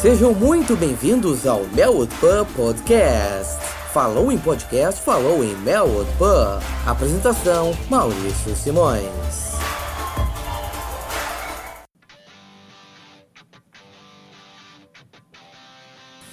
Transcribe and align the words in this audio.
Sejam 0.00 0.32
muito 0.32 0.74
bem-vindos 0.76 1.46
ao 1.46 1.62
Melwood 1.74 2.10
Pub 2.14 2.48
Podcast. 2.56 3.62
Falou 3.92 4.32
em 4.32 4.38
podcast, 4.38 5.02
falou 5.02 5.44
em 5.44 5.54
Melwood 5.56 6.10
Pub. 6.16 6.62
Apresentação: 6.86 7.76
Maurício 7.90 8.56
Simões. 8.56 9.58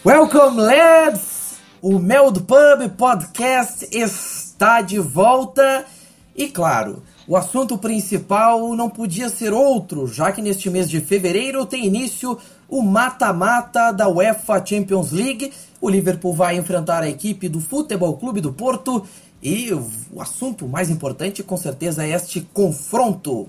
Welcome, 0.05 0.61
lads! 0.61 1.57
O 1.81 1.99
Melwood 1.99 2.43
Pub 2.43 2.89
Podcast 2.97 3.85
está 3.91 4.79
de 4.81 4.97
volta 4.97 5.85
e, 6.33 6.47
claro, 6.47 7.03
o 7.27 7.35
assunto 7.35 7.77
principal 7.77 8.73
não 8.75 8.89
podia 8.89 9.27
ser 9.27 9.51
outro, 9.51 10.07
já 10.07 10.31
que 10.31 10.41
neste 10.41 10.69
mês 10.69 10.89
de 10.89 11.01
fevereiro 11.01 11.65
tem 11.65 11.85
início 11.85 12.39
o 12.69 12.81
mata-mata 12.81 13.91
da 13.91 14.07
UEFA 14.07 14.63
Champions 14.65 15.11
League. 15.11 15.53
O 15.79 15.89
Liverpool 15.89 16.33
vai 16.33 16.57
enfrentar 16.57 17.03
a 17.03 17.09
equipe 17.09 17.47
do 17.47 17.59
Futebol 17.59 18.17
Clube 18.17 18.41
do 18.41 18.51
Porto 18.51 19.05
e 19.41 19.71
o 20.11 20.21
assunto 20.21 20.67
mais 20.67 20.89
importante 20.89 21.43
com 21.43 21.57
certeza 21.57 22.03
é 22.05 22.09
este 22.09 22.41
confronto. 22.53 23.47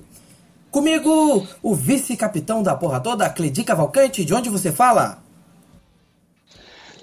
Comigo, 0.71 1.47
o 1.63 1.75
vice-capitão 1.75 2.63
da 2.63 2.75
porra 2.75 3.01
toda, 3.01 3.29
Cledi 3.31 3.65
Cavalcante, 3.65 4.25
de 4.25 4.35
onde 4.35 4.51
você 4.51 4.71
fala? 4.71 5.19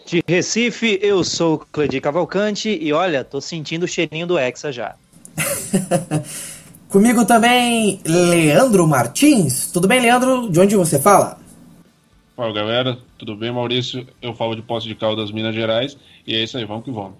De 0.06 0.24
Recife, 0.28 1.00
eu 1.02 1.24
sou 1.24 1.66
Cledi 1.72 2.00
Cavalcante 2.00 2.70
e 2.70 2.94
olha, 2.94 3.24
tô 3.24 3.42
sentindo 3.42 3.84
o 3.84 3.88
cheirinho 3.88 4.28
do 4.28 4.38
Hexa 4.38 4.72
já. 4.72 4.96
Comigo 6.88 7.26
também, 7.26 8.00
Leandro 8.06 8.88
Martins. 8.88 9.72
Tudo 9.72 9.88
bem, 9.88 10.00
Leandro? 10.00 10.48
De 10.48 10.60
onde 10.60 10.76
você 10.76 11.00
fala? 11.00 11.40
Fala 12.36 12.52
galera, 12.52 12.98
tudo 13.18 13.34
bem? 13.34 13.50
Maurício, 13.50 14.06
eu 14.22 14.34
falo 14.34 14.56
de 14.56 14.62
Poço 14.62 14.86
de 14.88 14.94
Caldas, 14.94 15.32
Minas 15.32 15.56
Gerais, 15.56 15.98
e 16.28 16.36
é 16.36 16.44
isso 16.44 16.58
aí, 16.58 16.66
vamos 16.66 16.84
que 16.84 16.92
vamos. 16.92 17.14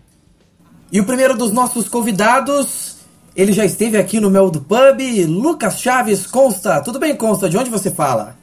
E 0.92 1.00
o 1.00 1.06
primeiro 1.06 1.38
dos 1.38 1.52
nossos 1.52 1.88
convidados, 1.88 2.98
ele 3.34 3.54
já 3.54 3.64
esteve 3.64 3.98
aqui 3.98 4.20
no 4.20 4.30
Mel 4.30 4.52
do 4.52 4.60
Pub, 4.60 5.00
Lucas 5.26 5.80
Chaves 5.80 6.28
Consta. 6.28 6.84
Tudo 6.84 7.00
bem, 7.00 7.16
Consta? 7.16 7.50
De 7.50 7.58
onde 7.58 7.70
você 7.70 7.90
fala? 7.90 8.36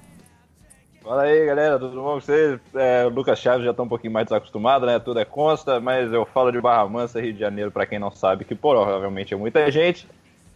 Fala 1.03 1.25
aí, 1.25 1.45
galera, 1.45 1.79
tudo 1.79 1.95
bom 1.97 2.15
com 2.15 2.21
vocês? 2.21 2.59
É, 2.75 3.05
o 3.05 3.11
Lucas 3.11 3.39
Chaves 3.39 3.67
já 3.67 3.73
está 3.73 3.83
um 3.83 3.89
pouquinho 3.89 4.15
mais 4.15 4.25
desacostumado, 4.25 4.87
né? 4.87 4.99
Tudo 4.99 5.21
é 5.21 5.27
Consta, 5.27 5.79
mas 5.79 6.11
eu 6.11 6.25
falo 6.25 6.51
de 6.51 6.61
Barra 6.61 6.89
Mansa, 6.89 7.21
Rio 7.21 7.35
de 7.35 7.41
Janeiro, 7.41 7.71
para 7.71 7.85
quem 7.85 7.99
não 7.99 8.11
sabe, 8.11 8.47
que 8.47 8.55
provavelmente 8.55 9.35
é 9.35 9.37
muita 9.37 9.71
gente. 9.71 10.09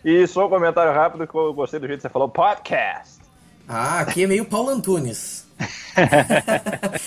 E 0.02 0.26
só 0.26 0.46
um 0.46 0.48
comentário 0.48 0.94
rápido 0.94 1.26
que 1.26 1.34
eu 1.34 1.52
gostei 1.52 1.78
do 1.78 1.86
jeito 1.86 1.98
que 1.98 2.02
você 2.02 2.08
falou, 2.08 2.28
podcast. 2.28 3.20
Ah, 3.68 4.00
aqui 4.00 4.24
é 4.24 4.26
meio 4.26 4.46
Paulo 4.46 4.70
Antunes. 4.70 5.45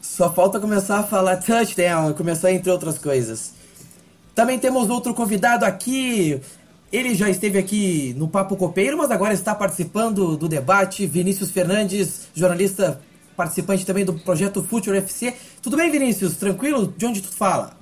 Só 0.00 0.32
falta 0.32 0.60
começar 0.60 0.98
a 0.98 1.02
falar 1.02 1.36
touchdown, 1.36 2.12
começar 2.14 2.52
entre 2.52 2.70
outras 2.70 2.98
coisas. 2.98 3.54
Também 4.34 4.58
temos 4.58 4.88
outro 4.90 5.14
convidado 5.14 5.64
aqui. 5.64 6.40
Ele 6.92 7.14
já 7.14 7.30
esteve 7.30 7.58
aqui 7.58 8.14
no 8.16 8.28
Papo 8.28 8.56
Copeiro, 8.56 8.98
mas 8.98 9.10
agora 9.10 9.32
está 9.32 9.54
participando 9.54 10.36
do 10.36 10.48
debate. 10.48 11.06
Vinícius 11.06 11.50
Fernandes, 11.50 12.28
jornalista 12.34 13.00
participante 13.36 13.86
também 13.86 14.04
do 14.04 14.12
projeto 14.14 14.62
Future 14.62 14.98
FC. 14.98 15.34
Tudo 15.62 15.76
bem, 15.76 15.90
Vinícius? 15.90 16.36
Tranquilo? 16.36 16.92
De 16.96 17.06
onde 17.06 17.22
tu 17.22 17.28
fala? 17.28 17.76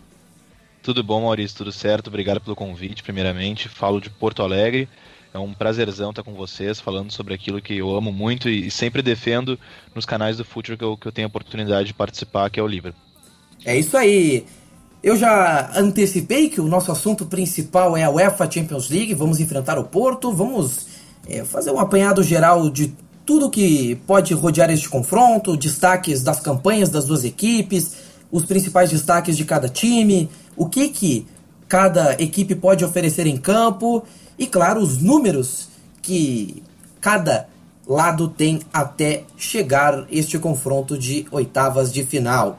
Tudo 0.83 1.03
bom, 1.03 1.23
Maurício, 1.23 1.57
tudo 1.57 1.73
certo. 1.73 2.07
Obrigado 2.09 2.41
pelo 2.41 2.55
convite, 2.55 3.03
primeiramente. 3.03 3.69
Falo 3.69 4.01
de 4.01 4.11
Porto 4.11 4.43
Alegre. 4.43 4.89
É 5.33 5.39
um 5.39 5.53
prazerzão 5.53 6.11
estar 6.11 6.23
com 6.23 6.33
vocês, 6.33 6.81
falando 6.81 7.13
sobre 7.13 7.35
aquilo 7.35 7.61
que 7.61 7.77
eu 7.77 7.95
amo 7.95 8.13
muito 8.13 8.49
e, 8.49 8.71
sempre 8.71 9.03
defendo 9.03 9.59
nos 9.95 10.07
canais 10.07 10.39
do 10.39 10.45
Future 10.45 10.77
que 10.77 10.85
eu, 10.85 10.97
que 10.97 11.07
eu 11.07 11.13
tenho 11.13 11.27
a 11.27 11.29
oportunidade 11.29 11.89
de 11.89 11.95
participar, 11.95 12.49
que 12.51 12.59
é 12.59 12.63
o 12.63 12.67
Liverpool. 12.67 13.03
É 13.65 13.77
isso 13.77 13.97
aí. 13.97 14.47
Eu 15.03 15.17
já 15.17 15.71
antecipei 15.77 16.49
que 16.49 16.61
o 16.61 16.67
nosso 16.67 16.91
assunto 16.91 17.27
principal 17.27 17.97
é 17.97 18.05
a 18.05 18.11
UEFA 18.11 18.51
Champions 18.51 18.89
League. 18.89 19.15
Vamos 19.15 19.39
enfrentar 19.39 19.79
o 19.79 19.85
Porto, 19.85 20.33
vamos 20.33 20.87
é, 21.29 21.45
fazer 21.45 21.71
um 21.71 21.79
apanhado 21.79 22.23
geral 22.23 22.71
de 22.71 22.95
tudo 23.25 23.51
que 23.51 23.97
pode 24.07 24.33
rodear 24.33 24.71
este 24.71 24.89
confronto, 24.89 25.57
destaques 25.57 26.23
das 26.23 26.41
campanhas 26.41 26.89
das 26.89 27.05
duas 27.05 27.25
equipes, 27.25 27.97
os 28.33 28.47
principais 28.47 28.91
destaques 28.91 29.37
de 29.37 29.45
cada 29.45 29.69
time, 29.69 30.31
o 30.57 30.67
que, 30.67 30.89
que 30.89 31.27
cada 31.69 32.15
equipe 32.15 32.55
pode 32.55 32.85
oferecer 32.85 33.27
em 33.27 33.37
campo 33.37 34.03
e, 34.39 34.47
claro, 34.47 34.81
os 34.81 34.99
números 34.99 35.69
que 36.01 36.63
cada 37.01 37.49
lado 37.87 38.29
tem 38.29 38.61
até 38.73 39.25
chegar 39.37 40.07
este 40.11 40.39
confronto 40.39 40.97
de 40.97 41.27
oitavas 41.31 41.93
de 41.93 42.05
final. 42.05 42.59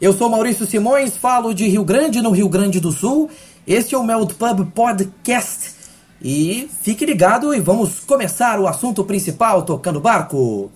Eu 0.00 0.12
sou 0.12 0.30
Maurício 0.30 0.66
Simões, 0.66 1.16
falo 1.16 1.52
de 1.52 1.68
Rio 1.68 1.84
Grande, 1.84 2.22
no 2.22 2.30
Rio 2.30 2.48
Grande 2.48 2.80
do 2.80 2.90
Sul. 2.90 3.28
Este 3.66 3.94
é 3.94 3.98
o 3.98 4.04
Meld 4.04 4.34
Pub 4.34 4.64
Podcast. 4.72 5.74
E 6.22 6.68
fique 6.82 7.04
ligado 7.04 7.54
e 7.54 7.60
vamos 7.60 8.00
começar 8.00 8.60
o 8.60 8.66
assunto 8.66 9.04
principal 9.04 9.62
tocando 9.62 10.00
barco. 10.00 10.70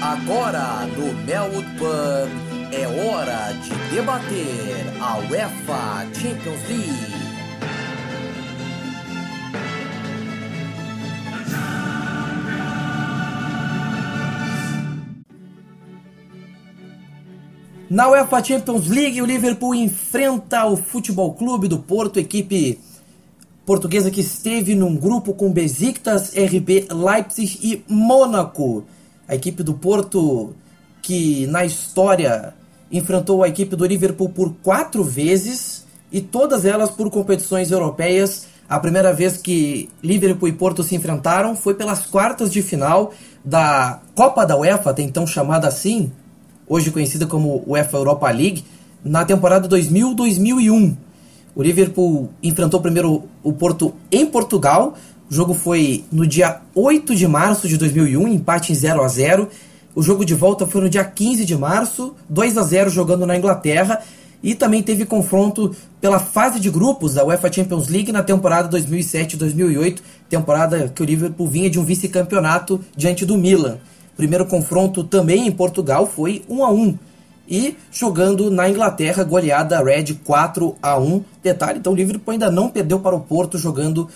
Agora 0.00 0.86
no 0.96 1.12
Melwood 1.24 1.66
Pub 1.78 2.46
é 2.72 2.86
hora 2.86 3.52
de 3.52 3.94
debater 3.94 4.86
a 5.00 5.18
UEFA 5.18 6.06
Champions 6.14 6.68
League. 6.68 7.15
Na 17.88 18.08
UEFA 18.08 18.42
Champions 18.42 18.88
League, 18.88 19.22
o 19.22 19.24
Liverpool 19.24 19.72
enfrenta 19.72 20.66
o 20.66 20.76
Futebol 20.76 21.32
Clube 21.34 21.68
do 21.68 21.78
Porto, 21.78 22.18
equipe 22.18 22.80
portuguesa 23.64 24.10
que 24.10 24.20
esteve 24.20 24.74
num 24.74 24.96
grupo 24.96 25.32
com 25.32 25.52
Besiktas, 25.52 26.32
RB 26.34 26.88
Leipzig 26.90 27.58
e 27.62 27.84
Mônaco. 27.88 28.84
A 29.28 29.36
equipe 29.36 29.62
do 29.62 29.74
Porto 29.74 30.52
que 31.00 31.46
na 31.46 31.64
história 31.64 32.54
enfrentou 32.90 33.44
a 33.44 33.48
equipe 33.48 33.76
do 33.76 33.86
Liverpool 33.86 34.30
por 34.30 34.52
quatro 34.64 35.04
vezes 35.04 35.86
e 36.10 36.20
todas 36.20 36.64
elas 36.64 36.90
por 36.90 37.08
competições 37.08 37.70
europeias. 37.70 38.48
A 38.68 38.80
primeira 38.80 39.12
vez 39.12 39.36
que 39.36 39.88
Liverpool 40.02 40.48
e 40.48 40.52
Porto 40.52 40.82
se 40.82 40.96
enfrentaram 40.96 41.54
foi 41.54 41.74
pelas 41.74 42.04
quartas 42.04 42.50
de 42.50 42.62
final 42.62 43.12
da 43.44 44.00
Copa 44.16 44.44
da 44.44 44.56
UEFA, 44.56 44.90
até 44.90 45.02
então 45.02 45.24
chamada 45.24 45.68
assim, 45.68 46.10
hoje 46.68 46.90
conhecida 46.90 47.26
como 47.26 47.62
UEFA 47.66 47.96
Europa 47.96 48.30
League, 48.30 48.64
na 49.04 49.24
temporada 49.24 49.68
2000-2001. 49.68 50.96
O 51.54 51.62
Liverpool 51.62 52.30
enfrentou 52.42 52.80
primeiro 52.80 53.24
o 53.42 53.52
Porto 53.52 53.94
em 54.10 54.26
Portugal. 54.26 54.94
O 55.30 55.34
jogo 55.34 55.54
foi 55.54 56.04
no 56.12 56.26
dia 56.26 56.60
8 56.74 57.14
de 57.14 57.26
março 57.26 57.66
de 57.68 57.76
2001, 57.76 58.28
empate 58.28 58.72
em 58.72 58.74
0 58.74 59.02
a 59.02 59.08
0 59.08 59.48
o 59.96 60.02
jogo 60.02 60.26
de 60.26 60.34
volta 60.34 60.66
foi 60.66 60.82
no 60.82 60.90
dia 60.90 61.02
15 61.02 61.46
de 61.46 61.56
março, 61.56 62.14
2 62.28 62.58
a 62.58 62.62
0 62.62 62.90
jogando 62.90 63.24
na 63.24 63.34
Inglaterra. 63.34 64.02
E 64.42 64.54
também 64.54 64.82
teve 64.82 65.06
confronto 65.06 65.74
pela 66.02 66.18
fase 66.18 66.60
de 66.60 66.68
grupos 66.68 67.14
da 67.14 67.24
UEFA 67.24 67.50
Champions 67.50 67.88
League 67.88 68.12
na 68.12 68.22
temporada 68.22 68.68
2007-2008, 68.78 70.00
temporada 70.28 70.92
que 70.94 71.02
o 71.02 71.06
Liverpool 71.06 71.48
vinha 71.48 71.70
de 71.70 71.80
um 71.80 71.84
vice-campeonato 71.84 72.78
diante 72.94 73.24
do 73.24 73.38
Milan. 73.38 73.78
Primeiro 74.16 74.46
confronto 74.46 75.04
também 75.04 75.46
em 75.46 75.52
Portugal 75.52 76.06
foi 76.06 76.44
1 76.48 76.64
a 76.64 76.70
1 76.70 76.98
e 77.48 77.76
jogando 77.92 78.50
na 78.50 78.68
Inglaterra, 78.68 79.22
goleada 79.22 79.82
Red 79.82 80.14
4 80.24 80.76
a 80.82 80.98
1. 80.98 81.24
Detalhe, 81.42 81.78
então 81.78 81.92
o 81.92 81.96
Liverpool 81.96 82.32
ainda 82.32 82.50
não 82.50 82.68
perdeu 82.68 82.98
para 82.98 83.14
o 83.14 83.20
Porto 83.20 83.56
jogando 83.56 84.08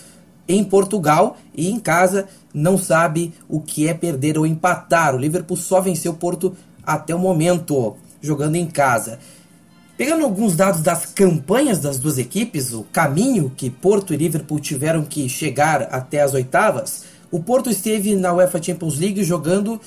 em 0.49 0.65
Portugal 0.65 1.37
e 1.55 1.71
em 1.71 1.79
casa 1.79 2.27
não 2.53 2.77
sabe 2.77 3.33
o 3.49 3.61
que 3.61 3.89
é 3.89 3.95
perder 3.95 4.37
ou 4.37 4.47
empatar. 4.47 5.15
O 5.15 5.19
Liverpool 5.19 5.57
só 5.57 5.81
venceu 5.81 6.13
o 6.13 6.17
Porto 6.17 6.55
até 6.85 7.15
o 7.15 7.19
momento, 7.19 7.97
jogando 8.21 8.57
em 8.57 8.67
casa. 8.67 9.19
Pegando 9.97 10.25
alguns 10.25 10.57
dados 10.57 10.81
das 10.81 11.05
campanhas 11.05 11.79
das 11.79 11.99
duas 11.99 12.17
equipes, 12.17 12.73
o 12.73 12.85
caminho 12.85 13.53
que 13.55 13.69
Porto 13.69 14.15
e 14.15 14.17
Liverpool 14.17 14.59
tiveram 14.59 15.05
que 15.05 15.29
chegar 15.29 15.83
até 15.93 16.23
as 16.23 16.33
oitavas, 16.33 17.05
o 17.31 17.39
Porto 17.39 17.71
esteve 17.71 18.17
na 18.17 18.33
UEFA 18.33 18.63
Champions 18.63 18.99
League 18.99 19.23
jogando 19.23 19.81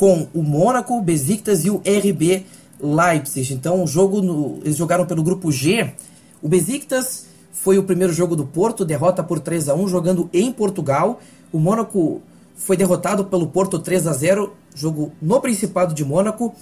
com 0.00 0.26
o 0.32 0.42
Mônaco, 0.42 0.96
o 0.96 1.02
Besiktas 1.02 1.66
e 1.66 1.70
o 1.70 1.82
RB 1.84 2.46
Leipzig. 2.80 3.52
Então, 3.52 3.84
o 3.84 3.86
jogo 3.86 4.22
no, 4.22 4.58
eles 4.64 4.78
jogaram 4.78 5.04
pelo 5.04 5.22
grupo 5.22 5.52
G. 5.52 5.92
O 6.40 6.48
Besiktas 6.48 7.26
foi 7.52 7.76
o 7.76 7.82
primeiro 7.82 8.10
jogo 8.10 8.34
do 8.34 8.46
Porto, 8.46 8.82
derrota 8.82 9.22
por 9.22 9.40
3 9.40 9.68
a 9.68 9.74
1 9.74 9.88
jogando 9.88 10.30
em 10.32 10.50
Portugal. 10.50 11.20
O 11.52 11.58
Mônaco 11.58 12.22
foi 12.56 12.78
derrotado 12.78 13.26
pelo 13.26 13.48
Porto 13.48 13.78
3 13.78 14.06
a 14.06 14.14
0 14.14 14.54
jogo 14.74 15.12
no 15.20 15.38
Principado 15.38 15.92
de 15.92 16.02
Mônaco. 16.02 16.54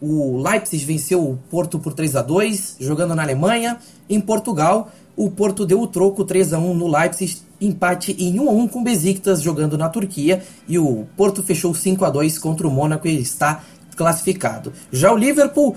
O 0.00 0.42
Leipzig 0.42 0.82
venceu 0.82 1.22
o 1.22 1.38
Porto 1.50 1.78
por 1.78 1.92
3 1.92 2.16
a 2.16 2.22
2 2.22 2.76
jogando 2.80 3.14
na 3.14 3.22
Alemanha. 3.22 3.78
Em 4.08 4.22
Portugal, 4.22 4.90
o 5.14 5.30
Porto 5.30 5.66
deu 5.66 5.82
o 5.82 5.86
troco 5.86 6.24
3 6.24 6.54
a 6.54 6.58
1 6.58 6.72
no 6.72 6.88
Leipzig, 6.88 7.42
empate 7.60 8.12
em 8.18 8.38
1 8.38 8.48
a 8.48 8.52
1 8.52 8.68
com 8.68 8.80
o 8.80 8.84
Besiktas 8.84 9.42
jogando 9.42 9.78
na 9.78 9.88
Turquia. 9.88 10.42
E 10.68 10.78
o 10.78 11.06
Porto 11.16 11.42
fechou 11.42 11.74
5 11.74 12.04
a 12.04 12.10
2 12.10 12.38
contra 12.38 12.66
o 12.66 12.70
Mônaco 12.70 13.06
e 13.08 13.20
está 13.20 13.62
classificado. 13.96 14.72
Já 14.92 15.12
o 15.12 15.16
Liverpool, 15.16 15.74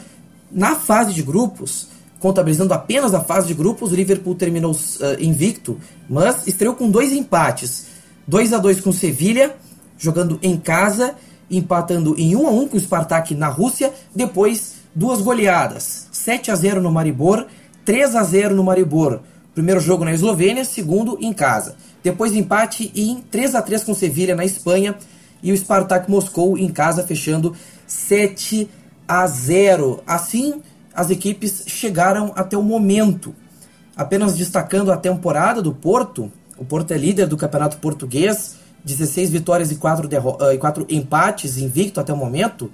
na 0.51 0.75
fase 0.75 1.13
de 1.13 1.23
grupos, 1.23 1.87
contabilizando 2.19 2.73
apenas 2.73 3.13
a 3.13 3.21
fase 3.21 3.47
de 3.47 3.53
grupos, 3.53 3.91
o 3.91 3.95
Liverpool 3.95 4.35
terminou 4.35 4.73
uh, 4.73 4.77
invicto, 5.19 5.79
mas 6.09 6.45
estreou 6.47 6.75
com 6.75 6.89
dois 6.89 7.13
empates. 7.13 7.87
2 8.27 8.53
a 8.53 8.57
2 8.59 8.81
com 8.81 8.91
o 8.91 8.93
Sevilha, 8.93 9.55
jogando 9.97 10.37
em 10.43 10.55
casa, 10.57 11.15
empatando 11.49 12.13
em 12.17 12.35
1 12.35 12.47
a 12.47 12.51
1 12.51 12.67
com 12.67 12.77
o 12.77 12.79
Spartak 12.79 13.33
na 13.33 13.47
Rússia, 13.47 13.91
depois 14.15 14.75
duas 14.93 15.21
goleadas, 15.21 16.07
7 16.11 16.51
a 16.51 16.55
0 16.55 16.81
no 16.81 16.91
Maribor, 16.91 17.47
3 17.85 18.15
a 18.15 18.23
0 18.23 18.55
no 18.55 18.63
Maribor. 18.63 19.21
Primeiro 19.53 19.79
jogo 19.79 20.05
na 20.05 20.13
Eslovênia, 20.13 20.63
segundo 20.63 21.17
em 21.19 21.33
casa. 21.33 21.75
Depois 22.03 22.33
empate 22.33 22.91
em 22.95 23.21
3 23.29 23.55
a 23.55 23.61
3 23.61 23.83
com 23.83 23.93
Sevilha 23.93 24.35
na 24.35 24.45
Espanha 24.45 24.95
e 25.41 25.51
o 25.51 25.57
Spartak 25.57 26.09
Moscou 26.09 26.57
em 26.57 26.69
casa 26.69 27.03
fechando 27.03 27.55
7 27.87 28.69
a 29.07 29.25
0. 29.27 30.01
Assim, 30.05 30.61
as 30.93 31.09
equipes 31.09 31.63
chegaram 31.67 32.31
até 32.35 32.57
o 32.57 32.63
momento. 32.63 33.35
Apenas 33.95 34.35
destacando 34.35 34.91
a 34.91 34.97
temporada 34.97 35.61
do 35.61 35.73
Porto, 35.73 36.31
o 36.57 36.63
Porto 36.63 36.91
é 36.91 36.97
líder 36.97 37.27
do 37.27 37.37
Campeonato 37.37 37.77
Português, 37.77 38.55
16 38.83 39.29
vitórias 39.29 39.71
e 39.71 39.75
4, 39.75 40.07
uh, 40.07 40.51
e 40.53 40.57
4 40.57 40.85
empates 40.89 41.57
invicto 41.57 41.99
até 41.99 42.13
o 42.13 42.17
momento. 42.17 42.71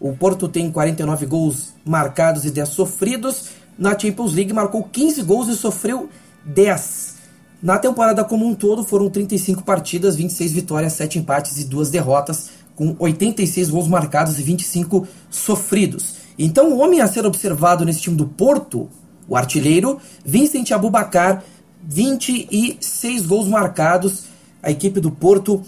O 0.00 0.14
Porto 0.14 0.48
tem 0.48 0.70
49 0.70 1.26
gols 1.26 1.74
marcados 1.84 2.44
e 2.44 2.50
10 2.50 2.68
sofridos. 2.68 3.50
Na 3.78 3.98
Champions 3.98 4.34
League 4.34 4.52
marcou 4.52 4.84
15 4.84 5.22
gols 5.22 5.48
e 5.48 5.56
sofreu 5.56 6.08
10. 6.44 7.16
Na 7.62 7.78
temporada 7.78 8.24
como 8.24 8.46
um 8.46 8.54
todo 8.54 8.84
foram 8.84 9.08
35 9.08 9.62
partidas, 9.62 10.16
26 10.16 10.52
vitórias, 10.52 10.92
7 10.94 11.18
empates 11.18 11.58
e 11.58 11.64
2 11.64 11.90
derrotas, 11.90 12.50
com 12.74 12.96
86 12.98 13.70
gols 13.70 13.86
marcados 13.86 14.38
e 14.38 14.42
25 14.42 15.06
sofridos. 15.30 16.16
Então 16.38 16.72
o 16.72 16.78
homem 16.78 17.00
a 17.00 17.06
ser 17.06 17.24
observado 17.24 17.84
nesse 17.84 18.00
time 18.00 18.16
do 18.16 18.26
Porto, 18.26 18.88
o 19.28 19.36
artilheiro, 19.36 19.98
Vincent 20.24 20.70
Abubacar, 20.72 21.44
26 21.84 23.26
gols 23.26 23.46
marcados, 23.46 24.24
a 24.62 24.70
equipe 24.70 25.00
do 25.00 25.10
Porto 25.10 25.62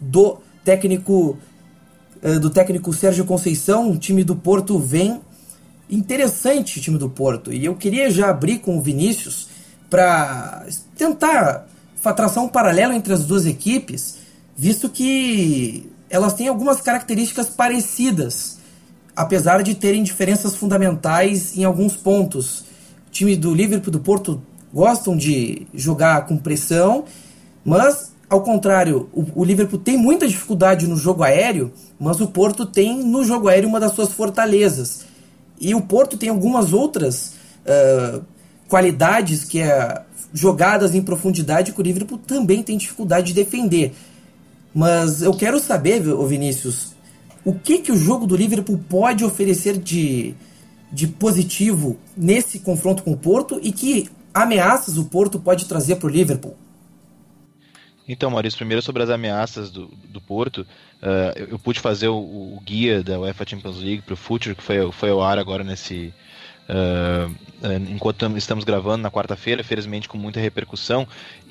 do 0.00 0.38
técnico 0.64 1.36
eh, 2.22 2.38
do 2.38 2.50
técnico 2.50 2.92
Sérgio 2.92 3.24
Conceição, 3.24 3.90
o 3.90 3.96
time 3.96 4.22
do 4.22 4.36
Porto 4.36 4.78
vem 4.78 5.20
interessante 5.90 6.78
o 6.78 6.82
time 6.82 6.98
do 6.98 7.08
Porto. 7.08 7.52
E 7.52 7.64
eu 7.64 7.74
queria 7.74 8.10
já 8.10 8.30
abrir 8.30 8.58
com 8.58 8.78
o 8.78 8.82
Vinícius 8.82 9.48
para 9.90 10.66
tentar 10.96 11.66
traçar 12.16 12.42
um 12.42 12.48
paralelo 12.48 12.92
entre 12.92 13.12
as 13.12 13.24
duas 13.24 13.46
equipes, 13.46 14.18
visto 14.56 14.88
que 14.88 15.90
elas 16.08 16.34
têm 16.34 16.48
algumas 16.48 16.80
características 16.80 17.48
parecidas, 17.48 18.58
apesar 19.14 19.62
de 19.62 19.74
terem 19.74 20.02
diferenças 20.02 20.56
fundamentais 20.56 21.56
em 21.56 21.64
alguns 21.64 21.96
pontos. 21.96 22.60
O 23.06 23.10
time 23.10 23.36
do 23.36 23.54
Liverpool 23.54 23.90
e 23.90 23.92
do 23.92 24.00
Porto 24.00 24.42
gostam 24.72 25.16
de 25.16 25.66
jogar 25.74 26.26
com 26.26 26.36
pressão, 26.36 27.04
mas 27.64 28.12
ao 28.32 28.40
contrário, 28.40 29.10
o, 29.12 29.44
Liverpool 29.44 29.78
tem 29.78 29.98
muita 29.98 30.26
dificuldade 30.26 30.86
no 30.86 30.96
jogo 30.96 31.22
aéreo, 31.22 31.70
mas 32.00 32.18
o 32.18 32.26
Porto 32.26 32.64
tem 32.64 33.04
no 33.04 33.22
jogo 33.24 33.46
aéreo 33.46 33.68
uma 33.68 33.78
das 33.78 33.92
suas 33.92 34.10
fortalezas. 34.10 35.04
E 35.60 35.74
o 35.74 35.80
Porto 35.80 36.16
tem 36.16 36.28
algumas 36.28 36.72
outras 36.72 37.34
uh, 37.66 38.22
qualidades 38.68 39.44
que 39.44 39.60
é 39.60 40.02
jogadas 40.32 40.94
em 40.94 41.02
profundidade 41.02 41.72
que 41.72 41.80
o 41.80 41.82
Liverpool 41.82 42.18
também 42.18 42.62
tem 42.62 42.76
dificuldade 42.76 43.28
de 43.28 43.34
defender. 43.34 43.92
Mas 44.74 45.20
eu 45.20 45.34
quero 45.34 45.60
saber, 45.60 46.00
Vinícius, 46.26 46.94
o 47.44 47.52
que, 47.52 47.78
que 47.78 47.92
o 47.92 47.96
jogo 47.96 48.26
do 48.26 48.36
Liverpool 48.36 48.80
pode 48.88 49.24
oferecer 49.24 49.76
de, 49.76 50.34
de 50.90 51.06
positivo 51.06 51.98
nesse 52.16 52.60
confronto 52.60 53.02
com 53.02 53.12
o 53.12 53.16
Porto 53.16 53.60
e 53.62 53.72
que 53.72 54.08
ameaças 54.32 54.96
o 54.96 55.04
Porto 55.04 55.38
pode 55.38 55.66
trazer 55.66 55.96
para 55.96 56.06
o 56.06 56.10
Liverpool? 56.10 56.56
Então, 58.08 58.30
Maurício, 58.30 58.58
primeiro 58.58 58.82
sobre 58.82 59.02
as 59.02 59.10
ameaças 59.10 59.70
do, 59.70 59.88
do 60.08 60.20
Porto, 60.20 60.66
uh, 61.02 61.38
eu, 61.38 61.48
eu, 61.50 61.58
pude 61.58 61.78
fazer 61.78 62.08
o, 62.08 62.16
o, 62.16 62.62
guia 62.64 63.02
da 63.02 63.20
UEFA 63.20 63.46
Champions 63.48 63.78
League 63.78 64.02
para 64.02 64.14
o 64.14 64.16
Future, 64.16 64.54
que 64.54 64.62
foi, 64.62 64.90
foi 64.90 65.10
ao 65.10 65.22
ar 65.22 65.38
agora 65.38 65.62
nesse. 65.62 66.12
Uh, 66.62 67.34
enquanto 67.90 68.24
estamos 68.36 68.64
gravando 68.64 69.02
na 69.02 69.10
quarta-feira, 69.10 69.64
felizmente 69.64 70.08
com 70.08 70.16
muita 70.16 70.40
repercussão, 70.40 71.06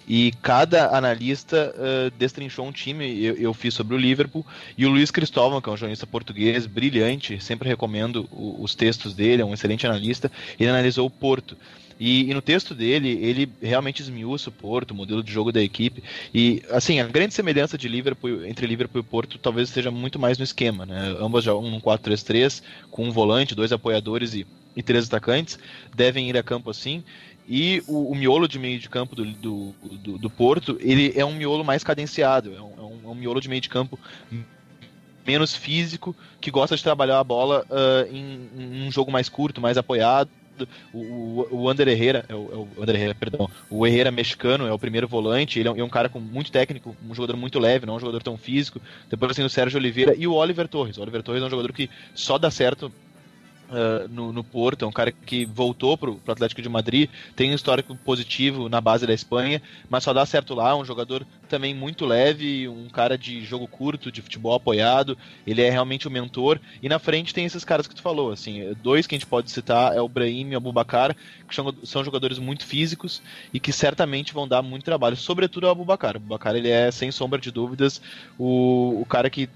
e 0.08 0.34
cada 0.42 0.96
analista 0.98 1.74
uh, 1.76 2.12
destrinchou 2.18 2.66
um 2.66 2.72
time. 2.72 3.24
Eu, 3.24 3.36
eu, 3.36 3.54
fiz 3.54 3.74
sobre 3.74 3.96
o 3.96 3.98
Liverpool 3.98 4.46
e 4.78 4.86
o 4.86 4.90
Luiz 4.90 5.12
Cristóvão, 5.12 5.62
que 5.62 5.70
é 5.70 5.72
um 5.72 5.78
jornalista 5.78 6.08
português 6.08 6.66
brilhante, 6.66 7.42
sempre 7.42 7.70
recomendo 7.70 8.28
o, 8.32 8.62
os 8.62 8.76
textos 8.76 9.14
dele, 9.14 9.42
é 9.42 9.46
um 9.46 9.54
excelente 9.54 9.86
analista. 9.86 10.32
Ele 10.60 10.70
analisou 10.70 11.06
o 11.06 11.10
Porto. 11.10 11.56
E, 12.04 12.32
e, 12.32 12.34
no 12.34 12.42
texto 12.42 12.74
dele, 12.74 13.10
ele 13.22 13.48
realmente 13.62 14.02
esmiuça 14.02 14.50
o 14.50 14.52
Porto, 14.52 14.90
o 14.90 14.96
modelo 14.96 15.22
de 15.22 15.32
jogo 15.32 15.52
da 15.52 15.62
equipe. 15.62 16.02
E, 16.34 16.64
assim, 16.72 17.00
a 17.00 17.06
grande 17.06 17.32
semelhança 17.32 17.78
de 17.78 17.88
Liverpool, 17.88 18.44
entre 18.44 18.66
Liverpool 18.66 19.02
e 19.02 19.04
Porto 19.04 19.38
talvez 19.38 19.70
esteja 19.70 19.92
muito 19.92 20.18
mais 20.18 20.40
no 20.40 20.44
esquema, 20.44 20.84
né? 20.84 21.16
Ambas 21.20 21.44
jogam 21.44 21.70
um 21.70 21.80
4-3-3, 21.80 22.64
com 22.90 23.06
um 23.06 23.12
volante, 23.12 23.54
dois 23.54 23.72
apoiadores 23.72 24.34
e, 24.34 24.48
e 24.76 24.82
três 24.82 25.06
atacantes, 25.06 25.60
devem 25.96 26.28
ir 26.28 26.36
a 26.36 26.42
campo 26.42 26.72
assim. 26.72 27.04
E 27.48 27.84
o, 27.86 28.12
o, 28.12 28.16
miolo 28.16 28.48
de 28.48 28.58
meio 28.58 28.80
de 28.80 28.90
campo 28.90 29.16
do, 29.16 29.24
do, 29.24 29.76
do, 29.84 30.18
do, 30.18 30.30
Porto, 30.32 30.80
ele 30.82 31.14
é 31.16 31.24
um 31.24 31.36
miolo 31.36 31.64
mais 31.64 31.84
cadenciado, 31.84 32.52
é 32.52 32.60
um, 32.60 32.74
é 32.80 33.08
um, 33.10 33.12
é 33.12 33.16
miolo 33.16 33.40
de 33.40 33.48
meio 33.48 33.62
de 33.62 33.70
campo 33.70 34.00
menos 35.24 35.56
físico, 35.56 36.16
que 36.40 36.50
gosta 36.50 36.76
de 36.76 36.82
trabalhar 36.82 37.20
a 37.20 37.24
bola 37.24 37.64
uh, 37.70 38.12
em, 38.12 38.50
em, 38.58 38.88
um 38.88 38.92
jogo 38.92 39.12
mais 39.12 39.30
curto, 39.30 39.62
mais 39.62 39.78
apoiado, 39.78 40.32
o, 40.94 41.48
o, 41.52 41.70
Ander 41.70 41.88
Herrera, 41.88 42.26
é 42.28 42.36
o, 42.36 42.68
é 42.78 42.80
o 42.80 42.84
Ander 42.84 42.96
Herrera, 42.96 43.16
perdão, 43.16 43.50
o 43.70 43.86
Herrera 43.86 44.12
mexicano 44.12 44.66
é 44.66 44.74
o 44.74 44.80
primeiro 44.80 45.08
volante, 45.08 45.60
ele 45.60 45.68
é 45.68 45.72
um, 45.72 45.78
é 45.78 45.84
um, 45.84 45.90
cara 45.90 46.10
com 46.10 46.20
muito 46.20 46.52
técnico, 46.52 46.96
um 47.08 47.14
jogador 47.14 47.38
muito 47.38 47.60
leve, 47.60 47.86
não 47.86 47.96
um 47.96 48.00
jogador 48.00 48.22
tão 48.24 48.38
físico. 48.38 48.82
Depois 49.10 49.36
tem 49.36 49.46
o 49.46 49.50
Sérgio 49.50 49.80
Oliveira 49.80 50.16
e 50.16 50.28
o 50.28 50.34
Oliver 50.34 50.68
Torres. 50.68 50.98
O 50.98 51.02
Oliver 51.02 51.24
Torres 51.24 51.42
é 51.42 51.46
um 51.46 51.50
jogador 51.50 51.72
que 51.74 51.90
só 52.14 52.38
dá 52.38 52.52
certo 52.52 52.92
Uh, 53.72 54.06
no, 54.10 54.34
no, 54.34 54.44
Porto, 54.44 54.84
é 54.84 54.88
um 54.88 54.92
cara 54.92 55.14
que 55.14 55.46
voltou 55.46 55.98
pro, 55.98 56.16
pro 56.16 56.34
Atlético 56.34 56.62
de 56.62 56.68
Madrid, 56.68 57.10
tem 57.38 57.52
um 57.52 57.56
histórico 57.56 57.96
positivo 57.96 58.68
na 58.68 58.82
base 58.82 59.08
da 59.08 59.14
Espanha, 59.14 59.62
mas 59.90 60.04
só 60.04 60.12
dá 60.12 60.26
certo 60.26 60.54
lá, 60.54 60.76
um 60.76 60.84
jogador 60.84 61.26
também 61.48 61.74
muito 61.74 62.06
leve, 62.06 62.68
um 62.68 62.90
cara 62.90 63.18
de 63.18 63.46
jogo 63.46 63.70
curto, 63.70 64.12
de 64.12 64.22
futebol 64.22 64.54
apoiado, 64.54 65.18
ele 65.48 65.62
é 65.62 65.70
realmente 65.70 66.06
o 66.06 66.10
um 66.10 66.14
mentor, 66.14 66.60
e 66.84 66.90
na 66.90 67.00
frente 67.00 67.34
tem 67.34 67.46
esses 67.46 67.64
caras 67.64 67.88
que 67.88 67.96
tu 67.96 68.02
falou, 68.02 68.34
assim, 68.34 68.76
dois 68.84 69.08
que 69.08 69.16
a 69.16 69.18
gente 69.18 69.28
pode 69.28 69.50
citar 69.50 69.96
é 69.96 70.02
o 70.02 70.10
Brahim 70.10 70.50
e 70.50 70.54
o 70.56 70.58
Abubacar, 70.58 71.16
que 71.48 71.56
são, 71.56 71.74
são 71.86 72.04
jogadores 72.04 72.40
muito 72.40 72.66
físicos 72.66 73.22
e 73.54 73.60
que 73.60 73.72
certamente 73.72 74.34
vão 74.34 74.50
dar 74.50 74.62
muito 74.62 74.84
trabalho, 74.84 75.16
sobretudo 75.16 75.66
o 75.66 75.70
Abubacar, 75.70 76.16
o 76.16 76.18
Abubacar 76.18 76.58
ele 76.58 76.70
é, 76.70 76.92
sem 76.92 77.10
sombra 77.10 77.40
de 77.40 77.52
dúvidas, 77.52 78.02
o, 78.38 79.00
o 79.02 79.06
cara 79.06 79.30
que 79.30 79.50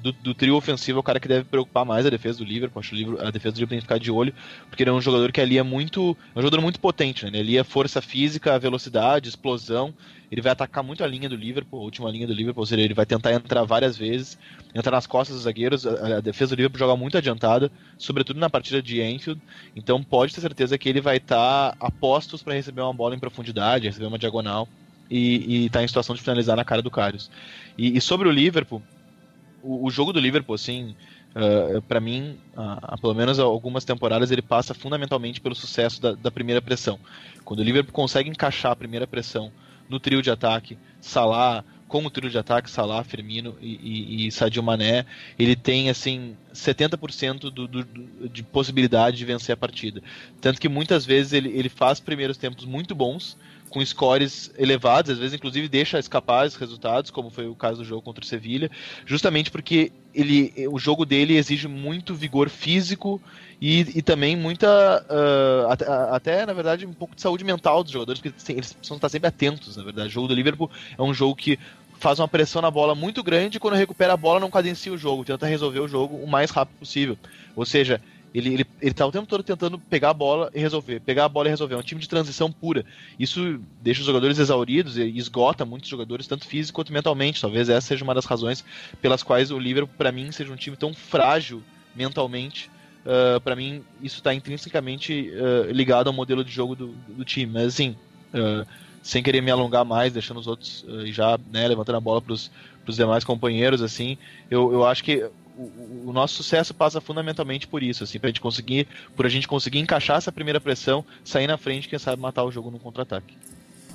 do, 0.00 0.12
do, 0.12 0.34
trio 0.34 0.54
ofensivo 0.56 0.98
é 0.98 1.00
o 1.00 1.02
cara 1.02 1.18
que 1.18 1.28
deve 1.28 1.44
preocupar 1.44 1.84
mais 1.84 2.06
a 2.06 2.10
defesa 2.10 2.38
do 2.38 2.44
Liverpool. 2.44 2.80
Acho 2.80 2.94
a 3.20 3.30
defesa 3.30 3.54
do 3.54 3.58
Liverpool 3.58 3.68
tem 3.68 3.78
que 3.78 3.84
ficar 3.84 3.98
de 3.98 4.10
olho, 4.10 4.34
porque 4.68 4.82
ele 4.82 4.90
é 4.90 4.92
um 4.92 5.00
jogador 5.00 5.32
que 5.32 5.40
ali 5.40 5.58
é 5.58 5.62
muito. 5.62 6.16
É 6.34 6.38
um 6.38 6.42
jogador 6.42 6.62
muito 6.62 6.80
potente, 6.80 7.28
né? 7.30 7.38
Ele 7.38 7.56
é 7.56 7.64
força 7.64 8.00
física, 8.00 8.58
velocidade, 8.58 9.28
explosão. 9.28 9.92
Ele 10.30 10.40
vai 10.40 10.52
atacar 10.52 10.82
muito 10.82 11.04
a 11.04 11.06
linha 11.06 11.28
do 11.28 11.36
Liverpool, 11.36 11.80
a 11.80 11.82
última 11.82 12.10
linha 12.10 12.26
do 12.26 12.32
Liverpool, 12.32 12.62
ou 12.62 12.66
seja, 12.66 12.80
ele 12.80 12.94
vai 12.94 13.04
tentar 13.04 13.32
entrar 13.32 13.64
várias 13.64 13.98
vezes, 13.98 14.38
entrar 14.74 14.92
nas 14.92 15.06
costas 15.06 15.36
dos 15.36 15.44
zagueiros. 15.44 15.86
A, 15.86 16.18
a 16.18 16.20
defesa 16.20 16.54
do 16.54 16.58
Liverpool 16.58 16.78
joga 16.78 16.96
muito 16.96 17.18
adiantada, 17.18 17.70
sobretudo 17.98 18.40
na 18.40 18.48
partida 18.48 18.80
de 18.80 19.02
Anfield. 19.02 19.40
Então 19.76 20.02
pode 20.02 20.34
ter 20.34 20.40
certeza 20.40 20.78
que 20.78 20.88
ele 20.88 21.00
vai 21.00 21.18
estar 21.18 21.72
tá 21.72 21.76
a 21.78 21.90
postos 21.90 22.42
para 22.42 22.54
receber 22.54 22.80
uma 22.80 22.94
bola 22.94 23.14
em 23.14 23.18
profundidade, 23.18 23.86
receber 23.86 24.06
uma 24.06 24.18
diagonal 24.18 24.68
e 25.10 25.66
estar 25.66 25.80
tá 25.80 25.84
em 25.84 25.88
situação 25.88 26.16
de 26.16 26.22
finalizar 26.22 26.56
na 26.56 26.64
cara 26.64 26.80
do 26.80 26.90
Karius. 26.90 27.30
E, 27.76 27.96
e 27.96 28.00
sobre 28.00 28.28
o 28.28 28.30
Liverpool, 28.30 28.82
o, 29.62 29.86
o 29.86 29.90
jogo 29.90 30.12
do 30.12 30.20
Liverpool, 30.20 30.54
assim, 30.54 30.94
uh, 31.34 31.80
para 31.82 32.00
mim, 32.00 32.38
uh, 32.54 33.00
pelo 33.00 33.14
menos 33.14 33.38
algumas 33.38 33.84
temporadas, 33.84 34.30
ele 34.30 34.42
passa 34.42 34.74
fundamentalmente 34.74 35.40
pelo 35.40 35.54
sucesso 35.54 36.00
da, 36.00 36.12
da, 36.12 36.30
primeira 36.30 36.60
pressão. 36.60 36.98
Quando 37.44 37.60
o 37.60 37.64
Liverpool 37.64 37.92
consegue 37.92 38.28
encaixar 38.28 38.72
a 38.72 38.76
primeira 38.76 39.06
pressão 39.06 39.52
no 39.88 39.98
trio 40.00 40.22
de 40.22 40.30
ataque, 40.30 40.78
Salah, 41.00 41.64
com 41.88 42.04
o 42.06 42.10
trio 42.10 42.30
de 42.30 42.38
ataque, 42.38 42.70
Salah, 42.70 43.04
Firmino 43.04 43.54
e, 43.60 43.74
e, 43.82 44.26
e 44.26 44.32
Sadio 44.32 44.62
Mané, 44.62 45.04
ele 45.38 45.54
tem, 45.54 45.90
assim, 45.90 46.34
70% 46.54 47.38
do, 47.38 47.50
do, 47.50 47.68
do, 47.68 48.28
de 48.28 48.42
possibilidade 48.42 49.18
de 49.18 49.24
vencer 49.24 49.52
a 49.52 49.56
partida. 49.56 50.02
Tanto 50.40 50.60
que 50.60 50.68
muitas 50.68 51.04
vezes 51.04 51.34
ele, 51.34 51.50
ele 51.50 51.68
faz 51.68 52.00
primeiros 52.00 52.38
tempos 52.38 52.64
muito 52.64 52.94
bons, 52.94 53.36
com 53.72 53.84
scores 53.84 54.52
elevados, 54.58 55.10
às 55.10 55.18
vezes 55.18 55.34
inclusive 55.34 55.66
deixa 55.66 55.98
escapar 55.98 56.46
os 56.46 56.54
resultados, 56.54 57.10
como 57.10 57.30
foi 57.30 57.48
o 57.48 57.54
caso 57.54 57.78
do 57.78 57.84
jogo 57.84 58.02
contra 58.02 58.22
o 58.22 58.26
Sevilha, 58.26 58.70
justamente 59.06 59.50
porque 59.50 59.90
ele, 60.14 60.52
o 60.70 60.78
jogo 60.78 61.06
dele 61.06 61.36
exige 61.36 61.66
muito 61.66 62.14
vigor 62.14 62.50
físico 62.50 63.20
e, 63.60 63.98
e 63.98 64.02
também 64.02 64.36
muita, 64.36 64.68
uh, 65.08 65.70
até, 65.70 65.86
até, 65.86 66.46
na 66.46 66.52
verdade, 66.52 66.84
um 66.84 66.92
pouco 66.92 67.16
de 67.16 67.22
saúde 67.22 67.44
mental 67.44 67.82
dos 67.82 67.92
jogadores, 67.92 68.20
porque 68.20 68.52
eles 68.52 68.72
precisam 68.74 68.96
estar 68.96 69.08
sempre 69.08 69.28
atentos, 69.28 69.76
na 69.76 69.82
verdade. 69.82 70.08
O 70.08 70.12
jogo 70.12 70.28
do 70.28 70.34
Liverpool 70.34 70.70
é 70.98 71.02
um 71.02 71.14
jogo 71.14 71.34
que 71.34 71.58
faz 71.98 72.18
uma 72.18 72.28
pressão 72.28 72.60
na 72.60 72.70
bola 72.70 72.94
muito 72.94 73.22
grande 73.22 73.56
e 73.56 73.60
quando 73.60 73.74
recupera 73.74 74.12
a 74.12 74.16
bola 74.16 74.40
não 74.40 74.50
cadencia 74.50 74.92
o 74.92 74.98
jogo, 74.98 75.24
tenta 75.24 75.46
resolver 75.46 75.80
o 75.80 75.88
jogo 75.88 76.16
o 76.16 76.26
mais 76.26 76.50
rápido 76.50 76.76
possível. 76.78 77.16
Ou 77.54 77.64
seja, 77.64 78.02
ele, 78.34 78.54
ele, 78.54 78.66
ele 78.80 78.94
tá 78.94 79.06
o 79.06 79.12
tempo 79.12 79.26
todo 79.26 79.42
tentando 79.42 79.78
pegar 79.78 80.10
a 80.10 80.14
bola 80.14 80.50
e 80.54 80.60
resolver, 80.60 81.00
pegar 81.00 81.26
a 81.26 81.28
bola 81.28 81.48
e 81.48 81.50
resolver. 81.50 81.74
É 81.74 81.78
um 81.78 81.82
time 81.82 82.00
de 82.00 82.08
transição 82.08 82.50
pura. 82.50 82.84
Isso 83.18 83.60
deixa 83.82 84.00
os 84.00 84.06
jogadores 84.06 84.38
exauridos 84.38 84.96
e 84.96 85.04
esgota 85.16 85.64
muitos 85.64 85.88
jogadores, 85.88 86.26
tanto 86.26 86.46
físico 86.46 86.76
quanto 86.76 86.92
mentalmente. 86.92 87.40
Talvez 87.40 87.68
essa 87.68 87.88
seja 87.88 88.04
uma 88.04 88.14
das 88.14 88.24
razões 88.24 88.64
pelas 89.00 89.22
quais 89.22 89.50
o 89.50 89.58
Liverpool, 89.58 89.94
para 89.98 90.10
mim, 90.10 90.32
seja 90.32 90.52
um 90.52 90.56
time 90.56 90.76
tão 90.76 90.94
frágil 90.94 91.62
mentalmente. 91.94 92.70
Uh, 93.04 93.40
para 93.40 93.54
mim, 93.54 93.84
isso 94.00 94.18
está 94.18 94.32
intrinsecamente 94.32 95.30
uh, 95.30 95.70
ligado 95.70 96.06
ao 96.06 96.12
modelo 96.12 96.44
de 96.44 96.50
jogo 96.50 96.74
do, 96.74 96.88
do 97.08 97.24
time. 97.24 97.52
Mas, 97.52 97.66
assim, 97.66 97.96
uh, 98.32 98.66
sem 99.02 99.22
querer 99.22 99.42
me 99.42 99.50
alongar 99.50 99.84
mais, 99.84 100.12
deixando 100.12 100.40
os 100.40 100.46
outros 100.46 100.86
já 101.06 101.38
né, 101.50 101.68
levantando 101.68 101.96
a 101.96 102.00
bola 102.00 102.22
para 102.22 102.32
os 102.32 102.50
demais 102.88 103.24
companheiros, 103.24 103.82
assim, 103.82 104.16
eu, 104.48 104.72
eu 104.72 104.86
acho 104.86 105.02
que 105.02 105.28
o, 105.56 106.08
o, 106.08 106.12
nosso 106.12 106.34
sucesso 106.34 106.74
passa 106.74 107.00
fundamentalmente 107.00 107.66
por 107.66 107.82
isso, 107.82 108.04
assim, 108.04 108.18
pra 108.18 108.28
gente 108.28 108.40
conseguir, 108.40 108.88
por 109.14 109.26
a 109.26 109.28
gente 109.28 109.46
conseguir 109.46 109.78
encaixar 109.78 110.16
essa 110.16 110.32
primeira 110.32 110.60
pressão, 110.60 111.04
sair 111.24 111.46
na 111.46 111.58
frente, 111.58 111.88
quem 111.88 111.98
sabe 111.98 112.20
matar 112.20 112.44
o 112.44 112.50
jogo 112.50 112.70
no 112.70 112.78
contra-ataque. 112.78 113.36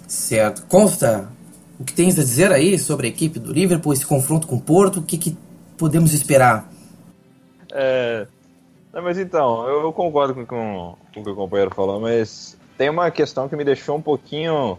Certo. 0.08 0.66
Consta, 0.68 1.30
o 1.80 1.84
que 1.84 1.94
tens 1.94 2.18
a 2.18 2.24
dizer 2.24 2.52
aí 2.52 2.78
sobre 2.78 3.08
a 3.08 3.10
equipe 3.10 3.40
do 3.40 3.52
Liverpool, 3.52 3.94
esse 3.94 4.06
confronto 4.06 4.48
com 4.48 4.56
o 4.56 4.62
Porto, 4.62 5.00
o 5.00 5.04
que, 5.04 5.18
que 5.18 5.38
podemos 5.78 6.14
esperar? 6.14 6.70
É, 7.72 8.28
mas 8.94 9.18
então, 9.18 9.68
eu 9.68 9.92
concordo 9.94 10.34
com, 10.34 10.46
com, 10.46 10.96
com 11.14 11.20
o 11.20 11.24
que 11.24 11.30
o 11.30 11.36
companheiro 11.36 11.74
falou, 11.74 12.00
mas 12.00 12.58
tem 12.78 12.90
uma 12.90 13.12
questão 13.12 13.50
que 13.50 13.56
me 13.56 13.64
deixou 13.64 13.98
um 13.98 14.02
pouquinho 14.02 14.78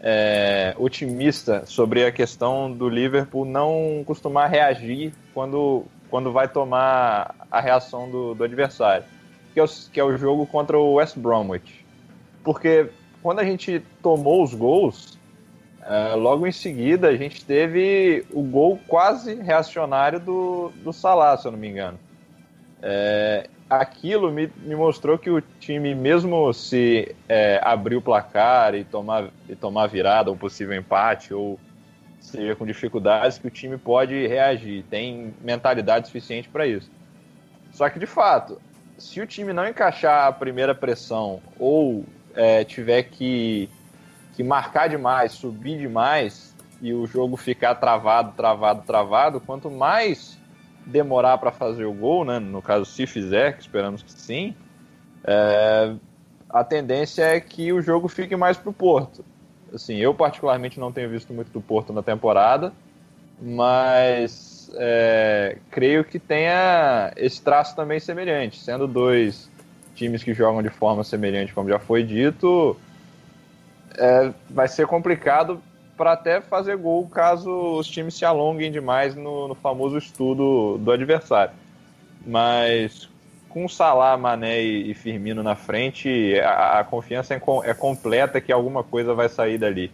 é, 0.00 0.74
otimista 0.78 1.64
sobre 1.64 2.04
a 2.04 2.10
questão 2.10 2.70
do 2.70 2.88
Liverpool 2.88 3.44
não 3.44 4.02
costumar 4.04 4.50
reagir 4.50 5.12
quando 5.32 5.84
quando 6.12 6.30
vai 6.30 6.46
tomar 6.46 7.34
a 7.50 7.58
reação 7.58 8.10
do, 8.10 8.34
do 8.34 8.44
adversário, 8.44 9.06
que 9.54 9.58
é, 9.58 9.64
o, 9.64 9.66
que 9.66 9.98
é 9.98 10.04
o 10.04 10.14
jogo 10.18 10.44
contra 10.46 10.78
o 10.78 10.96
West 10.96 11.16
Bromwich. 11.16 11.86
Porque 12.44 12.90
quando 13.22 13.38
a 13.38 13.44
gente 13.44 13.82
tomou 14.02 14.44
os 14.44 14.52
gols, 14.52 15.18
é, 15.80 16.14
logo 16.14 16.46
em 16.46 16.52
seguida 16.52 17.08
a 17.08 17.16
gente 17.16 17.42
teve 17.42 18.26
o 18.30 18.42
gol 18.42 18.78
quase 18.86 19.36
reacionário 19.36 20.20
do, 20.20 20.70
do 20.84 20.92
Salah, 20.92 21.38
se 21.38 21.48
eu 21.48 21.52
não 21.52 21.58
me 21.58 21.70
engano. 21.70 21.98
É, 22.82 23.48
aquilo 23.70 24.30
me, 24.30 24.52
me 24.58 24.76
mostrou 24.76 25.16
que 25.16 25.30
o 25.30 25.40
time, 25.40 25.94
mesmo 25.94 26.52
se 26.52 27.16
é, 27.26 27.58
abrir 27.64 27.96
o 27.96 28.02
placar 28.02 28.74
e 28.74 28.84
tomar, 28.84 29.30
e 29.48 29.56
tomar 29.56 29.86
virada, 29.86 30.30
um 30.30 30.36
possível 30.36 30.76
empate 30.76 31.32
ou 31.32 31.58
seja 32.22 32.54
com 32.54 32.64
dificuldades, 32.64 33.38
que 33.38 33.46
o 33.46 33.50
time 33.50 33.76
pode 33.76 34.26
reagir, 34.26 34.84
tem 34.88 35.34
mentalidade 35.40 36.06
suficiente 36.06 36.48
para 36.48 36.66
isso. 36.66 36.90
Só 37.72 37.88
que, 37.90 37.98
de 37.98 38.06
fato, 38.06 38.60
se 38.96 39.20
o 39.20 39.26
time 39.26 39.52
não 39.52 39.66
encaixar 39.66 40.28
a 40.28 40.32
primeira 40.32 40.74
pressão 40.74 41.40
ou 41.58 42.04
é, 42.34 42.64
tiver 42.64 43.02
que, 43.04 43.68
que 44.34 44.42
marcar 44.42 44.88
demais, 44.88 45.32
subir 45.32 45.78
demais 45.78 46.54
e 46.80 46.94
o 46.94 47.06
jogo 47.06 47.36
ficar 47.36 47.74
travado, 47.74 48.32
travado, 48.36 48.82
travado, 48.82 49.40
quanto 49.40 49.70
mais 49.70 50.38
demorar 50.86 51.38
para 51.38 51.52
fazer 51.52 51.84
o 51.84 51.92
gol, 51.92 52.24
né, 52.24 52.38
no 52.38 52.60
caso, 52.60 52.84
se 52.84 53.06
fizer, 53.06 53.56
que 53.56 53.62
esperamos 53.62 54.02
que 54.02 54.12
sim, 54.12 54.54
é, 55.24 55.94
a 56.48 56.64
tendência 56.64 57.22
é 57.22 57.40
que 57.40 57.72
o 57.72 57.80
jogo 57.80 58.08
fique 58.08 58.36
mais 58.36 58.56
para 58.56 58.70
o 58.70 58.72
Porto. 58.72 59.24
Assim, 59.74 59.96
eu 59.96 60.12
particularmente 60.14 60.78
não 60.78 60.92
tenho 60.92 61.08
visto 61.08 61.32
muito 61.32 61.50
do 61.50 61.60
Porto 61.60 61.92
na 61.92 62.02
temporada, 62.02 62.72
mas 63.40 64.70
é, 64.74 65.58
creio 65.70 66.04
que 66.04 66.18
tenha 66.18 67.12
esse 67.16 67.40
traço 67.40 67.74
também 67.74 67.98
semelhante. 67.98 68.58
Sendo 68.58 68.86
dois 68.86 69.50
times 69.94 70.22
que 70.22 70.34
jogam 70.34 70.62
de 70.62 70.70
forma 70.70 71.02
semelhante, 71.04 71.54
como 71.54 71.68
já 71.68 71.78
foi 71.78 72.02
dito, 72.02 72.76
é, 73.96 74.32
vai 74.50 74.68
ser 74.68 74.86
complicado 74.86 75.60
para 75.96 76.12
até 76.12 76.40
fazer 76.40 76.76
gol 76.76 77.06
caso 77.08 77.50
os 77.78 77.86
times 77.86 78.14
se 78.14 78.24
alonguem 78.24 78.72
demais 78.72 79.14
no, 79.14 79.48
no 79.48 79.54
famoso 79.54 79.96
estudo 79.98 80.78
do 80.78 80.90
adversário. 80.90 81.54
Mas 82.26 83.08
com 83.52 83.68
Salah, 83.68 84.16
Mané 84.16 84.60
e 84.62 84.94
Firmino 84.94 85.42
na 85.42 85.54
frente, 85.54 86.40
a, 86.40 86.80
a 86.80 86.84
confiança 86.84 87.34
é, 87.34 87.40
é, 87.64 87.74
completa 87.74 88.40
que 88.40 88.50
alguma 88.50 88.82
coisa 88.82 89.12
vai 89.14 89.28
sair 89.28 89.58
dali. 89.58 89.92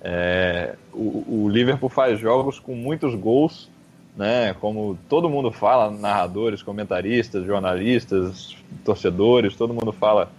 É, 0.00 0.74
o, 0.92 1.44
o, 1.44 1.48
Liverpool 1.48 1.88
faz 1.88 2.18
jogos 2.18 2.60
com 2.60 2.74
muitos 2.74 3.14
gols, 3.14 3.68
né? 4.16 4.54
Como 4.60 4.96
todo 5.08 5.28
mundo 5.28 5.50
fala, 5.50 5.90
narradores, 5.90 6.62
comentaristas, 6.62 7.44
jornalistas, 7.44 8.56
torcedores, 8.84 9.56
todo 9.56 9.74
mundo 9.74 9.92
fala 9.92 10.30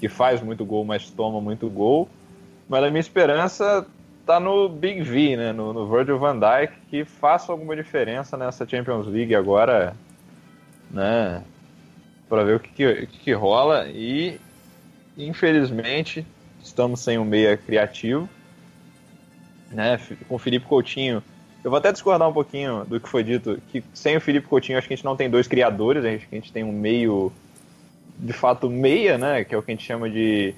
que 0.00 0.08
faz 0.08 0.40
muito 0.40 0.64
gol, 0.64 0.84
mas 0.84 1.10
toma 1.10 1.40
muito 1.40 1.68
gol. 1.68 2.08
Mas 2.68 2.84
a 2.84 2.88
minha 2.88 3.00
esperança 3.00 3.84
tá 4.24 4.38
no 4.38 4.68
Big 4.68 5.02
V, 5.02 5.36
né? 5.36 5.52
No, 5.52 5.72
no 5.72 5.88
Virgil 5.88 6.18
van 6.18 6.38
Dijk, 6.38 6.72
que 6.88 7.04
faça 7.04 7.50
alguma 7.50 7.74
diferença 7.74 8.36
nessa 8.36 8.66
Champions 8.66 9.06
League 9.06 9.34
agora, 9.34 9.94
né? 10.90 11.42
Para 12.32 12.44
ver 12.44 12.56
o 12.56 12.60
que, 12.60 12.70
que, 12.70 13.06
que, 13.06 13.32
rola. 13.34 13.88
E, 13.88 14.40
infelizmente, 15.18 16.26
estamos 16.64 17.00
sem 17.00 17.18
um 17.18 17.26
meia 17.26 17.58
criativo. 17.58 18.26
Né? 19.70 20.00
Com 20.26 20.36
o 20.36 20.38
Felipe 20.38 20.64
Coutinho. 20.64 21.22
Eu 21.62 21.70
vou 21.70 21.76
até 21.76 21.92
discordar 21.92 22.26
um 22.26 22.32
pouquinho 22.32 22.86
do 22.86 22.98
que 22.98 23.06
foi 23.06 23.22
dito, 23.22 23.60
que 23.70 23.84
sem 23.92 24.16
o 24.16 24.20
Felipe 24.20 24.46
Coutinho 24.46 24.78
acho 24.78 24.88
que 24.88 24.94
a 24.94 24.96
gente 24.96 25.04
não 25.04 25.14
tem 25.14 25.28
dois 25.28 25.46
criadores, 25.46 26.06
a 26.06 26.08
gente, 26.08 26.26
a 26.32 26.34
gente 26.34 26.50
tem 26.50 26.64
um 26.64 26.72
meio, 26.72 27.30
de 28.18 28.32
fato, 28.32 28.70
meia, 28.70 29.18
né? 29.18 29.44
Que 29.44 29.54
é 29.54 29.58
o 29.58 29.62
que 29.62 29.70
a 29.70 29.74
gente 29.74 29.84
chama 29.84 30.08
de 30.08 30.54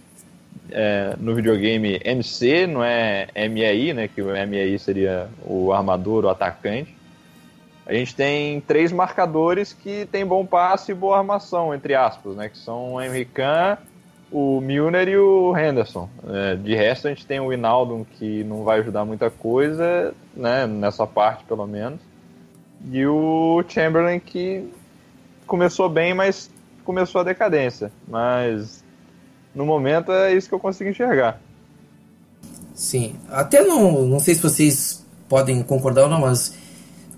é, 0.71 1.17
no 1.19 1.35
videogame 1.35 2.01
MC, 2.05 2.69
não 2.69 2.85
é 2.85 3.27
MEI, 3.49 3.93
né? 3.93 4.07
Que 4.07 4.23
o 4.23 4.27
MEI 4.27 4.79
seria 4.79 5.29
o 5.45 5.73
armador, 5.73 6.25
o 6.25 6.29
atacante. 6.29 6.95
A 7.87 7.93
gente 7.93 8.15
tem 8.15 8.61
três 8.63 8.91
marcadores 8.91 9.73
que 9.73 10.07
tem 10.07 10.25
bom 10.25 10.47
passe 10.47 10.93
e 10.93 10.95
boa 10.95 11.19
armação, 11.19 11.75
entre 11.75 11.95
aspas, 11.95 12.35
né? 12.35 12.49
Que 12.49 12.59
são 12.59 12.95
o 12.95 13.01
Henrique 13.01 13.43
o 14.33 14.61
Milner 14.61 15.09
e 15.09 15.17
o 15.17 15.57
Henderson. 15.57 16.09
É, 16.29 16.57
de 16.57 16.75
resto, 16.75 17.07
a 17.07 17.11
gente 17.11 17.25
tem 17.25 17.39
o 17.39 17.53
Inaldo 17.53 18.05
que 18.19 18.43
não 18.45 18.65
vai 18.65 18.81
ajudar 18.81 19.05
muita 19.05 19.31
coisa, 19.31 20.13
né? 20.35 20.67
Nessa 20.67 21.07
parte, 21.07 21.45
pelo 21.45 21.67
menos. 21.67 22.01
E 22.91 23.07
o 23.07 23.63
Chamberlain, 23.69 24.19
que 24.19 24.69
começou 25.47 25.89
bem, 25.89 26.15
mas 26.15 26.51
começou 26.85 27.21
a 27.21 27.25
decadência. 27.25 27.93
Mas 28.09 28.83
no 29.55 29.65
momento 29.65 30.11
é 30.11 30.35
isso 30.35 30.49
que 30.49 30.55
eu 30.55 30.61
consigo 30.61 30.91
enxergar. 30.91 31.41
Sim. 32.75 33.15
Até 33.31 33.63
não, 33.63 34.03
não 34.03 34.19
sei 34.19 34.35
se 34.35 34.43
vocês 34.43 35.07
podem 35.29 35.63
concordar 35.63 36.05
ou 36.05 36.09
não, 36.09 36.21
mas 36.21 36.59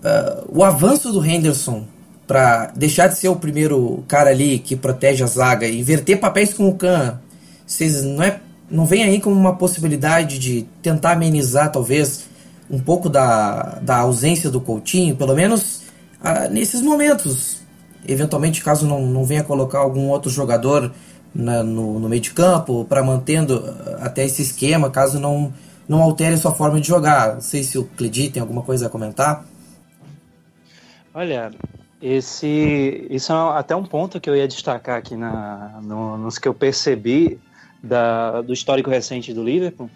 uh, 0.03 0.45
o 0.49 0.63
avanço 0.63 1.11
do 1.11 1.25
Henderson 1.25 1.85
para 2.25 2.67
deixar 2.75 3.07
de 3.07 3.17
ser 3.17 3.29
o 3.29 3.35
primeiro 3.35 4.03
cara 4.07 4.29
ali 4.29 4.59
que 4.59 4.75
protege 4.75 5.23
a 5.23 5.27
zaga 5.27 5.67
inverter 5.67 6.19
papéis 6.19 6.53
com 6.53 6.67
o 6.67 6.75
Khan, 6.75 7.19
vocês 7.65 8.03
não 8.03 8.21
é 8.21 8.39
não 8.69 8.85
vem 8.85 9.03
aí 9.03 9.21
como 9.21 9.35
uma 9.35 9.55
possibilidade 9.55 10.37
de 10.37 10.67
tentar 10.81 11.13
amenizar 11.13 11.71
talvez 11.71 12.27
um 12.69 12.79
pouco 12.79 13.09
da, 13.09 13.79
da 13.81 13.99
ausência 13.99 14.49
do 14.49 14.59
Coutinho, 14.59 15.15
pelo 15.15 15.33
menos 15.33 15.83
uh, 16.21 16.51
nesses 16.51 16.81
momentos. 16.81 17.61
Eventualmente, 18.05 18.63
caso 18.63 18.85
não, 18.85 19.05
não 19.05 19.23
venha 19.23 19.43
colocar 19.43 19.79
algum 19.79 20.09
outro 20.09 20.29
jogador 20.29 20.91
na, 21.33 21.63
no, 21.63 21.99
no 21.99 22.09
meio 22.09 22.21
de 22.21 22.31
campo, 22.31 22.85
para 22.85 23.03
mantendo 23.03 23.63
ah, 23.65 24.05
até 24.05 24.25
esse 24.25 24.41
esquema, 24.41 24.89
caso 24.89 25.19
não, 25.19 25.53
não 25.87 26.01
altere 26.01 26.37
sua 26.37 26.53
forma 26.53 26.79
de 26.79 26.87
jogar. 26.87 27.35
Não 27.35 27.41
sei 27.41 27.63
se 27.63 27.77
o 27.77 27.83
Cledi 27.83 28.29
tem 28.29 28.41
alguma 28.41 28.61
coisa 28.61 28.87
a 28.87 28.89
comentar. 28.89 29.45
Olha, 31.17 31.49
esse, 31.99 33.07
isso 33.09 33.33
é 33.33 33.35
até 33.57 33.75
um 33.75 33.83
ponto 33.83 34.21
que 34.21 34.29
eu 34.29 34.35
ia 34.35 34.47
destacar 34.47 34.99
aqui 34.99 35.15
na, 35.15 35.79
no, 35.81 36.15
nos 36.15 36.37
que 36.37 36.47
eu 36.47 36.53
percebi 36.53 37.39
da, 37.81 38.43
do 38.43 38.53
histórico 38.53 38.91
recente 38.91 39.33
do 39.33 39.43
Liverpool, 39.43 39.89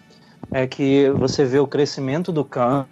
é 0.52 0.66
que 0.66 1.08
você 1.10 1.44
vê 1.44 1.60
o 1.60 1.66
crescimento 1.68 2.32
do 2.32 2.44
Kahn 2.44 2.86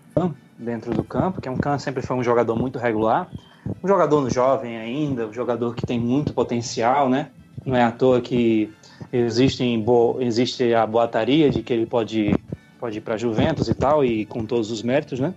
dentro 0.56 0.94
do 0.94 1.02
campo, 1.02 1.40
que 1.40 1.48
é 1.48 1.50
um 1.50 1.56
Kahn 1.56 1.76
sempre 1.80 2.02
foi 2.02 2.16
um 2.16 2.22
jogador 2.22 2.54
muito 2.54 2.78
regular, 2.78 3.28
um 3.82 3.88
jogador 3.88 4.30
jovem 4.30 4.78
ainda, 4.78 5.26
um 5.26 5.32
jogador 5.32 5.74
que 5.74 5.84
tem 5.84 5.98
muito 5.98 6.32
potencial, 6.32 7.08
né? 7.08 7.30
Não 7.66 7.74
é 7.74 7.82
à 7.82 7.90
toa 7.90 8.20
que 8.20 8.72
existe, 9.12 9.64
existe 10.20 10.72
a 10.72 10.86
boataria 10.86 11.50
de 11.50 11.64
que 11.64 11.72
ele 11.72 11.84
pode, 11.84 12.32
pode 12.78 12.98
ir 12.98 13.00
para 13.00 13.16
Juventus 13.16 13.68
e 13.68 13.74
tal, 13.74 14.04
e 14.04 14.24
com 14.24 14.46
todos 14.46 14.70
os 14.70 14.84
méritos, 14.84 15.18
né? 15.18 15.34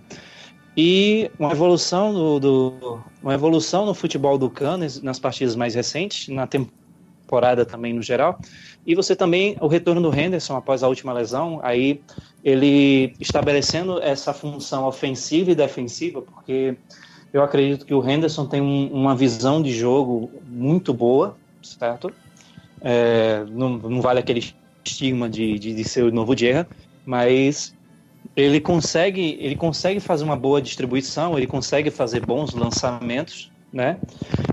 E 0.76 1.30
uma 1.38 1.52
evolução 1.52 2.12
do, 2.12 2.40
do, 2.40 3.00
uma 3.22 3.34
evolução 3.34 3.86
no 3.86 3.94
futebol 3.94 4.36
do 4.36 4.50
Cano 4.50 4.84
nas 5.02 5.18
partidas 5.18 5.54
mais 5.54 5.74
recentes, 5.74 6.28
na 6.28 6.46
temporada 6.46 7.64
também 7.64 7.92
no 7.92 8.02
geral. 8.02 8.40
E 8.86 8.94
você 8.94 9.14
também, 9.14 9.56
o 9.60 9.66
retorno 9.66 10.00
do 10.00 10.14
Henderson 10.14 10.56
após 10.56 10.82
a 10.82 10.88
última 10.88 11.12
lesão, 11.12 11.60
aí 11.62 12.00
ele 12.42 13.14
estabelecendo 13.18 14.00
essa 14.02 14.34
função 14.34 14.84
ofensiva 14.84 15.52
e 15.52 15.54
defensiva, 15.54 16.20
porque 16.20 16.76
eu 17.32 17.42
acredito 17.42 17.86
que 17.86 17.94
o 17.94 18.08
Henderson 18.08 18.46
tem 18.46 18.60
um, 18.60 18.92
uma 18.92 19.16
visão 19.16 19.62
de 19.62 19.72
jogo 19.72 20.30
muito 20.46 20.92
boa, 20.92 21.36
certo? 21.62 22.12
É, 22.80 23.44
não, 23.50 23.78
não, 23.78 24.02
vale 24.02 24.20
aquele 24.20 24.54
estigma 24.84 25.28
de, 25.28 25.58
de, 25.58 25.74
de 25.74 25.84
ser 25.84 26.04
o 26.04 26.12
novo 26.12 26.36
Dierra, 26.36 26.68
mas 27.06 27.73
ele 28.36 28.60
consegue, 28.60 29.38
ele 29.40 29.54
consegue 29.54 30.00
fazer 30.00 30.24
uma 30.24 30.36
boa 30.36 30.60
distribuição, 30.60 31.36
ele 31.36 31.46
consegue 31.46 31.90
fazer 31.90 32.24
bons 32.24 32.52
lançamentos, 32.52 33.50
né? 33.72 33.98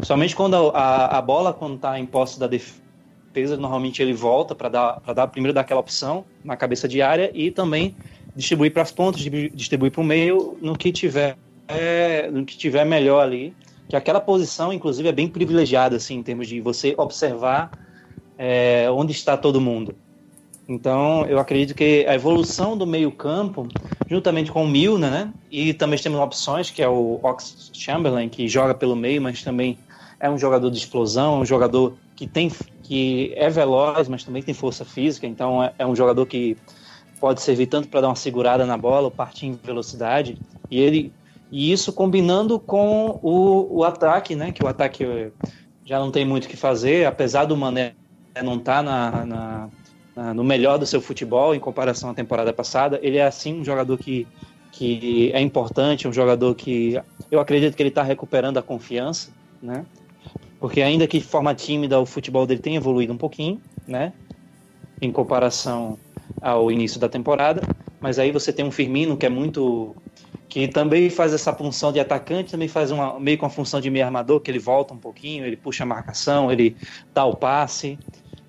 Somente 0.04 0.36
quando 0.36 0.56
a, 0.70 1.18
a, 1.18 1.22
bola 1.22 1.54
quando 1.54 1.76
está 1.76 2.00
em 2.00 2.06
posse 2.06 2.40
da 2.40 2.48
defesa, 2.48 3.58
normalmente 3.58 4.02
ele 4.02 4.14
volta 4.14 4.54
para 4.54 4.70
dar 4.70 5.00
para 5.00 5.14
dar 5.14 5.28
primeiro 5.28 5.54
daquela 5.54 5.80
opção 5.80 6.26
na 6.44 6.56
cabeça 6.56 6.88
de 6.88 7.02
área 7.02 7.32
e 7.34 7.50
também 7.50 7.96
distribuir 8.36 8.72
para 8.72 8.82
as 8.82 8.92
pontas, 8.92 9.22
distribuir 9.54 9.92
para 9.92 10.02
o 10.02 10.04
meio 10.04 10.58
no 10.62 10.78
que 10.78 10.92
tiver 10.92 11.38
é, 11.68 12.30
no 12.30 12.46
que 12.46 12.58
tiver 12.58 12.86
melhor 12.86 13.22
ali. 13.22 13.54
Que 13.90 13.96
aquela 13.96 14.22
posição, 14.22 14.72
inclusive, 14.72 15.10
é 15.10 15.12
bem 15.12 15.28
privilegiada 15.28 15.98
assim 15.98 16.16
em 16.16 16.24
termos 16.24 16.48
de 16.48 16.62
você 16.62 16.96
observar 16.98 17.72
é, 18.38 18.90
onde 18.90 19.12
está 19.12 19.36
todo 19.36 19.60
mundo. 19.60 19.96
Então, 20.72 21.25
eu 21.25 21.38
acredito 21.38 21.75
que 21.75 22.06
a 22.08 22.16
evolução 22.16 22.78
do 22.78 22.88
meio-campo, 22.88 23.68
juntamente 24.10 24.54
com 24.54 24.63
o 24.63 24.68
Milner, 24.68 25.12
né? 25.12 25.34
E 25.51 25.74
também 25.74 26.00
temos 26.00 26.18
opções, 26.18 26.70
que 26.70 26.82
é 26.82 26.88
o 26.88 27.20
Ox 27.22 27.72
Chamberlain, 27.74 28.30
que 28.30 28.48
joga 28.48 28.74
pelo 28.74 28.96
meio, 28.96 29.22
mas 29.22 29.44
também 29.44 29.78
é 30.18 30.30
um 30.30 30.38
jogador 30.38 30.72
de 30.72 30.78
explosão, 30.78 31.36
é 31.36 31.40
um 31.40 31.46
jogador 31.46 31.98
que 32.16 32.25
tem 32.25 32.50
que 32.84 33.34
é 33.36 33.50
veloz, 33.50 34.08
mas 34.08 34.24
também 34.24 34.42
tem 34.42 34.54
força 34.54 34.86
física, 34.86 35.28
então 35.28 35.62
é, 35.62 35.74
é 35.80 35.86
um 35.86 35.96
jogador 35.96 36.25
que 36.25 36.58
pode 37.20 37.42
servir 37.42 37.68
tanto 37.68 37.90
para 37.90 38.01
dar 38.01 38.08
uma 38.08 38.16
segurada 38.16 38.66
na 38.66 38.78
bola, 38.78 39.06
ou 39.06 39.12
partir 39.12 39.48
em 39.48 39.60
velocidade, 39.62 40.38
e 40.70 40.80
ele 40.80 41.12
e 41.51 41.70
isso 41.70 41.92
combinando 41.92 42.58
com 42.58 43.20
o, 43.22 43.80
o 43.80 43.84
ataque, 43.84 44.36
né? 44.36 44.54
Que 44.54 44.63
o 44.63 44.68
ataque 44.68 45.34
já 45.84 46.00
não 46.00 46.12
tem 46.12 46.24
muito 46.24 46.46
o 46.46 46.48
que 46.48 46.56
fazer, 46.56 47.06
apesar 47.06 47.44
do 47.44 47.58
Mané 47.58 47.94
não 48.42 48.56
estar 48.56 48.78
tá 48.78 48.84
na, 48.84 49.25
na 49.25 49.70
no 50.15 50.44
melhor 50.44 50.77
do 50.77 50.86
seu 50.86 51.01
futebol 51.01 51.56
em 51.56 51.60
comparação 51.60 52.10
à 52.10 52.13
temporada 52.13 52.51
passada. 52.51 53.00
Ele 53.01 53.18
é 53.18 53.25
assim 53.25 53.62
um 53.62 53.63
jogador 53.63 53.98
que, 53.98 54.27
que 54.72 55.32
é 55.34 55.41
importante, 55.41 56.08
um 56.08 56.13
jogador 56.13 56.53
que 56.56 57.00
eu 57.30 57.39
acredito 57.39 57.75
que 57.75 57.82
ele 57.82 57.89
está 57.89 58.03
recuperando 58.03 58.58
a 58.58 58.62
confiança, 58.62 59.32
né? 59.62 59.86
Porque 60.60 60.82
ainda 60.82 61.08
que 61.08 61.18
de 61.18 61.25
forma 61.25 61.56
tímida 61.56 62.00
o 62.00 62.06
futebol 62.06 62.46
dele 62.46 62.60
tem 62.60 62.75
evoluído 62.75 63.13
um 63.13 63.18
pouquinho, 63.18 63.60
né? 63.88 64.13
Em 65.01 65.12
comparação 65.12 65.98
ao 66.41 66.72
início 66.72 67.00
da 67.00 67.10
temporada, 67.10 67.62
mas 68.00 68.20
aí 68.20 68.32
você 68.32 68.53
tem 68.53 68.65
um 68.65 68.72
Firmino 68.72 69.18
que 69.18 69.25
é 69.25 69.30
muito 69.30 69.96
que 70.51 70.68
também 70.68 71.10
faz 71.10 71.34
essa 71.34 71.53
função 71.53 71.94
de 71.94 72.00
atacante, 72.01 72.51
também 72.51 72.68
faz 72.68 72.91
uma 72.91 73.18
meio 73.18 73.38
com 73.38 73.46
a 73.46 73.50
função 73.50 73.80
de 73.80 73.89
meio 73.89 74.03
armador, 74.03 74.41
que 74.41 74.51
ele 74.51 74.60
volta 74.60 74.94
um 74.94 74.98
pouquinho, 74.98 75.46
ele 75.46 75.56
puxa 75.56 75.84
a 75.84 75.88
marcação, 75.88 76.51
ele 76.51 76.75
dá 77.13 77.24
o 77.24 77.34
passe. 77.34 77.98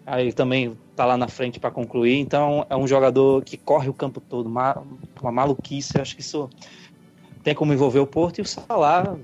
Aí 0.05 0.33
também 0.33 0.77
tá 0.97 1.05
lá 1.05 1.17
na 1.17 1.29
frente 1.29 1.61
para 1.61 1.71
concluir. 1.71 2.19
Então 2.19 2.67
é 2.69 2.77
um 2.77 2.87
jogador 2.87 3.43
que 3.45 3.57
corre 3.57 3.89
o 3.89 3.95
campo 3.95 4.21
todo, 4.21 4.47
uma, 4.47 4.83
uma 5.21 5.33
maluquice. 5.33 6.01
Acho 6.01 6.15
que 6.15 6.21
isso 6.21 6.51
tem 7.43 7.55
como 7.55 7.73
envolver 7.73 7.99
o 7.99 8.07
Porto 8.07 8.39
e 8.39 8.43
o 8.43 8.47
Salah 8.47 9.17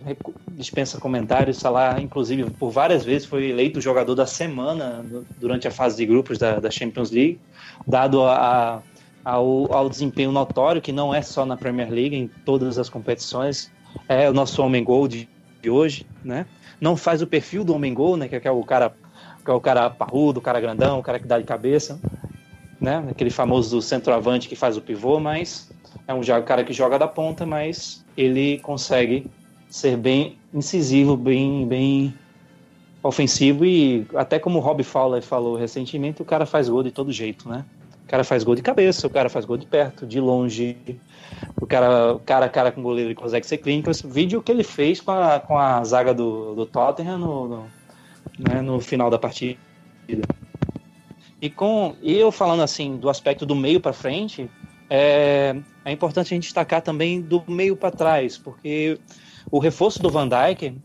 dispensa 0.52 0.99
comentários. 0.99 1.58
O 1.58 1.61
Salah, 1.61 2.00
inclusive, 2.00 2.50
por 2.50 2.70
várias 2.70 3.04
vezes 3.04 3.26
foi 3.26 3.50
eleito 3.50 3.80
jogador 3.80 4.14
da 4.14 4.26
semana 4.26 5.04
durante 5.38 5.68
a 5.68 5.70
fase 5.70 5.97
de 5.97 6.06
grupos 6.06 6.38
da, 6.38 6.58
da 6.58 6.70
Champions 6.70 7.11
League, 7.11 7.40
dado 7.87 8.23
a, 8.23 8.82
a, 9.25 9.32
ao, 9.32 9.73
ao 9.73 9.88
desempenho 9.88 10.32
notório 10.32 10.82
que 10.82 10.92
não 10.92 11.14
é 11.14 11.23
só 11.23 11.44
na 11.47 11.56
Premier 11.56 11.90
League, 11.90 12.16
em 12.16 12.28
todas 12.44 12.78
as 12.78 12.88
competições. 12.88 13.70
É 14.08 14.28
o 14.28 14.35
nosso 14.35 14.62
homem 14.62 14.82
gol 14.82 15.08
de, 15.08 15.28
de 15.62 15.70
hoje, 15.70 16.06
né? 16.25 16.47
Não 16.80 16.97
faz 16.97 17.23
o 17.23 17.26
perfil 17.26 17.64
do 17.64 17.75
homem 17.75 17.92
gol, 17.92 18.16
né? 18.16 18.28
Que 18.28 18.47
é 18.47 18.50
o 18.50 18.62
cara 18.62 18.94
que 19.49 19.50
é 19.50 19.55
o 19.55 19.61
cara 19.62 19.88
parrudo, 19.88 20.40
o 20.40 20.43
cara 20.43 20.61
grandão, 20.61 20.99
o 20.99 21.02
cara 21.02 21.19
que 21.19 21.26
dá 21.26 21.38
de 21.38 21.45
cabeça, 21.45 21.99
né? 22.79 23.03
Aquele 23.11 23.31
famoso 23.31 23.81
centroavante 23.81 24.46
que 24.46 24.55
faz 24.55 24.77
o 24.77 24.83
pivô, 24.83 25.18
mas 25.18 25.70
é 26.07 26.12
um 26.12 26.20
cara 26.44 26.62
que 26.62 26.75
joga 26.75 26.99
da 26.99 27.09
ponta, 27.09 27.46
mas 27.46 28.05
ele 28.14 28.59
consegue 28.59 29.27
ser 29.70 29.96
bem 29.96 30.37
incisivo, 30.53 31.16
bem, 31.16 31.66
bem 31.66 32.14
ofensivo 33.03 33.64
e 33.64 34.07
até 34.14 34.38
como 34.38 34.59
o 34.59 34.61
Rob 34.61 34.83
Fowler 34.83 35.22
falou 35.22 35.57
recentemente, 35.57 36.20
o 36.20 36.27
cara 36.27 36.44
faz 36.44 36.68
gol 36.68 36.83
de 36.83 36.90
todo 36.90 37.11
jeito, 37.11 37.49
né? 37.49 37.64
O 38.05 38.07
cara 38.07 38.25
faz 38.25 38.44
gol 38.44 38.55
de 38.55 38.61
cabeça, 38.61 39.07
o 39.07 39.11
cara 39.11 39.31
faz 39.31 39.46
gol 39.46 39.57
de 39.57 39.66
perto, 39.66 40.07
de 40.07 40.20
longe. 40.20 40.77
O 41.59 41.66
cara, 41.66 42.18
cara 42.25 42.46
a 42.46 42.49
cara 42.51 42.70
com 42.70 42.81
o 42.81 42.85
goleiro 42.85 43.14
consegue 43.14 43.46
ser 43.46 43.59
clínico. 43.59 43.90
Esse 43.90 44.07
vídeo 44.07 44.42
que 44.42 44.51
ele 44.53 44.64
fez 44.64 45.01
com 45.01 45.11
a, 45.11 45.40
com 45.40 45.59
a 45.59 45.83
zaga 45.85 46.12
do, 46.12 46.55
do 46.55 46.66
Tottenham 46.66 47.18
no, 47.18 47.49
no 47.49 47.78
né, 48.38 48.61
no 48.62 48.81
final 48.81 49.11
da 49.11 49.18
partida. 49.18 49.59
E 51.40 51.51
com 51.51 51.94
eu 52.03 52.33
falando 52.33 52.62
assim 52.62 52.96
do 52.96 53.09
aspecto 53.09 53.44
do 53.44 53.55
meio 53.55 53.81
para 53.81 53.92
frente, 53.92 54.51
é, 54.90 55.57
é 55.85 55.92
importante 55.92 56.29
a 56.29 56.35
gente 56.35 56.44
destacar 56.44 56.83
também 56.83 57.20
do 57.20 57.42
meio 57.46 57.77
para 57.77 57.90
trás, 57.90 58.38
porque 58.38 58.98
o 59.51 59.59
reforço 59.59 60.01
do 60.03 60.11
Van 60.11 60.29
Dijk 60.29 60.81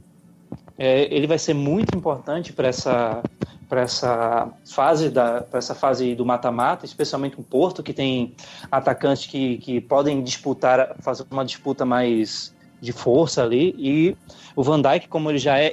é, 0.77 1.13
ele 1.13 1.27
vai 1.27 1.39
ser 1.39 1.53
muito 1.53 1.97
importante 1.97 2.51
para 2.53 2.67
essa 2.67 3.23
para 3.69 3.81
essa 3.81 4.51
fase 4.65 5.09
da 5.09 5.41
para 5.41 5.57
essa 5.57 5.73
fase 5.73 6.13
do 6.13 6.25
mata-mata, 6.25 6.85
especialmente 6.85 7.39
o 7.39 7.43
Porto 7.43 7.81
que 7.81 7.93
tem 7.93 8.35
atacantes 8.71 9.25
que, 9.25 9.57
que 9.57 9.81
podem 9.81 10.21
disputar 10.21 10.95
fazer 10.99 11.25
uma 11.31 11.45
disputa 11.45 11.85
mais 11.85 12.53
de 12.81 12.91
força 12.91 13.41
ali 13.41 13.73
e 13.77 14.17
o 14.55 14.61
Van 14.61 14.81
Dijk 14.81 15.07
como 15.07 15.29
ele 15.29 15.39
já 15.39 15.57
é 15.57 15.71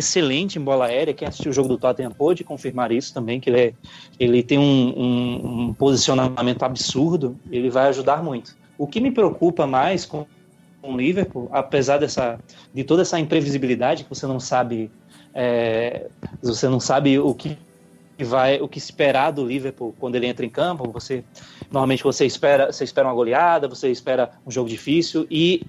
excelente 0.00 0.58
em 0.58 0.62
bola 0.62 0.86
aérea. 0.86 1.14
Quem 1.14 1.26
assistiu 1.28 1.50
o 1.50 1.54
jogo 1.54 1.68
do 1.68 1.78
Tottenham 1.78 2.10
pôde 2.10 2.44
confirmar 2.44 2.92
isso 2.92 3.14
também, 3.14 3.40
que 3.40 3.48
ele, 3.48 3.60
é, 3.60 3.72
ele 4.18 4.42
tem 4.42 4.58
um, 4.58 4.62
um, 4.62 5.60
um, 5.68 5.74
posicionamento 5.74 6.62
absurdo, 6.62 7.38
ele 7.50 7.70
vai 7.70 7.88
ajudar 7.88 8.22
muito. 8.22 8.56
O 8.76 8.86
que 8.86 9.00
me 9.00 9.10
preocupa 9.10 9.66
mais 9.66 10.04
com, 10.04 10.26
o 10.82 10.96
Liverpool, 10.96 11.48
apesar 11.52 11.98
dessa, 11.98 12.38
de 12.72 12.84
toda 12.84 13.02
essa 13.02 13.18
imprevisibilidade, 13.18 14.04
que 14.04 14.10
você 14.10 14.26
não 14.26 14.40
sabe, 14.40 14.90
é, 15.34 16.08
você 16.42 16.68
não 16.68 16.80
sabe 16.80 17.18
o 17.18 17.34
que 17.34 17.56
vai 18.22 18.60
o 18.60 18.68
que 18.68 18.78
esperar 18.78 19.30
do 19.30 19.46
Liverpool 19.46 19.94
quando 19.98 20.14
ele 20.14 20.26
entra 20.26 20.44
em 20.44 20.50
campo. 20.50 20.90
Você 20.92 21.24
normalmente 21.70 22.02
você 22.02 22.26
espera 22.26 22.72
você 22.72 22.84
espera 22.84 23.08
uma 23.08 23.14
goleada, 23.14 23.68
você 23.68 23.90
espera 23.90 24.30
um 24.46 24.50
jogo 24.50 24.68
difícil 24.68 25.26
e 25.30 25.62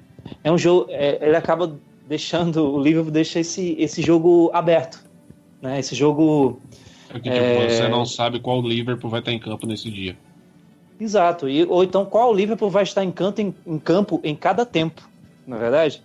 é 0.43 0.51
um 0.51 0.57
jogo 0.57 0.87
é, 0.89 1.17
ele 1.21 1.35
acaba 1.35 1.79
deixando 2.11 2.73
o 2.73 2.77
Liverpool 2.77 3.09
deixa 3.09 3.39
esse, 3.39 3.73
esse 3.79 4.01
jogo 4.01 4.51
aberto, 4.53 5.01
né? 5.61 5.79
Esse 5.79 5.95
jogo 5.95 6.59
é 7.09 7.13
que, 7.13 7.29
tipo, 7.29 7.33
é... 7.33 7.69
você 7.69 7.87
não 7.87 8.05
sabe 8.05 8.41
qual 8.41 8.61
Liverpool 8.61 9.09
vai 9.09 9.21
estar 9.21 9.31
em 9.31 9.39
campo 9.39 9.65
nesse 9.65 9.89
dia. 9.89 10.17
Exato. 10.99 11.47
E, 11.47 11.63
ou 11.63 11.85
então 11.85 12.03
qual 12.03 12.33
Liverpool 12.33 12.69
vai 12.69 12.83
estar 12.83 13.01
em, 13.01 13.11
canto, 13.11 13.39
em, 13.39 13.55
em 13.65 13.79
campo 13.79 14.19
em 14.25 14.35
cada 14.35 14.65
tempo, 14.65 15.09
na 15.47 15.55
é 15.55 15.59
verdade. 15.59 16.03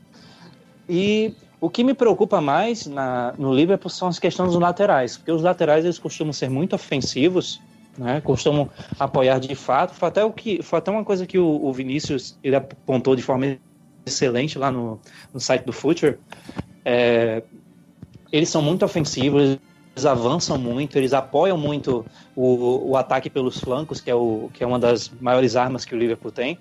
E 0.89 1.35
o 1.61 1.69
que 1.69 1.83
me 1.83 1.93
preocupa 1.93 2.41
mais 2.41 2.87
na, 2.87 3.35
no 3.37 3.53
Liverpool 3.53 3.91
são 3.91 4.07
as 4.07 4.21
questões 4.21 4.53
dos 4.53 4.61
laterais, 4.61 5.17
porque 5.17 5.33
os 5.33 5.43
laterais 5.43 5.85
eles 5.85 5.99
costumam 5.99 6.33
ser 6.33 6.49
muito 6.49 6.77
ofensivos, 6.77 7.61
né? 7.99 8.21
Costumam 8.21 8.71
apoiar 8.97 9.41
de 9.41 9.57
fato. 9.57 9.93
Foi 9.93 10.07
até 10.07 10.25
o 10.25 10.31
que 10.31 10.63
foi 10.63 10.79
até 10.79 10.89
uma 10.89 11.05
coisa 11.05 11.27
que 11.27 11.37
o, 11.37 11.65
o 11.65 11.73
Vinícius 11.73 12.39
ele 12.45 12.55
apontou 12.55 13.17
de 13.17 13.23
forma 13.23 13.59
excelente 14.07 14.59
lá 14.59 14.71
no, 14.71 15.01
no 15.35 15.41
site 15.41 15.65
do 15.65 15.73
Future. 15.73 16.17
É, 16.85 17.43
eles 18.33 18.49
são 18.49 18.63
muito 18.63 18.85
ofensivos, 18.85 19.59
eles 19.95 20.07
avançam 20.07 20.57
muito, 20.57 20.97
eles 20.97 21.13
apoiam 21.13 21.59
muito 21.59 22.07
o, 22.35 22.91
o 22.91 22.97
ataque 22.97 23.29
pelos 23.29 23.59
flancos, 23.59 24.01
que 24.01 24.11
é, 24.11 24.15
o, 24.15 24.49
que 24.55 24.63
é 24.63 24.67
uma 24.67 24.79
das 24.79 25.11
maiores 25.21 25.57
armas 25.57 25.85
que 25.85 25.95
o 25.95 25.99
Liverpool 25.99 26.31
tem. 26.31 26.59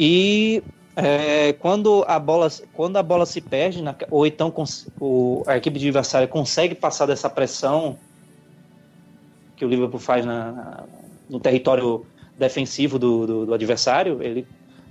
E 0.00 0.62
é, 0.96 1.52
quando, 1.54 2.04
a 2.08 2.18
bola, 2.18 2.48
quando 2.72 2.96
a 2.96 3.02
bola 3.02 3.26
se 3.26 3.40
perde, 3.40 3.82
na, 3.82 3.94
ou 4.10 4.26
então 4.26 4.52
o, 4.98 5.42
a 5.46 5.56
equipe 5.56 5.78
de 5.78 5.86
adversário 5.86 6.28
consegue 6.28 6.74
passar 6.74 7.06
dessa 7.06 7.28
pressão 7.28 7.98
que 9.54 9.64
o 9.64 9.68
Liverpool 9.68 10.00
faz 10.00 10.24
na, 10.24 10.84
no 11.28 11.38
território 11.40 12.06
defensivo 12.38 12.98
do, 12.98 13.26
do, 13.26 13.46
do 13.46 13.54
adversário, 13.54 14.22
ele 14.22 14.46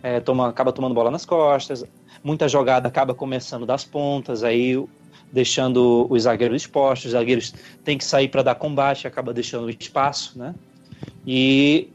é, 0.07 0.19
toma, 0.21 0.47
acaba 0.47 0.71
tomando 0.71 0.95
bola 0.95 1.11
nas 1.11 1.25
costas, 1.25 1.83
muita 2.23 2.47
jogada 2.47 2.87
acaba 2.87 3.13
começando 3.13 3.65
das 3.65 3.83
pontas, 3.83 4.43
aí 4.43 4.81
deixando 5.31 6.07
os 6.09 6.23
zagueiros 6.23 6.61
expostos, 6.61 7.07
os 7.07 7.11
zagueiros 7.11 7.53
têm 7.83 7.97
que 7.97 8.05
sair 8.05 8.29
para 8.29 8.41
dar 8.41 8.55
combate, 8.55 9.05
acaba 9.05 9.33
deixando 9.33 9.69
espaço, 9.69 10.39
né? 10.39 10.55
E, 11.25 11.89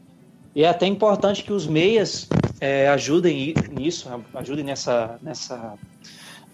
e, 0.53 0.63
é 0.63 0.67
até 0.67 0.85
importante 0.85 1.43
que 1.43 1.51
os 1.51 1.65
meias 1.65 2.29
é, 2.61 2.87
ajudem 2.89 3.55
nisso, 3.71 4.07
ajudem 4.35 4.63
nessa, 4.63 5.17
nessa 5.21 5.73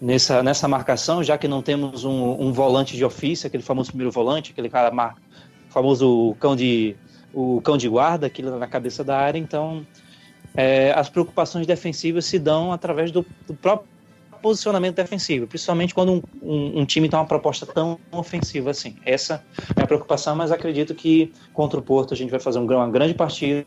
nessa, 0.00 0.42
nessa 0.42 0.66
marcação, 0.66 1.22
já 1.22 1.36
que 1.36 1.46
não 1.46 1.60
temos 1.60 2.04
um, 2.04 2.40
um 2.40 2.52
volante 2.52 2.96
de 2.96 3.04
ofício, 3.04 3.46
aquele 3.46 3.62
famoso 3.62 3.90
primeiro 3.90 4.10
volante, 4.10 4.52
aquele 4.52 4.70
cara 4.70 4.90
mar, 4.90 5.16
famoso 5.68 6.34
cão 6.40 6.56
de 6.56 6.96
o 7.34 7.60
cão 7.60 7.76
de 7.76 7.88
guarda, 7.88 8.26
aquilo 8.26 8.58
na 8.58 8.66
cabeça 8.66 9.04
da 9.04 9.16
área, 9.16 9.38
então 9.38 9.86
é, 10.56 10.92
as 10.92 11.08
preocupações 11.08 11.66
defensivas 11.66 12.24
se 12.24 12.38
dão 12.38 12.72
através 12.72 13.10
do, 13.10 13.24
do 13.46 13.54
próprio 13.54 13.88
posicionamento 14.40 14.96
defensivo, 14.96 15.46
principalmente 15.46 15.94
quando 15.94 16.12
um, 16.12 16.22
um, 16.42 16.80
um, 16.80 16.84
time 16.86 17.08
tem 17.08 17.18
uma 17.18 17.26
proposta 17.26 17.66
tão 17.66 17.98
ofensiva 18.10 18.70
assim. 18.70 18.96
Essa 19.04 19.44
é 19.76 19.82
a 19.82 19.86
preocupação, 19.86 20.34
mas 20.34 20.50
acredito 20.50 20.94
que 20.94 21.32
contra 21.52 21.78
o 21.78 21.82
Porto 21.82 22.14
a 22.14 22.16
gente 22.16 22.30
vai 22.30 22.40
fazer 22.40 22.58
um, 22.58 22.64
uma 22.64 22.88
grande 22.88 23.14
partida 23.14 23.64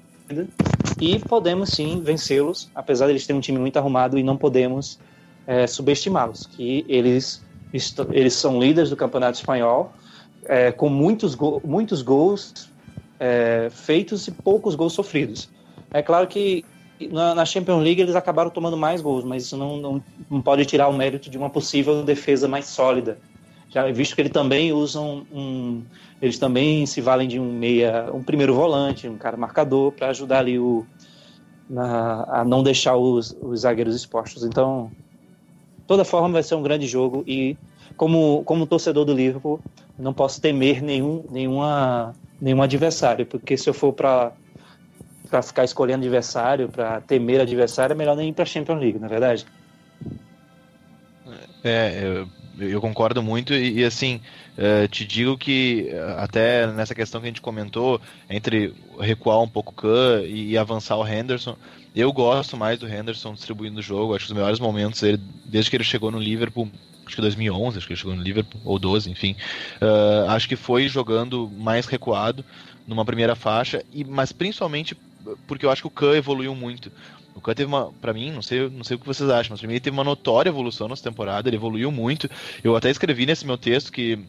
e 0.99 1.19
podemos 1.19 1.69
sim 1.69 2.01
vencê-los, 2.01 2.69
apesar 2.73 3.05
de 3.05 3.13
eles 3.13 3.25
terem 3.25 3.37
um 3.37 3.41
time 3.41 3.59
muito 3.59 3.77
arrumado 3.77 4.17
e 4.17 4.23
não 4.23 4.37
podemos 4.37 4.99
é, 5.45 5.67
subestimá-los, 5.67 6.47
que 6.47 6.85
eles, 6.87 7.43
eles 8.11 8.33
são 8.33 8.59
líderes 8.59 8.89
do 8.89 8.95
Campeonato 8.95 9.37
Espanhol, 9.37 9.93
é, 10.45 10.71
com 10.71 10.89
muitos, 10.89 11.35
go 11.35 11.61
muitos 11.63 12.01
gols 12.01 12.69
é, 13.19 13.69
feitos 13.71 14.27
e 14.27 14.31
poucos 14.31 14.75
gols 14.75 14.93
sofridos. 14.93 15.49
É 15.91 16.01
claro 16.01 16.27
que 16.27 16.65
na, 17.11 17.35
na, 17.35 17.45
Champions 17.45 17.83
League 17.83 18.01
eles 18.01 18.15
acabaram 18.15 18.49
tomando 18.49 18.77
mais 18.77 19.01
gols, 19.01 19.23
mas 19.23 19.43
isso 19.43 19.57
não, 19.57 19.77
não, 19.77 20.03
não, 20.29 20.41
pode 20.41 20.65
tirar 20.65 20.87
o 20.87 20.93
mérito 20.93 21.29
de 21.29 21.37
uma 21.37 21.49
possível 21.49 22.03
defesa 22.03 22.47
mais 22.47 22.65
sólida. 22.65 23.17
Já 23.69 23.89
visto 23.91 24.15
que 24.15 24.21
eles 24.21 24.31
também 24.31 24.71
usam 24.71 25.25
um, 25.31 25.81
eles 26.21 26.37
também 26.37 26.85
se 26.85 27.01
valem 27.01 27.27
de 27.27 27.39
um 27.39 27.51
meia, 27.51 28.09
um 28.13 28.23
primeiro 28.23 28.53
volante, 28.53 29.07
um 29.07 29.17
cara 29.17 29.35
marcador 29.35 29.91
para 29.91 30.09
ajudar 30.09 30.39
ali 30.39 30.59
o 30.59 30.85
na, 31.69 32.23
a 32.29 32.45
não 32.45 32.61
deixar 32.61 32.95
os, 32.95 33.35
os 33.41 33.61
zagueiros 33.61 33.95
expostos. 33.95 34.43
Então, 34.43 34.91
toda 35.87 36.05
forma 36.05 36.29
vai 36.29 36.43
ser 36.43 36.55
um 36.55 36.61
grande 36.61 36.85
jogo 36.85 37.23
e 37.25 37.57
como 37.97 38.43
como 38.43 38.65
torcedor 38.65 39.05
do 39.05 39.13
Liverpool 39.13 39.59
não 39.97 40.13
posso 40.13 40.41
temer 40.41 40.81
nenhum 40.81 41.23
nenhuma 41.29 42.13
nenhum 42.39 42.61
adversário, 42.61 43.25
porque 43.25 43.57
se 43.57 43.69
eu 43.69 43.73
for 43.73 43.93
para 43.93 44.33
para 45.33 45.41
ficar 45.41 45.63
escolhendo 45.63 46.05
adversário, 46.05 46.69
para 46.69 47.01
temer 47.01 47.41
adversário, 47.41 47.93
é 47.93 47.97
melhor 47.97 48.15
nem 48.15 48.29
ir 48.29 48.33
para 48.33 48.45
Champions 48.45 48.79
League, 48.79 48.99
na 48.99 49.07
é 49.07 49.09
verdade. 49.09 49.47
É, 51.63 52.01
eu, 52.03 52.69
eu 52.69 52.79
concordo 52.79 53.23
muito 53.23 53.51
e, 53.51 53.79
e 53.79 53.83
assim, 53.83 54.21
uh, 54.55 54.87
te 54.89 55.03
digo 55.03 55.35
que 55.35 55.89
uh, 55.91 56.19
até 56.19 56.67
nessa 56.67 56.93
questão 56.93 57.19
que 57.19 57.25
a 57.25 57.29
gente 57.31 57.41
comentou, 57.41 57.99
entre 58.29 58.75
recuar 58.99 59.41
um 59.41 59.47
pouco 59.47 59.71
o 59.71 59.73
Kahn 59.73 60.21
e, 60.23 60.51
e, 60.51 60.57
avançar 60.57 60.97
o 60.97 61.07
Henderson, 61.07 61.57
eu 61.95 62.13
gosto 62.13 62.55
mais 62.55 62.77
do 62.77 62.87
Henderson 62.87 63.33
distribuindo 63.33 63.79
o 63.79 63.81
jogo, 63.81 64.13
acho 64.13 64.27
que 64.27 64.31
os 64.31 64.37
melhores 64.37 64.59
momentos 64.59 65.01
dele, 65.01 65.19
desde 65.45 65.71
que 65.71 65.77
ele 65.77 65.83
chegou 65.83 66.11
no 66.11 66.19
Liverpool, 66.19 66.69
acho 67.07 67.15
que 67.15 67.21
2011, 67.23 67.79
acho 67.79 67.87
que 67.87 67.93
ele 67.93 67.99
chegou 67.99 68.15
no 68.15 68.21
Liverpool, 68.21 68.61
ou 68.63 68.77
12, 68.77 69.09
enfim, 69.09 69.35
uh, 69.81 70.29
acho 70.29 70.47
que 70.47 70.55
foi 70.55 70.87
jogando 70.87 71.49
mais 71.57 71.87
recuado 71.87 72.45
numa 72.85 73.03
primeira 73.03 73.35
faixa, 73.35 73.83
e 73.91 74.03
mas 74.03 74.31
principalmente 74.31 74.95
porque 75.47 75.65
eu 75.65 75.71
acho 75.71 75.81
que 75.81 75.87
o 75.87 75.91
Khan 75.91 76.15
evoluiu 76.15 76.55
muito. 76.55 76.91
O 77.35 77.41
Khan 77.41 77.53
teve 77.53 77.67
uma, 77.67 77.91
para 77.93 78.13
mim, 78.13 78.31
não 78.31 78.41
sei, 78.41 78.69
não 78.69 78.83
sei 78.83 78.95
o 78.95 78.99
que 78.99 79.07
vocês 79.07 79.29
acham, 79.29 79.53
mas 79.53 79.59
pra 79.59 79.67
mim 79.67 79.73
ele 79.73 79.79
teve 79.79 79.95
uma 79.95 80.03
notória 80.03 80.49
evolução 80.49 80.87
nessa 80.87 81.03
temporada, 81.03 81.49
ele 81.49 81.57
evoluiu 81.57 81.91
muito. 81.91 82.29
Eu 82.63 82.75
até 82.75 82.89
escrevi 82.89 83.25
nesse 83.25 83.45
meu 83.45 83.57
texto 83.57 83.91
que 83.91 84.19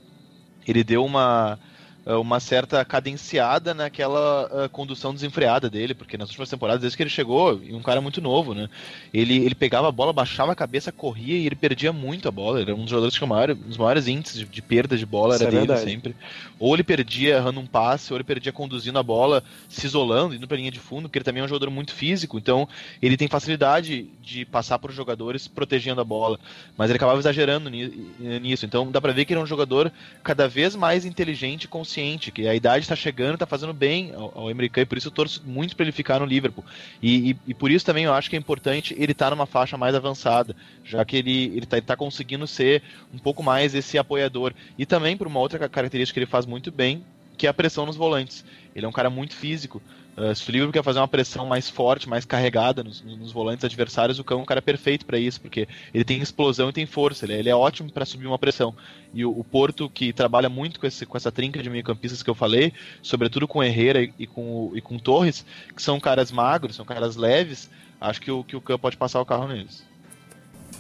ele 0.67 0.83
deu 0.83 1.05
uma 1.05 1.59
uma 2.07 2.39
certa 2.39 2.85
cadenciada 2.85 3.73
naquela 3.73 4.45
uh, 4.45 4.69
condução 4.69 5.15
desenfreada 5.15 5.71
dele, 5.71 5.95
porque 5.95 6.19
nas 6.19 6.29
últimas 6.29 6.51
temporadas, 6.51 6.83
desde 6.83 6.97
que 6.97 7.03
ele 7.03 7.11
chegou, 7.11 7.61
e 7.63 7.75
um 7.75 7.81
cara 7.81 8.01
muito 8.01 8.21
novo, 8.21 8.55
né? 8.55 8.69
Ele, 9.13 9.39
ele 9.39 9.55
pegava 9.55 9.89
a 9.89 9.93
bola, 9.93 10.13
baixava 10.13 10.53
a 10.53 10.55
cabeça, 10.55 10.93
corria 10.93 11.39
e 11.39 11.47
ele 11.47 11.55
perdia 11.55 11.93
muito 11.93 12.29
a 12.29 12.31
bola. 12.31 12.61
Ele 12.61 12.71
era 12.71 12.79
um 12.79 12.83
dos 12.83 12.91
jogadores 12.91 13.15
que 13.15 13.19
tinha 13.19 13.29
maior, 13.29 13.51
um 13.53 13.55
dos 13.55 13.79
maiores 13.79 14.07
índices 14.07 14.41
de, 14.41 14.45
de 14.45 14.61
perda 14.61 14.99
de 14.99 15.07
bola, 15.07 15.35
era 15.35 15.45
Isso 15.49 15.57
é 15.57 15.61
dele 15.61 15.73
é 15.73 15.77
sempre. 15.77 16.17
Ou 16.59 16.75
ele 16.75 16.85
perdia 16.85 17.37
errando 17.37 17.59
um 17.59 17.67
passe, 17.67 18.13
ou 18.13 18.19
ele 18.19 18.25
perdia 18.25 18.53
conduzindo 18.53 18.99
a 18.99 19.03
bola, 19.03 19.43
se 19.69 19.87
isolando, 19.87 20.35
indo 20.35 20.47
pra 20.47 20.59
linha 20.59 20.71
de 20.71 20.81
fundo, 20.81 21.09
porque 21.09 21.19
ele 21.19 21.25
também 21.25 21.41
é 21.41 21.45
um 21.45 21.49
jogador 21.49 21.71
muito 21.71 21.95
físico, 21.95 22.37
então 22.37 22.69
ele 23.01 23.17
tem 23.17 23.29
facilidade 23.29 24.11
de 24.23 24.45
passar 24.45 24.79
por 24.79 24.93
jogadores 24.93 25.49
protegendo 25.49 26.03
a 26.03 26.05
bola. 26.05 26.39
Mas 26.77 26.91
ele 26.91 26.97
acabava 26.97 27.19
exagerando 27.19 27.71
nisso. 27.71 28.67
Então 28.67 28.91
dá 28.91 29.01
pra 29.01 29.13
ver 29.13 29.25
que 29.25 29.33
ele 29.33 29.41
é 29.41 29.43
um 29.43 29.47
jogador 29.47 29.91
cada 30.23 30.47
vez 30.47 30.77
mais 30.77 31.07
inteligente 31.07 31.67
consciente 31.67 31.94
consciente, 31.95 32.33
que 32.33 32.49
a 32.49 32.55
idade 32.55 32.85
está 32.85 32.97
chegando, 32.97 33.35
está 33.35 33.47
fazendo 33.47 33.73
bem 33.73 34.13
ao, 34.15 34.33
ao 34.39 34.51
e 34.51 34.87
por 34.87 34.99
isso 34.99 35.09
eu 35.09 35.13
torço 35.13 35.43
muito 35.47 35.77
para 35.77 35.85
ele 35.85 35.93
ficar 35.93 36.19
no 36.19 36.27
Liverpool. 36.27 36.65
E, 37.01 37.31
e, 37.31 37.37
e, 37.49 37.55
por 37.55 37.71
isso 37.71 37.87
também 37.87 38.05
eu 38.05 38.13
acho 38.13 38.29
que 38.29 38.37
é 38.37 38.39
importante 38.39 38.95
ele 38.99 39.13
estar 39.13 39.27
tá 39.27 39.37
numa 39.37 39.47
faixa 39.47 39.77
mais 39.77 39.95
avançada, 39.95 40.57
já 40.85 41.05
que 41.05 41.17
ele 41.17 41.59
está 41.59 41.81
tá 41.81 41.97
conseguindo 41.97 42.47
ser 42.47 42.83
um 43.13 43.19
pouco 43.19 43.43
mais 43.43 43.75
esse 43.75 43.97
apoiador. 43.97 44.53
E 44.77 44.85
também 44.85 45.17
por 45.17 45.27
uma 45.27 45.39
outra 45.39 45.69
característica 45.69 46.15
que 46.15 46.25
ele 46.25 46.31
faz 46.31 46.47
muito 46.47 46.73
bem, 46.73 47.05
que 47.37 47.47
é 47.47 47.51
a 47.51 47.55
pressão 47.55 47.87
nos 47.87 47.97
volantes. 47.97 48.45
Ele 48.75 48.87
é 48.87 48.89
um 48.89 48.93
cara 48.93 49.11
muito 49.11 49.35
físico. 49.35 49.81
Uh, 50.17 50.35
se 50.35 50.49
o 50.49 50.53
Liverpool 50.53 50.73
quer 50.73 50.85
fazer 50.85 51.01
uma 51.01 51.09
pressão 51.09 51.45
mais 51.45 51.69
forte, 51.69 52.09
mais 52.09 52.25
carregada 52.25 52.85
nos, 52.85 53.03
nos 53.03 53.33
volantes 53.33 53.65
adversários, 53.65 54.19
o 54.19 54.25
Cão 54.25 54.39
é 54.39 54.43
um 54.43 54.47
cara 54.47 54.63
perfeito 54.63 55.05
para 55.05 55.19
isso, 55.19 55.41
porque 55.41 55.67
ele 55.93 56.05
tem 56.05 56.21
explosão 56.21 56.69
e 56.69 56.73
tem 56.73 56.87
força, 56.87 57.25
ele, 57.25 57.35
é, 57.35 57.39
ele 57.41 57.49
é 57.49 57.55
ótimo 57.55 57.91
para 57.91 58.05
subir 58.05 58.27
uma 58.27 58.39
pressão. 58.39 58.75
E 59.13 59.25
o, 59.25 59.31
o, 59.31 59.43
Porto, 59.43 59.91
que 59.91 60.13
trabalha 60.13 60.49
muito 60.49 60.79
com, 60.79 60.87
esse, 60.87 61.05
com 61.05 61.17
essa 61.17 61.33
trinca 61.33 61.61
de 61.61 61.69
meio-campistas 61.69 62.23
que 62.23 62.31
eu 62.31 62.35
falei, 62.35 62.73
sobretudo 63.03 63.49
com 63.49 63.63
Herrera 63.63 64.03
e, 64.03 64.15
e, 64.21 64.27
com, 64.27 64.71
e 64.75 64.81
com 64.81 64.99
Torres, 64.99 65.45
que 65.75 65.83
são 65.83 65.99
caras 65.99 66.31
magros, 66.31 66.77
são 66.77 66.85
caras 66.85 67.17
leves, 67.17 67.69
acho 68.01 68.21
que 68.21 68.31
o, 68.31 68.45
que 68.45 68.55
o 68.55 68.61
Cão 68.61 68.79
pode 68.79 68.97
passar 68.97 69.21
o 69.21 69.27
carro 69.27 69.49
neles. 69.49 69.83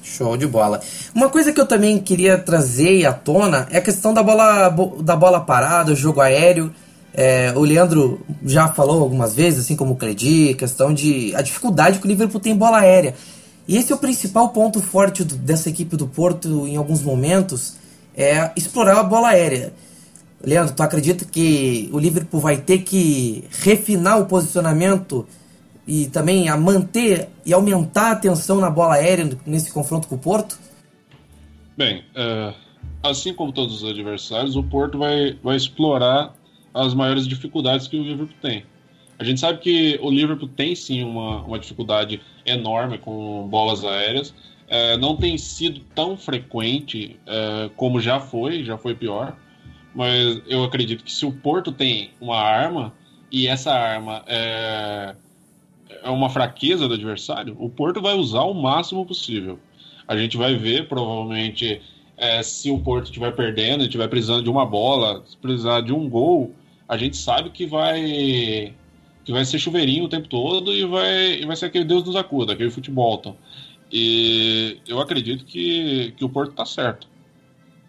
Show 0.05 0.37
de 0.37 0.47
bola. 0.47 0.81
Uma 1.15 1.31
coisa 1.31 1.53
que 1.53 1.61
eu 1.61 1.67
também 1.67 1.99
queria 1.99 2.39
trazer 2.39 3.07
à 3.07 3.13
tona 3.13 3.67
é 3.71 3.79
a 3.79 3.81
questão 3.81 4.13
da 4.13 4.23
bola, 4.23 4.69
da 5.01 5.17
bola 5.17 5.41
parada, 5.41 5.93
o 5.93 5.97
jogo 5.97 6.21
aéreo. 6.21 6.73
É, 7.17 7.53
o 7.55 7.61
Leandro 7.61 8.21
já 8.45 8.67
falou 8.67 9.01
algumas 9.01 9.37
vezes, 9.37 9.61
assim 9.61 9.77
como 9.77 9.93
o 9.93 9.97
Credi, 9.97 10.53
questão 10.55 10.93
de 10.93 11.33
a 11.37 11.43
dificuldade 11.43 12.01
que 12.01 12.07
o 12.07 12.09
Liverpool 12.09 12.41
tem 12.41 12.53
em 12.53 12.57
bola 12.57 12.81
aérea. 12.81 13.15
E 13.69 13.77
esse 13.77 13.93
é 13.93 13.95
o 13.95 13.99
principal 13.99 14.49
ponto 14.49 14.83
forte 14.83 15.23
do, 15.23 15.37
dessa 15.37 15.71
equipe 15.71 15.97
do 15.97 16.09
Porto 16.09 16.67
em 16.67 16.77
alguns 16.77 17.03
momentos, 17.03 17.77
é 18.17 18.51
explorar 18.57 18.99
a 18.99 19.05
bola 19.05 19.29
aérea. 19.29 19.73
Leandro, 20.43 20.75
tu 20.75 20.83
acredita 20.83 21.25
que 21.25 21.89
o 21.93 21.99
Liverpool 22.01 22.41
vai 22.41 22.57
ter 22.57 22.79
que 22.79 23.45
refinar 23.63 24.21
o 24.21 24.27
posicionamento 24.27 25.25
e 25.87 26.07
também 26.07 26.49
a 26.49 26.57
manter 26.57 27.29
e 27.47 27.53
aumentar 27.53 28.11
a 28.11 28.17
tensão 28.17 28.61
na 28.61 28.69
bola 28.69 28.95
aérea 28.95 29.39
nesse 29.47 29.71
confronto 29.73 30.09
com 30.09 30.17
o 30.17 30.19
Porto? 30.19 30.59
Bem, 31.77 32.05
uh, 32.17 32.53
assim 33.03 33.33
como 33.33 33.53
todos 33.53 33.83
os 33.83 33.89
adversários, 33.89 34.57
o 34.57 34.63
Porto 34.65 34.99
vai, 34.99 35.39
vai 35.43 35.57
explorar 35.57 36.35
as 36.75 36.93
maiores 36.93 37.27
dificuldades 37.27 37.87
que 37.87 37.97
o 37.97 38.03
Liverpool 38.03 38.37
tem. 38.43 38.65
A 39.19 39.23
gente 39.23 39.39
sabe 39.39 39.59
que 39.59 39.99
o 40.03 40.11
Liverpool 40.11 40.49
tem 40.49 40.75
sim 40.75 41.05
uma, 41.05 41.43
uma 41.43 41.59
dificuldade 41.59 42.21
enorme 42.45 42.99
com 42.99 43.47
bolas 43.49 43.85
aéreas. 43.85 44.35
É, 44.67 44.97
não 44.97 45.17
tem 45.17 45.39
sido 45.39 45.81
tão 45.95 46.17
frequente 46.17 47.17
é, 47.27 47.71
como 47.77 48.01
já 48.01 48.19
foi, 48.19 48.65
já 48.65 48.77
foi 48.77 48.95
pior. 48.95 49.37
Mas 49.95 50.43
eu 50.49 50.65
acredito 50.65 51.05
que 51.05 51.13
se 51.13 51.25
o 51.25 51.33
Porto 51.33 51.71
tem 51.71 52.11
uma 52.21 52.37
arma 52.37 52.93
e 53.31 53.47
essa 53.47 53.73
arma 53.73 54.25
é, 54.27 55.15
é 56.03 56.11
uma 56.11 56.29
fraqueza 56.29 56.89
do 56.89 56.95
adversário, 56.95 57.57
o 57.61 57.69
Porto 57.69 58.03
vai 58.03 58.15
usar 58.15 58.43
o 58.43 58.55
máximo 58.55 59.07
possível. 59.07 59.61
A 60.09 60.17
gente 60.17 60.37
vai 60.37 60.57
ver 60.57 60.89
provavelmente 60.89 61.81
é, 62.17 62.43
se 62.43 62.71
o 62.71 62.79
Porto 62.81 63.07
estiver 63.07 63.31
perdendo, 63.37 63.85
estiver 63.85 64.09
precisando 64.09 64.43
de 64.43 64.51
uma 64.51 64.67
bola, 64.67 65.25
precisar 65.41 65.81
de 65.81 65.93
um 65.93 66.09
gol, 66.09 66.53
a 66.95 66.97
gente 66.97 67.17
sabe 67.17 67.51
que 67.51 67.67
vai 67.67 68.73
que 69.25 69.33
vai 69.33 69.45
ser 69.45 69.59
chuveirinho 69.59 70.05
o 70.05 70.09
tempo 70.09 70.29
todo 70.29 70.73
e 70.73 70.85
vai, 70.85 71.41
e 71.41 71.47
vai 71.47 71.57
ser 71.57 71.67
aquele 71.67 71.85
Deus 71.85 72.05
nos 72.05 72.15
acuda, 72.15 72.53
aquele 72.53 72.71
futebol. 72.71 73.17
Então. 73.19 73.37
E 73.91 74.79
eu 74.87 75.01
acredito 75.01 75.45
que, 75.45 76.13
que 76.17 76.25
o 76.25 76.29
Porto 76.29 76.51
está 76.51 76.65
certo. 76.65 77.09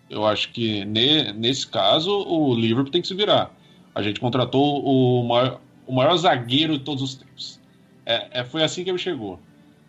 Eu 0.10 0.26
acho 0.26 0.52
que 0.52 0.86
ne, 0.86 1.34
nesse 1.34 1.68
caso 1.68 2.12
o 2.12 2.56
Liverpool 2.56 2.92
tem 2.92 3.02
que 3.02 3.08
se 3.08 3.14
virar. 3.14 3.54
A 3.94 4.02
gente 4.02 4.20
contratou 4.20 4.84
o 4.84 5.28
maior, 5.28 5.62
o 5.86 5.94
maior 5.94 6.16
zagueiro 6.16 6.78
de 6.78 6.84
todos 6.84 7.04
os 7.04 7.16
tempos. 7.16 7.60
É, 8.06 8.40
é, 8.40 8.44
foi 8.44 8.64
assim 8.64 8.84
que 8.84 8.90
ele 8.90 8.98
chegou. 8.98 9.40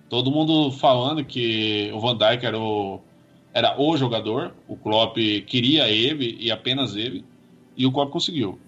Todo 0.08 0.30
mundo 0.30 0.70
falando 0.72 1.24
que 1.24 1.90
o 1.94 2.00
Van 2.00 2.16
Dijk 2.16 2.44
era 2.44 2.58
o, 2.58 3.00
era 3.54 3.80
o 3.80 3.96
jogador, 3.96 4.54
o 4.66 4.76
Klopp 4.76 5.16
queria 5.46 5.88
ele 5.88 6.36
e 6.40 6.50
apenas 6.50 6.96
ele, 6.96 7.24
e 7.76 7.86
o 7.86 7.92
Klopp 7.92 8.10
conseguiu. 8.10 8.58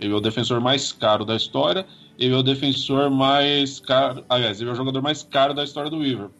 Ele 0.00 0.12
é 0.12 0.16
o 0.16 0.20
defensor 0.20 0.60
mais 0.60 0.92
caro 0.92 1.24
da 1.24 1.36
história. 1.36 1.86
Ele 2.18 2.34
é 2.34 2.36
o 2.36 2.42
defensor 2.42 3.10
mais 3.10 3.80
caro. 3.80 4.24
Aliás, 4.28 4.60
ele 4.60 4.70
é 4.70 4.72
o 4.72 4.76
jogador 4.76 5.02
mais 5.02 5.22
caro 5.22 5.54
da 5.54 5.64
história 5.64 5.90
do 5.90 6.02
Liverpool. 6.02 6.34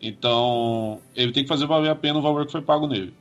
Então, 0.00 1.00
ele 1.14 1.32
tem 1.32 1.42
que 1.42 1.48
fazer 1.48 1.66
valer 1.66 1.90
a 1.90 1.94
pena 1.94 2.18
o 2.18 2.22
valor 2.22 2.44
que 2.46 2.52
foi 2.52 2.60
pago 2.60 2.86
nele. 2.86 3.14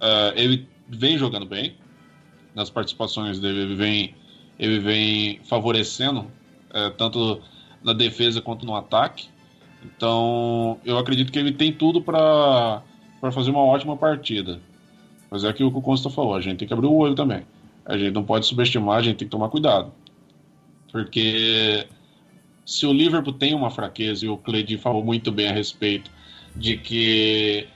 Uh, 0.00 0.32
ele 0.34 0.68
vem 0.88 1.16
jogando 1.16 1.46
bem. 1.46 1.76
Nas 2.54 2.68
participações 2.68 3.38
dele, 3.38 3.60
ele 3.60 3.74
vem, 3.76 4.14
ele 4.58 4.80
vem 4.80 5.40
favorecendo, 5.44 6.22
uh, 6.70 6.90
tanto 6.96 7.40
na 7.82 7.92
defesa 7.92 8.40
quanto 8.40 8.66
no 8.66 8.74
ataque. 8.74 9.28
Então, 9.84 10.80
eu 10.84 10.98
acredito 10.98 11.30
que 11.30 11.38
ele 11.38 11.52
tem 11.52 11.72
tudo 11.72 12.02
para 12.02 12.82
para 13.20 13.30
fazer 13.30 13.50
uma 13.50 13.62
ótima 13.62 13.96
partida. 13.96 14.60
Mas 15.30 15.44
é 15.44 15.48
aquilo 15.48 15.70
que 15.70 15.78
o 15.78 15.82
Consta 15.82 16.10
falou, 16.10 16.34
a 16.34 16.40
gente 16.40 16.58
tem 16.58 16.66
que 16.66 16.74
abrir 16.74 16.86
o 16.86 16.94
olho 16.94 17.14
também. 17.14 17.42
A 17.84 17.96
gente 17.96 18.12
não 18.12 18.24
pode 18.24 18.46
subestimar, 18.46 18.98
a 18.98 19.02
gente 19.02 19.16
tem 19.16 19.26
que 19.26 19.32
tomar 19.32 19.48
cuidado. 19.48 19.92
Porque 20.92 21.86
se 22.64 22.86
o 22.86 22.92
Liverpool 22.92 23.32
tem 23.32 23.54
uma 23.54 23.70
fraqueza, 23.70 24.24
e 24.24 24.28
o 24.28 24.36
Cleide 24.36 24.78
falou 24.78 25.04
muito 25.04 25.32
bem 25.32 25.48
a 25.48 25.52
respeito, 25.52 26.10
de 26.54 26.76
que 26.76 27.66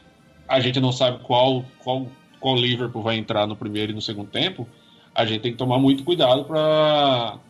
a 0.49 0.61
gente 0.61 0.81
não 0.81 0.93
sabe 0.93 1.19
qual, 1.23 1.65
qual, 1.79 2.07
qual 2.41 2.57
Liverpool 2.57 3.03
vai 3.03 3.17
entrar 3.17 3.47
no 3.47 3.57
primeiro 3.57 3.93
e 3.93 3.95
no 3.95 4.01
segundo 4.01 4.29
tempo, 4.29 4.69
a 5.15 5.25
gente 5.25 5.41
tem 5.43 5.53
que 5.53 5.59
tomar 5.59 5.79
muito 5.79 6.05
cuidado 6.05 6.45
para 6.45 7.41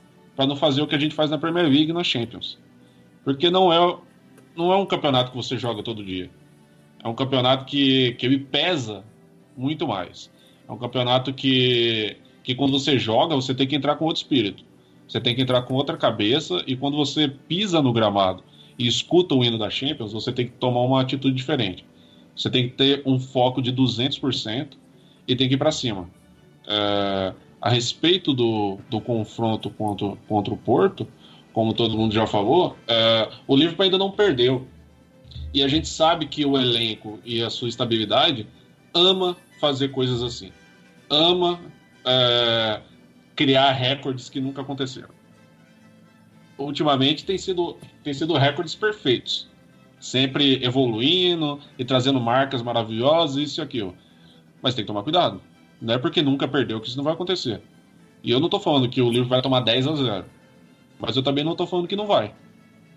não 0.46 0.56
fazer 0.56 0.82
o 0.82 0.86
que 0.86 0.94
a 0.94 0.98
gente 0.98 1.14
faz 1.14 1.30
na 1.30 1.38
Premier 1.38 1.66
League 1.66 1.90
e 1.90 1.92
na 1.92 2.04
Champions. 2.04 2.58
Porque 3.24 3.50
não 3.50 3.72
é, 3.72 3.98
não 4.56 4.72
é 4.72 4.76
um 4.76 4.86
campeonato 4.86 5.30
que 5.30 5.36
você 5.36 5.56
joga 5.56 5.82
todo 5.82 6.04
dia. 6.04 6.30
É 7.02 7.08
um 7.08 7.14
campeonato 7.14 7.64
que, 7.64 8.12
que 8.14 8.26
ele 8.26 8.38
pesa 8.38 9.04
muito 9.56 9.86
mais. 9.88 10.30
É 10.68 10.72
um 10.72 10.78
campeonato 10.78 11.32
que, 11.32 12.16
que 12.44 12.54
quando 12.54 12.78
você 12.78 12.98
joga, 12.98 13.34
você 13.34 13.54
tem 13.54 13.66
que 13.66 13.74
entrar 13.74 13.96
com 13.96 14.04
outro 14.04 14.22
espírito. 14.22 14.62
Você 15.08 15.20
tem 15.20 15.34
que 15.34 15.42
entrar 15.42 15.62
com 15.62 15.74
outra 15.74 15.96
cabeça 15.96 16.62
e 16.66 16.76
quando 16.76 16.96
você 16.96 17.26
pisa 17.26 17.82
no 17.82 17.92
gramado 17.92 18.44
e 18.78 18.86
escuta 18.86 19.34
o 19.34 19.42
hino 19.42 19.58
da 19.58 19.70
Champions, 19.70 20.12
você 20.12 20.30
tem 20.30 20.46
que 20.46 20.52
tomar 20.52 20.82
uma 20.82 21.00
atitude 21.00 21.34
diferente. 21.34 21.84
Você 22.36 22.50
tem 22.50 22.68
que 22.68 22.74
ter 22.74 23.02
um 23.06 23.18
foco 23.18 23.62
de 23.62 23.72
200% 23.72 24.68
e 25.26 25.34
tem 25.34 25.48
que 25.48 25.54
ir 25.54 25.58
para 25.58 25.72
cima. 25.72 26.08
É, 26.66 27.32
a 27.60 27.70
respeito 27.70 28.34
do, 28.34 28.78
do 28.90 29.00
confronto 29.00 29.70
contra, 29.70 30.14
contra 30.28 30.52
o 30.52 30.56
Porto, 30.56 31.06
como 31.52 31.72
todo 31.72 31.96
mundo 31.96 32.12
já 32.12 32.26
falou, 32.26 32.76
é, 32.86 33.30
o 33.46 33.56
Liverpool 33.56 33.84
ainda 33.84 33.96
não 33.96 34.10
perdeu. 34.10 34.66
E 35.52 35.62
a 35.62 35.68
gente 35.68 35.88
sabe 35.88 36.26
que 36.26 36.44
o 36.44 36.58
elenco 36.58 37.20
e 37.24 37.40
a 37.40 37.48
sua 37.48 37.68
estabilidade 37.68 38.46
ama 38.92 39.36
fazer 39.60 39.88
coisas 39.88 40.22
assim. 40.22 40.50
Ama 41.08 41.60
é, 42.04 42.80
criar 43.34 43.72
recordes 43.72 44.28
que 44.28 44.40
nunca 44.40 44.62
aconteceram. 44.62 45.08
Ultimamente 46.56 47.24
tem 47.24 47.36
sido, 47.36 47.76
tem 48.02 48.14
sido 48.14 48.34
recordes 48.34 48.74
perfeitos. 48.74 49.48
Sempre 49.98 50.62
evoluindo 50.64 51.58
e 51.78 51.84
trazendo 51.84 52.20
marcas 52.20 52.62
maravilhosas, 52.62 53.36
isso 53.36 53.60
e 53.60 53.62
aquilo. 53.62 53.96
Mas 54.62 54.74
tem 54.74 54.84
que 54.84 54.88
tomar 54.88 55.02
cuidado. 55.02 55.40
Não 55.80 55.94
é 55.94 55.98
porque 55.98 56.22
nunca 56.22 56.46
perdeu 56.46 56.80
que 56.80 56.88
isso 56.88 56.96
não 56.96 57.04
vai 57.04 57.14
acontecer. 57.14 57.60
E 58.22 58.30
eu 58.30 58.38
não 58.38 58.46
estou 58.46 58.60
falando 58.60 58.88
que 58.88 59.02
o 59.02 59.10
livro 59.10 59.28
vai 59.28 59.42
tomar 59.42 59.60
10 59.60 59.86
a 59.86 59.96
0. 59.96 60.24
Mas 60.98 61.16
eu 61.16 61.22
também 61.22 61.44
não 61.44 61.52
estou 61.52 61.66
falando 61.66 61.88
que 61.88 61.96
não 61.96 62.06
vai. 62.06 62.34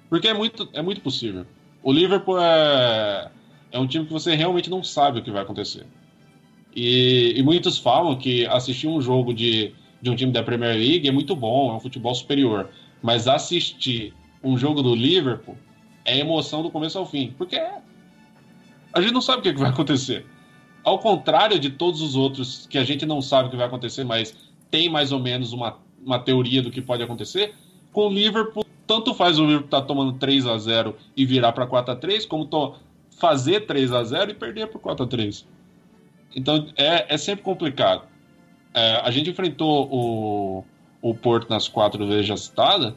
Porque 0.09 0.27
é 0.27 0.33
muito, 0.33 0.69
é 0.73 0.81
muito 0.81 1.01
possível. 1.01 1.45
O 1.83 1.91
Liverpool 1.91 2.39
é, 2.39 3.29
é 3.71 3.79
um 3.79 3.87
time 3.87 4.05
que 4.05 4.13
você 4.13 4.35
realmente 4.35 4.69
não 4.69 4.83
sabe 4.83 5.19
o 5.19 5.23
que 5.23 5.31
vai 5.31 5.41
acontecer. 5.41 5.85
E, 6.79 7.33
e 7.35 7.41
muitos 7.41 7.79
falam 7.79 8.15
que 8.15 8.45
assistir 8.45 8.87
um 8.87 9.01
jogo 9.01 9.33
de 9.33 9.73
de 10.01 10.09
um 10.09 10.15
time 10.15 10.31
da 10.31 10.43
Premier 10.43 10.75
League 10.75 11.07
é 11.07 11.11
muito 11.11 11.35
bom, 11.35 11.71
é 11.71 11.75
um 11.75 11.79
futebol 11.79 12.13
superior. 12.13 12.69
Mas 13.01 13.27
assistir 13.27 14.13
um 14.43 14.57
jogo 14.57 14.81
do 14.81 14.95
Liverpool 14.95 15.57
é 16.05 16.19
emoção 16.19 16.61
do 16.61 16.69
começo 16.69 16.97
ao 16.97 17.05
fim. 17.05 17.33
Porque 17.37 17.57
a 18.93 19.01
gente 19.01 19.13
não 19.13 19.21
sabe 19.21 19.39
o 19.39 19.41
que, 19.41 19.49
é 19.49 19.53
que 19.53 19.59
vai 19.59 19.69
acontecer. 19.69 20.25
Ao 20.83 20.99
contrário 20.99 21.59
de 21.59 21.69
todos 21.69 22.01
os 22.01 22.15
outros 22.15 22.65
que 22.67 22.77
a 22.77 22.83
gente 22.83 23.05
não 23.05 23.21
sabe 23.21 23.47
o 23.47 23.51
que 23.51 23.57
vai 23.57 23.67
acontecer, 23.67 24.03
mas 24.03 24.35
tem 24.71 24.89
mais 24.89 25.11
ou 25.11 25.19
menos 25.19 25.51
uma, 25.51 25.77
uma 26.03 26.19
teoria 26.19 26.61
do 26.61 26.71
que 26.71 26.81
pode 26.81 27.03
acontecer, 27.03 27.53
com 27.91 28.07
o 28.07 28.13
Liverpool, 28.13 28.65
tanto 28.85 29.13
faz 29.13 29.37
o 29.37 29.41
Liverpool 29.43 29.65
estar 29.65 29.81
tá 29.81 29.87
tomando 29.87 30.13
3 30.13 30.45
a 30.45 30.57
0 30.57 30.95
e 31.15 31.25
virar 31.25 31.51
para 31.51 31.67
4 31.67 31.93
a 31.93 31.95
3 31.95 32.25
como 32.25 32.45
tô, 32.45 32.75
fazer 33.19 33.65
3 33.65 33.91
a 33.91 34.03
0 34.03 34.31
e 34.31 34.33
perder 34.33 34.67
para 34.67 34.79
4 34.79 35.05
a 35.05 35.07
3 35.07 35.45
Então 36.35 36.67
é, 36.75 37.13
é 37.13 37.17
sempre 37.17 37.43
complicado. 37.43 38.03
É, 38.73 39.01
a 39.03 39.11
gente 39.11 39.29
enfrentou 39.29 39.87
o, 39.91 40.63
o 41.01 41.15
Porto 41.15 41.49
nas 41.49 41.67
quatro 41.67 42.05
vezes 42.07 42.27
já 42.27 42.37
citada 42.37 42.95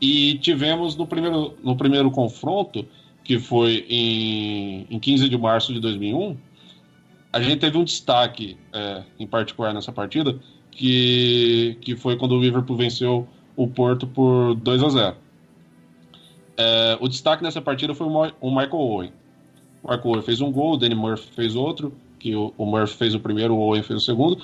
e 0.00 0.38
tivemos 0.38 0.96
no 0.96 1.06
primeiro, 1.06 1.56
no 1.62 1.76
primeiro 1.76 2.10
confronto, 2.10 2.86
que 3.24 3.38
foi 3.38 3.86
em, 3.88 4.86
em 4.90 4.98
15 4.98 5.28
de 5.28 5.38
março 5.38 5.72
de 5.72 5.80
2001, 5.80 6.36
a 7.32 7.40
gente 7.40 7.56
teve 7.60 7.78
um 7.78 7.84
destaque 7.84 8.58
é, 8.72 9.04
em 9.18 9.26
particular 9.26 9.72
nessa 9.72 9.90
partida, 9.90 10.38
que, 10.70 11.78
que 11.80 11.96
foi 11.96 12.16
quando 12.16 12.32
o 12.32 12.40
Liverpool 12.40 12.76
venceu 12.76 13.26
o 13.56 13.66
Porto 13.66 14.06
por 14.06 14.54
2 14.56 14.82
a 14.82 14.88
0. 14.88 15.16
É, 16.56 16.98
o 17.00 17.08
destaque 17.08 17.42
nessa 17.42 17.60
partida 17.60 17.94
foi 17.94 18.06
o 18.06 18.50
Michael 18.50 18.74
Owen. 18.74 19.12
O 19.82 19.90
Michael 19.90 20.10
Owen 20.10 20.22
fez 20.22 20.40
um 20.40 20.52
gol, 20.52 20.74
o 20.74 20.76
Danny 20.76 20.94
Murphy 20.94 21.30
fez 21.34 21.54
outro, 21.54 21.94
que 22.22 22.36
o, 22.36 22.54
o 22.56 22.64
Murphy 22.64 22.94
fez 22.94 23.14
o 23.14 23.20
primeiro, 23.20 23.54
o 23.54 23.58
Owen 23.58 23.82
fez 23.82 24.00
o 24.00 24.04
segundo, 24.04 24.40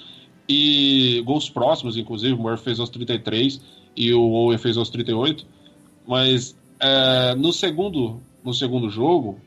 e 0.48 1.22
gols 1.24 1.48
próximos, 1.48 1.96
inclusive, 1.96 2.34
o 2.34 2.38
Murphy 2.38 2.64
fez 2.64 2.80
aos 2.80 2.90
33 2.90 3.60
e 3.96 4.12
o 4.12 4.20
Owen 4.20 4.58
fez 4.58 4.76
aos 4.76 4.90
38. 4.90 5.46
Mas 6.06 6.58
é, 6.80 7.36
no, 7.36 7.52
segundo, 7.52 8.20
no 8.44 8.52
segundo 8.52 8.90
jogo, 8.90 9.38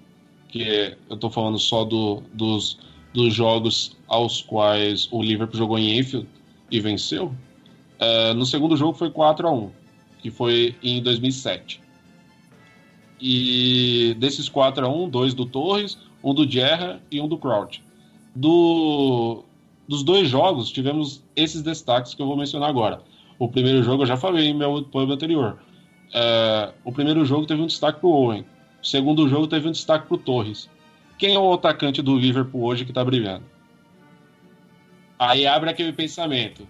que 0.47 0.63
é, 0.63 0.97
eu 1.09 1.15
estou 1.15 1.29
falando 1.29 1.59
só 1.59 1.83
do, 1.83 2.23
dos, 2.33 2.77
dos 3.13 3.33
jogos 3.33 3.97
aos 4.07 4.41
quais 4.41 5.09
o 5.11 5.21
Liverpool 5.21 5.57
jogou 5.57 5.77
em 5.77 5.99
Enfield 5.99 6.27
e 6.69 6.79
venceu, 6.79 7.35
é, 7.99 8.33
no 8.33 8.45
segundo 8.45 8.77
jogo 8.77 8.93
foi 8.93 9.11
4 9.11 9.45
a 9.45 9.51
1 9.51 9.71
que 10.21 10.29
foi 10.29 10.75
em 10.81 11.01
2007. 11.01 11.81
E 13.19 14.15
desses 14.19 14.47
4 14.47 14.85
a 14.85 14.89
1 14.89 15.09
dois 15.09 15.33
do 15.33 15.45
Torres, 15.45 15.97
um 16.23 16.33
do 16.33 16.49
Gerra 16.49 17.01
e 17.11 17.19
um 17.19 17.27
do 17.27 17.37
Crouch. 17.37 17.83
Do, 18.33 19.43
dos 19.87 20.03
dois 20.03 20.29
jogos, 20.29 20.71
tivemos 20.71 21.23
esses 21.35 21.61
destaques 21.61 22.13
que 22.13 22.21
eu 22.21 22.27
vou 22.27 22.37
mencionar 22.37 22.69
agora. 22.69 23.01
O 23.37 23.47
primeiro 23.47 23.83
jogo 23.83 24.03
eu 24.03 24.07
já 24.07 24.17
falei 24.17 24.47
em 24.47 24.53
meu 24.53 24.83
poema 24.83 25.15
anterior. 25.15 25.59
É, 26.13 26.73
o 26.83 26.91
primeiro 26.91 27.25
jogo 27.25 27.45
teve 27.45 27.61
um 27.61 27.67
destaque 27.67 27.99
para 27.99 28.07
o 28.07 28.13
Owen. 28.13 28.45
O 28.81 28.85
segundo 28.85 29.27
jogo 29.27 29.47
teve 29.47 29.67
um 29.67 29.71
destaque 29.71 30.07
para 30.07 30.15
o 30.15 30.17
Torres. 30.17 30.69
Quem 31.17 31.35
é 31.35 31.39
o 31.39 31.53
atacante 31.53 32.01
do 32.01 32.17
Liverpool 32.17 32.63
hoje 32.63 32.83
que 32.83 32.91
está 32.91 33.03
brilhando? 33.03 33.43
Aí 35.19 35.45
abre 35.45 35.69
aquele 35.69 35.93
pensamento. 35.93 36.67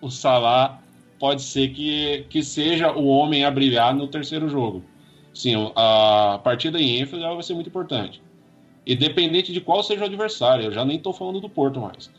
O 0.00 0.10
Salah 0.10 0.82
pode 1.18 1.42
ser 1.42 1.68
que, 1.68 2.26
que 2.28 2.42
seja 2.42 2.92
o 2.92 3.06
homem 3.06 3.44
a 3.44 3.50
brilhar 3.50 3.94
no 3.94 4.06
terceiro 4.06 4.48
jogo. 4.48 4.84
Sim, 5.32 5.72
a 5.74 6.40
partida 6.42 6.80
em 6.80 7.00
Enfield 7.00 7.24
vai 7.24 7.42
ser 7.42 7.54
muito 7.54 7.68
importante. 7.68 8.22
Independente 8.86 9.52
de 9.52 9.60
qual 9.60 9.82
seja 9.82 10.02
o 10.02 10.06
adversário, 10.06 10.66
eu 10.66 10.72
já 10.72 10.84
nem 10.84 10.96
estou 10.96 11.12
falando 11.12 11.40
do 11.40 11.48
Porto 11.48 11.80
mais 11.80 12.10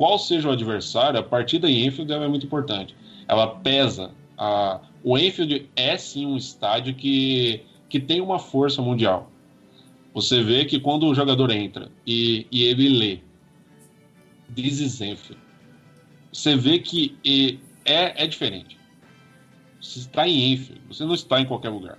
qual 0.00 0.18
seja 0.18 0.48
o 0.48 0.52
adversário, 0.52 1.20
a 1.20 1.22
partida 1.22 1.70
em 1.70 1.86
Enfield 1.86 2.10
é 2.10 2.26
muito 2.26 2.46
importante. 2.46 2.96
Ela 3.28 3.46
pesa. 3.46 4.12
A... 4.38 4.80
O 5.04 5.18
Enfield 5.18 5.68
é 5.76 5.94
sim 5.98 6.24
um 6.24 6.38
estádio 6.38 6.94
que, 6.94 7.60
que 7.86 8.00
tem 8.00 8.18
uma 8.18 8.38
força 8.38 8.80
mundial. 8.80 9.30
Você 10.14 10.42
vê 10.42 10.64
que 10.64 10.80
quando 10.80 11.06
o 11.06 11.14
jogador 11.14 11.50
entra 11.50 11.92
e, 12.06 12.46
e 12.50 12.64
ele 12.64 12.88
lê 12.88 13.18
This 14.54 14.80
is 14.80 15.00
Enfield, 15.02 15.42
você 16.32 16.56
vê 16.56 16.78
que 16.78 17.60
é, 17.84 18.24
é 18.24 18.26
diferente. 18.26 18.78
Você 19.82 19.98
está 19.98 20.26
em 20.26 20.54
Enfield, 20.54 20.80
você 20.88 21.04
não 21.04 21.12
está 21.12 21.42
em 21.42 21.44
qualquer 21.44 21.68
lugar. 21.68 21.98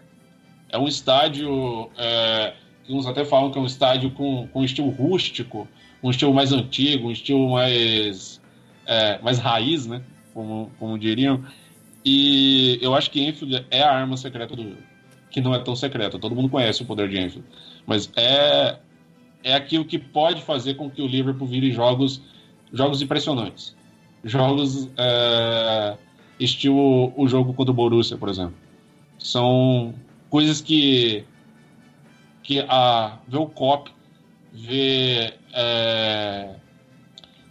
É 0.70 0.78
um 0.80 0.88
estádio 0.88 1.88
é, 1.96 2.56
uns 2.90 3.06
até 3.06 3.24
falam 3.24 3.52
que 3.52 3.58
é 3.58 3.62
um 3.62 3.66
estádio 3.66 4.12
com, 4.12 4.48
com 4.48 4.64
estilo 4.64 4.90
rústico, 4.90 5.68
um 6.04 6.10
estilo 6.10 6.34
mais 6.34 6.52
antigo, 6.52 7.08
um 7.08 7.12
estilo 7.12 7.52
mais, 7.52 8.42
é, 8.86 9.20
mais 9.22 9.40
raiz, 9.40 9.86
né? 9.86 10.02
Como, 10.34 10.72
como 10.80 10.98
diriam. 10.98 11.44
E 12.04 12.80
eu 12.82 12.96
acho 12.96 13.12
que 13.12 13.22
Enfield 13.22 13.66
é 13.70 13.82
a 13.82 13.92
arma 13.92 14.18
secreta 14.18 14.56
do 14.56 14.64
jogo. 14.64 14.82
Que 15.30 15.40
não 15.40 15.54
é 15.54 15.60
tão 15.60 15.76
secreta, 15.76 16.20
todo 16.20 16.36
mundo 16.36 16.50
conhece 16.50 16.82
o 16.82 16.86
poder 16.86 17.08
de 17.08 17.20
Enfield. 17.20 17.48
Mas 17.86 18.12
é, 18.16 18.78
é 19.44 19.54
aquilo 19.54 19.86
que 19.86 19.98
pode 19.98 20.42
fazer 20.42 20.74
com 20.76 20.90
que 20.90 21.02
o 21.02 21.08
Liverpool 21.08 21.48
vire 21.48 21.72
jogos, 21.72 22.22
jogos 22.74 23.02
impressionantes. 23.02 23.76
Jogos 24.24 24.90
é, 24.98 25.96
estilo 26.40 27.14
o 27.16 27.28
jogo 27.28 27.54
contra 27.54 27.72
o 27.72 27.76
Borussia, 27.76 28.18
por 28.18 28.30
exemplo. 28.30 28.56
São 29.18 29.94
coisas 30.30 30.62
que, 30.62 31.24
que 32.44 32.66
a, 32.68 33.20
ver 33.28 33.38
o 33.38 33.48
Cop 33.48 33.92
ver 34.54 35.40
é, 35.54 36.56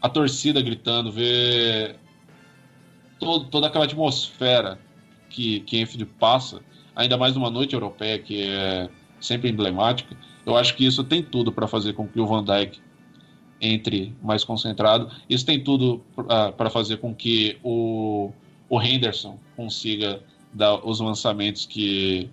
a 0.01 0.09
torcida 0.09 0.61
gritando, 0.61 1.11
ver 1.11 1.97
todo, 3.19 3.47
toda 3.47 3.67
aquela 3.67 3.85
atmosfera 3.85 4.79
que, 5.29 5.61
que 5.61 5.81
Enfield 5.81 6.07
passa, 6.19 6.61
ainda 6.95 7.17
mais 7.17 7.35
numa 7.35 7.51
noite 7.51 7.75
europeia 7.75 8.19
que 8.19 8.43
é 8.43 8.89
sempre 9.21 9.51
emblemática, 9.51 10.17
eu 10.45 10.57
acho 10.57 10.75
que 10.75 10.85
isso 10.85 11.05
tem 11.05 11.23
tudo 11.23 11.53
para 11.53 11.67
fazer 11.67 11.93
com 11.93 12.07
que 12.09 12.21
o 12.21 12.27
Van 12.27 12.45
Dijk 12.45 12.81
entre 13.61 14.15
mais 14.23 14.43
concentrado. 14.43 15.11
Isso 15.29 15.45
tem 15.45 15.63
tudo 15.63 16.03
uh, 16.17 16.53
para 16.57 16.71
fazer 16.71 16.97
com 16.97 17.15
que 17.15 17.59
o, 17.63 18.33
o 18.69 18.81
Henderson 18.81 19.39
consiga 19.55 20.23
dar 20.53 20.77
os 20.85 20.99
lançamentos 20.99 21.67
que, 21.67 22.29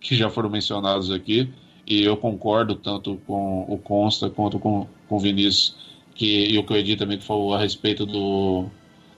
que 0.00 0.14
já 0.14 0.28
foram 0.28 0.50
mencionados 0.50 1.10
aqui. 1.10 1.50
E 1.86 2.02
eu 2.02 2.16
concordo 2.16 2.74
tanto 2.74 3.20
com 3.26 3.62
o 3.68 3.78
Consta 3.78 4.28
quanto 4.28 4.58
com, 4.58 4.88
com 5.08 5.16
o 5.16 5.20
Vinícius, 5.20 5.76
que, 6.14 6.46
e 6.46 6.58
o 6.58 6.64
que 6.64 6.72
o 6.72 6.76
Edi 6.76 6.96
também 6.96 7.20
falou 7.20 7.54
a 7.54 7.58
respeito 7.58 8.04
do, 8.04 8.66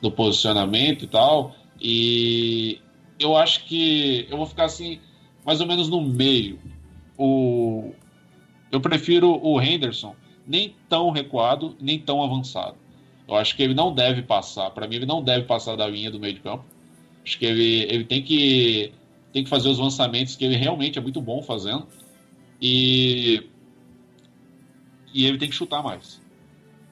do 0.03 0.11
posicionamento 0.11 1.05
e 1.05 1.07
tal. 1.07 1.55
E 1.81 2.79
eu 3.19 3.37
acho 3.37 3.65
que 3.65 4.27
eu 4.29 4.37
vou 4.37 4.47
ficar 4.47 4.65
assim, 4.65 5.01
mais 5.47 5.61
ou 5.61 5.67
menos 5.67 5.89
no 5.89 6.03
meio. 6.03 6.59
O, 7.17 7.93
eu 8.71 8.81
prefiro 8.81 9.41
o 9.43 9.61
Henderson 9.61 10.15
nem 10.47 10.75
tão 10.89 11.11
recuado, 11.11 11.75
nem 11.81 11.99
tão 11.99 12.23
avançado. 12.23 12.77
Eu 13.27 13.35
acho 13.35 13.55
que 13.57 13.63
ele 13.63 13.75
não 13.75 13.95
deve 13.95 14.23
passar. 14.23 14.71
Para 14.71 14.87
mim, 14.87 14.97
ele 14.97 15.07
não 15.07 15.23
deve 15.23 15.45
passar 15.45 15.77
da 15.77 15.87
linha 15.87 16.11
do 16.11 16.19
meio 16.19 16.35
de 16.35 16.41
campo. 16.41 16.65
Acho 17.25 17.39
que 17.39 17.45
ele, 17.45 17.83
ele 17.83 18.05
tem 18.05 18.23
que 18.23 18.93
tem 19.33 19.45
que 19.45 19.51
fazer 19.51 19.69
os 19.69 19.79
lançamentos 19.79 20.35
que 20.35 20.45
ele 20.45 20.57
realmente 20.57 20.99
é 20.99 21.03
muito 21.03 21.21
bom 21.21 21.43
fazendo. 21.43 21.87
E, 22.61 23.47
e 25.13 25.27
ele 25.27 25.39
tem 25.39 25.49
que 25.49 25.55
chutar 25.55 25.83
mais. 25.83 26.21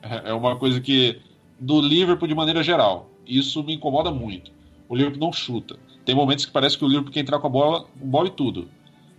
É, 0.02 0.30
é 0.30 0.32
uma 0.32 0.56
coisa 0.56 0.80
que, 0.80 1.20
do 1.58 1.80
Liverpool 1.80 2.28
de 2.28 2.34
maneira 2.34 2.62
geral, 2.62 3.10
isso 3.26 3.62
me 3.62 3.74
incomoda 3.74 4.10
muito. 4.10 4.50
O 4.88 4.94
Liverpool 4.94 5.20
não 5.20 5.32
chuta. 5.32 5.76
Tem 6.04 6.14
momentos 6.14 6.46
que 6.46 6.52
parece 6.52 6.78
que 6.78 6.84
o 6.84 6.88
Liverpool 6.88 7.12
quer 7.12 7.20
entrar 7.20 7.38
com 7.40 7.46
a 7.46 7.50
bola, 7.50 7.86
bola 7.96 8.28
e 8.28 8.30
tudo. 8.30 8.68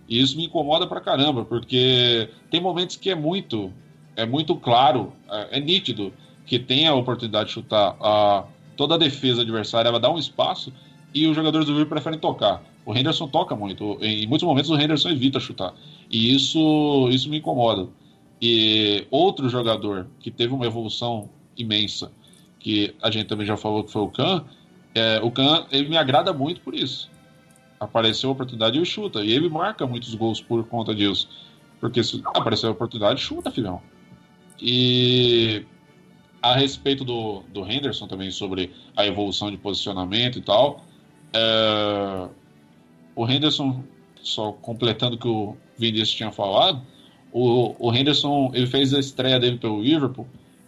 E 0.08 0.20
isso 0.20 0.36
me 0.36 0.46
incomoda 0.46 0.86
pra 0.86 1.00
caramba, 1.00 1.44
porque 1.44 2.30
tem 2.50 2.60
momentos 2.60 2.96
que 2.96 3.10
é 3.10 3.14
muito, 3.14 3.70
é 4.16 4.24
muito 4.24 4.56
claro, 4.56 5.12
é, 5.30 5.58
é 5.58 5.60
nítido 5.60 6.12
que 6.46 6.58
tem 6.58 6.88
a 6.88 6.94
oportunidade 6.94 7.48
de 7.48 7.54
chutar. 7.54 7.94
A, 8.00 8.44
toda 8.74 8.94
a 8.94 8.98
defesa 8.98 9.42
adversária 9.42 9.90
vai 9.90 10.00
dar 10.00 10.10
um 10.10 10.18
espaço 10.18 10.72
e 11.14 11.26
os 11.26 11.36
jogadores 11.36 11.66
do 11.66 11.72
Liverpool 11.72 11.96
preferem 11.96 12.18
tocar. 12.18 12.62
O 12.88 12.96
Henderson 12.96 13.28
toca 13.28 13.54
muito. 13.54 13.98
Em 14.00 14.26
muitos 14.26 14.48
momentos 14.48 14.70
o 14.70 14.74
Henderson 14.74 15.10
evita 15.10 15.38
chutar. 15.38 15.74
E 16.10 16.34
isso, 16.34 17.06
isso 17.10 17.28
me 17.28 17.36
incomoda. 17.36 17.86
E 18.40 19.06
outro 19.10 19.46
jogador 19.50 20.06
que 20.20 20.30
teve 20.30 20.54
uma 20.54 20.64
evolução 20.64 21.28
imensa, 21.54 22.10
que 22.58 22.94
a 23.02 23.10
gente 23.10 23.26
também 23.26 23.46
já 23.46 23.58
falou 23.58 23.84
que 23.84 23.92
foi 23.92 24.00
o 24.00 24.08
Khan, 24.08 24.42
é, 24.94 25.20
o 25.22 25.30
Khan 25.30 25.66
ele 25.70 25.86
me 25.86 25.98
agrada 25.98 26.32
muito 26.32 26.62
por 26.62 26.74
isso. 26.74 27.10
Apareceu 27.78 28.30
a 28.30 28.32
oportunidade 28.32 28.80
e 28.80 28.86
chuta. 28.86 29.22
E 29.22 29.32
ele 29.32 29.50
marca 29.50 29.86
muitos 29.86 30.14
gols 30.14 30.40
por 30.40 30.66
conta 30.66 30.94
disso. 30.94 31.28
Porque 31.78 32.02
se 32.02 32.22
apareceu 32.24 32.70
a 32.70 32.72
oportunidade, 32.72 33.20
chuta, 33.20 33.50
filhão. 33.50 33.82
E 34.58 35.62
a 36.40 36.54
respeito 36.54 37.04
do, 37.04 37.42
do 37.52 37.70
Henderson 37.70 38.06
também, 38.08 38.30
sobre 38.30 38.72
a 38.96 39.06
evolução 39.06 39.50
de 39.50 39.58
posicionamento 39.58 40.38
e 40.38 40.40
tal, 40.40 40.86
é, 41.34 42.28
o 43.18 43.28
Henderson, 43.28 43.82
só 44.22 44.52
completando 44.52 45.16
o 45.16 45.18
que 45.18 45.26
o 45.26 45.56
Vinícius 45.76 46.14
tinha 46.14 46.30
falado, 46.30 46.80
o, 47.32 47.74
o 47.76 47.92
Henderson 47.92 48.52
ele 48.54 48.68
fez 48.68 48.94
a 48.94 49.00
estreia 49.00 49.40
dele 49.40 49.58
pelo 49.58 49.82
Liverpool 49.82 50.24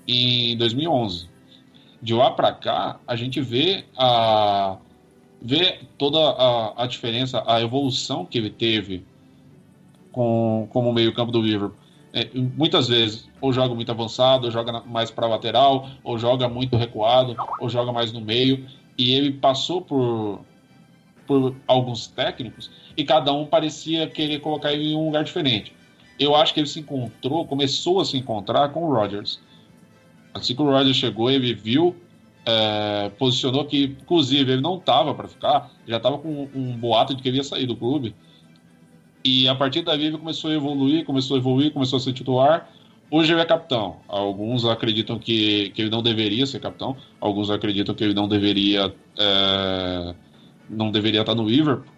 em 0.07 0.57
2011. 0.57 1.29
De 2.03 2.13
lá 2.13 2.33
para 2.33 2.51
cá, 2.51 2.99
a 3.07 3.15
gente 3.15 3.41
vê 3.41 3.85
a 3.97 4.79
vê 5.41 5.79
toda 5.97 6.19
a, 6.19 6.83
a 6.83 6.87
diferença, 6.89 7.41
a 7.47 7.61
evolução 7.61 8.27
que 8.27 8.37
ele 8.37 8.51
teve 8.51 9.05
com 10.11 10.67
como 10.71 10.93
meio 10.93 11.15
campo 11.15 11.31
do 11.31 11.41
Liverpool. 11.41 11.79
É, 12.13 12.29
muitas 12.35 12.89
vezes 12.89 13.31
ou 13.41 13.53
joga 13.53 13.77
muito 13.77 13.93
avançado, 13.93 14.47
ou 14.47 14.51
joga 14.51 14.83
mais 14.87 15.09
para 15.09 15.29
lateral, 15.29 15.89
ou 16.03 16.19
joga 16.19 16.49
muito 16.49 16.77
recuado, 16.77 17.37
ou 17.61 17.69
joga 17.69 17.93
mais 17.93 18.13
no 18.13 18.21
meio. 18.21 18.67
E 18.99 19.13
ele 19.13 19.31
passou 19.35 19.81
por 19.81 20.41
por 21.31 21.55
alguns 21.69 22.09
técnicos 22.09 22.69
e 22.97 23.05
cada 23.05 23.33
um 23.33 23.47
parecia 23.47 24.09
querer 24.09 24.41
colocar 24.41 24.73
ele 24.73 24.89
em 24.89 24.97
um 24.97 25.05
lugar 25.05 25.23
diferente. 25.23 25.73
Eu 26.19 26.35
acho 26.35 26.53
que 26.53 26.59
ele 26.59 26.67
se 26.67 26.81
encontrou, 26.81 27.47
começou 27.47 28.01
a 28.01 28.05
se 28.05 28.17
encontrar 28.17 28.71
com 28.71 28.83
o 28.83 28.93
Rodgers. 28.93 29.39
Assim 30.35 30.57
que 30.57 30.61
o 30.61 30.65
Rodgers 30.65 30.97
chegou, 30.97 31.31
ele 31.31 31.55
viu, 31.55 31.95
é, 32.45 33.13
posicionou 33.17 33.65
que, 33.65 33.85
inclusive, 33.85 34.55
ele 34.55 34.61
não 34.61 34.77
estava 34.77 35.15
para 35.15 35.29
ficar, 35.29 35.71
já 35.87 35.99
estava 35.99 36.19
com 36.19 36.49
um 36.53 36.77
boato 36.77 37.15
de 37.15 37.23
que 37.23 37.29
ele 37.29 37.37
ia 37.37 37.45
sair 37.45 37.65
do 37.65 37.77
clube. 37.77 38.13
E 39.25 39.49
a 39.49 39.55
partir 39.55 39.83
daí 39.83 40.07
ele 40.07 40.19
começou 40.19 40.51
a 40.51 40.55
evoluir, 40.55 41.05
começou 41.05 41.37
a 41.37 41.39
evoluir, 41.39 41.73
começou 41.73 41.99
a 41.99 42.01
ser 42.01 42.13
titular. 42.13 42.69
Hoje 43.09 43.33
ele 43.33 43.41
é 43.41 43.45
capitão. 43.45 43.99
Alguns 44.09 44.65
acreditam 44.65 45.17
que, 45.17 45.71
que 45.71 45.83
ele 45.83 45.91
não 45.91 46.03
deveria 46.03 46.45
ser 46.45 46.59
capitão, 46.59 46.97
alguns 47.21 47.51
acreditam 47.51 47.95
que 47.95 48.03
ele 48.03 48.15
não 48.15 48.27
deveria. 48.27 48.93
É, 49.17 50.15
não 50.71 50.91
deveria 50.91 51.21
estar 51.21 51.35
no 51.35 51.49
Liverpool, 51.49 51.93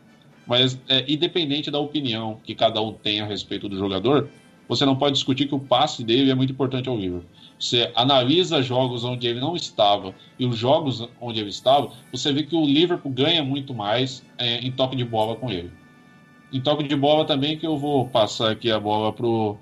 mas 0.47 0.81
é, 0.89 1.05
independente 1.07 1.71
da 1.71 1.79
opinião 1.79 2.41
que 2.43 2.55
cada 2.55 2.81
um 2.81 2.93
tem 2.93 3.21
a 3.21 3.27
respeito 3.27 3.69
do 3.69 3.77
jogador, 3.77 4.29
você 4.69 4.87
não 4.87 4.97
pode 4.97 5.15
discutir 5.15 5.47
que 5.47 5.55
o 5.55 5.61
passe 5.61 6.03
dele 6.03 6.31
é 6.31 6.35
muito 6.35 6.53
importante 6.53 6.89
ao 6.89 6.97
Liverpool. 6.97 7.29
Você 7.59 7.93
analisa 7.95 8.63
jogos 8.63 9.05
onde 9.05 9.27
ele 9.27 9.39
não 9.39 9.55
estava 9.55 10.15
e 10.39 10.47
os 10.47 10.57
jogos 10.57 11.07
onde 11.21 11.41
ele 11.41 11.51
estava, 11.51 11.93
você 12.11 12.33
vê 12.33 12.43
que 12.43 12.57
o 12.57 12.65
Liverpool 12.65 13.13
ganha 13.13 13.45
muito 13.45 13.75
mais 13.75 14.25
é, 14.39 14.59
em 14.59 14.73
toque 14.73 14.97
de 14.97 15.05
bola 15.05 15.37
com 15.37 15.51
ele. 15.51 15.71
Em 16.53 16.61
toque 16.61 16.83
de 16.85 16.97
bola 16.97 17.25
também 17.25 17.57
que 17.57 17.67
eu 17.67 17.77
vou 17.77 18.09
passar 18.09 18.51
aqui 18.51 18.71
a 18.71 18.81
bola 18.81 19.13
pro, 19.13 19.57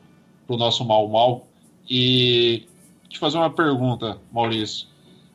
pro 0.47 0.57
nosso 0.57 0.85
mal 0.85 1.09
mal 1.09 1.47
e 1.89 2.65
te 3.09 3.19
fazer 3.19 3.37
uma 3.37 3.51
pergunta, 3.51 4.19
Maurício 4.33 4.89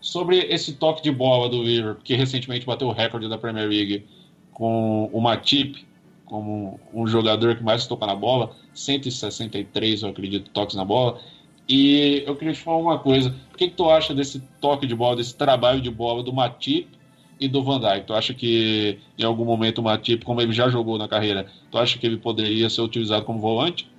sobre 0.05 0.37
esse 0.37 0.73
toque 0.73 1.01
de 1.01 1.09
bola 1.11 1.49
do 1.49 1.63
Liverpool, 1.63 2.03
que 2.03 2.13
recentemente 2.13 2.63
bateu 2.63 2.87
o 2.87 2.91
recorde 2.91 3.27
da 3.27 3.39
Premier 3.39 3.67
League 3.67 4.05
com 4.53 5.09
o 5.11 5.19
Matip 5.19 5.83
como 6.25 6.79
um 6.93 7.07
jogador 7.07 7.55
que 7.55 7.63
mais 7.63 7.87
toca 7.87 8.05
na 8.05 8.15
bola, 8.15 8.55
163, 8.75 10.03
eu 10.03 10.09
acredito, 10.09 10.51
toques 10.51 10.75
na 10.75 10.85
bola. 10.85 11.19
E 11.67 12.23
eu 12.23 12.35
queria 12.35 12.53
te 12.53 12.59
falar 12.59 12.77
uma 12.77 12.99
coisa: 12.99 13.35
o 13.51 13.57
que, 13.57 13.67
que 13.67 13.73
tu 13.73 13.89
acha 13.89 14.13
desse 14.13 14.39
toque 14.61 14.85
de 14.85 14.93
bola, 14.93 15.15
desse 15.15 15.35
trabalho 15.35 15.81
de 15.81 15.89
bola 15.89 16.21
do 16.21 16.31
Matip 16.31 16.87
e 17.39 17.47
do 17.47 17.63
Van 17.63 17.79
Dijk? 17.79 18.05
Tu 18.05 18.13
acha 18.13 18.33
que 18.35 18.99
em 19.17 19.23
algum 19.23 19.43
momento 19.43 19.79
o 19.79 19.83
Matip, 19.83 20.23
como 20.23 20.39
ele 20.39 20.53
já 20.53 20.69
jogou 20.69 20.99
na 20.99 21.07
carreira, 21.07 21.47
tu 21.71 21.79
acha 21.79 21.97
que 21.97 22.05
ele 22.05 22.17
poderia 22.17 22.69
ser 22.69 22.81
utilizado 22.81 23.25
como 23.25 23.39
volante? 23.39 23.89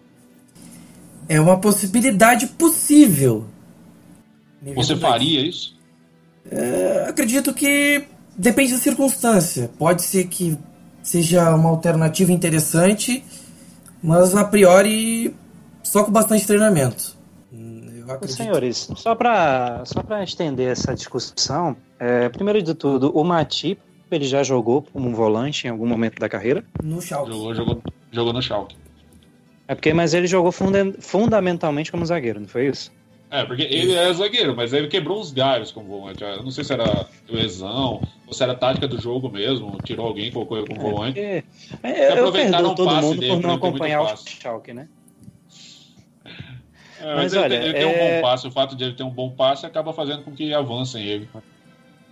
É 1.28 1.40
uma 1.40 1.60
possibilidade 1.60 2.46
possível. 2.46 3.46
Você 4.62 4.94
faria 4.94 5.40
isso? 5.40 5.75
É, 6.50 7.06
acredito 7.08 7.52
que 7.52 8.04
depende 8.36 8.72
da 8.72 8.78
circunstância. 8.78 9.70
Pode 9.78 10.02
ser 10.02 10.26
que 10.28 10.56
seja 11.02 11.54
uma 11.54 11.70
alternativa 11.70 12.32
interessante, 12.32 13.24
mas 14.02 14.34
a 14.34 14.44
priori 14.44 15.34
só 15.82 16.04
com 16.04 16.10
bastante 16.10 16.46
treinamento. 16.46 17.16
Senhores, 18.28 18.88
só 18.94 19.14
para 19.16 19.82
só 19.84 20.00
estender 20.22 20.70
essa 20.70 20.94
discussão, 20.94 21.76
é, 21.98 22.28
primeiro 22.28 22.62
de 22.62 22.72
tudo, 22.72 23.10
o 23.10 23.24
Matip 23.24 23.80
ele 24.10 24.24
já 24.24 24.42
jogou 24.42 24.82
como 24.82 25.08
um 25.08 25.12
volante 25.12 25.66
em 25.66 25.70
algum 25.70 25.86
momento 25.86 26.18
da 26.20 26.28
carreira? 26.28 26.64
No 26.82 27.02
Schalke. 27.02 27.32
Jogou, 27.32 27.54
jogou, 27.54 27.82
jogou 28.12 28.32
no 28.32 28.40
Schalke. 28.40 28.76
É 29.66 29.74
porque, 29.74 29.92
mas 29.92 30.14
ele 30.14 30.28
jogou 30.28 30.52
funda 30.52 30.94
fundamentalmente 31.00 31.90
como 31.90 32.06
zagueiro, 32.06 32.40
não 32.40 32.46
foi 32.46 32.68
isso? 32.68 32.92
É, 33.30 33.44
porque 33.44 33.62
ele 33.62 33.92
é 33.92 34.12
zagueiro, 34.12 34.54
mas 34.54 34.72
ele 34.72 34.86
quebrou 34.86 35.20
os 35.20 35.32
galhos 35.32 35.72
como 35.72 35.88
volante. 35.88 36.22
Eu 36.22 36.44
não 36.44 36.50
sei 36.50 36.62
se 36.62 36.72
era 36.72 37.08
lesão, 37.28 38.00
ou 38.26 38.32
se 38.32 38.42
era 38.42 38.54
tática 38.54 38.86
do 38.86 39.00
jogo 39.00 39.28
mesmo, 39.28 39.78
tirou 39.84 40.06
alguém, 40.06 40.30
colocou 40.30 40.58
ele 40.58 40.66
como 40.68 40.80
é, 40.80 40.90
volante. 40.90 41.20
É, 41.20 41.44
é, 41.82 42.20
eu 42.20 42.30
perdoo 42.30 42.74
todo 42.74 42.94
mundo 42.94 43.26
por 43.26 43.40
não 43.40 43.54
acompanhar 43.54 44.02
o 44.02 44.16
Schalke, 44.16 44.72
né? 44.72 44.88
É, 47.00 47.14
mas, 47.14 47.16
mas 47.16 47.32
ele, 47.32 47.42
olha, 47.42 47.54
ele 47.54 47.74
tem 47.74 47.86
um 47.86 47.92
bom 47.92 47.98
é- 47.98 48.20
passe, 48.20 48.46
o 48.46 48.50
fato 48.50 48.76
de 48.76 48.84
ele 48.84 48.94
ter 48.94 49.02
um 49.02 49.10
bom 49.10 49.30
passe 49.30 49.66
acaba 49.66 49.92
fazendo 49.92 50.22
com 50.22 50.32
que 50.32 50.54
avancem 50.54 51.04
ele. 51.04 51.28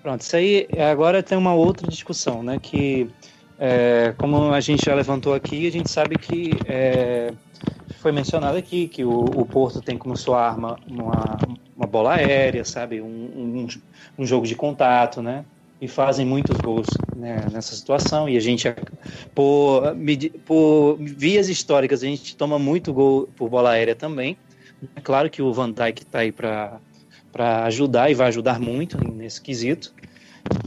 Pronto, 0.03 0.20
isso 0.20 0.37
aí 0.37 0.68
agora 0.90 1.22
tem 1.22 1.38
uma 1.38 1.55
outra 1.55 1.88
discussão, 1.88 2.42
né? 2.42 2.59
Que 2.59 3.09
é, 3.59 4.14
como 4.18 4.53
a 4.53 4.61
gente 4.61 4.85
já 4.85 4.94
levantou 4.94 5.33
aqui, 5.33 5.66
a 5.66 5.72
gente 5.72 5.90
sabe 5.90 6.18
que 6.18 6.50
foi 8.05 8.12
mencionado 8.12 8.59
aqui 8.59 8.87
que 8.87 9.03
o, 9.03 9.20
o, 9.20 9.46
Porto 9.46 9.81
tem 9.81 9.96
como 9.96 10.14
sua 10.14 10.46
arma 10.46 10.79
uma, 10.87 11.38
uma 11.74 11.87
bola 11.87 12.14
aérea, 12.14 12.62
sabe? 12.62 13.00
Um, 13.00 13.07
um, 13.07 13.66
um, 14.18 14.27
jogo 14.27 14.46
de 14.46 14.55
contato, 14.55 15.22
né? 15.22 15.42
E 15.81 15.88
fazem 15.88 16.27
muitos 16.27 16.55
gols 16.59 16.87
né, 17.16 17.46
nessa 17.50 17.74
situação. 17.74 18.29
E 18.29 18.37
a 18.37 18.40
gente, 18.40 18.68
por, 19.35 19.96
por 20.44 20.98
vias 21.00 21.48
históricas, 21.48 22.03
a 22.03 22.07
gente 22.07 22.37
toma 22.37 22.58
muito 22.58 22.92
gol 22.92 23.27
por 23.37 23.48
bola 23.48 23.71
aérea 23.71 23.94
também. 23.94 24.37
É 24.94 25.00
claro 25.00 25.31
que 25.31 25.40
o 25.40 25.50
Van 25.50 25.71
Dijk 25.71 26.02
está 26.02 26.19
aí 26.19 26.31
para 26.31 26.79
ajudar 27.65 28.10
e 28.10 28.15
vai 28.15 28.29
ajudar 28.29 28.60
muito 28.60 28.98
nesse 29.15 29.40
quesito. 29.40 29.94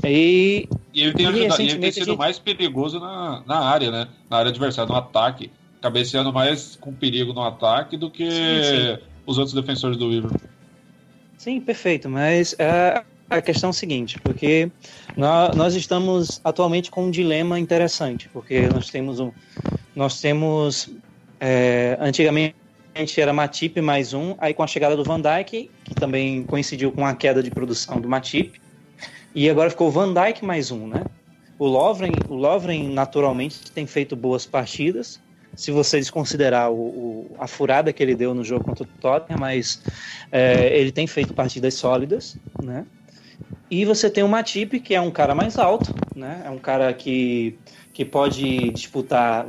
E, 0.03 0.67
e 0.91 1.03
ele 1.03 1.13
tem, 1.13 1.27
ajudado, 1.27 1.61
ele 1.61 1.77
tem 1.77 1.91
sido 1.91 2.05
gente... 2.05 2.17
mais 2.17 2.39
perigoso 2.39 2.99
na, 2.99 3.43
na 3.45 3.59
área, 3.59 3.91
né? 3.91 4.07
Na 4.27 4.37
área 4.37 4.49
adversária, 4.49 4.91
no 4.91 4.97
ataque 4.97 5.51
cabeceando 5.87 6.31
mais 6.33 6.75
com 6.75 6.93
perigo 6.93 7.33
no 7.33 7.41
ataque 7.41 7.97
do 7.97 8.11
que 8.11 8.29
sim, 8.29 8.63
sim. 8.63 9.03
os 9.25 9.37
outros 9.37 9.53
defensores 9.53 9.97
do 9.97 10.09
Liverpool. 10.09 10.49
Sim, 11.37 11.61
perfeito, 11.61 12.09
mas 12.09 12.55
é, 12.59 13.03
a 13.29 13.41
questão 13.41 13.69
é 13.69 13.71
a 13.71 13.73
seguinte, 13.73 14.19
porque 14.19 14.69
nós, 15.15 15.55
nós 15.55 15.75
estamos 15.75 16.41
atualmente 16.43 16.91
com 16.91 17.05
um 17.05 17.11
dilema 17.11 17.59
interessante, 17.59 18.29
porque 18.33 18.67
nós 18.67 18.89
temos 18.89 19.19
um, 19.19 19.31
nós 19.95 20.21
temos 20.21 20.89
É, 21.39 21.95
antigamente 22.01 22.55
era 23.21 23.31
Matip 23.31 23.79
mais 23.79 24.11
um, 24.11 24.33
aí 24.39 24.55
com 24.55 24.63
a 24.63 24.67
chegada 24.67 24.95
do 24.95 25.03
Van 25.03 25.21
Dijk, 25.21 25.69
que 25.83 25.93
também 25.93 26.43
coincidiu 26.45 26.91
com 26.91 27.05
a 27.05 27.13
queda 27.13 27.43
de 27.43 27.51
produção 27.51 28.01
do 28.01 28.09
Matip, 28.09 28.59
e 29.35 29.47
agora 29.47 29.69
ficou 29.69 29.91
Van 29.91 30.11
Dijk 30.11 30.43
mais 30.43 30.71
um, 30.71 30.87
né? 30.87 31.03
O 31.59 31.67
Lovren, 31.67 32.11
o 32.27 32.33
Lovren 32.33 32.89
naturalmente 32.89 33.71
tem 33.71 33.85
feito 33.85 34.15
boas 34.15 34.47
partidas, 34.47 35.19
se 35.57 35.71
você 35.71 35.97
desconsiderar 35.97 36.71
o, 36.71 36.75
o, 36.75 37.35
a 37.39 37.47
furada 37.47 37.91
que 37.91 38.01
ele 38.01 38.15
deu 38.15 38.33
no 38.35 38.43
jogo 38.43 38.63
contra 38.63 38.83
o 38.83 38.87
Tottenham, 39.01 39.39
mas 39.39 39.81
é, 40.31 40.77
ele 40.77 40.91
tem 40.91 41.07
feito 41.07 41.33
partidas 41.33 41.73
sólidas, 41.73 42.37
né? 42.61 42.85
E 43.69 43.83
você 43.83 44.07
tem 44.07 44.23
o 44.23 44.29
Matip, 44.29 44.79
que 44.79 44.93
é 44.93 45.01
um 45.01 45.09
cara 45.09 45.33
mais 45.33 45.57
alto, 45.57 45.93
né? 46.15 46.43
É 46.45 46.49
um 46.51 46.59
cara 46.59 46.93
que, 46.93 47.57
que 47.91 48.05
pode 48.05 48.69
disputar 48.69 49.47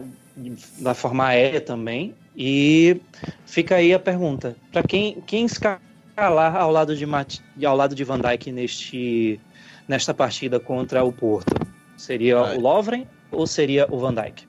da 0.78 0.94
forma 0.94 1.26
aérea 1.26 1.60
também. 1.60 2.14
E 2.34 3.00
fica 3.44 3.76
aí 3.76 3.92
a 3.92 3.98
pergunta: 3.98 4.56
para 4.72 4.82
quem, 4.82 5.20
quem 5.26 5.44
escalar 5.44 6.56
ao 6.56 6.72
lado 6.72 6.96
de 6.96 7.04
Mat, 7.04 7.38
ao 7.62 7.76
lado 7.76 7.94
de 7.94 8.02
Van 8.02 8.18
Dijk 8.18 8.50
neste 8.50 9.38
nesta 9.86 10.14
partida 10.14 10.58
contra 10.58 11.04
o 11.04 11.12
Porto? 11.12 11.54
Seria 11.98 12.40
o 12.40 12.60
Lovren 12.60 13.06
ou 13.30 13.46
seria 13.46 13.86
o 13.90 13.98
Van 13.98 14.14
Dijk? 14.14 14.47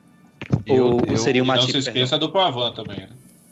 Eu, 0.66 0.86
ou, 0.94 1.02
eu, 1.08 1.18
seria 1.18 1.44
Matip? 1.44 1.74
Não 1.74 1.82
se 1.82 1.90
esqueça 1.90 2.18
do 2.18 2.30
Pavan 2.30 2.72
também, 2.72 2.98
né? 2.98 3.10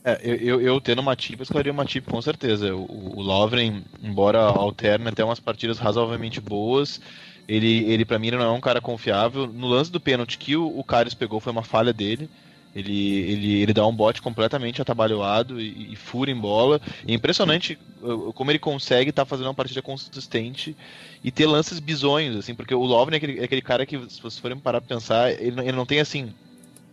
É, 0.07 0.21
eu, 0.23 0.35
eu, 0.35 0.61
eu 0.61 0.79
tendo 0.79 0.99
uma 0.99 1.17
tip, 1.17 1.37
eu 1.37 1.43
escolheria 1.43 1.73
uma 1.73 1.83
tip 1.83 2.09
com 2.09 2.21
certeza. 2.21 2.73
O, 2.73 3.17
o 3.17 3.21
Lovren, 3.21 3.83
embora 4.01 4.39
alterne 4.39 5.09
até 5.09 5.21
umas 5.21 5.37
partidas 5.39 5.79
razoavelmente 5.79 6.39
boas, 6.39 7.01
ele, 7.45 7.83
ele 7.91 8.05
para 8.05 8.17
mim 8.17 8.31
não 8.31 8.41
é 8.41 8.49
um 8.49 8.61
cara 8.61 8.79
confiável. 8.79 9.45
No 9.47 9.67
lance 9.67 9.91
do 9.91 9.99
pênalti 9.99 10.37
que 10.37 10.55
o, 10.55 10.79
o 10.79 10.81
Carlos 10.81 11.13
pegou 11.13 11.41
foi 11.41 11.51
uma 11.51 11.63
falha 11.63 11.91
dele. 11.91 12.29
Ele, 12.73 13.19
ele, 13.19 13.61
ele 13.61 13.73
dá 13.73 13.85
um 13.85 13.93
bote 13.93 14.21
completamente 14.21 14.81
atabalhoado 14.81 15.59
e, 15.59 15.91
e 15.91 15.95
fura 15.97 16.31
em 16.31 16.35
bola. 16.35 16.79
é 17.05 17.13
impressionante 17.13 17.77
uh, 18.01 18.31
como 18.31 18.49
ele 18.49 18.59
consegue 18.59 19.09
estar 19.09 19.23
tá 19.23 19.25
fazendo 19.25 19.47
uma 19.47 19.53
partida 19.53 19.81
consistente 19.81 20.73
e 21.21 21.31
ter 21.31 21.47
lances 21.47 21.79
bizonhos, 21.79 22.37
assim, 22.37 22.55
porque 22.55 22.75
o 22.75 22.83
Lovren 22.83 23.15
é 23.15 23.17
aquele, 23.17 23.39
é 23.39 23.43
aquele 23.43 23.61
cara 23.61 23.85
que, 23.85 23.97
se 24.09 24.21
vocês 24.21 24.37
forem 24.37 24.57
parar 24.57 24.79
pra 24.79 24.95
pensar, 24.95 25.31
ele, 25.31 25.59
ele 25.59 25.71
não 25.71 25.85
tem 25.85 25.99
assim 25.99 26.31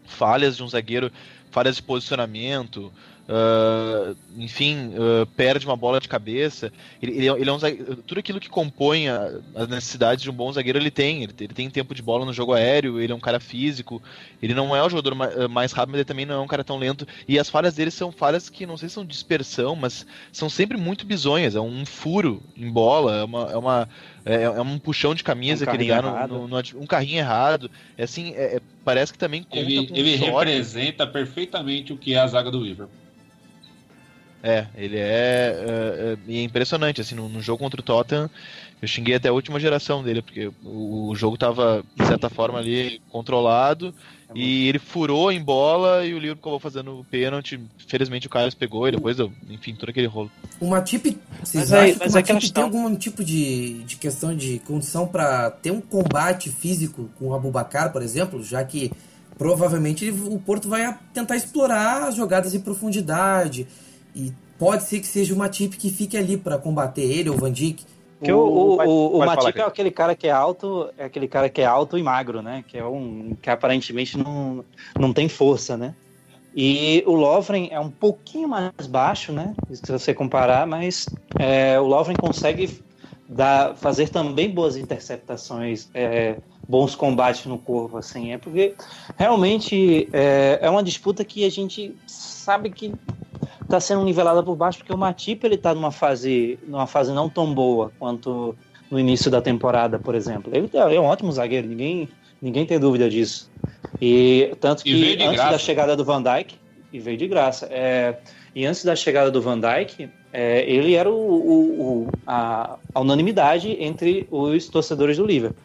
falhas 0.04 0.56
de 0.56 0.62
um 0.62 0.68
zagueiro 0.68 1.10
falhas 1.54 1.76
de 1.76 1.82
posicionamento, 1.84 2.92
uh, 3.28 4.16
enfim, 4.36 4.88
uh, 4.88 5.24
perde 5.36 5.64
uma 5.64 5.76
bola 5.76 6.00
de 6.00 6.08
cabeça. 6.08 6.72
Ele, 7.00 7.12
ele, 7.12 7.28
é, 7.28 7.32
ele 7.32 7.48
é 7.48 7.52
um 7.52 7.58
zagueiro, 7.58 7.96
tudo 7.96 8.18
aquilo 8.18 8.40
que 8.40 8.48
compõe 8.48 9.08
a, 9.08 9.38
as 9.54 9.68
necessidades 9.68 10.24
de 10.24 10.30
um 10.30 10.32
bom 10.32 10.52
zagueiro 10.52 10.78
ele 10.78 10.90
tem. 10.90 11.22
Ele, 11.22 11.34
ele, 11.38 11.54
tem 11.54 11.70
tempo 11.70 11.94
de 11.94 12.02
bola 12.02 12.24
no 12.24 12.32
jogo 12.32 12.52
aéreo, 12.52 13.00
ele 13.00 13.12
é 13.12 13.14
um 13.14 13.20
cara 13.20 13.38
físico, 13.38 14.02
ele 14.42 14.52
não 14.52 14.74
é 14.74 14.82
o 14.82 14.88
jogador 14.88 15.14
mais, 15.14 15.38
ah, 15.38 15.46
mais 15.46 15.70
rápido, 15.70 15.92
mas 15.92 15.98
ele 16.00 16.04
também 16.04 16.26
não 16.26 16.34
é 16.34 16.40
um 16.40 16.48
cara 16.48 16.64
tão 16.64 16.76
lento. 16.76 17.06
E 17.28 17.38
as 17.38 17.48
falhas 17.48 17.74
dele 17.74 17.92
são 17.92 18.10
falhas 18.10 18.50
que 18.50 18.66
não 18.66 18.76
sei 18.76 18.88
se 18.88 18.96
são 18.96 19.04
dispersão, 19.04 19.76
mas 19.76 20.04
são 20.32 20.50
sempre 20.50 20.76
muito 20.76 21.06
bizonhas. 21.06 21.54
É 21.54 21.60
um 21.60 21.86
furo 21.86 22.42
em 22.56 22.68
bola, 22.70 23.16
é 23.16 23.24
uma, 23.24 23.52
é 23.52 23.56
uma 23.56 23.88
é, 24.24 24.42
é, 24.42 24.60
um 24.60 24.78
puxão 24.78 25.14
de 25.14 25.22
camisa 25.22 25.64
um 25.64 25.68
que 25.68 25.76
ele 25.76 25.88
dá 25.88 26.02
no, 26.02 26.26
no, 26.26 26.48
no, 26.48 26.62
um 26.76 26.86
carrinho 26.86 27.18
errado. 27.18 27.70
É 27.96 28.04
assim, 28.04 28.32
é, 28.34 28.56
é, 28.56 28.60
parece 28.84 29.12
que 29.12 29.18
também 29.18 29.42
conta 29.42 29.58
ele, 29.58 29.88
ele 29.92 30.16
representa 30.16 31.06
perfeitamente 31.06 31.92
o 31.92 31.96
que 31.96 32.14
é 32.14 32.18
a 32.18 32.26
zaga 32.26 32.50
do 32.50 32.62
Liverpool. 32.62 33.04
É, 34.46 34.66
ele 34.76 34.98
é, 34.98 35.56
é, 35.56 36.18
é, 36.28 36.42
impressionante, 36.42 37.00
assim, 37.00 37.14
no, 37.14 37.30
no, 37.30 37.40
jogo 37.40 37.62
contra 37.62 37.80
o 37.80 37.82
Tottenham, 37.82 38.28
eu 38.82 38.86
xinguei 38.86 39.14
até 39.14 39.30
a 39.30 39.32
última 39.32 39.58
geração 39.58 40.02
dele, 40.02 40.20
porque 40.20 40.50
o, 40.62 41.08
o 41.08 41.16
jogo 41.16 41.36
estava 41.36 41.82
de 41.96 42.06
certa 42.06 42.28
forma, 42.28 42.58
ali, 42.58 43.00
controlado, 43.08 43.94
e 44.34 44.68
ele 44.68 44.78
furou 44.78 45.30
em 45.30 45.42
bola 45.42 46.04
e 46.04 46.14
o 46.14 46.18
Liverpool 46.18 46.40
acabou 46.40 46.58
fazendo 46.58 47.00
o 47.00 47.04
pênalti. 47.04 47.60
Felizmente 47.86 48.26
o 48.26 48.30
Carlos 48.30 48.54
pegou 48.54 48.88
e 48.88 48.92
depois, 48.92 49.16
enfim, 49.48 49.74
todo 49.74 49.90
aquele 49.90 50.06
rolo. 50.06 50.30
O 50.60 50.68
Matip, 50.68 51.18
vocês 51.42 51.70
mas 51.70 51.72
acham 51.72 51.84
aí, 51.84 51.96
mas 51.98 52.12
que 52.14 52.32
o 52.32 52.34
Matip 52.34 52.52
tem 52.52 52.64
algum 52.64 52.96
tipo 52.96 53.24
de, 53.24 53.82
de 53.84 53.96
questão 53.96 54.34
de 54.34 54.60
condição 54.60 55.06
para 55.06 55.50
ter 55.50 55.70
um 55.70 55.80
combate 55.80 56.50
físico 56.50 57.10
com 57.18 57.28
o 57.28 57.34
Abubacar, 57.34 57.92
por 57.92 58.02
exemplo, 58.02 58.42
já 58.42 58.64
que 58.64 58.90
provavelmente 59.36 60.08
o 60.10 60.38
Porto 60.38 60.68
vai 60.68 60.96
tentar 61.12 61.36
explorar 61.36 62.08
as 62.08 62.16
jogadas 62.16 62.54
em 62.54 62.60
profundidade 62.60 63.66
e 64.14 64.32
pode 64.58 64.84
ser 64.84 65.00
que 65.00 65.06
seja 65.06 65.34
o 65.34 65.36
Matip 65.36 65.76
que 65.76 65.90
fique 65.90 66.16
ali 66.16 66.36
para 66.36 66.56
combater 66.56 67.02
ele 67.02 67.28
ou 67.28 67.36
o 67.36 67.38
Van 67.38 67.52
Dijk. 67.52 67.84
Porque 68.24 68.32
o, 68.32 68.38
o, 68.38 68.82
o, 68.82 69.18
o 69.18 69.26
Matip 69.26 69.60
é 69.60 69.62
aquele 69.62 69.90
cara 69.90 70.16
que 70.16 70.26
é 70.26 70.30
alto, 70.30 70.88
é 70.96 71.04
aquele 71.04 71.28
cara 71.28 71.50
que 71.50 71.60
é 71.60 71.66
alto 71.66 71.98
e 71.98 72.02
magro, 72.02 72.40
né? 72.40 72.64
Que 72.66 72.78
é 72.78 72.84
um 72.84 73.36
que 73.40 73.50
aparentemente 73.50 74.16
não, 74.16 74.64
não 74.98 75.12
tem 75.12 75.28
força, 75.28 75.76
né? 75.76 75.94
E 76.56 77.04
o 77.06 77.12
Lovren 77.12 77.68
é 77.70 77.78
um 77.78 77.90
pouquinho 77.90 78.48
mais 78.48 78.86
baixo, 78.88 79.30
né? 79.30 79.54
Se 79.70 79.92
você 79.92 80.14
comparar, 80.14 80.66
mas 80.66 81.06
é, 81.38 81.78
o 81.78 81.84
Lovren 81.84 82.16
consegue 82.16 82.80
dar, 83.28 83.76
fazer 83.76 84.08
também 84.08 84.48
boas 84.48 84.76
interceptações, 84.76 85.90
é, 85.92 86.36
bons 86.68 86.94
combates 86.94 87.46
no 87.46 87.58
corpo, 87.58 87.96
assim. 87.96 88.32
É 88.32 88.38
porque 88.38 88.74
realmente 89.16 90.08
é, 90.12 90.58
é 90.62 90.70
uma 90.70 90.82
disputa 90.82 91.24
que 91.24 91.44
a 91.44 91.50
gente 91.50 91.94
sabe 92.06 92.70
que 92.70 92.92
está 93.62 93.80
sendo 93.80 94.04
nivelada 94.04 94.42
por 94.42 94.56
baixo 94.56 94.78
porque 94.78 94.92
o 94.92 94.98
Matip 94.98 95.44
ele 95.44 95.54
está 95.54 95.74
numa 95.74 95.90
fase, 95.90 96.58
numa 96.66 96.86
fase 96.86 97.12
não 97.12 97.28
tão 97.28 97.52
boa 97.54 97.92
quanto 97.98 98.54
no 98.90 98.98
início 98.98 99.30
da 99.30 99.40
temporada, 99.40 99.98
por 99.98 100.14
exemplo. 100.14 100.52
Ele 100.54 100.70
é 100.74 101.00
um 101.00 101.04
ótimo 101.04 101.32
zagueiro, 101.32 101.66
ninguém, 101.66 102.08
ninguém 102.40 102.66
tem 102.66 102.78
dúvida 102.78 103.08
disso. 103.08 103.50
E 104.00 104.54
tanto 104.60 104.84
que 104.84 105.14
antes 105.14 105.36
graça. 105.36 105.50
da 105.50 105.58
chegada 105.58 105.96
do 105.96 106.04
Van 106.04 106.22
Dijk, 106.22 106.54
e 106.94 107.00
veio 107.00 107.16
de 107.16 107.26
graça. 107.26 107.66
É, 107.72 108.16
e 108.54 108.64
antes 108.64 108.84
da 108.84 108.94
chegada 108.94 109.28
do 109.28 109.42
Van 109.42 109.58
Dijk, 109.58 110.08
é, 110.32 110.64
ele 110.70 110.94
era 110.94 111.10
o, 111.10 111.14
o, 111.14 112.04
o 112.04 112.08
a, 112.24 112.76
a, 112.94 113.00
unanimidade 113.00 113.76
entre 113.80 114.28
os 114.30 114.68
torcedores 114.68 115.16
do 115.16 115.26
Liverpool. 115.26 115.60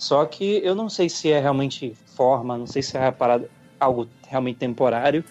Só 0.00 0.24
que 0.24 0.62
eu 0.64 0.74
não 0.74 0.88
sei 0.88 1.10
se 1.10 1.30
é 1.30 1.38
realmente 1.38 1.92
forma, 2.16 2.56
não 2.56 2.66
sei 2.66 2.80
se 2.80 2.96
é 2.96 3.10
parada, 3.10 3.50
algo 3.78 4.08
realmente 4.26 4.56
temporário, 4.56 5.22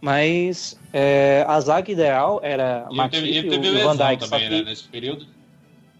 mas 0.00 0.78
é, 0.92 1.44
a 1.48 1.58
zaga 1.58 1.90
ideal 1.90 2.38
era 2.40 2.86
e 2.88 2.96
Matip 2.96 3.26
e 3.26 3.48
o 3.48 3.82
Van 3.82 3.96
Dijk. 3.96 4.30
Também, 4.30 4.48
né, 4.48 4.62
nesse 4.62 4.84
período. 4.84 5.26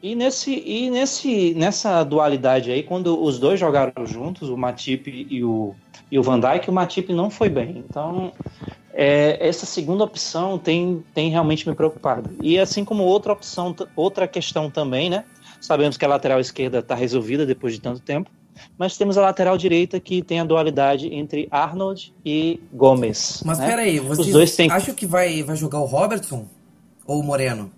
E, 0.00 0.14
nesse, 0.14 0.54
e 0.54 0.88
nesse, 0.88 1.52
nessa 1.54 2.04
dualidade 2.04 2.70
aí, 2.70 2.84
quando 2.84 3.20
os 3.20 3.40
dois 3.40 3.58
jogaram 3.58 4.06
juntos, 4.06 4.48
o 4.50 4.56
Matip 4.56 5.26
e 5.28 5.42
o, 5.42 5.74
e 6.12 6.16
o 6.16 6.22
Van 6.22 6.38
Dijk, 6.38 6.70
o 6.70 6.72
Matip 6.72 7.12
não 7.12 7.28
foi 7.28 7.48
bem. 7.48 7.82
Então, 7.88 8.32
é, 8.92 9.36
essa 9.40 9.66
segunda 9.66 10.04
opção 10.04 10.58
tem, 10.58 11.02
tem 11.12 11.28
realmente 11.28 11.68
me 11.68 11.74
preocupado. 11.74 12.30
E 12.40 12.56
assim 12.56 12.84
como 12.84 13.02
outra 13.02 13.32
opção, 13.32 13.74
outra 13.96 14.28
questão 14.28 14.70
também, 14.70 15.10
né? 15.10 15.24
Sabemos 15.64 15.96
que 15.96 16.04
a 16.04 16.08
lateral 16.08 16.38
esquerda 16.40 16.80
está 16.80 16.94
resolvida 16.94 17.46
depois 17.46 17.72
de 17.72 17.80
tanto 17.80 17.98
tempo. 17.98 18.30
Mas 18.76 18.98
temos 18.98 19.16
a 19.16 19.22
lateral 19.22 19.56
direita 19.56 19.98
que 19.98 20.20
tem 20.20 20.38
a 20.38 20.44
dualidade 20.44 21.08
entre 21.12 21.48
Arnold 21.50 22.14
e 22.22 22.60
Gomes. 22.70 23.42
Mas 23.46 23.58
né? 23.58 23.66
peraí, 23.66 23.98
vocês 23.98 24.26
Os 24.26 24.32
dois 24.32 24.54
têm... 24.54 24.70
acham 24.70 24.94
que 24.94 25.06
vai, 25.06 25.42
vai 25.42 25.56
jogar 25.56 25.80
o 25.80 25.86
Robertson 25.86 26.46
ou 27.06 27.18
o 27.18 27.22
Moreno? 27.22 27.72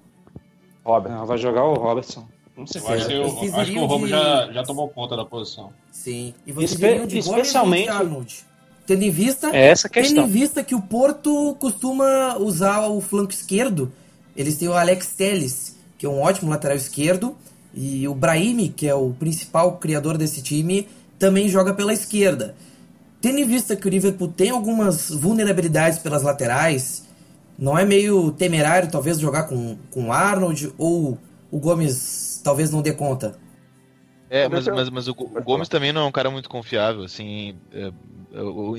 Robert. 0.84 1.12
Não, 1.12 1.26
vai 1.26 1.38
jogar 1.38 1.62
o 1.62 1.74
Robertson. 1.74 2.26
Não 2.56 2.66
sei 2.66 2.80
acho, 2.80 3.06
que, 3.06 3.50
acho 3.54 3.72
que 3.72 3.78
o 3.78 3.86
Romo 3.86 4.06
de... 4.06 4.10
já, 4.10 4.50
já 4.50 4.64
tomou 4.64 4.88
conta 4.88 5.16
da 5.16 5.24
posição. 5.24 5.72
Sim. 5.92 6.34
E 6.44 6.50
vocês 6.50 6.72
Espe 6.72 7.06
de 7.06 7.18
especialmente 7.18 7.86
Gomes 7.86 8.00
Arnold? 8.00 8.46
Tendo 8.84 9.02
em 9.04 9.10
vista, 9.10 9.56
é 9.56 9.66
essa 9.68 9.88
questão. 9.88 10.24
tendo 10.24 10.28
em 10.28 10.32
vista 10.32 10.64
que 10.64 10.74
o 10.74 10.82
Porto 10.82 11.54
costuma 11.60 12.36
usar 12.36 12.88
o 12.88 13.00
flanco 13.00 13.32
esquerdo, 13.32 13.92
eles 14.36 14.56
têm 14.56 14.68
o 14.68 14.74
Alex 14.74 15.14
Telles, 15.14 15.76
que 15.96 16.04
é 16.04 16.08
um 16.08 16.20
ótimo 16.20 16.50
lateral 16.50 16.76
esquerdo, 16.76 17.36
e 17.76 18.08
o 18.08 18.14
Brahimi, 18.14 18.70
que 18.70 18.88
é 18.88 18.94
o 18.94 19.10
principal 19.10 19.76
criador 19.76 20.16
desse 20.16 20.42
time, 20.42 20.88
também 21.18 21.46
joga 21.46 21.74
pela 21.74 21.92
esquerda. 21.92 22.54
Tendo 23.20 23.38
em 23.38 23.44
vista 23.44 23.76
que 23.76 23.86
o 23.86 23.90
Liverpool 23.90 24.28
tem 24.28 24.50
algumas 24.50 25.10
vulnerabilidades 25.10 25.98
pelas 25.98 26.22
laterais, 26.22 27.06
não 27.58 27.76
é 27.76 27.84
meio 27.84 28.32
temerário 28.32 28.90
talvez 28.90 29.18
jogar 29.18 29.44
com, 29.44 29.76
com 29.90 30.06
o 30.06 30.12
Arnold 30.12 30.72
ou 30.78 31.18
o 31.50 31.58
Gomes 31.58 32.40
talvez 32.42 32.70
não 32.70 32.80
dê 32.80 32.92
conta? 32.92 33.38
É, 34.30 34.48
mas, 34.48 34.66
mas, 34.66 34.90
mas 34.90 35.08
o, 35.08 35.12
o 35.12 35.42
Gomes 35.42 35.68
também 35.68 35.92
não 35.92 36.02
é 36.02 36.04
um 36.04 36.12
cara 36.12 36.30
muito 36.30 36.48
confiável, 36.48 37.04
assim, 37.04 37.56
é, 37.72 37.92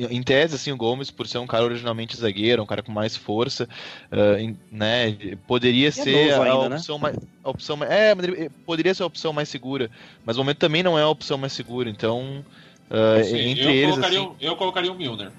em 0.09 0.21
tese, 0.21 0.55
assim, 0.55 0.71
o 0.71 0.77
Gomes, 0.77 1.09
por 1.09 1.27
ser 1.27 1.39
um 1.39 1.47
cara 1.47 1.63
originalmente 1.63 2.15
zagueiro, 2.15 2.61
um 2.61 2.65
cara 2.65 2.83
com 2.83 2.91
mais 2.91 3.15
força, 3.15 3.67
uh, 4.11 4.55
né, 4.71 5.17
poderia 5.47 5.87
é 5.87 5.91
ser 5.91 6.33
a, 6.33 6.43
ainda, 6.43 6.69
né? 6.69 6.75
opção 6.75 6.95
né? 6.97 7.01
mais, 7.01 7.17
a 7.43 7.49
opção 7.49 7.77
mais, 7.77 7.91
é, 7.91 8.49
poderia 8.65 8.93
ser 8.93 9.03
a 9.03 9.07
opção 9.07 9.33
mais 9.33 9.49
segura, 9.49 9.89
mas 10.25 10.37
no 10.37 10.43
momento 10.43 10.57
também 10.57 10.83
não 10.83 10.97
é 10.97 11.01
a 11.01 11.09
opção 11.09 11.37
mais 11.37 11.53
segura, 11.53 11.89
então, 11.89 12.43
uh, 12.91 13.19
assim, 13.19 13.37
entre 13.37 13.65
eu 13.65 13.69
eles, 13.71 13.89
colocaria, 13.91 14.19
assim, 14.19 14.35
eu 14.41 14.55
colocaria 14.55 14.91
o 14.91 14.95
Milner. 14.95 15.31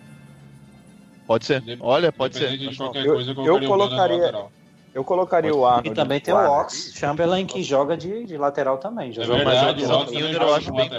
Pode 1.26 1.44
ser, 1.44 1.62
olha, 1.80 2.11
pode 2.11 2.38
ser. 2.38 2.52
Eu, 2.52 2.74
coisa, 2.74 3.32
eu 3.32 3.36
colocaria, 3.36 3.46
eu 3.46 3.68
colocaria 3.68 4.48
eu 4.94 5.04
colocaria 5.04 5.54
o 5.54 5.64
Arnold. 5.64 5.90
E 5.90 5.94
também 5.94 6.18
tem 6.18 6.34
o 6.34 6.36
Ox 6.36 6.92
Chamberlain 6.94 7.46
que 7.46 7.62
joga 7.62 7.96
de, 7.96 8.24
de 8.24 8.36
lateral 8.36 8.78
também. 8.78 9.12
Já 9.12 9.22
é 9.22 9.26
verdade, 9.26 9.86
mais 9.86 10.09
o 10.09 10.11
Milner 10.11 10.42
eu 10.42 10.54
acho 10.54 10.72
bem 10.72 10.90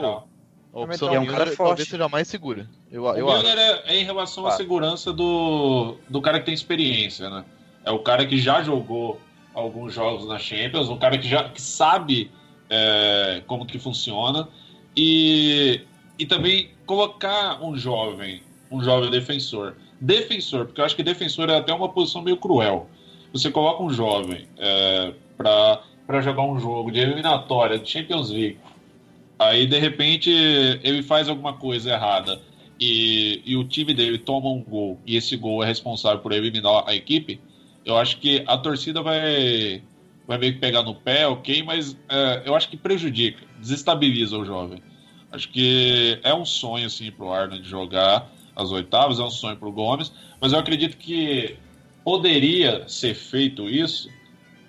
A 0.73 0.79
opção 0.81 1.13
é 1.13 1.19
um 1.19 1.25
cara 1.25 1.55
talvez 1.55 1.87
seja 1.87 2.07
mais 2.07 2.27
segura. 2.27 2.69
Eu, 2.91 3.03
o 3.03 3.15
eu 3.15 3.29
acho. 3.31 3.47
É, 3.47 3.81
é, 3.85 3.99
em 3.99 4.03
relação 4.03 4.45
à 4.45 4.51
segurança 4.51 5.11
do, 5.11 5.95
do 6.07 6.21
cara 6.21 6.39
que 6.39 6.45
tem 6.45 6.53
experiência, 6.53 7.29
né? 7.29 7.45
É 7.83 7.91
o 7.91 7.99
cara 7.99 8.25
que 8.25 8.37
já 8.37 8.61
jogou 8.61 9.19
alguns 9.53 9.93
jogos 9.93 10.27
na 10.27 10.37
Champions, 10.37 10.89
um 10.89 10.97
cara 10.97 11.17
que 11.17 11.27
já 11.27 11.49
que 11.49 11.61
sabe 11.61 12.31
é, 12.69 13.41
como 13.47 13.65
que 13.65 13.79
funciona 13.79 14.47
e, 14.95 15.81
e 16.17 16.25
também 16.25 16.71
colocar 16.85 17.63
um 17.63 17.75
jovem, 17.75 18.41
um 18.71 18.81
jovem 18.81 19.09
defensor, 19.09 19.75
defensor, 19.99 20.65
porque 20.65 20.81
eu 20.81 20.85
acho 20.85 20.95
que 20.95 21.03
defensor 21.03 21.49
é 21.49 21.57
até 21.57 21.73
uma 21.73 21.89
posição 21.89 22.21
meio 22.21 22.37
cruel. 22.37 22.87
Você 23.33 23.51
coloca 23.51 23.83
um 23.83 23.91
jovem 23.91 24.47
é, 24.57 25.13
para 25.37 26.21
jogar 26.21 26.43
um 26.43 26.59
jogo 26.59 26.91
de 26.91 26.99
eliminatória 26.99 27.77
de 27.77 27.89
Champions 27.89 28.29
League, 28.29 28.57
aí 29.39 29.65
de 29.65 29.79
repente 29.79 30.29
ele 30.29 31.01
faz 31.01 31.29
alguma 31.29 31.53
coisa 31.53 31.91
errada 31.91 32.41
e, 32.79 33.41
e 33.45 33.55
o 33.55 33.63
time 33.63 33.93
dele 33.93 34.17
toma 34.17 34.49
um 34.49 34.61
gol 34.61 34.99
e 35.05 35.15
esse 35.15 35.35
gol 35.35 35.63
é 35.63 35.65
responsável 35.65 36.19
por 36.19 36.31
eliminar 36.31 36.83
a 36.85 36.93
equipe, 36.93 37.39
eu 37.85 37.97
acho 37.97 38.17
que 38.17 38.43
a 38.45 38.57
torcida 38.57 39.01
vai, 39.01 39.81
vai 40.27 40.37
meio 40.37 40.53
que 40.53 40.59
pegar 40.59 40.83
no 40.83 40.93
pé, 40.93 41.25
ok, 41.27 41.63
mas 41.63 41.97
é, 42.07 42.43
eu 42.45 42.55
acho 42.55 42.69
que 42.69 42.77
prejudica, 42.77 43.43
desestabiliza 43.59 44.37
o 44.37 44.45
jovem. 44.45 44.81
Acho 45.31 45.49
que 45.49 46.19
é 46.23 46.33
um 46.33 46.45
sonho, 46.45 46.87
assim, 46.87 47.11
pro 47.11 47.31
Arnold 47.31 47.67
jogar 47.67 48.31
as 48.55 48.71
oitavas, 48.71 49.19
é 49.19 49.23
um 49.23 49.29
sonho 49.29 49.57
pro 49.57 49.71
Gomes, 49.71 50.11
mas 50.41 50.53
eu 50.53 50.59
acredito 50.59 50.97
que 50.97 51.55
poderia 52.03 52.87
ser 52.87 53.13
feito 53.13 53.69
isso, 53.69 54.09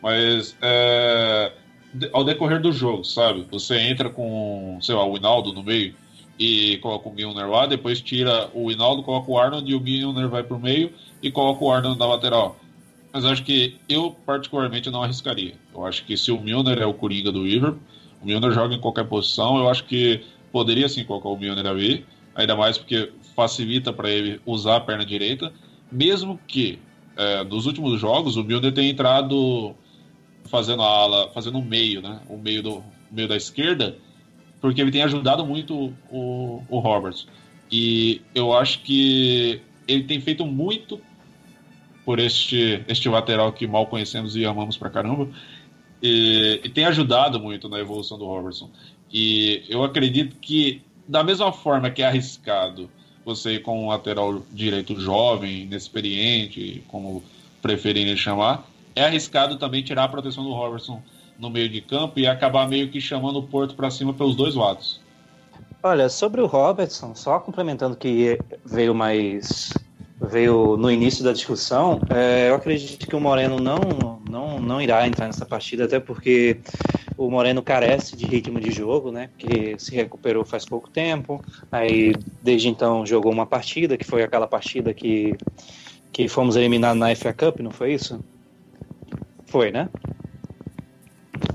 mas 0.03 0.57
é, 0.62 1.53
ao 2.12 2.24
decorrer 2.24 2.61
do 2.61 2.72
jogo, 2.72 3.05
sabe? 3.05 3.47
Você 3.51 3.78
entra 3.78 4.11
com, 4.11 4.78
sei 4.80 4.95
lá, 4.95 5.05
o 5.05 5.16
Hinaldo 5.16 5.53
no 5.53 5.62
meio 5.62 5.95
e 6.38 6.78
coloca 6.78 7.09
o 7.09 7.12
Milner 7.12 7.49
lá, 7.49 7.66
depois 7.66 8.01
tira 8.01 8.49
o 8.55 8.70
Hinaldo, 8.70 9.03
coloca 9.03 9.30
o 9.30 9.38
Arnold 9.38 9.70
e 9.70 9.74
o 9.74 9.80
Milner 9.80 10.28
vai 10.28 10.43
pro 10.43 10.59
meio 10.59 10.93
e 11.22 11.30
coloca 11.30 11.62
o 11.62 11.70
Arnold 11.70 11.99
na 11.99 12.07
lateral. 12.07 12.57
Mas 13.12 13.24
acho 13.24 13.43
que 13.43 13.76
eu, 13.88 14.16
particularmente, 14.24 14.88
não 14.91 15.03
arriscaria. 15.03 15.55
Eu 15.74 15.84
acho 15.84 16.05
que 16.05 16.16
se 16.16 16.30
o 16.30 16.41
Milner 16.41 16.78
é 16.78 16.86
o 16.86 16.95
Coringa 16.95 17.32
do 17.32 17.45
Liverpool, 17.45 17.80
o 18.22 18.26
Milner 18.26 18.53
joga 18.53 18.74
em 18.74 18.80
qualquer 18.80 19.05
posição, 19.05 19.59
eu 19.59 19.68
acho 19.68 19.84
que 19.84 20.22
poderia 20.53 20.88
sim 20.88 21.05
colocar 21.05 21.28
o 21.28 21.36
Milner 21.36 21.66
ali, 21.66 22.07
ainda 22.34 22.55
mais 22.57 22.78
porque 22.78 23.12
facilita 23.34 23.93
para 23.93 24.09
ele 24.11 24.41
usar 24.47 24.76
a 24.76 24.80
perna 24.80 25.05
direita, 25.05 25.53
mesmo 25.91 26.38
que 26.47 26.78
é, 27.16 27.45
nos 27.45 27.66
últimos 27.66 28.01
jogos 28.01 28.36
o 28.36 28.45
Milner 28.45 28.72
tenha 28.72 28.91
entrado 28.91 29.74
fazendo 30.51 30.83
a 30.83 30.87
ala, 30.87 31.31
fazendo 31.31 31.59
o 31.59 31.65
meio, 31.65 32.03
né? 32.03 32.21
O 32.29 32.37
meio 32.37 32.63
do 32.63 32.83
meio 33.11 33.29
da 33.29 33.37
esquerda, 33.37 33.97
porque 34.61 34.81
ele 34.81 34.91
tem 34.91 35.03
ajudado 35.03 35.45
muito 35.47 35.93
o, 36.11 36.63
o 36.69 36.79
Roberts. 36.79 37.27
E 37.71 38.21
eu 38.35 38.53
acho 38.53 38.83
que 38.83 39.61
ele 39.87 40.05
tem 40.05 40.21
feito 40.21 40.45
muito 40.45 41.01
por 42.05 42.19
este, 42.19 42.83
este 42.89 43.09
lateral 43.09 43.53
que 43.53 43.67
mal 43.67 43.87
conhecemos 43.87 44.37
e 44.37 44.45
amamos 44.45 44.77
pra 44.77 44.91
caramba. 44.91 45.29
E, 46.03 46.61
e, 46.65 46.69
tem 46.69 46.85
ajudado 46.87 47.39
muito 47.39 47.69
na 47.69 47.79
evolução 47.79 48.19
do 48.19 48.25
Robertson. 48.25 48.71
E 49.13 49.63
eu 49.69 49.85
acredito 49.85 50.37
que, 50.37 50.83
da 51.07 51.23
mesma 51.23 51.53
forma 51.53 51.91
que 51.91 52.03
é 52.03 52.07
arriscado 52.07 52.89
você 53.25 53.55
ir 53.55 53.63
com 53.63 53.85
um 53.85 53.89
lateral 53.89 54.43
direito 54.51 54.99
jovem, 54.99 55.63
inexperiente, 55.63 56.83
como 56.89 57.23
preferirem 57.61 58.17
chamar, 58.17 58.67
é 58.95 59.05
arriscado 59.05 59.59
também 59.59 59.82
tirar 59.82 60.05
a 60.05 60.09
proteção 60.09 60.45
do 60.45 60.53
Robertson 60.53 61.03
no 61.38 61.49
meio 61.49 61.68
de 61.68 61.80
campo 61.80 62.18
e 62.18 62.26
acabar 62.26 62.68
meio 62.68 62.91
que 62.91 63.01
chamando 63.01 63.38
o 63.38 63.43
Porto 63.43 63.74
para 63.74 63.91
cima 63.91 64.12
pelos 64.12 64.36
dois 64.36 64.55
lados. 64.55 65.01
Olha, 65.82 66.09
sobre 66.11 66.43
o 66.43 66.47
Robertson, 66.47 67.14
só 67.14 67.41
complementando 67.41 67.97
que 67.97 68.38
veio 68.64 68.95
mais 68.95 69.72
veio 70.20 70.76
no 70.76 70.91
início 70.91 71.24
da 71.24 71.32
discussão, 71.32 71.99
é, 72.11 72.51
eu 72.51 72.55
acredito 72.55 73.07
que 73.07 73.16
o 73.16 73.20
Moreno 73.20 73.59
não, 73.59 74.20
não, 74.28 74.61
não 74.61 74.82
irá 74.82 75.07
entrar 75.07 75.26
nessa 75.26 75.47
partida, 75.47 75.86
até 75.86 75.99
porque 75.99 76.61
o 77.16 77.30
Moreno 77.30 77.62
carece 77.62 78.14
de 78.14 78.26
ritmo 78.26 78.61
de 78.61 78.70
jogo, 78.70 79.11
né? 79.11 79.30
Que 79.38 79.76
se 79.78 79.95
recuperou 79.95 80.45
faz 80.45 80.66
pouco 80.66 80.91
tempo. 80.91 81.43
Aí, 81.72 82.14
desde 82.43 82.68
então, 82.68 83.07
jogou 83.07 83.32
uma 83.32 83.47
partida, 83.47 83.97
que 83.97 84.05
foi 84.05 84.22
aquela 84.22 84.47
partida 84.47 84.93
que, 84.93 85.34
que 86.12 86.28
fomos 86.28 86.55
eliminados 86.55 87.01
na 87.01 87.14
FA 87.16 87.32
Cup, 87.32 87.61
não 87.61 87.70
foi 87.70 87.95
isso? 87.95 88.22
Foi, 89.51 89.73
né? 89.73 89.89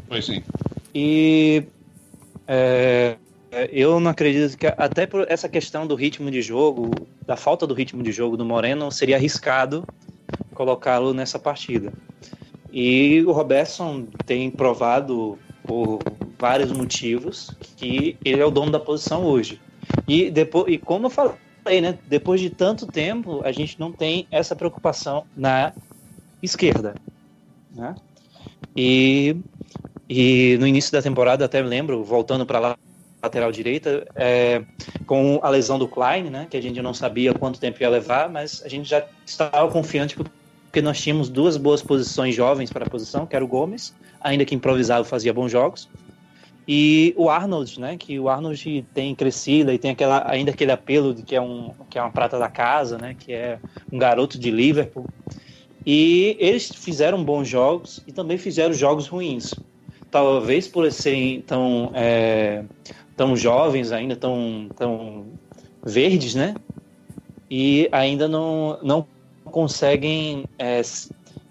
Foi 0.10 0.22
sim. 0.22 0.44
E 0.94 1.64
é, 2.46 3.18
eu 3.72 4.02
não 4.02 4.12
acredito 4.12 4.58
que, 4.58 4.68
até 4.68 5.08
por 5.08 5.26
essa 5.30 5.48
questão 5.48 5.88
do 5.88 5.96
ritmo 5.96 6.30
de 6.30 6.42
jogo, 6.42 6.92
da 7.26 7.38
falta 7.38 7.66
do 7.66 7.74
ritmo 7.74 8.04
de 8.04 8.12
jogo 8.12 8.36
do 8.36 8.44
Moreno, 8.44 8.92
seria 8.92 9.16
arriscado 9.16 9.88
colocá-lo 10.54 11.14
nessa 11.14 11.40
partida. 11.40 11.94
E 12.70 13.24
o 13.26 13.32
Robertson 13.32 14.08
tem 14.26 14.52
provado 14.52 15.40
por 15.64 16.00
vários 16.38 16.74
motivos 16.74 17.50
que 17.78 18.18
ele 18.26 18.42
é 18.42 18.46
o 18.46 18.52
dono 18.52 18.72
da 18.72 18.80
posição 18.80 19.24
hoje. 19.24 19.62
E 20.06 20.30
depois, 20.30 20.74
e 20.74 20.78
como 20.78 21.06
eu 21.06 21.10
falei, 21.10 21.80
né, 21.82 21.98
depois 22.08 22.42
de 22.42 22.50
tanto 22.50 22.86
tempo, 22.86 23.42
a 23.46 23.54
gente 23.54 23.80
não 23.80 23.94
tem 23.94 24.28
essa 24.30 24.54
preocupação 24.54 25.26
na 25.36 25.72
esquerda. 26.44 26.96
Né? 27.76 27.96
E, 28.76 29.36
e 30.10 30.58
no 30.60 30.68
início 30.68 30.92
da 30.92 31.02
temporada, 31.02 31.46
até 31.46 31.62
lembro, 31.62 32.04
voltando 32.04 32.46
para 32.46 32.60
lá, 32.60 32.78
lateral 33.22 33.52
direita, 33.52 34.08
é, 34.16 34.64
com 35.06 35.40
a 35.42 35.50
lesão 35.50 35.78
do 35.80 35.88
Klein, 35.88 36.30
né, 36.30 36.48
que 36.50 36.56
a 36.56 36.62
gente 36.62 36.82
não 36.82 36.94
sabia 36.94 37.34
quanto 37.34 37.60
tempo 37.60 37.82
ia 37.82 37.90
levar, 37.90 38.30
mas 38.30 38.62
a 38.64 38.70
gente 38.70 38.88
já 38.88 39.04
estava 39.26 39.70
confiante 39.72 40.16
porque 40.16 40.82
nós 40.82 41.02
tínhamos 41.02 41.30
duas 41.30 41.58
boas 41.58 41.82
posições 41.82 42.36
jovens 42.36 42.72
para 42.72 42.86
a 42.86 42.90
posição, 42.90 43.26
que 43.26 43.36
era 43.36 43.44
o 43.44 43.48
Gomes, 43.48 43.94
ainda 44.22 44.46
que 44.46 44.54
improvisado 44.54 45.06
fazia 45.06 45.34
bons 45.34 45.52
jogos, 45.52 45.90
e 46.68 47.14
o 47.16 47.30
Arnold, 47.30 47.80
né, 47.80 47.96
que 47.96 48.20
o 48.20 48.28
Arnold 48.28 48.86
tem 48.94 49.14
crescido 49.14 49.72
e 49.72 49.78
tem 49.78 49.92
aquela, 49.92 50.30
ainda 50.30 50.52
aquele 50.52 50.72
apelo 50.72 51.14
de 51.14 51.22
que 51.22 51.36
é, 51.36 51.42
um, 51.42 51.72
que 51.90 52.00
é 52.00 52.02
uma 52.02 52.12
prata 52.12 52.40
da 52.40 52.50
casa, 52.50 52.98
né, 52.98 53.16
que 53.18 53.32
é 53.32 53.60
um 53.92 54.00
garoto 54.00 54.40
de 54.40 54.50
Liverpool, 54.50 55.08
e 55.86 56.36
eles 56.40 56.70
fizeram 56.70 57.24
bons 57.24 57.48
jogos 57.48 58.02
e 58.08 58.12
também 58.12 58.38
fizeram 58.38 58.74
jogos 58.74 59.08
ruins. 59.08 59.54
Talvez 60.10 60.68
por 60.68 60.90
serem 60.92 61.42
tão, 61.42 61.92
é, 61.94 62.64
tão 63.16 63.36
jovens 63.36 63.92
ainda, 63.92 64.16
tão, 64.16 64.70
tão 64.76 65.26
verdes, 65.84 66.34
né? 66.34 66.56
E 67.52 67.88
ainda 67.92 68.28
não, 68.28 68.80
não 68.82 69.08
conseguem 69.46 70.46
é, 70.58 70.82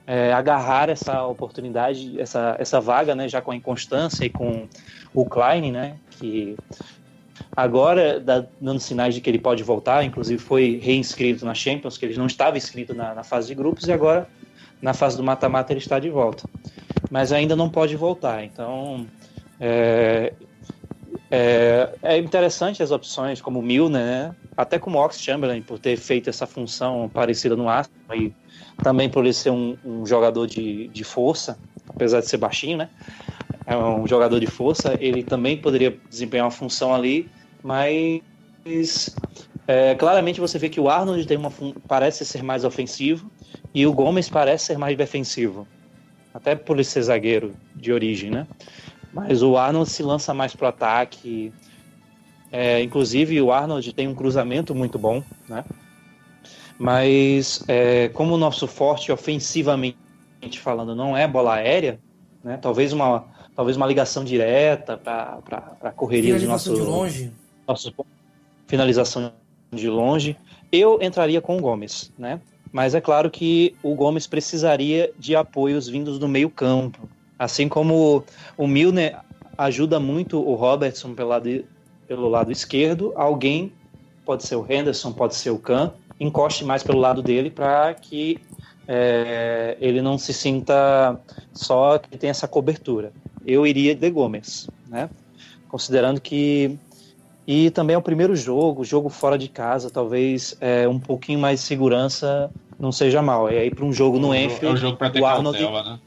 é, 0.07 0.33
agarrar 0.33 0.89
essa 0.89 1.25
oportunidade, 1.27 2.21
essa, 2.21 2.57
essa 2.59 2.81
vaga, 2.81 3.15
né? 3.15 3.29
Já 3.29 3.41
com 3.41 3.53
a 3.53 3.57
inconstância 3.57 4.25
e 4.25 4.31
com 4.31 4.67
o 5.15 5.25
Klein, 5.25 5.71
né? 5.71 5.97
Que 6.11 6.57
agora 7.57 8.21
dá, 8.21 8.45
dando 8.61 8.81
sinais 8.81 9.15
de 9.15 9.21
que 9.21 9.29
ele 9.29 9.39
pode 9.39 9.63
voltar, 9.63 10.05
inclusive 10.05 10.41
foi 10.41 10.81
reinscrito 10.83 11.45
na 11.45 11.55
Champions, 11.55 11.99
que 11.99 12.07
ele 12.07 12.17
não 12.17 12.27
estava 12.27 12.57
inscrito 12.57 12.95
na, 12.95 13.15
na 13.15 13.25
fase 13.25 13.49
de 13.49 13.55
grupos, 13.55 13.87
e 13.87 13.93
agora 13.93 14.29
na 14.81 14.95
fase 14.95 15.17
do 15.17 15.23
mata-mata 15.23 15.73
ele 15.73 15.81
está 15.81 15.99
de 15.99 16.11
volta. 16.11 16.49
Mas 17.11 17.33
ainda 17.33 17.55
não 17.55 17.69
pode 17.69 17.97
voltar, 17.97 18.45
então 18.45 19.07
é, 19.61 20.33
é, 21.31 21.91
é 22.03 22.19
interessante 22.19 22.83
as 22.83 22.91
opções 22.91 23.41
como 23.41 23.61
o 23.61 23.63
Milner, 23.63 24.01
né? 24.01 24.37
até 24.57 24.79
como 24.79 24.99
o 24.99 25.05
Ox 25.05 25.21
Chamberlain, 25.21 25.63
por 25.63 25.79
ter 25.79 25.97
feito 25.97 26.31
essa 26.31 26.47
função 26.47 27.11
parecida 27.13 27.57
no 27.57 27.69
Arsenal 27.69 28.17
e 28.17 28.35
também 28.83 29.09
por 29.09 29.25
ele 29.25 29.33
ser 29.33 29.51
um, 29.51 29.77
um 29.85 30.07
jogador 30.07 30.47
de, 30.47 30.89
de 30.89 31.05
força, 31.05 31.59
apesar 31.89 32.21
de 32.21 32.29
ser 32.29 32.37
baixinho, 32.37 32.77
né? 32.77 32.89
É 33.67 33.77
um 33.77 34.07
jogador 34.07 34.39
de 34.39 34.47
força, 34.47 34.97
ele 35.01 35.23
também 35.23 35.57
poderia 35.57 35.97
desempenhar 36.09 36.45
uma 36.45 36.51
função 36.51 36.95
ali, 36.95 37.29
mas 37.63 39.15
é, 39.67 39.95
claramente 39.95 40.41
você 40.41 40.59
vê 40.59 40.69
que 40.69 40.81
o 40.81 40.89
Arnold 40.89 41.27
tem 41.27 41.37
uma 41.37 41.53
parece 41.89 42.25
ser 42.25 42.43
mais 42.43 42.65
ofensivo 42.65 43.31
e 43.75 43.87
o 43.87 43.93
Gomes 43.93 44.29
parece 44.29 44.67
ser 44.67 44.79
mais 44.79 44.97
defensivo, 44.97 45.67
até 46.33 46.55
por 46.55 46.77
ele 46.77 46.85
ser 46.85 47.03
zagueiro 47.03 47.55
de 47.75 47.93
origem, 47.93 48.31
né? 48.31 48.47
Mas 49.13 49.43
o 49.43 49.57
Arnold 49.57 49.89
se 49.89 50.03
lança 50.03 50.35
mais 50.35 50.55
pro 50.55 50.67
ataque, 50.67 51.53
é, 52.53 52.83
inclusive 52.83 53.41
o 53.41 53.51
Arnold 53.51 53.93
tem 53.95 54.09
um 54.09 54.15
cruzamento 54.15 54.75
muito 54.75 54.99
bom, 54.99 55.23
né? 55.49 55.65
Mas 56.79 57.65
é, 57.67 58.09
como 58.09 58.35
o 58.35 58.39
nosso 58.39 58.67
forte 58.67 59.11
ofensivamente 59.11 59.97
falando 60.61 60.95
não 60.95 61.17
é 61.17 61.27
bola 61.27 61.55
aérea, 61.55 61.99
né? 62.43 62.59
Talvez 62.61 62.93
uma 62.93 63.25
talvez 63.55 63.77
uma 63.77 63.87
ligação 63.87 64.25
direta 64.25 64.97
para 64.97 65.93
correria 65.97 66.39
de 66.39 66.47
nosso, 66.47 66.75
de 66.75 66.81
longe. 66.81 67.33
Nosso, 67.67 67.95
finalização 68.67 69.33
de 69.73 69.89
longe. 69.89 70.37
Eu 70.71 70.99
entraria 71.01 71.41
com 71.41 71.57
o 71.57 71.61
Gomes, 71.61 72.13
né? 72.19 72.41
Mas 72.73 72.95
é 72.95 73.01
claro 73.01 73.31
que 73.31 73.77
o 73.83 73.95
Gomes 73.95 74.27
precisaria 74.27 75.13
de 75.19 75.37
apoios 75.37 75.89
vindos 75.89 76.19
do 76.19 76.27
meio 76.27 76.51
campo. 76.51 77.09
Assim 77.39 77.69
como 77.69 78.25
o 78.57 78.67
Milner 78.67 79.17
ajuda 79.57 80.01
muito 80.01 80.41
o 80.41 80.55
Robertson 80.55 81.15
pelo 81.15 81.29
lado 81.29 81.65
pelo 82.07 82.29
lado 82.29 82.53
esquerdo, 82.53 83.13
alguém, 83.17 83.73
pode 84.25 84.45
ser 84.45 84.57
o 84.57 84.67
Henderson, 84.69 85.13
pode 85.13 85.35
ser 85.35 85.51
o 85.51 85.59
Kahn, 85.59 85.91
encoste 86.21 86.65
mais 86.65 86.83
pelo 86.83 86.99
lado 86.99 87.23
dele 87.23 87.51
para 87.51 87.95
que 87.95 88.39
é, 88.87 89.77
ele 89.81 90.03
não 90.03 90.19
se 90.19 90.33
sinta 90.33 91.19
só 91.53 91.99
que 91.99 92.17
tem 92.19 92.31
essa 92.31 92.47
cobertura. 92.47 93.13
Eu 93.47 93.67
iria 93.67 93.95
de 93.95 94.11
Gomes, 94.11 94.69
né? 94.89 95.09
Considerando 95.69 96.21
que 96.21 96.79
e 97.47 97.71
também 97.71 97.95
é 97.95 97.99
o 97.99 98.03
primeiro 98.03 98.35
jogo, 98.35 98.85
jogo 98.85 99.11
fora 99.11 99.37
de 99.37 99.49
casa, 99.49 99.91
talvez 99.91 100.57
é, 100.61 100.89
um 100.89 100.99
pouquinho 100.99 101.39
mais 101.39 101.61
de 101.61 101.67
segurança 101.67 102.51
não 102.79 102.91
seja 102.91 103.21
mal. 103.21 103.51
E 103.51 103.59
aí 103.59 103.71
para 103.71 103.85
um 103.85 103.93
jogo 103.93 104.19
no 104.19 104.35
Enfield, 104.35 104.67
é 104.67 104.71
um 104.71 104.77
jogo 104.77 104.97
para 104.97 105.11
ter 105.11 105.25
Arnold, 105.25 105.59
cautela, 105.59 105.83
né? 105.83 106.01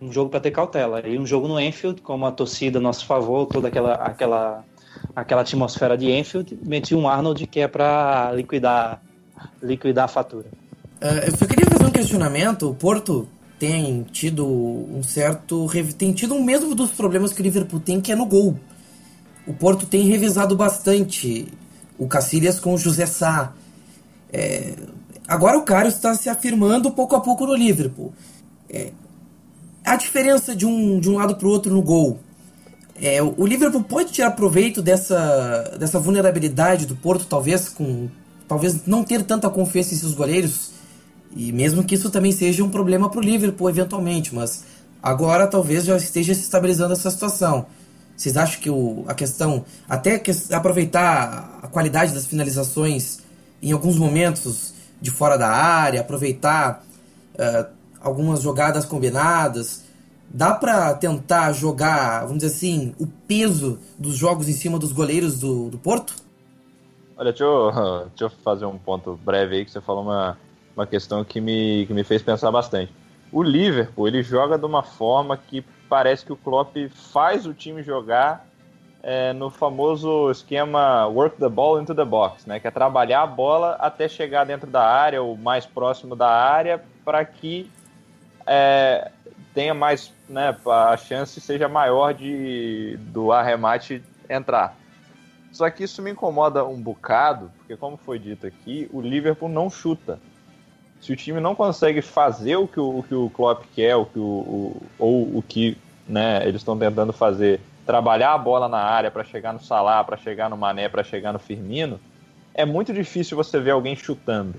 Um 0.00 0.12
jogo 0.12 0.30
para 0.30 0.40
ter 0.40 0.50
cautela. 0.50 1.06
E 1.06 1.18
um 1.18 1.26
jogo 1.26 1.48
no 1.48 1.60
Enfield, 1.60 2.00
como 2.00 2.24
a 2.24 2.32
torcida 2.32 2.78
a 2.78 2.80
nosso 2.80 3.04
favor, 3.04 3.46
toda 3.46 3.68
aquela 3.68 3.94
aquela 3.94 4.64
aquela 5.14 5.42
atmosfera 5.42 5.98
de 5.98 6.10
Enfield, 6.10 6.58
meti 6.64 6.94
um 6.94 7.06
Arnold 7.06 7.46
que 7.46 7.60
é 7.60 7.68
para 7.68 8.32
liquidar 8.32 9.02
liquidar 9.62 10.06
a 10.06 10.08
fatura. 10.08 10.46
Uh, 11.00 11.26
eu 11.26 11.36
só 11.36 11.46
queria 11.46 11.66
fazer 11.66 11.84
um 11.84 11.90
questionamento. 11.90 12.68
O 12.68 12.74
Porto 12.74 13.28
tem 13.58 14.02
tido 14.10 14.46
um 14.46 15.02
certo. 15.02 15.68
tem 15.96 16.12
tido 16.12 16.34
o 16.34 16.42
mesmo 16.42 16.74
dos 16.74 16.90
problemas 16.90 17.32
que 17.32 17.40
o 17.40 17.44
Liverpool 17.44 17.80
tem, 17.80 18.00
que 18.00 18.12
é 18.12 18.16
no 18.16 18.26
gol. 18.26 18.58
O 19.46 19.54
Porto 19.54 19.86
tem 19.86 20.02
revisado 20.02 20.56
bastante 20.56 21.48
o 21.96 22.06
Cacilhas 22.06 22.60
com 22.60 22.74
o 22.74 22.78
José 22.78 23.06
Sá. 23.06 23.52
É, 24.32 24.74
agora 25.26 25.56
o 25.56 25.62
Cário 25.62 25.88
está 25.88 26.14
se 26.14 26.28
afirmando 26.28 26.90
pouco 26.90 27.16
a 27.16 27.20
pouco 27.20 27.46
no 27.46 27.54
Liverpool. 27.54 28.12
É, 28.68 28.92
a 29.84 29.96
diferença 29.96 30.54
de 30.54 30.66
um, 30.66 31.00
de 31.00 31.08
um 31.08 31.16
lado 31.16 31.36
para 31.36 31.46
o 31.46 31.50
outro 31.50 31.72
no 31.72 31.82
gol. 31.82 32.20
É, 33.00 33.22
o 33.22 33.46
Liverpool 33.46 33.84
pode 33.84 34.10
tirar 34.10 34.32
proveito 34.32 34.82
dessa, 34.82 35.76
dessa 35.78 36.00
vulnerabilidade 36.00 36.84
do 36.84 36.96
Porto, 36.96 37.24
talvez 37.24 37.68
com 37.68 38.08
talvez 38.48 38.86
não 38.86 39.04
ter 39.04 39.22
tanta 39.22 39.48
confiança 39.48 39.94
em 39.94 39.96
seus 39.96 40.14
goleiros 40.14 40.77
e 41.36 41.52
mesmo 41.52 41.84
que 41.84 41.94
isso 41.94 42.10
também 42.10 42.32
seja 42.32 42.64
um 42.64 42.70
problema 42.70 43.10
para 43.10 43.18
o 43.18 43.22
Liverpool 43.22 43.68
eventualmente, 43.68 44.34
mas 44.34 44.64
agora 45.02 45.46
talvez 45.46 45.84
já 45.84 45.96
esteja 45.96 46.34
se 46.34 46.42
estabilizando 46.42 46.92
essa 46.92 47.10
situação. 47.10 47.66
Vocês 48.16 48.36
acham 48.36 48.60
que 48.60 48.68
o, 48.68 49.04
a 49.06 49.14
questão, 49.14 49.64
até 49.88 50.18
que 50.18 50.32
aproveitar 50.52 51.60
a 51.62 51.68
qualidade 51.68 52.12
das 52.12 52.26
finalizações 52.26 53.20
em 53.62 53.70
alguns 53.70 53.96
momentos 53.96 54.74
de 55.00 55.10
fora 55.10 55.36
da 55.36 55.48
área, 55.48 56.00
aproveitar 56.00 56.84
uh, 57.34 57.66
algumas 58.00 58.42
jogadas 58.42 58.84
combinadas, 58.84 59.84
dá 60.28 60.52
para 60.52 60.94
tentar 60.94 61.52
jogar, 61.52 62.22
vamos 62.22 62.38
dizer 62.38 62.54
assim, 62.54 62.94
o 62.98 63.06
peso 63.06 63.78
dos 63.98 64.16
jogos 64.16 64.48
em 64.48 64.52
cima 64.52 64.78
dos 64.78 64.92
goleiros 64.92 65.38
do, 65.38 65.70
do 65.70 65.78
Porto? 65.78 66.16
Olha, 67.16 67.30
deixa 67.30 67.44
eu, 67.44 67.70
deixa 68.10 68.24
eu 68.24 68.30
fazer 68.42 68.66
um 68.66 68.78
ponto 68.78 69.18
breve 69.24 69.56
aí, 69.56 69.64
que 69.64 69.70
você 69.70 69.80
falou 69.80 70.02
uma, 70.02 70.36
uma 70.78 70.86
questão 70.86 71.24
que 71.24 71.40
me, 71.40 71.86
que 71.86 71.92
me 71.92 72.04
fez 72.04 72.22
pensar 72.22 72.52
bastante. 72.52 72.92
O 73.32 73.42
Liverpool, 73.42 74.06
ele 74.06 74.22
joga 74.22 74.56
de 74.56 74.64
uma 74.64 74.82
forma 74.82 75.36
que 75.36 75.60
parece 75.88 76.24
que 76.24 76.32
o 76.32 76.36
Klopp 76.36 76.76
faz 77.12 77.46
o 77.46 77.52
time 77.52 77.82
jogar 77.82 78.46
é, 79.02 79.32
no 79.32 79.50
famoso 79.50 80.30
esquema 80.30 81.06
work 81.08 81.36
the 81.36 81.48
ball 81.48 81.80
into 81.80 81.94
the 81.94 82.04
box, 82.04 82.46
né? 82.46 82.60
Que 82.60 82.68
é 82.68 82.70
trabalhar 82.70 83.22
a 83.22 83.26
bola 83.26 83.72
até 83.80 84.08
chegar 84.08 84.44
dentro 84.44 84.70
da 84.70 84.84
área 84.84 85.20
ou 85.20 85.36
mais 85.36 85.66
próximo 85.66 86.14
da 86.14 86.30
área 86.30 86.80
para 87.04 87.24
que 87.24 87.68
é, 88.46 89.10
tenha 89.52 89.74
mais, 89.74 90.12
né? 90.28 90.56
A 90.64 90.96
chance 90.96 91.40
seja 91.40 91.68
maior 91.68 92.14
de 92.14 92.96
do 93.08 93.32
arremate 93.32 94.02
entrar. 94.30 94.76
Só 95.52 95.68
que 95.70 95.82
isso 95.82 96.00
me 96.02 96.12
incomoda 96.12 96.64
um 96.64 96.80
bocado, 96.80 97.50
porque 97.58 97.76
como 97.76 97.96
foi 97.96 98.18
dito 98.18 98.46
aqui, 98.46 98.88
o 98.92 99.00
Liverpool 99.00 99.48
não 99.48 99.68
chuta 99.68 100.20
se 101.00 101.12
o 101.12 101.16
time 101.16 101.40
não 101.40 101.54
consegue 101.54 102.02
fazer 102.02 102.56
o 102.56 102.66
que 102.66 102.80
o, 102.80 102.98
o 102.98 103.02
que 103.02 103.14
o 103.14 103.30
Klopp 103.30 103.64
quer, 103.74 103.96
o 103.96 104.04
que 104.04 104.18
o, 104.18 104.22
o 104.22 104.82
ou 104.98 105.38
o 105.38 105.42
que 105.42 105.76
né, 106.08 106.42
eles 106.42 106.60
estão 106.60 106.76
tentando 106.76 107.12
fazer, 107.12 107.60
trabalhar 107.86 108.32
a 108.32 108.38
bola 108.38 108.68
na 108.68 108.78
área 108.78 109.10
para 109.10 109.22
chegar 109.24 109.52
no 109.52 109.60
Salah, 109.60 110.02
para 110.02 110.16
chegar 110.16 110.48
no 110.48 110.56
Mané, 110.56 110.88
para 110.88 111.04
chegar 111.04 111.32
no 111.32 111.38
Firmino, 111.38 112.00
é 112.54 112.64
muito 112.64 112.92
difícil 112.92 113.36
você 113.36 113.60
ver 113.60 113.72
alguém 113.72 113.94
chutando. 113.94 114.54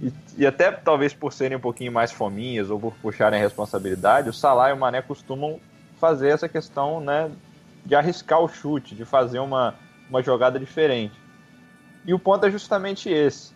E, 0.00 0.12
e, 0.38 0.46
até 0.46 0.70
talvez 0.70 1.14
por 1.14 1.32
serem 1.32 1.56
um 1.56 1.60
pouquinho 1.60 1.90
mais 1.90 2.12
fominhas 2.12 2.68
ou 2.68 2.78
por 2.78 2.94
puxarem 2.94 3.38
a 3.38 3.42
responsabilidade, 3.42 4.28
o 4.28 4.32
Salah 4.32 4.70
e 4.70 4.72
o 4.72 4.76
Mané 4.76 5.00
costumam 5.00 5.58
fazer 5.98 6.28
essa 6.28 6.48
questão 6.48 7.00
né, 7.00 7.30
de 7.86 7.94
arriscar 7.94 8.40
o 8.40 8.48
chute, 8.48 8.94
de 8.94 9.04
fazer 9.04 9.38
uma, 9.38 9.74
uma 10.08 10.22
jogada 10.22 10.58
diferente. 10.58 11.14
E 12.06 12.12
o 12.12 12.18
ponto 12.18 12.44
é 12.44 12.50
justamente 12.50 13.08
esse 13.08 13.53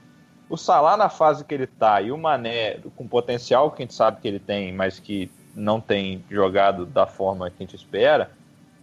o 0.48 0.56
Salah 0.56 0.96
na 0.96 1.08
fase 1.08 1.44
que 1.44 1.54
ele 1.54 1.66
tá 1.66 2.00
e 2.00 2.10
o 2.10 2.18
Mané 2.18 2.78
com 2.96 3.06
potencial 3.06 3.70
que 3.70 3.82
a 3.82 3.84
gente 3.84 3.94
sabe 3.94 4.20
que 4.20 4.28
ele 4.28 4.38
tem, 4.38 4.72
mas 4.72 4.98
que 4.98 5.30
não 5.54 5.80
tem 5.80 6.24
jogado 6.30 6.86
da 6.86 7.06
forma 7.06 7.50
que 7.50 7.56
a 7.58 7.66
gente 7.66 7.76
espera, 7.76 8.30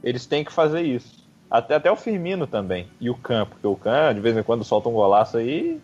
eles 0.03 0.26
têm 0.26 0.43
que 0.43 0.51
fazer 0.51 0.82
isso. 0.82 1.26
Até, 1.49 1.76
até 1.76 1.91
o 1.91 1.95
Firmino 1.95 2.45
também. 2.45 2.88
E 2.99 3.09
o 3.09 3.16
Can, 3.16 3.45
porque 3.45 3.66
o 3.66 3.76
Can 3.76 4.13
de 4.13 4.20
vez 4.20 4.36
em 4.38 4.43
quando 4.43 4.63
solta 4.63 4.89
um 4.89 4.93
golaço 4.93 5.38
aí, 5.38 5.82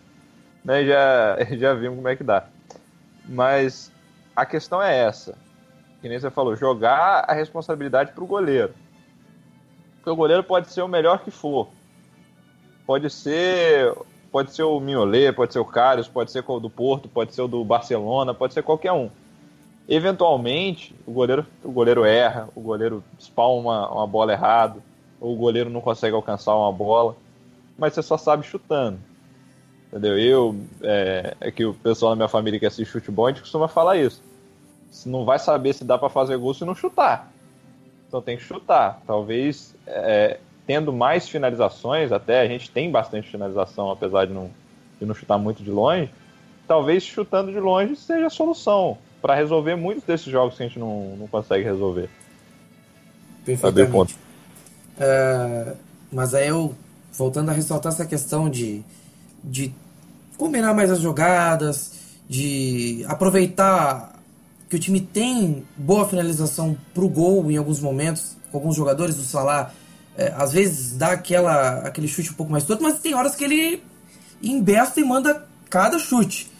né, 0.64 0.84
já, 0.84 1.38
já 1.56 1.74
vimos 1.74 1.96
como 1.96 2.08
é 2.08 2.16
que 2.16 2.24
dá. 2.24 2.44
Mas 3.26 3.90
a 4.36 4.44
questão 4.46 4.82
é 4.82 4.96
essa. 4.96 5.36
Que 6.00 6.08
nem 6.08 6.18
você 6.18 6.30
falou, 6.30 6.56
jogar 6.56 7.24
a 7.28 7.32
responsabilidade 7.32 8.12
pro 8.12 8.26
goleiro. 8.26 8.74
Porque 9.96 10.10
o 10.10 10.16
goleiro 10.16 10.42
pode 10.42 10.70
ser 10.70 10.82
o 10.82 10.88
melhor 10.88 11.20
que 11.20 11.30
for. 11.30 11.68
Pode 12.84 13.08
ser 13.08 13.94
Pode 14.32 14.52
ser 14.52 14.62
o 14.62 14.80
Mignolet, 14.80 15.32
pode 15.34 15.52
ser 15.52 15.58
o 15.58 15.64
Carlos, 15.64 16.08
pode 16.08 16.32
ser 16.32 16.42
o 16.46 16.58
do 16.58 16.70
Porto, 16.70 17.06
pode 17.06 17.34
ser 17.34 17.42
o 17.42 17.48
do 17.48 17.62
Barcelona, 17.62 18.32
pode 18.32 18.54
ser 18.54 18.62
qualquer 18.62 18.92
um. 18.92 19.10
Eventualmente, 19.86 20.94
o 21.06 21.12
goleiro, 21.12 21.46
o 21.62 21.70
goleiro 21.70 22.02
erra, 22.02 22.48
o 22.54 22.60
goleiro 22.62 23.04
spawna 23.20 23.60
uma, 23.60 23.92
uma 23.92 24.06
bola 24.06 24.32
errado, 24.32 24.82
ou 25.20 25.34
o 25.34 25.36
goleiro 25.36 25.68
não 25.68 25.82
consegue 25.82 26.16
alcançar 26.16 26.56
uma 26.56 26.72
bola, 26.72 27.14
mas 27.76 27.92
você 27.92 28.02
só 28.02 28.16
sabe 28.16 28.46
chutando. 28.46 28.98
Entendeu? 29.88 30.18
Eu, 30.18 30.56
é, 30.82 31.36
é 31.38 31.50
que 31.50 31.66
o 31.66 31.74
pessoal 31.74 32.12
da 32.12 32.16
minha 32.16 32.28
família 32.28 32.58
que 32.58 32.64
assiste 32.64 32.90
futebol, 32.90 33.26
a 33.26 33.30
gente 33.30 33.42
costuma 33.42 33.68
falar 33.68 33.98
isso. 33.98 34.22
Você 34.90 35.10
não 35.10 35.26
vai 35.26 35.38
saber 35.38 35.74
se 35.74 35.84
dá 35.84 35.98
para 35.98 36.08
fazer 36.08 36.38
gol 36.38 36.54
se 36.54 36.64
não 36.64 36.74
chutar. 36.74 37.30
Então 38.08 38.22
tem 38.22 38.38
que 38.38 38.42
chutar. 38.42 39.02
Talvez 39.06 39.74
é, 39.86 40.40
tendo 40.66 40.92
mais 40.92 41.28
finalizações, 41.28 42.12
até 42.12 42.40
a 42.40 42.46
gente 42.46 42.70
tem 42.70 42.90
bastante 42.90 43.30
finalização, 43.30 43.90
apesar 43.90 44.26
de 44.26 44.32
não, 44.32 44.50
de 45.00 45.06
não 45.06 45.14
chutar 45.14 45.38
muito 45.38 45.62
de 45.62 45.70
longe, 45.70 46.10
talvez 46.66 47.02
chutando 47.02 47.50
de 47.50 47.58
longe 47.58 47.96
seja 47.96 48.26
a 48.26 48.30
solução 48.30 48.98
para 49.20 49.34
resolver 49.34 49.76
muitos 49.76 50.04
desses 50.04 50.26
jogos 50.26 50.56
que 50.56 50.62
a 50.62 50.66
gente 50.66 50.78
não, 50.78 51.16
não 51.16 51.26
consegue 51.26 51.64
resolver. 51.64 52.08
Perfeitamente. 53.44 54.16
Uh, 54.96 55.76
mas 56.10 56.34
aí 56.34 56.48
eu, 56.48 56.74
voltando 57.12 57.50
a 57.50 57.52
ressaltar 57.52 57.92
essa 57.92 58.06
questão 58.06 58.48
de, 58.48 58.82
de 59.42 59.72
combinar 60.36 60.74
mais 60.74 60.90
as 60.90 61.00
jogadas, 61.00 62.16
de 62.28 63.04
aproveitar 63.08 64.12
que 64.68 64.76
o 64.76 64.78
time 64.78 65.00
tem 65.00 65.64
boa 65.76 66.08
finalização 66.08 66.76
para 66.94 67.04
o 67.04 67.08
gol 67.08 67.50
em 67.50 67.56
alguns 67.56 67.80
momentos, 67.80 68.36
com 68.50 68.58
alguns 68.58 68.76
jogadores 68.76 69.16
do 69.16 69.22
Salah 69.22 69.72
é, 70.16 70.32
às 70.36 70.52
vezes 70.52 70.96
dá 70.96 71.12
aquela, 71.12 71.78
aquele 71.78 72.08
chute 72.08 72.30
um 72.30 72.34
pouco 72.34 72.52
mais 72.52 72.64
torto, 72.64 72.82
mas 72.82 72.98
tem 72.98 73.14
horas 73.14 73.34
que 73.34 73.44
ele 73.44 73.82
embesta 74.42 75.00
e 75.00 75.04
manda 75.04 75.46
cada 75.70 75.98
chute. 75.98 76.50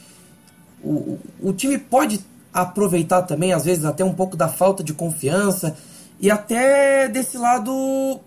O, 0.83 1.19
o, 1.41 1.53
time 1.53 1.79
pode 1.79 2.21
aproveitar 2.53 3.23
também, 3.23 3.53
às 3.53 3.65
vezes, 3.65 3.85
até 3.85 4.05
um 4.05 4.15
pouco 4.15 4.37
da 4.37 4.49
falta 4.49 4.83
de 4.83 4.93
confiança 4.93 5.77
e 6.19 6.31
até 6.31 7.09
desse 7.09 7.37
lado 7.37 8.21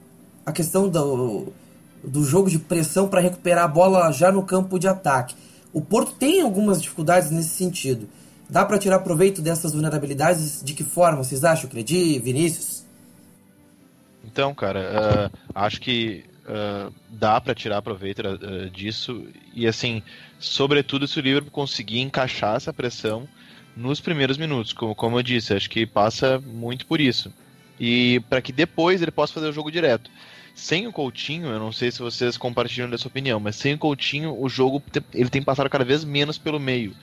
a 0.45 0.51
questão 0.51 0.87
do, 0.87 1.47
do 2.03 2.23
jogo 2.23 2.49
de 2.49 2.59
pressão 2.59 3.07
para 3.07 3.19
recuperar 3.19 3.65
a 3.65 3.67
bola 3.67 4.11
já 4.11 4.31
no 4.31 4.43
campo 4.43 4.77
de 4.77 4.87
ataque. 4.87 5.35
O 5.73 5.81
Porto 5.81 6.13
tem 6.13 6.41
algumas 6.41 6.81
dificuldades 6.81 7.31
nesse 7.31 7.49
sentido. 7.49 8.07
Dá 8.49 8.63
para 8.63 8.77
tirar 8.77 8.99
proveito 8.99 9.41
dessas 9.41 9.73
vulnerabilidades? 9.73 10.61
De 10.63 10.73
que 10.73 10.83
forma 10.83 11.23
vocês 11.23 11.43
acham, 11.43 11.69
Credi, 11.69 12.19
Vinícius? 12.19 12.74
Então, 14.25 14.53
cara, 14.53 15.31
uh, 15.31 15.37
acho 15.53 15.79
que 15.79 16.25
uh, 16.45 16.93
dá 17.09 17.39
para 17.39 17.53
tirar 17.53 17.81
proveito 17.81 18.19
uh, 18.19 18.69
disso 18.69 19.27
e 19.53 19.67
assim, 19.67 20.01
sobretudo 20.39 21.07
se 21.07 21.19
o 21.19 21.21
Liverpool 21.21 21.51
conseguir 21.51 21.99
encaixar 21.99 22.55
essa 22.55 22.73
pressão 22.73 23.27
nos 23.75 23.99
primeiros 23.99 24.37
minutos, 24.37 24.73
como, 24.73 24.95
como 24.95 25.19
eu 25.19 25.23
disse, 25.23 25.53
acho 25.53 25.69
que 25.69 25.85
passa 25.85 26.39
muito 26.39 26.85
por 26.85 26.99
isso. 26.99 27.31
E 27.79 28.21
para 28.29 28.41
que 28.41 28.51
depois 28.51 29.01
ele 29.01 29.11
possa 29.11 29.33
fazer 29.33 29.49
o 29.49 29.53
jogo 29.53 29.71
direto. 29.71 30.09
Sem 30.55 30.87
o 30.87 30.93
Coutinho, 30.93 31.47
eu 31.47 31.59
não 31.59 31.73
sei 31.73 31.91
se 31.91 31.99
vocês 31.99 32.37
compartilham 32.37 32.89
dessa 32.89 33.09
opinião, 33.09 33.41
mas 33.41 33.57
sem 33.57 33.73
o 33.73 33.77
Coutinho, 33.77 34.41
o 34.41 34.47
jogo 34.47 34.81
ele 35.13 35.29
tem 35.29 35.41
passado 35.41 35.69
cada 35.69 35.83
vez 35.83 36.05
menos 36.05 36.37
pelo 36.37 36.59
meio. 36.59 36.95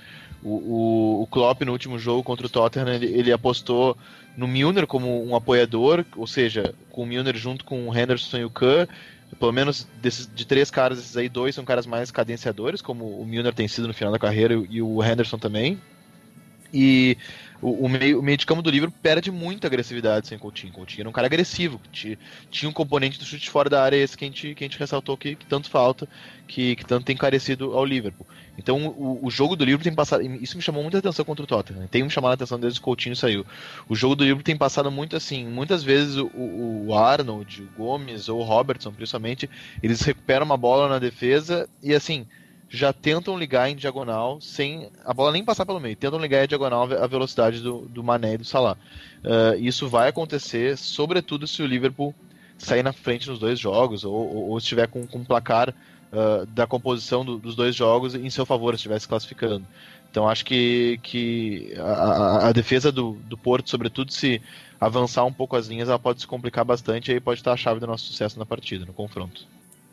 O, 0.42 0.54
o, 0.54 1.22
o 1.22 1.26
Klopp 1.26 1.60
no 1.60 1.72
último 1.72 1.98
jogo 1.98 2.22
contra 2.22 2.46
o 2.46 2.50
Tottenham, 2.50 2.88
ele, 2.88 3.06
ele 3.06 3.30
apostou 3.30 3.96
no 4.36 4.48
Milner 4.48 4.86
como 4.86 5.24
um 5.24 5.36
apoiador, 5.36 6.04
ou 6.16 6.26
seja, 6.26 6.74
com 6.90 7.02
o 7.02 7.06
Milner 7.06 7.36
junto 7.36 7.64
com 7.64 7.88
o 7.88 7.96
Henderson 7.96 8.38
e 8.38 8.44
o 8.44 8.50
Kahn, 8.50 8.86
pelo 9.38 9.52
menos 9.52 9.86
desses, 10.00 10.28
de 10.32 10.46
três 10.46 10.70
caras, 10.70 10.98
esses 10.98 11.16
aí, 11.16 11.28
dois 11.28 11.54
são 11.54 11.64
caras 11.64 11.86
mais 11.86 12.10
cadenciadores, 12.10 12.82
como 12.82 13.18
o 13.18 13.26
Milner 13.26 13.54
tem 13.54 13.68
sido 13.68 13.88
no 13.88 13.94
final 13.94 14.12
da 14.12 14.18
carreira 14.18 14.54
e 14.68 14.82
o 14.82 15.02
Henderson 15.02 15.38
também. 15.38 15.80
E 16.72 17.18
o, 17.60 17.84
o, 17.84 17.88
meio, 17.88 18.20
o 18.20 18.22
meio 18.22 18.38
de 18.38 18.46
campo 18.46 18.62
do 18.62 18.70
livro 18.70 18.90
perde 18.90 19.30
muita 19.30 19.66
agressividade 19.66 20.26
sem 20.26 20.38
Coutinho. 20.38 20.72
Coutinho 20.72 21.02
era 21.02 21.08
um 21.08 21.12
cara 21.12 21.26
agressivo, 21.26 21.80
tinha, 21.92 22.18
tinha 22.50 22.68
um 22.68 22.72
componente 22.72 23.18
do 23.18 23.24
chute 23.24 23.50
fora 23.50 23.68
da 23.68 23.82
área, 23.82 23.96
esse 23.96 24.16
que 24.16 24.24
a 24.24 24.28
gente, 24.28 24.54
que 24.54 24.64
a 24.64 24.66
gente 24.66 24.78
ressaltou 24.78 25.16
que, 25.16 25.34
que 25.34 25.46
tanto 25.46 25.68
falta, 25.68 26.08
que, 26.46 26.74
que 26.76 26.84
tanto 26.84 27.04
tem 27.04 27.16
carecido 27.16 27.76
ao 27.76 27.84
Liverpool. 27.84 28.26
Então 28.56 28.86
o, 28.86 29.20
o 29.22 29.30
jogo 29.30 29.56
do 29.56 29.64
livro 29.64 29.82
tem 29.82 29.94
passado. 29.94 30.22
Isso 30.22 30.56
me 30.56 30.62
chamou 30.62 30.82
muita 30.82 30.98
atenção 30.98 31.24
contra 31.24 31.44
o 31.44 31.46
Tottenham. 31.46 31.86
Tem 31.86 32.02
me 32.02 32.10
chamado 32.10 32.32
a 32.32 32.34
atenção 32.34 32.60
desde 32.60 32.78
que 32.78 32.84
o 32.84 32.86
Coutinho 32.86 33.16
saiu. 33.16 33.46
O 33.88 33.94
jogo 33.94 34.14
do 34.14 34.24
livro 34.24 34.42
tem 34.42 34.56
passado 34.56 34.90
muito 34.90 35.16
assim. 35.16 35.46
Muitas 35.46 35.82
vezes 35.82 36.16
o, 36.16 36.30
o 36.34 36.94
Arnold, 36.94 37.62
o 37.62 37.78
Gomes 37.78 38.28
ou 38.28 38.40
o 38.40 38.44
Robertson, 38.44 38.92
principalmente, 38.92 39.48
eles 39.82 40.02
recuperam 40.02 40.44
uma 40.44 40.56
bola 40.56 40.88
na 40.88 40.98
defesa 40.98 41.68
e 41.82 41.94
assim 41.94 42.26
já 42.68 42.90
tentam 42.90 43.38
ligar 43.38 43.68
em 43.68 43.76
diagonal 43.76 44.40
sem 44.40 44.88
a 45.04 45.12
bola 45.12 45.30
nem 45.30 45.44
passar 45.44 45.66
pelo 45.66 45.78
meio, 45.78 45.94
tentam 45.94 46.18
ligar 46.18 46.42
em 46.42 46.48
diagonal 46.48 46.84
a 46.84 47.06
velocidade 47.06 47.60
do, 47.60 47.82
do 47.82 48.02
Mané 48.02 48.34
e 48.34 48.38
do 48.38 48.46
Salah. 48.46 48.78
Uh, 49.22 49.60
isso 49.60 49.90
vai 49.90 50.08
acontecer, 50.08 50.78
sobretudo 50.78 51.46
se 51.46 51.62
o 51.62 51.66
Liverpool 51.66 52.14
sair 52.56 52.82
na 52.82 52.92
frente 52.94 53.28
nos 53.28 53.38
dois 53.38 53.58
jogos 53.58 54.04
ou, 54.04 54.14
ou, 54.14 54.48
ou 54.50 54.58
estiver 54.58 54.88
com, 54.88 55.06
com 55.06 55.18
um 55.18 55.24
placar 55.24 55.74
uh, 56.12 56.46
da 56.46 56.66
composição 56.66 57.24
do, 57.24 57.38
dos 57.38 57.56
dois 57.56 57.74
jogos 57.74 58.14
em 58.14 58.30
seu 58.30 58.46
favor, 58.46 58.74
se 58.74 58.76
estiver 58.76 59.00
se 59.00 59.08
classificando. 59.08 59.66
Então 60.10 60.28
acho 60.28 60.44
que, 60.44 61.00
que 61.02 61.74
a, 61.78 62.48
a, 62.48 62.52
defesa 62.52 62.92
do, 62.92 63.12
do 63.24 63.36
Porto, 63.36 63.70
sobretudo 63.70 64.12
se 64.12 64.42
avançar 64.78 65.24
um 65.24 65.32
pouco 65.32 65.56
as 65.56 65.68
linhas, 65.68 65.88
ela 65.88 65.98
pode 65.98 66.20
se 66.20 66.26
complicar 66.26 66.64
bastante 66.64 67.10
e 67.10 67.14
aí 67.14 67.20
pode 67.20 67.40
estar 67.40 67.52
a 67.52 67.56
chave 67.56 67.80
do 67.80 67.86
nosso 67.86 68.04
sucesso 68.04 68.38
na 68.38 68.44
partida, 68.44 68.84
no 68.84 68.92
confronto. 68.92 69.46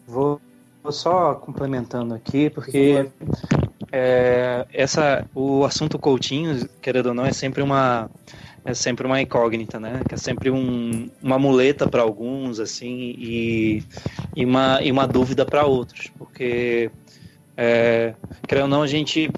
Vou 0.06 0.42
só 0.90 1.36
complementando 1.36 2.14
aqui, 2.14 2.50
porque 2.50 3.10
é, 3.92 4.66
essa, 4.74 5.26
o 5.34 5.64
assunto 5.64 5.98
Coutinho, 5.98 6.68
querendo 6.82 7.08
ou 7.08 7.14
não, 7.14 7.26
é 7.26 7.32
sempre 7.32 7.62
uma 7.62 8.10
é 8.70 8.74
sempre 8.74 9.06
uma 9.06 9.20
incógnita, 9.22 9.80
né? 9.80 10.02
Que 10.08 10.16
é 10.16 10.18
sempre 10.18 10.52
um, 10.52 11.10
uma 11.22 11.40
muleta 11.40 11.88
para 11.88 12.02
alguns, 12.02 12.60
assim, 12.60 13.16
e, 13.18 13.84
e, 14.36 14.46
uma, 14.46 14.80
e 14.82 14.92
uma 14.92 15.08
dúvida 15.08 15.46
para 15.46 15.66
outros, 15.66 16.12
porque 16.18 16.92
é, 17.58 18.14
querendo 18.48 18.64
ou 18.64 18.70
não, 18.70 18.82
a 18.84 18.88
gente 18.88 19.30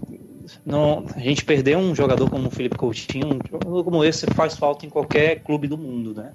não, 0.65 1.05
a 1.15 1.19
gente 1.19 1.45
perder 1.45 1.77
um 1.77 1.95
jogador 1.95 2.29
como 2.29 2.47
o 2.47 2.51
Felipe 2.51 2.77
Coutinho, 2.77 3.35
um 3.35 3.39
jogador 3.49 3.83
como 3.83 4.03
esse 4.03 4.25
faz 4.27 4.57
falta 4.57 4.85
em 4.85 4.89
qualquer 4.89 5.39
clube 5.39 5.67
do 5.67 5.77
mundo, 5.77 6.13
né? 6.13 6.33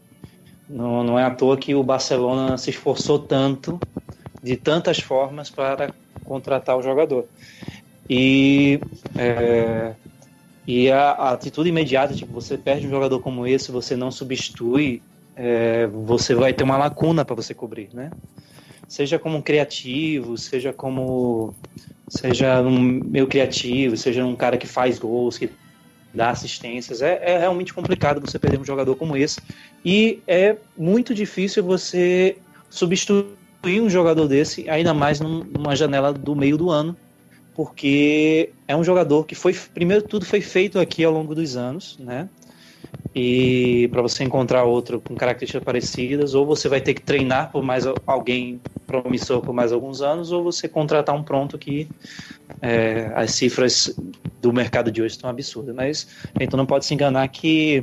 Não, 0.69 1.05
não 1.05 1.19
é 1.19 1.25
à 1.25 1.31
toa 1.31 1.57
que 1.57 1.75
o 1.75 1.83
Barcelona 1.83 2.57
se 2.57 2.71
esforçou 2.71 3.19
tanto 3.19 3.79
de 4.43 4.57
tantas 4.57 4.99
formas 4.99 5.51
para 5.51 5.93
contratar 6.25 6.77
o 6.77 6.83
jogador. 6.83 7.27
E, 8.09 8.81
é, 9.17 9.95
e 10.67 10.91
a, 10.91 11.11
a, 11.13 11.31
atitude 11.33 11.69
imediata, 11.69 12.15
tipo, 12.15 12.33
você 12.33 12.59
perde 12.59 12.87
um 12.87 12.91
jogador 12.91 13.21
como 13.21 13.47
esse, 13.47 13.71
você 13.71 13.95
não 13.95 14.11
substitui, 14.11 15.01
é, 15.37 15.87
você 15.87 16.35
vai 16.35 16.53
ter 16.53 16.65
uma 16.65 16.77
lacuna 16.77 17.25
para 17.25 17.37
você 17.37 17.55
cobrir, 17.55 17.91
né? 17.93 18.11
Seja 18.89 19.19
como 19.19 19.43
criativo, 19.43 20.37
seja 20.37 20.73
como 20.73 21.55
seja 22.09 22.61
um 22.63 22.79
meio 22.81 23.27
criativo, 23.27 23.97
seja 23.97 24.25
um 24.25 24.37
cara 24.37 24.57
que 24.57 24.67
faz 24.67 24.99
gols, 24.99 25.39
que 25.39 25.51
dá 26.15 26.31
assistências, 26.31 27.03
é, 27.03 27.21
é 27.23 27.39
realmente 27.39 27.75
complicado 27.75 28.21
você 28.21 28.39
perder 28.39 28.59
um 28.59 28.65
jogador 28.65 28.97
como 28.97 29.17
esse 29.17 29.41
e 29.85 30.21
é 30.27 30.57
muito 30.77 31.15
difícil 31.15 31.63
você 31.63 32.39
substituir 32.71 33.81
um 33.81 33.91
jogador 33.91 34.27
desse, 34.27 34.69
ainda 34.71 34.95
mais 34.95 35.21
numa 35.21 35.77
janela 35.77 36.13
do 36.13 36.35
meio 36.35 36.57
do 36.57 36.71
ano, 36.71 36.97
porque 37.57 38.51
é 38.69 38.77
um 38.77 38.85
jogador 38.85 39.25
que 39.25 39.35
foi, 39.35 39.55
primeiro 39.73 40.03
tudo 40.03 40.27
foi 40.27 40.43
feito 40.43 40.79
aqui 40.79 41.03
ao 41.03 41.11
longo 41.11 41.35
dos 41.35 41.57
anos, 41.57 41.97
né? 41.99 42.29
E 43.15 43.89
para 43.91 44.03
você 44.03 44.23
encontrar 44.23 44.65
outro 44.65 45.01
com 45.01 45.15
características 45.15 45.65
parecidas, 45.65 46.35
ou 46.35 46.45
você 46.45 46.69
vai 46.69 46.83
ter 46.83 46.93
que 46.93 47.01
treinar 47.01 47.51
por 47.51 47.63
mais 47.63 47.85
alguém 48.07 48.61
promissor 48.87 49.41
por 49.41 49.55
mais 49.55 49.73
alguns 49.73 50.03
anos, 50.03 50.31
ou 50.33 50.45
você 50.45 50.69
contratar 50.69 51.15
um 51.15 51.23
pronto 51.23 51.57
que 51.57 51.89
é, 52.61 53.11
as 53.15 53.31
cifras 53.31 53.99
do 54.43 54.53
mercado 54.53 54.93
de 54.93 55.01
hoje 55.01 55.15
estão 55.15 55.31
absurdas. 55.31 55.75
Mas 55.75 56.09
então 56.39 56.59
não 56.59 56.67
pode 56.67 56.85
se 56.85 56.93
enganar 56.93 57.27
que 57.29 57.83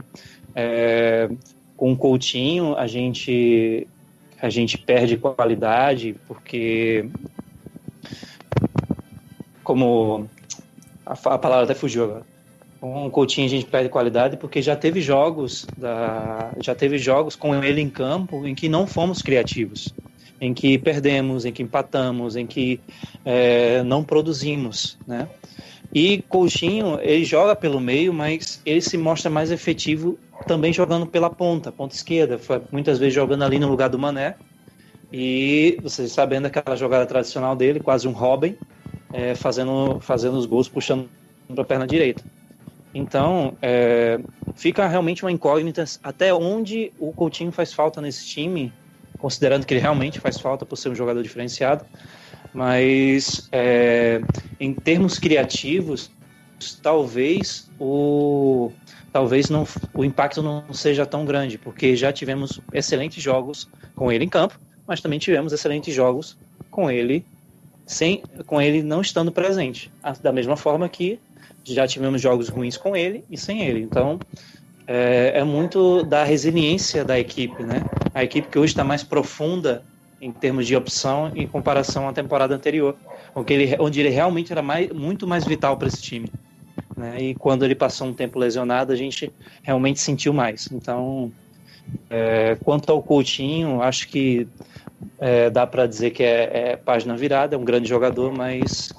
é, 0.53 1.31
com 1.75 1.93
o 1.93 1.97
Coutinho 1.97 2.75
a 2.77 2.85
gente 2.85 3.87
a 4.39 4.49
gente 4.49 4.77
perde 4.77 5.17
qualidade 5.17 6.15
porque 6.27 7.09
como 9.63 10.29
a, 11.05 11.13
a 11.13 11.37
palavra 11.37 11.63
até 11.63 11.73
fugiu 11.73 12.03
agora. 12.03 12.33
O 12.81 13.09
Coutinho 13.09 13.47
a 13.47 13.49
gente 13.49 13.65
perde 13.65 13.87
qualidade 13.87 14.35
porque 14.35 14.61
já 14.61 14.75
teve 14.75 14.99
jogos 14.99 15.65
da, 15.77 16.51
já 16.59 16.75
teve 16.75 16.97
jogos 16.97 17.33
com 17.33 17.63
ele 17.63 17.79
em 17.79 17.89
campo 17.89 18.45
em 18.45 18.53
que 18.53 18.67
não 18.67 18.85
fomos 18.85 19.21
criativos, 19.21 19.93
em 20.41 20.53
que 20.53 20.77
perdemos, 20.77 21.45
em 21.45 21.53
que 21.53 21.63
empatamos, 21.63 22.35
em 22.35 22.45
que 22.45 22.81
é, 23.23 23.81
não 23.83 24.03
produzimos, 24.03 24.97
né? 25.07 25.29
E 25.93 26.23
Coutinho 26.23 26.99
ele 27.01 27.23
joga 27.23 27.55
pelo 27.55 27.79
meio, 27.79 28.11
mas 28.11 28.61
ele 28.65 28.81
se 28.81 28.97
mostra 28.97 29.29
mais 29.29 29.49
efetivo 29.49 30.17
também 30.45 30.73
jogando 30.73 31.05
pela 31.05 31.29
ponta, 31.29 31.71
ponta 31.71 31.95
esquerda, 31.95 32.37
muitas 32.69 32.99
vezes 32.99 33.13
jogando 33.13 33.43
ali 33.43 33.59
no 33.59 33.69
lugar 33.69 33.89
do 33.89 33.99
Mané. 33.99 34.35
E 35.11 35.77
vocês 35.81 36.11
sabendo 36.11 36.47
aquela 36.47 36.75
jogada 36.75 37.05
tradicional 37.05 37.55
dele, 37.55 37.79
quase 37.79 38.07
um 38.07 38.11
Robin, 38.11 38.57
é, 39.13 39.35
fazendo, 39.35 39.99
fazendo 40.01 40.35
os 40.37 40.45
gols, 40.45 40.67
puxando 40.67 41.07
para 41.47 41.61
a 41.61 41.65
perna 41.65 41.87
direita. 41.87 42.23
Então, 42.93 43.55
é, 43.61 44.19
fica 44.55 44.87
realmente 44.87 45.23
uma 45.23 45.31
incógnita 45.31 45.85
até 46.03 46.33
onde 46.33 46.91
o 46.99 47.11
Coutinho 47.11 47.51
faz 47.51 47.71
falta 47.71 48.01
nesse 48.01 48.25
time, 48.25 48.73
considerando 49.19 49.65
que 49.65 49.73
ele 49.73 49.81
realmente 49.81 50.19
faz 50.19 50.39
falta 50.39 50.65
por 50.65 50.75
ser 50.75 50.89
um 50.89 50.95
jogador 50.95 51.23
diferenciado. 51.23 51.85
Mas, 52.53 53.47
é, 53.51 54.21
em 54.59 54.73
termos 54.73 55.17
criativos, 55.17 56.11
talvez 56.81 57.69
o 57.79 58.71
talvez 59.11 59.47
não, 59.47 59.67
o 59.93 60.03
impacto 60.03 60.41
não 60.41 60.73
seja 60.73 61.05
tão 61.05 61.23
grande, 61.23 61.57
porque 61.57 61.95
já 61.95 62.11
tivemos 62.11 62.59
excelentes 62.73 63.21
jogos 63.21 63.69
com 63.95 64.11
ele 64.11 64.25
em 64.25 64.29
campo, 64.29 64.59
mas 64.87 65.01
também 65.01 65.19
tivemos 65.19 65.53
excelentes 65.53 65.93
jogos 65.93 66.35
com 66.71 66.89
ele 66.89 67.23
sem 67.85 68.23
com 68.45 68.61
ele 68.61 68.81
não 68.81 69.01
estando 69.01 69.31
presente. 69.31 69.91
Da 70.21 70.31
mesma 70.31 70.55
forma 70.55 70.87
que 70.89 71.19
já 71.63 71.87
tivemos 71.87 72.21
jogos 72.21 72.49
ruins 72.49 72.77
com 72.77 72.95
ele 72.95 73.23
e 73.29 73.37
sem 73.37 73.61
ele. 73.63 73.81
Então 73.81 74.19
é, 74.87 75.33
é 75.35 75.43
muito 75.43 76.03
da 76.03 76.23
resiliência 76.23 77.05
da 77.05 77.19
equipe, 77.19 77.63
né? 77.63 77.83
A 78.13 78.23
equipe 78.23 78.47
que 78.47 78.59
hoje 78.59 78.73
está 78.73 78.83
mais 78.83 79.03
profunda 79.03 79.83
em 80.21 80.31
termos 80.31 80.65
de 80.65 80.75
opção 80.75 81.31
em 81.35 81.45
comparação 81.45 82.07
à 82.07 82.13
temporada 82.13 82.55
anterior, 82.55 82.95
onde 83.35 83.53
ele, 83.53 83.75
onde 83.79 83.99
ele 83.99 84.09
realmente 84.09 84.51
era 84.51 84.61
mais, 84.61 84.89
muito 84.89 85.27
mais 85.27 85.45
vital 85.45 85.75
para 85.77 85.89
esse 85.89 86.01
time. 86.01 86.31
Né? 86.95 87.21
E 87.21 87.35
quando 87.35 87.65
ele 87.65 87.75
passou 87.75 88.07
um 88.07 88.13
tempo 88.13 88.39
lesionado, 88.39 88.93
a 88.93 88.95
gente 88.95 89.31
realmente 89.61 89.99
sentiu 89.99 90.31
mais. 90.31 90.69
Então, 90.71 91.31
é, 92.09 92.55
quanto 92.63 92.89
ao 92.91 93.03
Coutinho, 93.03 93.81
acho 93.81 94.07
que 94.07 94.47
é, 95.19 95.49
dá 95.49 95.65
para 95.65 95.85
dizer 95.85 96.11
que 96.11 96.23
é, 96.23 96.71
é, 96.71 96.75
página 96.75 97.15
virada, 97.15 97.55
é 97.55 97.57
um 97.57 97.63
grande 97.63 97.87
jogador, 97.87 98.31
mas 98.31 98.93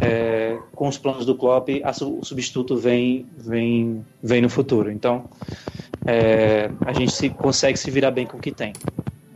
é, 0.00 0.58
com 0.74 0.88
os 0.88 0.98
planos 0.98 1.26
do 1.26 1.34
Klopp, 1.34 1.68
a, 1.84 1.90
o 2.04 2.24
substituto 2.24 2.76
vem, 2.76 3.26
vem, 3.36 4.04
vem 4.22 4.40
no 4.40 4.48
futuro. 4.48 4.90
Então, 4.90 5.24
é, 6.06 6.70
a 6.86 6.92
gente 6.92 7.12
se, 7.12 7.28
consegue 7.30 7.78
se 7.78 7.90
virar 7.90 8.10
bem 8.10 8.26
com 8.26 8.36
o 8.36 8.40
que 8.40 8.52
tem. 8.52 8.72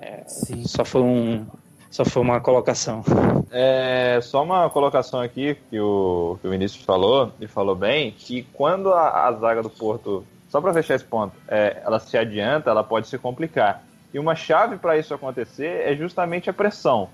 É, 0.00 0.24
só 0.26 0.84
foi 0.84 1.02
um, 1.02 1.46
só 1.90 2.04
foi 2.04 2.22
uma 2.22 2.40
colocação. 2.40 3.04
É, 3.52 4.18
só 4.20 4.42
uma 4.42 4.68
colocação 4.68 5.20
aqui 5.20 5.56
que 5.70 5.78
o, 5.78 6.38
que 6.40 6.48
o 6.48 6.50
Vinícius 6.50 6.84
falou, 6.84 7.30
e 7.40 7.46
falou 7.46 7.76
bem, 7.76 8.10
que 8.10 8.42
quando 8.52 8.92
a, 8.92 9.28
a 9.28 9.32
zaga 9.32 9.62
do 9.62 9.70
Porto, 9.70 10.24
só 10.48 10.60
para 10.60 10.72
fechar 10.72 10.96
esse 10.96 11.04
ponto, 11.04 11.34
é, 11.46 11.82
ela 11.84 12.00
se 12.00 12.16
adianta, 12.18 12.70
ela 12.70 12.82
pode 12.82 13.06
se 13.06 13.16
complicar. 13.16 13.84
E 14.14 14.18
uma 14.18 14.34
chave 14.34 14.76
para 14.76 14.96
isso 14.96 15.12
acontecer 15.12 15.82
é 15.86 15.94
justamente 15.94 16.48
a 16.48 16.52
pressão. 16.52 17.10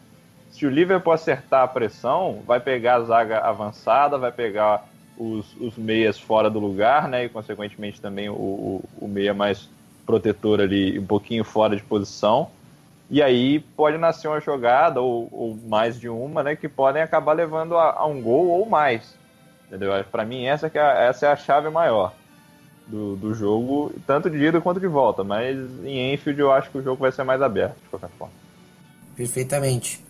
Se 0.51 0.67
o 0.67 0.71
Liverpool 0.71 1.13
acertar 1.13 1.63
a 1.63 1.69
pressão, 1.69 2.43
vai 2.47 2.61
pegar 2.61 2.97
a 2.97 3.05
zaga 3.05 3.39
avançada, 3.39 4.19
vai 4.19 4.31
pegar 4.31 4.87
os, 5.17 5.57
os 5.61 5.77
meias 5.77 6.21
fora 6.21 6.51
do 6.51 6.59
lugar, 6.59 7.09
né? 7.09 7.25
E 7.25 7.29
consequentemente 7.29 8.01
também 8.01 8.29
o, 8.29 8.35
o, 8.35 8.85
o 9.01 9.09
meia 9.09 9.33
mais 9.33 9.69
protetor 10.05 10.61
ali 10.61 10.99
um 10.99 11.07
pouquinho 11.07 11.43
fora 11.43 11.75
de 11.75 11.83
posição 11.83 12.51
e 13.11 13.21
aí 13.21 13.59
pode 13.59 13.99
nascer 13.99 14.29
uma 14.29 14.41
jogada, 14.41 15.01
ou, 15.01 15.29
ou 15.33 15.59
mais 15.67 15.99
de 15.99 16.09
uma, 16.09 16.45
né, 16.45 16.55
que 16.55 16.69
podem 16.69 17.03
acabar 17.03 17.33
levando 17.33 17.77
a, 17.77 17.93
a 17.99 18.07
um 18.07 18.23
gol 18.23 18.47
ou 18.49 18.67
mais. 18.67 19.19
Entendeu? 19.67 19.93
Para 20.05 20.25
mim, 20.25 20.45
essa, 20.45 20.71
é, 20.73 21.09
essa 21.09 21.27
é 21.27 21.33
a 21.33 21.37
chave 21.37 21.69
maior 21.71 22.15
do, 22.91 23.17
do 23.17 23.35
jogo, 23.35 23.93
tanto 24.07 24.29
de 24.29 24.39
ida 24.39 24.61
quanto 24.61 24.81
de 24.81 24.87
volta. 24.87 25.23
Mas 25.23 25.57
em 25.85 26.13
Enfield 26.13 26.41
eu 26.41 26.53
acho 26.53 26.71
que 26.71 26.79
o 26.79 26.83
jogo 26.83 27.01
vai 27.01 27.13
ser 27.13 27.25
mais 27.25 27.41
aberto, 27.41 27.77
de 27.83 27.89
qualquer 27.89 28.11
forma. 28.19 28.35
Perfeitamente. 29.17 30.05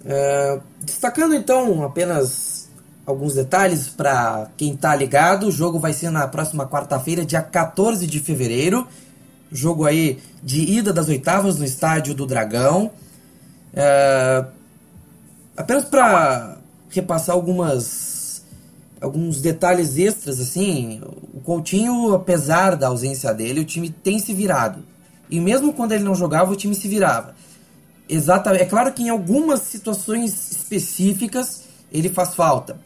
Uh, 0.00 0.62
destacando 0.80 1.34
então 1.34 1.82
apenas 1.84 2.70
alguns 3.04 3.34
detalhes 3.34 3.88
para 3.88 4.48
quem 4.56 4.74
está 4.74 4.94
ligado, 4.94 5.48
o 5.48 5.50
jogo 5.50 5.78
vai 5.78 5.92
ser 5.92 6.10
na 6.10 6.28
próxima 6.28 6.68
quarta-feira, 6.68 7.24
dia 7.24 7.42
14 7.42 8.06
de 8.06 8.20
fevereiro. 8.20 8.86
Jogo 9.50 9.86
aí 9.86 10.20
de 10.42 10.60
ida 10.60 10.92
das 10.92 11.08
oitavas 11.08 11.58
no 11.58 11.64
estádio 11.64 12.14
do 12.14 12.26
Dragão. 12.26 12.90
Uh, 13.72 14.46
apenas 15.56 15.84
para 15.86 16.58
repassar 16.90 17.34
algumas 17.34 18.17
alguns 19.00 19.40
detalhes 19.40 19.96
extras 19.96 20.40
assim, 20.40 21.00
o 21.32 21.40
Coutinho, 21.40 22.14
apesar 22.14 22.76
da 22.76 22.88
ausência 22.88 23.32
dele, 23.32 23.60
o 23.60 23.64
time 23.64 23.90
tem 23.90 24.18
se 24.18 24.32
virado. 24.34 24.82
E 25.30 25.40
mesmo 25.40 25.72
quando 25.72 25.92
ele 25.92 26.04
não 26.04 26.14
jogava, 26.14 26.52
o 26.52 26.56
time 26.56 26.74
se 26.74 26.88
virava. 26.88 27.34
Exatamente. 28.08 28.62
É 28.62 28.66
claro 28.66 28.92
que 28.92 29.02
em 29.02 29.10
algumas 29.10 29.60
situações 29.60 30.50
específicas 30.50 31.64
ele 31.92 32.08
faz 32.08 32.34
falta. 32.34 32.80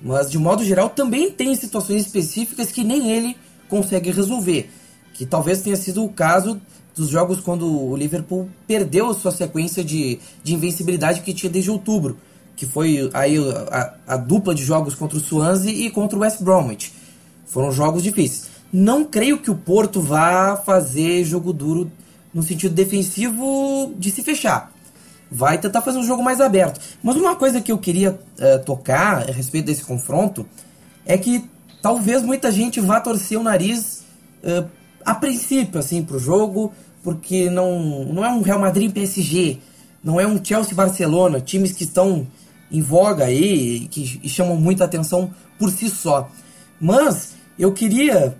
Mas 0.00 0.30
de 0.30 0.38
modo 0.38 0.64
geral 0.64 0.90
também 0.90 1.30
tem 1.30 1.54
situações 1.54 2.06
específicas 2.06 2.72
que 2.72 2.82
nem 2.82 3.10
ele 3.10 3.36
consegue 3.68 4.10
resolver. 4.10 4.70
Que 5.12 5.26
talvez 5.26 5.60
tenha 5.60 5.76
sido 5.76 6.04
o 6.04 6.08
caso 6.08 6.60
dos 6.94 7.08
jogos 7.08 7.40
quando 7.40 7.66
o 7.66 7.96
Liverpool 7.96 8.48
perdeu 8.66 9.10
a 9.10 9.14
sua 9.14 9.30
sequência 9.30 9.84
de, 9.84 10.18
de 10.42 10.54
invencibilidade 10.54 11.20
que 11.20 11.32
tinha 11.32 11.50
desde 11.50 11.70
outubro. 11.70 12.18
Que 12.56 12.66
foi 12.66 13.10
aí 13.14 13.36
a, 13.70 13.94
a 14.06 14.16
dupla 14.16 14.54
de 14.54 14.64
jogos 14.64 14.94
contra 14.94 15.16
o 15.18 15.20
Swansea 15.20 15.72
e 15.72 15.90
contra 15.90 16.16
o 16.16 16.22
West 16.22 16.42
Bromwich. 16.42 16.92
Foram 17.46 17.72
jogos 17.72 18.02
difíceis. 18.02 18.50
Não 18.72 19.04
creio 19.04 19.38
que 19.38 19.50
o 19.50 19.54
Porto 19.54 20.00
vá 20.00 20.56
fazer 20.56 21.24
jogo 21.24 21.52
duro 21.52 21.90
no 22.32 22.42
sentido 22.42 22.74
defensivo 22.74 23.92
de 23.98 24.10
se 24.10 24.22
fechar. 24.22 24.72
Vai 25.30 25.58
tentar 25.58 25.82
fazer 25.82 25.98
um 25.98 26.04
jogo 26.04 26.22
mais 26.22 26.40
aberto. 26.40 26.80
Mas 27.02 27.16
uma 27.16 27.36
coisa 27.36 27.60
que 27.60 27.72
eu 27.72 27.78
queria 27.78 28.12
uh, 28.12 28.64
tocar 28.64 29.28
a 29.28 29.32
respeito 29.32 29.66
desse 29.66 29.84
confronto 29.84 30.46
é 31.04 31.18
que 31.18 31.44
talvez 31.82 32.22
muita 32.22 32.50
gente 32.50 32.80
vá 32.80 33.00
torcer 33.00 33.38
o 33.38 33.42
nariz 33.42 34.04
uh, 34.42 34.66
a 35.04 35.14
princípio 35.14 35.78
assim 35.78 36.02
para 36.02 36.16
o 36.16 36.20
jogo, 36.20 36.72
porque 37.02 37.50
não, 37.50 38.04
não 38.06 38.24
é 38.24 38.30
um 38.30 38.40
Real 38.40 38.58
Madrid 38.58 38.92
PSG, 38.92 39.58
não 40.02 40.20
é 40.20 40.26
um 40.26 40.42
Chelsea 40.42 40.74
Barcelona, 40.74 41.40
times 41.40 41.72
que 41.72 41.84
estão 41.84 42.26
em 42.72 42.80
voga 42.80 43.24
aí 43.24 43.86
que, 43.88 44.28
chamam 44.28 44.56
muita 44.56 44.84
atenção 44.84 45.32
por 45.58 45.70
si 45.70 45.88
só. 45.88 46.30
Mas 46.80 47.34
eu 47.58 47.72
queria, 47.72 48.36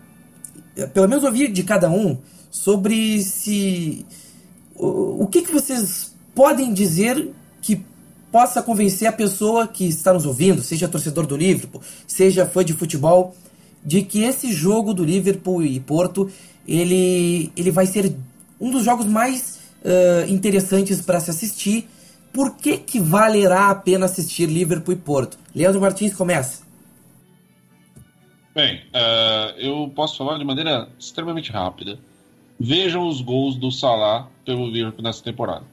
pelo 0.94 1.08
menos 1.08 1.24
ouvir 1.24 1.52
de 1.52 1.62
cada 1.62 1.90
um, 1.90 2.16
sobre 2.50 3.22
se 3.22 4.06
o, 4.74 5.24
o 5.24 5.26
que, 5.26 5.42
que 5.42 5.52
vocês 5.52 6.14
podem 6.34 6.72
dizer 6.72 7.30
que 7.60 7.80
possa 8.32 8.62
convencer 8.62 9.06
a 9.06 9.12
pessoa 9.12 9.68
que 9.68 9.84
está 9.86 10.12
nos 10.12 10.24
ouvindo, 10.24 10.62
seja 10.62 10.88
torcedor 10.88 11.26
do 11.26 11.36
Liverpool, 11.36 11.82
seja 12.06 12.46
fã 12.46 12.64
de 12.64 12.72
futebol, 12.72 13.36
de 13.84 14.02
que 14.02 14.22
esse 14.22 14.52
jogo 14.52 14.94
do 14.94 15.04
Liverpool 15.04 15.62
e 15.62 15.78
Porto 15.78 16.30
ele, 16.66 17.52
ele 17.56 17.70
vai 17.70 17.86
ser 17.86 18.14
um 18.60 18.70
dos 18.70 18.84
jogos 18.84 19.06
mais 19.06 19.58
uh, 19.84 20.30
interessantes 20.30 21.00
para 21.00 21.20
se 21.20 21.30
assistir. 21.30 21.88
Por 22.32 22.56
que, 22.56 22.78
que 22.78 22.98
valerá 22.98 23.70
a 23.70 23.74
pena 23.74 24.06
assistir 24.06 24.46
Liverpool 24.46 24.94
e 24.94 24.96
Porto? 24.96 25.38
Leandro 25.54 25.80
Martins 25.80 26.14
começa. 26.14 26.62
Bem, 28.54 28.82
uh, 28.88 29.58
eu 29.58 29.90
posso 29.94 30.16
falar 30.16 30.38
de 30.38 30.44
maneira 30.44 30.88
extremamente 30.98 31.50
rápida. 31.50 31.98
Vejam 32.58 33.06
os 33.06 33.20
gols 33.20 33.56
do 33.56 33.70
Salah 33.70 34.28
pelo 34.44 34.66
Liverpool 34.66 35.02
nessa 35.02 35.22
temporada. 35.22 35.64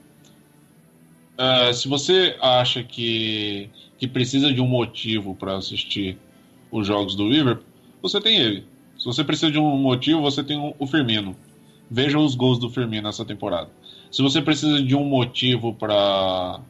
Uh, 1.38 1.72
se 1.72 1.88
você 1.88 2.36
acha 2.40 2.82
que, 2.82 3.70
que 3.98 4.06
precisa 4.06 4.52
de 4.52 4.60
um 4.60 4.66
motivo 4.66 5.34
para 5.34 5.56
assistir 5.56 6.18
os 6.70 6.86
jogos 6.86 7.14
do 7.14 7.28
Liverpool, 7.28 7.64
você 8.02 8.20
tem 8.20 8.36
ele. 8.36 8.66
Se 8.98 9.06
você 9.06 9.24
precisa 9.24 9.50
de 9.50 9.58
um 9.58 9.76
motivo, 9.78 10.20
você 10.20 10.44
tem 10.44 10.74
o 10.78 10.86
Firmino. 10.86 11.34
Vejam 11.90 12.22
os 12.22 12.34
gols 12.34 12.58
do 12.58 12.68
Firmino 12.68 13.04
nessa 13.04 13.24
temporada. 13.24 13.70
Se 14.10 14.22
você 14.22 14.42
precisa 14.42 14.82
de 14.82 14.94
um 14.94 15.04
motivo 15.04 15.74
para 15.74 16.60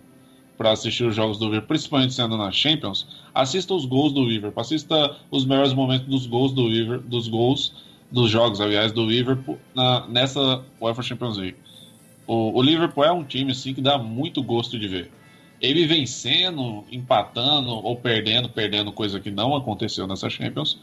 para 0.56 0.72
assistir 0.72 1.04
os 1.04 1.16
jogos 1.16 1.38
do 1.38 1.46
Liverpool, 1.46 1.68
principalmente 1.68 2.12
sendo 2.12 2.36
na 2.36 2.52
Champions, 2.52 3.06
assista 3.34 3.72
os 3.72 3.86
gols 3.86 4.12
do 4.12 4.22
Liverpool, 4.22 4.60
assista 4.60 5.16
os 5.30 5.46
melhores 5.46 5.72
momentos 5.72 6.06
dos 6.06 6.26
gols 6.26 6.52
do 6.52 6.68
Liverpool, 6.68 7.08
dos 7.08 7.28
gols 7.28 7.72
dos 8.12 8.30
jogos, 8.30 8.60
aliás, 8.60 8.92
do 8.92 9.06
Liverpool 9.06 9.58
na, 9.74 10.06
nessa 10.06 10.62
UEFA 10.78 11.02
Champions 11.02 11.38
League. 11.38 11.56
O, 12.26 12.58
o, 12.58 12.62
Liverpool 12.62 13.02
é 13.02 13.10
um 13.10 13.24
time 13.24 13.52
assim 13.52 13.72
que 13.72 13.80
dá 13.80 13.96
muito 13.96 14.42
gosto 14.42 14.78
de 14.78 14.86
ver. 14.86 15.10
Ele 15.62 15.86
vencendo, 15.86 16.84
empatando 16.92 17.70
ou 17.70 17.96
perdendo, 17.96 18.50
perdendo 18.50 18.92
coisa 18.92 19.18
que 19.18 19.30
não 19.30 19.56
aconteceu 19.56 20.06
nessa 20.06 20.28
Champions. 20.28 20.78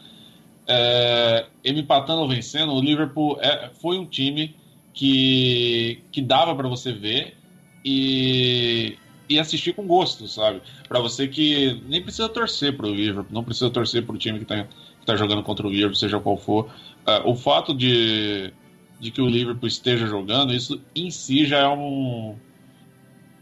É, 0.66 1.46
ele 1.62 1.80
empatando 1.80 2.22
ou 2.22 2.28
vencendo, 2.28 2.72
o 2.72 2.80
Liverpool 2.80 3.38
é, 3.40 3.70
foi 3.80 3.96
um 3.96 4.04
time 4.04 4.56
que, 4.98 6.02
que 6.10 6.20
dava 6.20 6.56
para 6.56 6.66
você 6.66 6.92
ver 6.92 7.36
e, 7.84 8.98
e 9.28 9.38
assistir 9.38 9.72
com 9.72 9.86
gosto, 9.86 10.26
sabe? 10.26 10.60
Para 10.88 10.98
você 10.98 11.28
que 11.28 11.80
nem 11.88 12.02
precisa 12.02 12.28
torcer 12.28 12.76
para 12.76 12.88
o 12.88 12.92
Liverpool, 12.92 13.32
não 13.32 13.44
precisa 13.44 13.70
torcer 13.70 14.04
para 14.04 14.16
o 14.16 14.18
time 14.18 14.38
que 14.38 14.44
está 14.44 14.66
tá 15.06 15.14
jogando 15.14 15.44
contra 15.44 15.64
o 15.64 15.70
Liverpool, 15.70 15.94
seja 15.94 16.18
qual 16.18 16.36
for. 16.36 16.64
Uh, 17.06 17.30
o 17.30 17.36
fato 17.36 17.72
de, 17.72 18.52
de 18.98 19.12
que 19.12 19.22
o 19.22 19.28
Liverpool 19.28 19.68
esteja 19.68 20.04
jogando, 20.04 20.52
isso 20.52 20.82
em 20.96 21.12
si 21.12 21.46
já 21.46 21.58
é 21.58 21.68
um. 21.68 22.34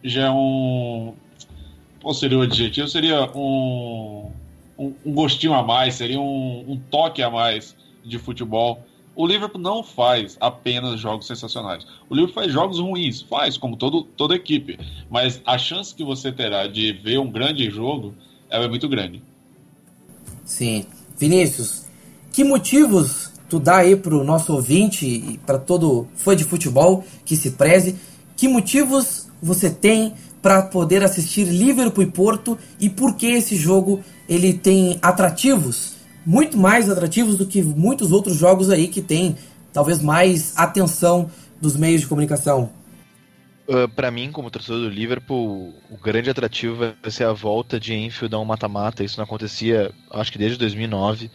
Já 0.04 0.26
é 0.26 0.30
um. 0.30 1.14
Qual 2.02 2.12
seria 2.12 2.36
o 2.36 2.42
adjetivo? 2.42 2.86
Seria 2.86 3.30
um, 3.34 4.30
um, 4.78 4.94
um 5.06 5.12
gostinho 5.14 5.54
a 5.54 5.62
mais, 5.62 5.94
seria 5.94 6.20
um, 6.20 6.70
um 6.70 6.76
toque 6.90 7.22
a 7.22 7.30
mais 7.30 7.74
de 8.04 8.18
futebol. 8.18 8.85
O 9.16 9.26
Liverpool 9.26 9.60
não 9.60 9.82
faz 9.82 10.36
apenas 10.38 11.00
jogos 11.00 11.26
sensacionais. 11.26 11.86
O 12.10 12.14
Liverpool 12.14 12.42
faz 12.42 12.52
jogos 12.52 12.78
ruins, 12.78 13.22
faz, 13.22 13.56
como 13.56 13.74
todo, 13.74 14.02
toda 14.02 14.36
equipe. 14.36 14.78
Mas 15.10 15.40
a 15.46 15.56
chance 15.56 15.94
que 15.94 16.04
você 16.04 16.30
terá 16.30 16.66
de 16.66 16.92
ver 16.92 17.18
um 17.18 17.32
grande 17.32 17.70
jogo 17.70 18.14
é 18.50 18.68
muito 18.68 18.86
grande. 18.88 19.22
Sim. 20.44 20.84
Vinícius, 21.18 21.86
que 22.30 22.44
motivos 22.44 23.32
tu 23.48 23.58
dá 23.58 23.78
aí 23.78 23.96
pro 23.96 24.22
nosso 24.22 24.52
ouvinte 24.52 25.06
e 25.06 25.38
para 25.38 25.58
todo 25.58 26.06
fã 26.14 26.36
de 26.36 26.44
futebol 26.44 27.02
que 27.24 27.36
se 27.36 27.52
preze, 27.52 27.96
que 28.36 28.46
motivos 28.46 29.28
você 29.42 29.70
tem 29.70 30.12
para 30.42 30.62
poder 30.62 31.02
assistir 31.02 31.44
Liverpool 31.44 32.04
e 32.04 32.06
Porto 32.06 32.58
e 32.78 32.90
por 32.90 33.16
que 33.16 33.26
esse 33.26 33.56
jogo 33.56 34.04
ele 34.28 34.52
tem 34.52 34.98
atrativos, 35.00 35.95
muito 36.26 36.58
mais 36.58 36.90
atrativos 36.90 37.36
do 37.36 37.46
que 37.46 37.62
muitos 37.62 38.10
outros 38.10 38.36
jogos 38.36 38.68
aí 38.68 38.88
que 38.88 39.00
tem 39.00 39.36
talvez 39.72 40.02
mais 40.02 40.52
atenção 40.56 41.30
dos 41.60 41.76
meios 41.76 42.00
de 42.00 42.08
comunicação? 42.08 42.70
Uh, 43.68 43.84
ah, 43.84 43.88
para 43.88 44.10
mim, 44.10 44.32
como 44.32 44.50
torcedor 44.50 44.80
do 44.80 44.88
Liverpool, 44.88 45.72
o 45.88 45.96
grande 45.96 46.28
atrativo 46.28 46.76
vai 46.76 47.10
ser 47.10 47.24
a 47.24 47.32
volta 47.32 47.78
de 47.78 47.94
Enfield 47.94 48.34
a 48.34 48.38
um 48.38 48.44
mata-mata. 48.44 49.04
Isso 49.04 49.16
não 49.18 49.24
acontecia, 49.24 49.92
acho 50.10 50.32
que 50.32 50.38
desde 50.38 50.58
2009. 50.58 51.26
Uh, 51.26 51.30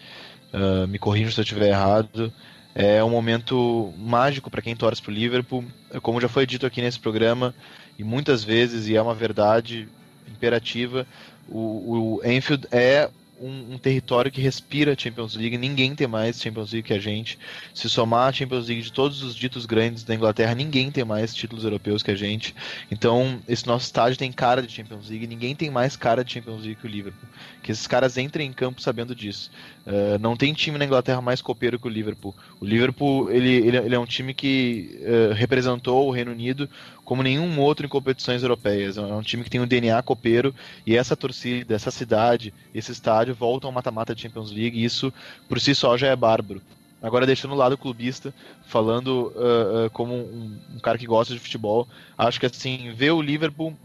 ah, 0.84 0.88
me 0.88 1.00
corrija 1.00 1.32
se 1.32 1.40
eu 1.40 1.44
estiver 1.44 1.70
errado. 1.70 2.32
É 2.76 3.04
um 3.04 3.10
momento 3.10 3.94
mágico 3.98 4.50
para 4.50 4.62
quem 4.62 4.76
torce 4.76 5.02
para 5.02 5.12
o 5.12 5.14
Liverpool. 5.14 5.64
Como 6.02 6.22
já 6.22 6.28
foi 6.28 6.46
dito 6.46 6.66
aqui 6.66 6.82
nesse 6.82 7.00
programa, 7.00 7.54
e 8.00 8.04
muitas 8.04 8.44
vezes, 8.44 8.88
e 8.88 8.96
é 8.96 9.02
uma 9.02 9.14
verdade 9.14 9.88
imperativa, 10.28 11.06
o, 11.50 12.20
o 12.20 12.22
Enfield 12.26 12.66
é 12.72 13.10
um, 13.42 13.74
um, 13.74 13.78
território 13.78 14.32
que 14.32 14.40
respira 14.40 14.96
Champions 14.98 15.36
League. 15.36 15.58
Ninguém 15.58 15.96
tem 15.96 16.08
mais 16.08 16.42
Champions 16.42 16.72
League 16.72 16.88
que 16.88 16.94
a 16.94 17.00
gente. 17.00 17.38
Se 17.74 17.90
somar 17.90 18.30
a 18.30 18.32
Champions 18.32 18.68
League 18.68 18.84
de 18.84 18.92
todos 18.92 19.24
os 19.24 19.36
ditos 19.36 19.66
grandes 19.66 20.04
da 20.04 20.14
Inglaterra, 20.14 20.54
ninguém 20.54 20.92
tem 20.92 21.04
mais 21.04 21.34
títulos 21.34 21.64
europeus 21.64 22.04
que 22.04 22.12
a 22.12 22.16
gente. 22.16 22.56
Então, 22.90 23.40
esse 23.48 23.66
nosso 23.66 23.86
estádio 23.86 24.18
tem 24.18 24.32
cara 24.32 24.62
de 24.62 24.72
Champions 24.72 25.10
League. 25.10 25.28
Ninguém 25.28 25.56
tem 25.56 25.70
mais 25.70 25.96
cara 25.96 26.24
de 26.24 26.34
Champions 26.34 26.62
League 26.62 26.76
que 26.76 26.86
o 26.86 26.90
Liverpool. 26.90 27.30
Que 27.64 27.72
esses 27.72 27.88
caras 27.88 28.18
entrem 28.18 28.48
em 28.48 28.54
campo 28.54 28.82
sabendo 28.82 29.16
disso. 29.16 29.52
Uh, 29.86 30.20
não 30.20 30.38
tem 30.38 30.54
time 30.54 30.78
na 30.78 30.86
Inglaterra 30.86 31.22
mais 31.22 31.42
copeiro 31.42 31.80
que 31.80 31.88
o 31.88 31.90
Liverpool. 31.90 32.36
O 32.60 32.66
Liverpool 32.66 33.32
ele, 33.32 33.50
ele, 33.50 33.78
ele 33.78 33.96
é 33.96 34.00
um 34.00 34.06
time 34.06 34.34
que 34.34 35.00
uh, 35.02 35.34
representou 35.34 36.08
o 36.08 36.12
Reino 36.12 36.32
Unido 36.32 36.70
como 37.04 37.24
nenhum 37.24 37.60
outro 37.60 37.86
em 37.86 37.90
competições 37.90 38.44
europeias. 38.44 38.98
É 38.98 39.02
um 39.02 39.22
time 39.22 39.44
que 39.44 39.50
tem 39.50 39.62
um 39.62 39.68
DNA 39.68 40.02
copeiro 40.04 40.54
e 40.86 40.96
essa 40.96 41.16
torcida, 41.16 41.74
essa 41.74 41.92
cidade, 41.92 42.54
esse 42.74 42.92
estádio 42.92 43.36
voltam 43.36 43.68
ao 43.68 43.74
mata-mata 43.74 44.16
de 44.16 44.22
Champions 44.22 44.52
League 44.52 44.80
e 44.80 44.86
isso 44.86 45.14
por 45.48 45.60
si 45.60 45.76
só 45.76 45.98
já 45.98 46.08
é 46.08 46.16
bárbaro. 46.16 46.62
Agora 47.02 47.26
deixando 47.26 47.54
o 47.54 47.58
lado 47.58 47.78
clubista, 47.78 48.32
falando 48.68 49.34
uh, 49.36 49.86
uh, 49.86 49.90
como 49.92 50.14
um, 50.14 50.60
um, 50.76 50.80
cara 50.80 51.00
que 51.00 51.08
gosta 51.08 51.34
de 51.34 51.40
futebol, 51.40 51.88
acho 52.16 52.40
que 52.40 52.46
assim 52.46 52.94
ver 52.94 53.12
o 53.12 53.22
Liverpool 53.22 53.76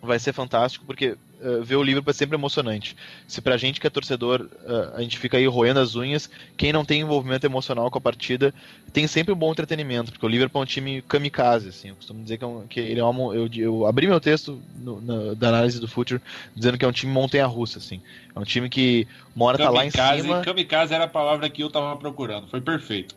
vai 0.00 0.20
ser 0.20 0.32
fantástico 0.32 0.84
porque 0.86 1.16
uh, 1.44 1.62
ver 1.62 1.76
o 1.76 1.82
Liverpool 1.82 2.10
é 2.10 2.14
sempre 2.14 2.36
emocionante. 2.36 2.96
Se 3.28 3.40
pra 3.40 3.56
gente 3.56 3.80
que 3.80 3.86
é 3.86 3.90
torcedor, 3.90 4.48
uh, 4.62 4.96
a 4.96 5.02
gente 5.02 5.18
fica 5.18 5.36
aí 5.36 5.46
roendo 5.46 5.80
as 5.80 5.94
unhas, 5.94 6.30
quem 6.56 6.72
não 6.72 6.84
tem 6.84 7.02
envolvimento 7.02 7.46
emocional 7.46 7.90
com 7.90 7.98
a 7.98 8.00
partida 8.00 8.54
tem 8.92 9.06
sempre 9.06 9.32
um 9.32 9.36
bom 9.36 9.50
entretenimento, 9.50 10.12
porque 10.12 10.24
o 10.24 10.28
Liverpool 10.28 10.60
é 10.60 10.64
um 10.64 10.66
time 10.66 11.02
kamikaze, 11.02 11.68
assim. 11.68 11.88
Eu 11.88 11.96
costumo 11.96 12.22
dizer 12.22 12.38
que, 12.38 12.44
é 12.44 12.46
um, 12.46 12.66
que 12.66 12.80
ele 12.80 13.00
é 13.00 13.04
um, 13.04 13.34
eu, 13.34 13.48
eu, 13.54 13.86
abri 13.86 14.06
meu 14.06 14.20
texto 14.20 14.62
no, 14.76 15.00
na, 15.00 15.34
da 15.34 15.48
análise 15.48 15.80
do 15.80 15.88
Future 15.88 16.20
dizendo 16.54 16.78
que 16.78 16.84
é 16.84 16.88
um 16.88 16.92
time 16.92 17.12
montanha-russa, 17.12 17.78
assim. 17.78 18.00
É 18.34 18.38
um 18.38 18.44
time 18.44 18.68
que 18.68 19.06
mora 19.34 19.58
tá 19.58 19.68
lá 19.68 19.84
em 19.84 19.90
cima. 19.90 20.42
Kamikaze 20.42 20.94
era 20.94 21.04
a 21.04 21.08
palavra 21.08 21.50
que 21.50 21.62
eu 21.62 21.70
tava 21.70 21.96
procurando, 21.96 22.48
foi 22.48 22.60
perfeito. 22.60 23.14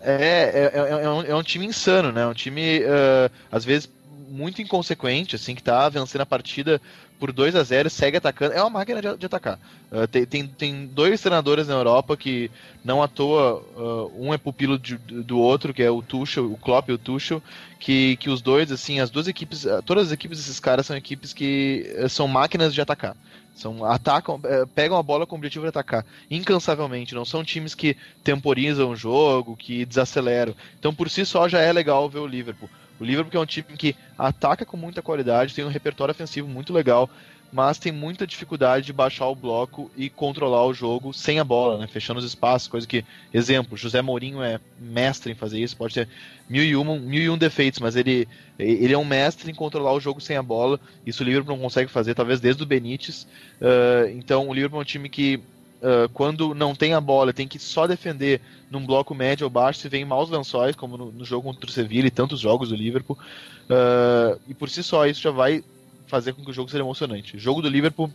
É, 0.00 0.12
é, 0.12 0.70
é, 0.74 1.04
é, 1.04 1.10
um, 1.10 1.22
é 1.22 1.34
um 1.34 1.42
time 1.42 1.66
insano, 1.66 2.12
né? 2.12 2.26
Um 2.26 2.34
time, 2.34 2.80
uh, 2.80 3.30
às 3.50 3.64
vezes, 3.64 3.90
muito 4.28 4.60
inconsequente, 4.60 5.36
assim, 5.36 5.54
que 5.54 5.62
tá 5.62 5.88
vencendo 5.88 6.22
a 6.22 6.26
partida 6.26 6.80
por 7.18 7.32
2 7.32 7.56
a 7.56 7.62
0 7.62 7.88
segue 7.90 8.16
atacando. 8.16 8.54
É 8.54 8.60
uma 8.60 8.70
máquina 8.70 9.00
de, 9.00 9.16
de 9.16 9.26
atacar. 9.26 9.58
Uh, 9.90 10.06
tem, 10.06 10.26
tem, 10.26 10.46
tem, 10.46 10.86
dois 10.86 11.20
treinadores 11.20 11.68
na 11.68 11.74
Europa 11.74 12.16
que, 12.16 12.50
não 12.84 13.02
à 13.02 13.08
toa, 13.08 13.62
uh, 13.76 14.12
um 14.16 14.32
é 14.34 14.38
pupilo 14.38 14.78
de, 14.78 14.96
do 14.96 15.38
outro, 15.38 15.72
que 15.72 15.82
é 15.82 15.90
o 15.90 16.02
Tuchel, 16.02 16.52
o 16.52 16.56
Klopp 16.56 16.88
e 16.88 16.92
o 16.92 16.98
Tuchel, 16.98 17.42
que, 17.78 18.16
que 18.16 18.28
os 18.28 18.40
dois, 18.40 18.70
assim, 18.70 19.00
as 19.00 19.10
duas 19.10 19.28
equipes, 19.28 19.66
todas 19.84 20.06
as 20.06 20.12
equipes 20.12 20.38
desses 20.38 20.60
caras 20.60 20.86
são 20.86 20.96
equipes 20.96 21.32
que 21.32 21.86
são 22.08 22.28
máquinas 22.28 22.74
de 22.74 22.80
atacar. 22.80 23.16
São, 23.54 23.86
atacam, 23.86 24.38
pegam 24.74 24.98
a 24.98 25.02
bola 25.02 25.26
com 25.26 25.34
o 25.34 25.38
objetivo 25.38 25.64
de 25.64 25.70
atacar 25.70 26.04
incansavelmente. 26.30 27.14
Não 27.14 27.24
são 27.24 27.42
times 27.42 27.74
que 27.74 27.96
temporizam 28.22 28.90
o 28.90 28.96
jogo, 28.96 29.56
que 29.56 29.86
desaceleram. 29.86 30.54
Então, 30.78 30.94
por 30.94 31.08
si 31.08 31.24
só, 31.24 31.48
já 31.48 31.60
é 31.60 31.72
legal 31.72 32.06
ver 32.06 32.18
o 32.18 32.26
Liverpool. 32.26 32.68
O 32.98 33.04
Liverpool 33.04 33.40
é 33.40 33.42
um 33.42 33.46
time 33.46 33.76
que 33.76 33.94
ataca 34.18 34.64
com 34.64 34.76
muita 34.76 35.02
qualidade, 35.02 35.54
tem 35.54 35.64
um 35.64 35.68
repertório 35.68 36.12
ofensivo 36.12 36.48
muito 36.48 36.72
legal, 36.72 37.10
mas 37.52 37.78
tem 37.78 37.92
muita 37.92 38.26
dificuldade 38.26 38.86
de 38.86 38.92
baixar 38.92 39.26
o 39.28 39.34
bloco 39.34 39.90
e 39.96 40.10
controlar 40.10 40.64
o 40.66 40.74
jogo 40.74 41.12
sem 41.12 41.38
a 41.38 41.44
bola, 41.44 41.78
né? 41.78 41.86
fechando 41.86 42.18
os 42.18 42.24
espaços, 42.24 42.68
coisa 42.68 42.86
que, 42.86 43.04
exemplo, 43.32 43.76
José 43.76 44.02
Mourinho 44.02 44.42
é 44.42 44.60
mestre 44.78 45.32
em 45.32 45.34
fazer 45.34 45.60
isso, 45.60 45.76
pode 45.76 45.94
ter 45.94 46.08
mil 46.48 46.62
e, 46.62 46.76
um, 46.76 46.98
mil 46.98 47.22
e 47.22 47.30
um 47.30 47.38
defeitos, 47.38 47.80
mas 47.80 47.96
ele, 47.96 48.28
ele 48.58 48.92
é 48.92 48.98
um 48.98 49.04
mestre 49.04 49.50
em 49.50 49.54
controlar 49.54 49.92
o 49.92 50.00
jogo 50.00 50.20
sem 50.20 50.36
a 50.36 50.42
bola, 50.42 50.80
isso 51.04 51.22
o 51.22 51.26
Liverpool 51.26 51.54
não 51.54 51.62
consegue 51.62 51.90
fazer, 51.90 52.14
talvez 52.14 52.40
desde 52.40 52.62
o 52.62 52.66
Benítez, 52.66 53.26
uh, 53.60 54.08
então 54.10 54.48
o 54.48 54.54
Liverpool 54.54 54.80
é 54.80 54.82
um 54.82 54.86
time 54.86 55.08
que 55.08 55.40
Uh, 55.76 56.08
quando 56.14 56.54
não 56.54 56.74
tem 56.74 56.94
a 56.94 57.00
bola, 57.00 57.32
tem 57.32 57.46
que 57.46 57.58
só 57.58 57.86
defender 57.86 58.40
num 58.70 58.84
bloco 58.84 59.14
médio 59.14 59.44
ou 59.44 59.50
baixo, 59.50 59.80
se 59.80 59.88
vem 59.88 60.04
maus 60.04 60.30
lençóis, 60.30 60.74
como 60.74 60.96
no, 60.96 61.12
no 61.12 61.24
jogo 61.24 61.48
contra 61.48 61.68
o 61.68 61.72
Sevilla 61.72 62.08
e 62.08 62.10
tantos 62.10 62.40
jogos 62.40 62.70
do 62.70 62.74
Liverpool. 62.74 63.18
Uh, 63.64 64.40
e 64.48 64.54
por 64.54 64.70
si 64.70 64.82
só, 64.82 65.06
isso 65.06 65.20
já 65.20 65.30
vai 65.30 65.62
fazer 66.06 66.32
com 66.32 66.42
que 66.42 66.50
o 66.50 66.54
jogo 66.54 66.70
seja 66.70 66.82
emocionante. 66.82 67.36
O 67.36 67.38
jogo 67.38 67.60
do 67.60 67.68
Liverpool 67.68 68.10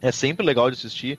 é 0.00 0.12
sempre 0.12 0.46
legal 0.46 0.70
de 0.70 0.76
assistir. 0.76 1.18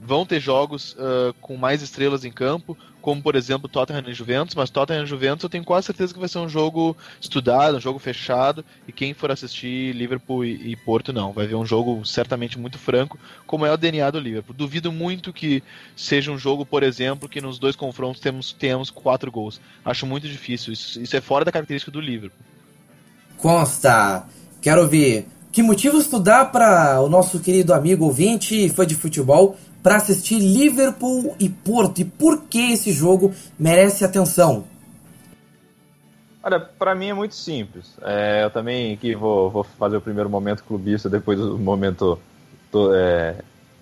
Vão 0.00 0.24
ter 0.24 0.40
jogos 0.40 0.92
uh, 0.92 1.34
com 1.40 1.56
mais 1.56 1.82
estrelas 1.82 2.24
em 2.24 2.30
campo, 2.30 2.76
como 3.04 3.20
por 3.20 3.36
exemplo 3.36 3.68
Tottenham 3.68 4.08
e 4.08 4.14
Juventus, 4.14 4.54
mas 4.54 4.70
Tottenham 4.70 5.02
e 5.02 5.06
Juventus 5.06 5.42
eu 5.42 5.50
tenho 5.50 5.62
quase 5.62 5.88
certeza 5.88 6.14
que 6.14 6.18
vai 6.18 6.26
ser 6.26 6.38
um 6.38 6.48
jogo 6.48 6.96
estudado, 7.20 7.76
um 7.76 7.80
jogo 7.80 7.98
fechado, 7.98 8.64
e 8.88 8.92
quem 8.92 9.12
for 9.12 9.30
assistir 9.30 9.94
Liverpool 9.94 10.42
e, 10.42 10.70
e 10.70 10.74
Porto 10.74 11.12
não, 11.12 11.30
vai 11.30 11.46
ver 11.46 11.54
um 11.54 11.66
jogo 11.66 12.02
certamente 12.06 12.58
muito 12.58 12.78
franco, 12.78 13.18
como 13.46 13.66
é 13.66 13.70
o 13.70 13.76
DNA 13.76 14.10
do 14.10 14.18
Liverpool. 14.18 14.56
Duvido 14.56 14.90
muito 14.90 15.34
que 15.34 15.62
seja 15.94 16.32
um 16.32 16.38
jogo, 16.38 16.64
por 16.64 16.82
exemplo, 16.82 17.28
que 17.28 17.42
nos 17.42 17.58
dois 17.58 17.76
confrontos 17.76 18.22
temos, 18.22 18.54
temos 18.54 18.88
quatro 18.88 19.30
gols. 19.30 19.60
Acho 19.84 20.06
muito 20.06 20.26
difícil, 20.26 20.72
isso, 20.72 20.98
isso 20.98 21.14
é 21.14 21.20
fora 21.20 21.44
da 21.44 21.52
característica 21.52 21.92
do 21.92 22.00
Liverpool. 22.00 22.40
Consta, 23.36 24.24
quero 24.62 24.80
ouvir 24.80 25.26
que 25.52 25.62
motivos 25.62 26.06
tu 26.06 26.18
dá 26.18 26.42
para 26.42 27.02
o 27.02 27.08
nosso 27.10 27.38
querido 27.38 27.74
amigo 27.74 28.06
ouvinte 28.06 28.64
e 28.64 28.70
fã 28.70 28.86
de 28.86 28.94
futebol 28.94 29.58
para 29.84 29.96
assistir 29.96 30.38
Liverpool 30.38 31.36
e 31.38 31.46
Porto 31.46 32.00
e 32.00 32.06
por 32.06 32.44
que 32.44 32.72
esse 32.72 32.90
jogo 32.90 33.34
merece 33.58 34.02
atenção? 34.02 34.64
Olha, 36.42 36.58
para 36.58 36.94
mim 36.94 37.08
é 37.08 37.14
muito 37.14 37.34
simples. 37.34 37.94
É, 38.00 38.44
eu 38.44 38.50
também 38.50 38.94
aqui 38.94 39.14
vou, 39.14 39.50
vou, 39.50 39.62
fazer 39.62 39.98
o 39.98 40.00
primeiro 40.00 40.30
momento 40.30 40.64
clubista, 40.64 41.10
depois 41.10 41.38
o 41.38 41.58
momento 41.58 42.18
to, 42.72 42.94
é, 42.94 43.36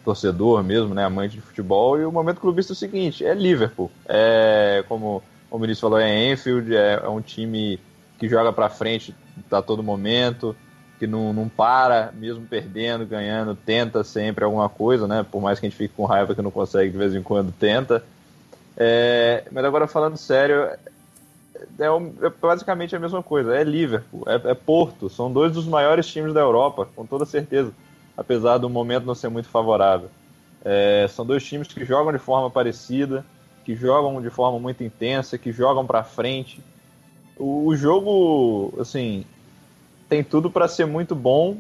torcedor 0.04 0.64
mesmo, 0.64 0.92
né, 0.92 1.04
amante 1.04 1.36
de 1.36 1.40
futebol. 1.40 1.96
E 1.96 2.04
o 2.04 2.10
momento 2.10 2.40
clubista 2.40 2.72
é 2.72 2.74
o 2.74 2.76
seguinte: 2.76 3.24
é 3.24 3.32
Liverpool. 3.32 3.88
É 4.08 4.84
como 4.88 5.22
o 5.48 5.58
ministro 5.58 5.88
falou, 5.88 6.00
é 6.00 6.32
Enfield, 6.32 6.74
é, 6.74 6.94
é 6.94 7.08
um 7.08 7.20
time 7.20 7.78
que 8.18 8.28
joga 8.28 8.52
para 8.52 8.68
frente 8.68 9.14
a 9.52 9.62
todo 9.62 9.84
momento 9.84 10.56
que 11.02 11.06
não, 11.08 11.32
não 11.32 11.48
para, 11.48 12.12
mesmo 12.14 12.46
perdendo, 12.46 13.04
ganhando, 13.04 13.56
tenta 13.56 14.04
sempre 14.04 14.44
alguma 14.44 14.68
coisa, 14.68 15.08
né? 15.08 15.26
Por 15.28 15.42
mais 15.42 15.58
que 15.58 15.66
a 15.66 15.68
gente 15.68 15.76
fique 15.76 15.94
com 15.96 16.04
raiva 16.04 16.32
que 16.32 16.40
não 16.40 16.52
consegue 16.52 16.92
de 16.92 16.96
vez 16.96 17.12
em 17.12 17.20
quando, 17.24 17.50
tenta. 17.50 18.04
É, 18.76 19.42
mas 19.50 19.64
agora 19.64 19.88
falando 19.88 20.16
sério, 20.16 20.62
é, 20.64 20.78
é, 21.80 22.32
basicamente 22.40 22.94
a 22.94 23.00
mesma 23.00 23.20
coisa. 23.20 23.52
É 23.52 23.64
Liverpool, 23.64 24.22
é, 24.28 24.52
é, 24.52 24.54
Porto, 24.54 25.10
são 25.10 25.32
dois 25.32 25.50
dos 25.52 25.66
maiores 25.66 26.06
times 26.06 26.32
da 26.32 26.40
Europa, 26.40 26.86
com 26.94 27.04
toda 27.04 27.26
certeza, 27.26 27.72
apesar 28.16 28.58
do 28.58 28.70
momento 28.70 29.04
não 29.04 29.16
ser 29.16 29.28
muito 29.28 29.48
favorável. 29.48 30.08
É, 30.64 31.08
são 31.10 31.26
dois 31.26 31.44
times 31.44 31.66
que 31.66 31.84
jogam 31.84 32.12
de 32.12 32.20
forma 32.20 32.48
parecida, 32.48 33.26
que 33.64 33.74
jogam 33.74 34.22
de 34.22 34.30
forma 34.30 34.60
muito 34.60 34.84
intensa, 34.84 35.36
que 35.36 35.50
jogam 35.50 35.84
para 35.84 36.04
frente. 36.04 36.62
O, 37.36 37.66
o 37.66 37.74
jogo, 37.74 38.72
assim, 38.78 39.26
tem 40.12 40.22
tudo 40.22 40.50
para 40.50 40.68
ser 40.68 40.84
muito 40.84 41.14
bom 41.14 41.56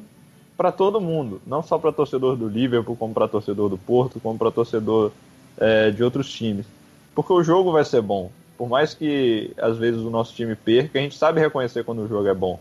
para 0.58 0.70
todo 0.70 1.00
mundo, 1.00 1.40
não 1.46 1.62
só 1.62 1.78
para 1.78 1.90
torcedor 1.90 2.36
do 2.36 2.46
Liverpool, 2.46 2.94
como 2.94 3.14
para 3.14 3.26
torcedor 3.26 3.70
do 3.70 3.78
Porto, 3.78 4.20
como 4.20 4.38
para 4.38 4.50
torcedor 4.50 5.10
é, 5.56 5.90
de 5.90 6.04
outros 6.04 6.30
times. 6.30 6.66
Porque 7.14 7.32
o 7.32 7.42
jogo 7.42 7.72
vai 7.72 7.82
ser 7.82 8.02
bom. 8.02 8.30
Por 8.58 8.68
mais 8.68 8.92
que 8.92 9.54
às 9.56 9.78
vezes 9.78 10.02
o 10.02 10.10
nosso 10.10 10.34
time 10.34 10.54
perca, 10.54 10.98
a 10.98 11.02
gente 11.02 11.16
sabe 11.16 11.40
reconhecer 11.40 11.82
quando 11.82 12.02
o 12.02 12.06
jogo 12.08 12.28
é 12.28 12.34
bom. 12.34 12.60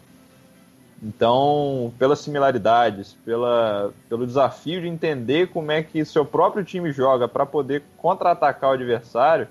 Então, 1.04 1.92
pelas 2.00 2.20
similaridades, 2.20 3.18
pela, 3.26 3.92
pelo 4.08 4.26
desafio 4.26 4.80
de 4.80 4.88
entender 4.88 5.50
como 5.50 5.74
é 5.74 5.84
que 5.84 6.06
seu 6.06 6.26
próprio 6.26 6.64
time 6.64 6.94
joga 6.94 7.28
para 7.28 7.46
poder 7.46 7.84
contra-atacar 7.98 8.70
o 8.70 8.74
adversário, 8.76 9.46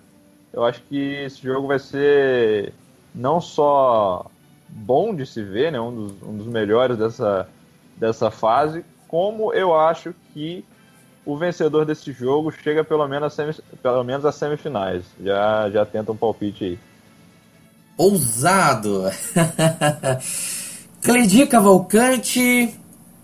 eu 0.55 0.64
acho 0.64 0.80
que 0.88 0.97
esse 0.97 1.43
jogo 1.43 1.68
vai 1.68 1.78
ser 1.78 2.72
não 3.14 3.43
só 3.43 4.24
bom 4.72 5.14
de 5.14 5.26
se 5.26 5.42
ver, 5.42 5.72
né? 5.72 5.80
um, 5.80 5.94
dos, 5.94 6.22
um 6.22 6.36
dos 6.36 6.46
melhores 6.46 6.96
dessa, 6.96 7.48
dessa 7.96 8.30
fase, 8.30 8.84
como 9.08 9.52
eu 9.52 9.74
acho 9.74 10.14
que 10.32 10.64
o 11.24 11.36
vencedor 11.36 11.84
desse 11.84 12.12
jogo 12.12 12.50
chega 12.50 12.82
pelo 12.82 13.06
menos, 13.06 13.34
semi, 13.34 13.54
pelo 13.82 14.02
menos 14.02 14.24
às 14.24 14.34
semifinais. 14.34 15.04
Já, 15.22 15.70
já 15.70 15.84
tenta 15.84 16.12
um 16.12 16.16
palpite 16.16 16.64
aí. 16.64 16.78
Ousado! 17.96 19.04
Cleidi 21.02 21.46
Cavalcante, 21.46 22.74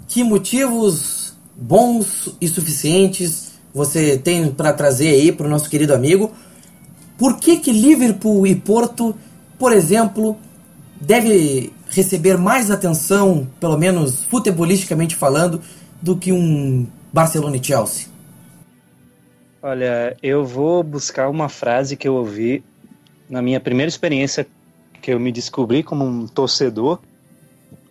que 0.08 0.22
motivos 0.22 1.34
bons 1.54 2.36
e 2.40 2.48
suficientes 2.48 3.58
você 3.74 4.18
tem 4.18 4.50
para 4.50 4.72
trazer 4.72 5.08
aí 5.08 5.32
para 5.32 5.46
o 5.46 5.50
nosso 5.50 5.68
querido 5.68 5.94
amigo? 5.94 6.32
Por 7.18 7.38
que, 7.38 7.58
que 7.58 7.72
Liverpool 7.72 8.46
e 8.46 8.54
Porto, 8.54 9.14
por 9.58 9.72
exemplo, 9.72 10.36
deve 11.00 11.72
receber 11.88 12.36
mais 12.36 12.70
atenção, 12.70 13.46
pelo 13.60 13.76
menos 13.76 14.24
futebolisticamente 14.24 15.14
falando, 15.14 15.60
do 16.00 16.16
que 16.16 16.32
um 16.32 16.86
Barcelona 17.12 17.56
e 17.56 17.64
Chelsea? 17.64 18.08
Olha, 19.62 20.16
eu 20.22 20.44
vou 20.44 20.82
buscar 20.82 21.28
uma 21.28 21.48
frase 21.48 21.96
que 21.96 22.06
eu 22.06 22.14
ouvi 22.14 22.62
na 23.28 23.42
minha 23.42 23.58
primeira 23.58 23.88
experiência 23.88 24.46
que 25.02 25.12
eu 25.12 25.18
me 25.18 25.32
descobri 25.32 25.82
como 25.82 26.04
um 26.04 26.26
torcedor 26.26 27.00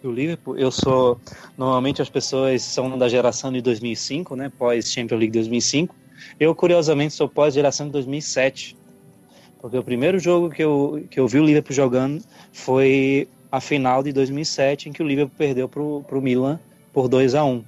do 0.01 0.11
Liverpool. 0.11 0.57
Eu 0.57 0.71
sou 0.71 1.19
normalmente 1.57 2.01
as 2.01 2.09
pessoas 2.09 2.61
são 2.61 2.97
da 2.97 3.09
geração 3.09 3.51
de 3.51 3.61
2005, 3.61 4.35
né, 4.35 4.51
pós 4.57 4.91
Champions 4.91 5.19
League 5.19 5.33
2005. 5.33 5.95
Eu 6.39 6.53
curiosamente 6.55 7.13
sou 7.13 7.27
pós 7.27 7.53
geração 7.53 7.87
de 7.87 7.91
2007. 7.93 8.77
Porque 9.65 9.79
o 9.79 9.83
primeiro 9.83 10.19
jogo 10.19 10.51
que 10.51 10.63
eu, 10.63 11.03
que 11.09 11.19
eu 11.19 11.27
vi 11.27 11.39
o 11.39 11.43
Liverpool 11.43 11.73
jogando 11.73 12.23
foi 12.53 13.27
a 13.51 13.59
final 13.59 14.03
de 14.03 14.13
2007, 14.13 14.89
em 14.89 14.93
que 14.93 15.01
o 15.01 15.07
Liverpool 15.07 15.35
perdeu 15.35 15.67
para 15.67 15.81
o 15.81 16.21
Milan 16.21 16.59
por 16.93 17.07
2 17.07 17.33
a 17.33 17.43
1 17.43 17.63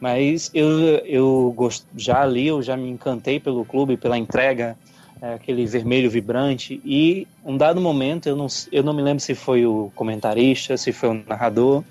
Mas 0.00 0.52
eu, 0.54 0.68
eu 1.04 1.52
gost... 1.56 1.84
já 1.96 2.22
ali, 2.22 2.46
eu 2.46 2.62
já 2.62 2.76
me 2.76 2.88
encantei 2.88 3.40
pelo 3.40 3.64
clube, 3.64 3.96
pela 3.96 4.16
entrega, 4.16 4.78
é, 5.20 5.34
aquele 5.34 5.66
vermelho 5.66 6.08
vibrante. 6.08 6.80
E 6.84 7.26
um 7.44 7.56
dado 7.56 7.80
momento, 7.80 8.28
eu 8.28 8.36
não, 8.36 8.46
eu 8.70 8.84
não 8.84 8.94
me 8.94 9.02
lembro 9.02 9.18
se 9.18 9.34
foi 9.34 9.66
o 9.66 9.90
comentarista, 9.96 10.76
se 10.76 10.92
foi 10.92 11.08
o 11.08 11.24
narrador, 11.26 11.82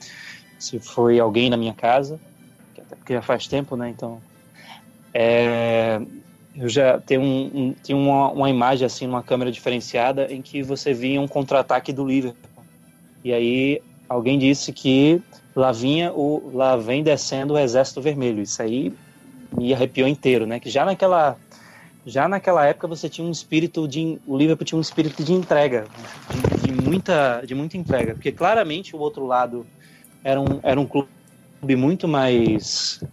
se 0.58 0.80
foi 0.80 1.20
alguém 1.20 1.50
na 1.50 1.58
minha 1.58 1.74
casa, 1.74 2.18
até 2.78 2.96
porque 2.96 3.14
já 3.16 3.22
faz 3.22 3.48
tempo, 3.48 3.76
né? 3.76 3.90
Então, 3.90 4.22
é, 5.14 6.00
eu 6.56 6.68
já 6.68 7.00
tenho 7.00 7.22
um, 7.22 7.52
um, 7.54 7.76
tinha 7.84 7.98
uma, 7.98 8.32
uma 8.32 8.50
imagem 8.50 8.86
assim, 8.86 9.08
uma 9.08 9.24
câmera 9.24 9.52
diferenciada, 9.52 10.32
em 10.32 10.42
que 10.42 10.62
você 10.62 10.94
via 10.94 11.20
um 11.22 11.28
contra-ataque 11.28 11.94
do 11.94 12.06
Liverpool. 12.06 12.50
E 13.24 13.34
aí 13.34 13.82
alguém 14.10 14.38
disse 14.38 14.74
que 14.74 15.22
lá 15.56 15.72
vinha 15.72 16.12
o 16.12 16.52
lá 16.54 16.76
vem 16.76 17.04
descendo 17.04 17.54
o 17.54 17.58
exército 17.58 18.02
vermelho. 18.02 18.42
Isso 18.42 18.62
aí 18.62 18.94
me 19.58 19.74
arrepiou 19.74 20.08
inteiro, 20.08 20.46
né? 20.46 20.60
Que 20.60 20.70
já 20.70 20.84
naquela 20.84 21.38
já 22.06 22.28
naquela 22.28 22.66
época 22.66 22.88
você 22.88 23.08
tinha 23.08 23.26
um 23.26 23.32
espírito 23.32 23.88
de 23.88 24.20
o 24.26 24.38
Liverpool 24.38 24.66
tinha 24.66 24.78
um 24.78 24.82
espírito 24.82 25.24
de 25.24 25.34
entrega, 25.34 25.86
de, 26.30 26.68
de 26.68 26.82
muita 26.82 27.42
de 27.46 27.56
muita 27.56 27.78
entrega, 27.78 28.14
porque 28.14 28.32
claramente 28.32 28.96
o 28.96 29.00
outro 29.00 29.26
lado 29.26 29.66
era 30.24 30.42
um 30.42 30.60
era 30.64 30.80
um 30.80 30.86
clube 30.86 31.76
muito 31.76 32.08
mais 32.08 33.04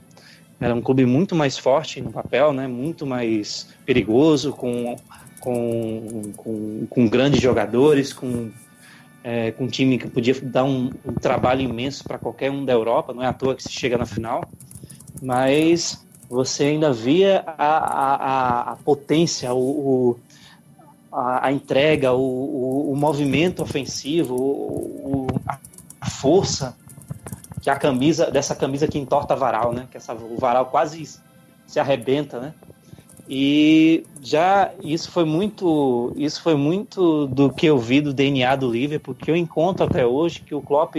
era 0.60 0.74
um 0.74 0.80
clube 0.80 1.06
muito 1.06 1.34
mais 1.34 1.56
forte 1.56 2.00
no 2.00 2.10
papel, 2.10 2.52
né? 2.52 2.66
Muito 2.66 3.06
mais 3.06 3.68
perigoso, 3.86 4.52
com 4.52 4.96
com, 5.40 6.32
com, 6.36 6.86
com 6.90 7.08
grandes 7.08 7.40
jogadores, 7.40 8.12
com 8.12 8.50
é, 9.22 9.50
com 9.52 9.64
um 9.64 9.68
time 9.68 9.98
que 9.98 10.08
podia 10.08 10.34
dar 10.42 10.64
um, 10.64 10.90
um 11.04 11.12
trabalho 11.14 11.60
imenso 11.60 12.04
para 12.04 12.18
qualquer 12.18 12.50
um 12.50 12.64
da 12.64 12.72
Europa, 12.72 13.12
não 13.12 13.22
é 13.22 13.26
à 13.26 13.32
toa 13.32 13.54
que 13.54 13.62
se 13.62 13.70
chega 13.70 13.98
na 13.98 14.06
final, 14.06 14.42
mas 15.20 16.04
você 16.30 16.64
ainda 16.64 16.92
via 16.92 17.42
a, 17.46 17.76
a, 17.76 18.72
a 18.72 18.76
potência, 18.76 19.52
o, 19.52 19.58
o 19.58 20.20
a, 21.12 21.48
a, 21.48 21.52
entrega, 21.52 22.12
o, 22.12 22.20
o, 22.20 22.92
o, 22.92 22.96
movimento 22.96 23.62
ofensivo, 23.62 24.34
o, 24.34 25.26
a 26.00 26.08
força 26.08 26.76
que 27.68 27.70
a 27.70 27.76
camisa 27.76 28.30
dessa 28.30 28.54
camisa 28.54 28.88
que 28.88 28.98
entorta 28.98 29.36
varal, 29.36 29.74
né? 29.74 29.86
Que 29.90 29.98
essa, 29.98 30.14
o 30.14 30.38
varal 30.38 30.66
quase 30.66 31.20
se 31.66 31.78
arrebenta, 31.78 32.40
né? 32.40 32.54
E 33.28 34.06
já 34.22 34.72
isso 34.82 35.10
foi 35.10 35.26
muito, 35.26 36.14
isso 36.16 36.40
foi 36.40 36.54
muito 36.54 37.26
do 37.26 37.52
que 37.52 37.66
eu 37.66 37.76
vi 37.76 38.00
do 38.00 38.14
DNA 38.14 38.56
do 38.56 38.70
Liverpool, 38.70 39.14
que 39.14 39.30
eu 39.30 39.36
encontro 39.36 39.84
até 39.84 40.06
hoje 40.06 40.40
que 40.40 40.54
o 40.54 40.62
Klopp 40.62 40.96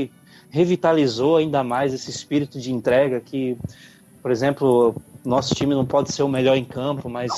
revitalizou 0.52 1.38
ainda 1.38 1.64
mais 1.64 1.92
esse 1.92 2.12
espírito 2.12 2.60
de 2.60 2.72
entrega 2.72 3.20
que, 3.20 3.58
por 4.22 4.30
exemplo, 4.30 4.96
nosso 5.26 5.56
time 5.56 5.74
não 5.74 5.88
pode 5.88 6.12
ser 6.12 6.22
o 6.22 6.30
melhor 6.30 6.56
em 6.56 6.66
campo, 6.66 7.10
mas 7.10 7.32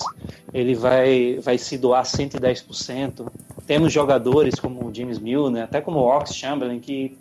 ele 0.54 0.76
vai, 0.76 1.40
vai 1.42 1.58
se 1.58 1.78
doar 1.78 2.04
110%. 2.04 3.28
Temos 3.66 3.94
jogadores 3.94 4.60
como 4.60 4.86
o 4.86 4.94
James 4.94 5.20
Milner, 5.20 5.64
até 5.64 5.80
como 5.80 6.00
o 6.00 6.18
Ox 6.18 6.36
Chamberlain, 6.36 6.82
que, 6.82 7.18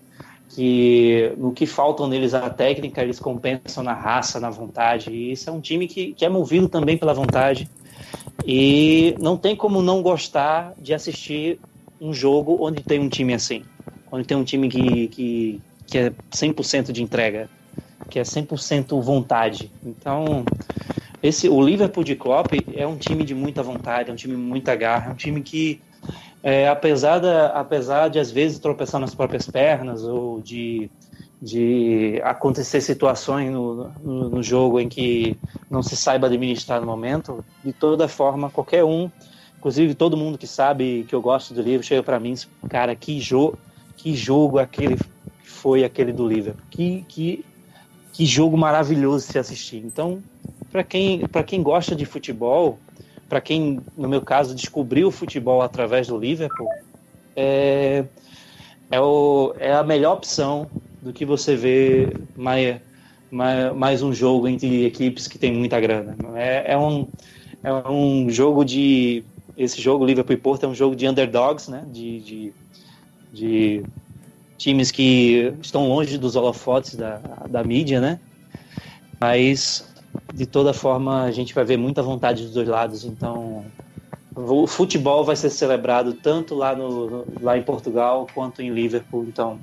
que 0.51 1.33
no 1.39 1.53
que 1.53 1.67
faltam 1.67 2.07
neles 2.07 2.35
a 2.35 2.51
técnica, 2.51 3.03
eles 3.03 3.19
compensam 3.19 3.83
na 3.83 3.95
raça, 3.95 4.39
na 4.39 4.51
vontade. 4.51 5.11
E 5.11 5.33
isso 5.33 5.49
é 5.49 5.53
um 5.53 5.61
time 5.61 5.87
que, 5.87 6.13
que 6.13 6.25
é 6.25 6.29
movido 6.29 6.69
também 6.69 6.99
pela 6.99 7.15
vontade. 7.15 7.69
E 8.47 9.15
não 9.19 9.37
tem 9.37 9.55
como 9.55 9.81
não 9.81 10.03
gostar 10.03 10.75
de 10.79 10.93
assistir 10.93 11.59
um 12.01 12.13
jogo 12.13 12.59
onde 12.61 12.83
tem 12.83 12.99
um 12.99 13.09
time 13.09 13.35
assim. 13.35 13.63
Onde 14.11 14.27
tem 14.27 14.37
um 14.37 14.45
time 14.45 14.69
que, 14.69 15.09
que, 15.09 15.61
que 15.87 15.99
é 15.99 16.13
100% 16.33 16.93
de 16.93 17.03
entrega 17.03 17.49
que 18.11 18.19
é 18.19 18.23
100% 18.23 19.01
vontade. 19.01 19.71
Então, 19.85 20.45
esse 21.23 21.49
o 21.49 21.63
Liverpool 21.63 22.05
de 22.05 22.17
Klopp 22.17 22.53
é 22.75 22.87
um 22.87 22.97
time 22.97 23.25
de 23.25 23.35
muita 23.35 23.63
vontade, 23.63 24.11
é 24.11 24.13
um 24.13 24.17
time 24.17 24.35
de 24.35 24.41
muita 24.41 24.75
garra, 24.75 25.11
é 25.11 25.13
um 25.13 25.17
time 25.17 25.41
que 25.41 25.81
é, 26.43 26.69
apesar, 26.69 27.19
da, 27.19 27.49
apesar 27.49 28.09
de 28.09 28.19
às 28.19 28.31
vezes 28.31 28.59
tropeçar 28.59 29.01
nas 29.01 29.15
próprias 29.15 29.47
pernas 29.47 30.05
ou 30.05 30.41
de, 30.41 30.91
de 31.41 32.21
acontecer 32.25 32.81
situações 32.81 33.51
no, 33.51 33.91
no, 34.03 34.29
no, 34.31 34.43
jogo 34.43 34.81
em 34.81 34.89
que 34.89 35.37
não 35.71 35.83
se 35.83 35.97
saiba 35.97 36.27
administrar 36.27 36.81
no 36.81 36.87
momento, 36.87 37.45
de 37.65 37.73
toda 37.73 38.09
forma, 38.09 38.51
qualquer 38.51 38.85
um, 38.85 39.11
inclusive 39.59 39.95
todo 39.95 40.17
mundo 40.17 40.39
que 40.39 40.47
sabe 40.47 41.05
que 41.09 41.15
eu 41.15 41.21
gosto 41.21 41.53
do 41.53 41.63
livro, 41.63 41.87
chega 41.87 42.03
para 42.03 42.19
mim, 42.19 42.35
cara, 42.69 42.95
que, 42.95 43.21
jo 43.21 43.55
que 43.97 44.15
jogo 44.15 44.59
aquele 44.59 44.97
foi 45.43 45.85
aquele 45.85 46.13
do 46.13 46.27
Liverpool, 46.27 46.65
que, 46.71 47.05
que 47.07 47.45
que 48.13 48.27
jogo 48.27 48.57
maravilhoso 48.57 49.27
se 49.27 49.39
assistir. 49.39 49.79
Então, 49.79 50.23
para 50.71 50.85
quem, 50.85 51.23
quem 51.47 51.63
gosta 51.63 51.95
de 51.97 52.05
futebol, 52.05 52.79
para 53.31 53.41
quem, 53.41 53.81
no 53.97 54.09
meu 54.09 54.21
caso, 54.21 54.57
descobriu 54.57 55.07
o 55.07 55.13
futebol 55.13 55.63
através 55.63 56.09
do 56.09 56.19
Liverpool, 56.19 56.69
é, 57.37 58.05
é, 58.91 59.01
o, 59.01 59.55
é 59.57 59.73
a 59.73 59.85
melhor 59.85 60.15
opção 60.15 60.69
do 61.01 61.13
que 61.13 61.25
você 61.25 61.55
ver 61.55 62.13
mais, 62.37 62.81
mais, 63.31 63.73
mais 63.73 64.03
um 64.03 64.13
jogo 64.13 64.49
entre 64.49 64.85
equipes 64.85 65.29
que 65.29 65.39
tem 65.39 65.53
muita 65.53 65.79
grana. 65.79 66.17
É, 66.35 66.73
é, 66.73 66.77
um, 66.77 67.07
é 67.63 67.73
um 67.89 68.29
jogo 68.29 68.65
de. 68.65 69.23
Esse 69.57 69.81
jogo, 69.81 70.05
Liverpool 70.05 70.35
e 70.35 70.39
Porto, 70.39 70.65
é 70.65 70.69
um 70.69 70.75
jogo 70.75 70.97
de 70.97 71.07
underdogs, 71.07 71.71
né? 71.71 71.85
de, 71.87 72.21
de, 72.21 72.53
de 73.33 73.83
times 74.59 74.91
que 74.91 75.55
estão 75.63 75.89
longe 75.89 76.19
dos 76.19 76.35
holofotes 76.35 76.97
da, 76.97 77.21
da 77.49 77.63
mídia, 77.63 78.01
né? 78.01 78.19
Mas, 79.21 79.90
de 80.33 80.47
toda 80.47 80.73
forma, 80.73 81.23
a 81.23 81.31
gente 81.31 81.55
vai 81.55 81.65
ver 81.65 81.77
muita 81.77 82.03
vontade 82.03 82.43
dos 82.43 82.53
dois 82.53 82.69
lados. 82.69 83.05
Então, 83.05 83.65
o 84.35 84.67
futebol 84.67 85.25
vai 85.25 85.37
ser 85.37 85.51
celebrado 85.51 86.15
tanto 86.15 86.55
lá, 86.55 86.75
no, 86.75 87.25
lá 87.41 87.57
em 87.57 87.63
Portugal 87.63 88.27
quanto 88.35 88.63
em 88.63 88.71
Liverpool. 88.71 89.25
Então, 89.25 89.59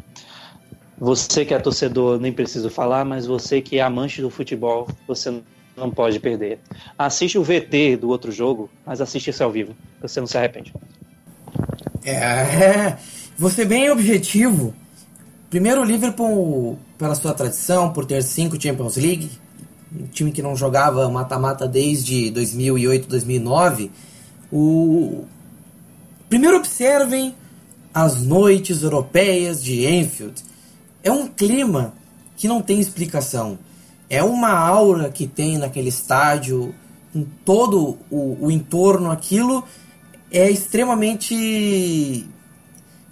você 0.98 1.46
que 1.46 1.54
é 1.54 1.60
torcedor, 1.60 2.20
nem 2.20 2.32
preciso 2.32 2.70
falar, 2.70 3.06
mas 3.06 3.26
você 3.26 3.62
que 3.62 3.78
é 3.78 3.82
amante 3.82 4.22
do 4.22 4.30
futebol, 4.30 4.88
você 5.08 5.42
não 5.76 5.92
pode 5.92 6.20
perder. 6.20 6.60
Assiste 6.98 7.38
o 7.38 7.44
VT 7.44 7.98
do 7.98 8.10
outro 8.10 8.32
jogo, 8.32 8.70
mas 8.86 9.00
assiste 9.00 9.30
esse 9.30 9.44
ao 9.44 9.52
vivo. 9.52 9.76
Você 10.02 10.20
não 10.20 10.28
se 10.28 10.38
arrepende. 10.38 10.74
É, 12.04 12.98
você 13.38 13.66
bem 13.66 13.90
objetivo 13.90 14.74
Primeiro, 15.50 15.80
o 15.80 15.86
Liverpool, 15.86 16.78
pela 16.98 17.16
sua 17.16 17.34
tradição, 17.34 17.94
por 17.94 18.06
ter 18.06 18.22
cinco 18.22 18.62
Champions 18.62 18.98
League, 18.98 19.32
um 19.96 20.08
time 20.08 20.32
que 20.32 20.42
não 20.42 20.56
jogava 20.56 21.10
mata-mata 21.10 21.68
desde 21.68 22.30
2008, 22.32 23.08
2009. 23.08 23.92
O... 24.52 25.26
Primeiro, 26.30 26.58
observem 26.58 27.34
as 27.94 28.22
noites 28.22 28.84
europeias 28.84 29.64
de 29.64 29.86
Anfield. 29.86 30.44
É 31.04 31.12
um 31.12 31.28
clima 31.28 31.94
que 32.36 32.48
não 32.48 32.62
tem 32.62 32.80
explicação. 32.80 33.58
É 34.10 34.24
uma 34.24 34.52
aura 34.52 35.10
que 35.10 35.28
tem 35.28 35.58
naquele 35.58 35.90
estádio, 35.90 36.74
em 37.14 37.28
todo 37.44 37.98
o, 38.10 38.38
o 38.46 38.52
entorno, 38.52 39.10
aquilo 39.10 39.64
é 40.32 40.50
extremamente 40.50 42.26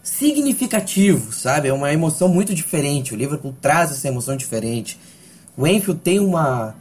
significativo, 0.04 1.34
sabe? 1.34 1.68
É 1.70 1.74
uma 1.74 1.92
emoção 1.92 2.28
muito 2.28 2.54
diferente. 2.54 3.14
O 3.14 3.18
Liverpool 3.18 3.56
traz 3.60 3.92
essa 3.92 4.08
emoção 4.08 4.38
diferente. 4.38 5.00
O 5.58 5.66
Enfield 5.66 6.02
tem 6.02 6.20
uma 6.20 6.76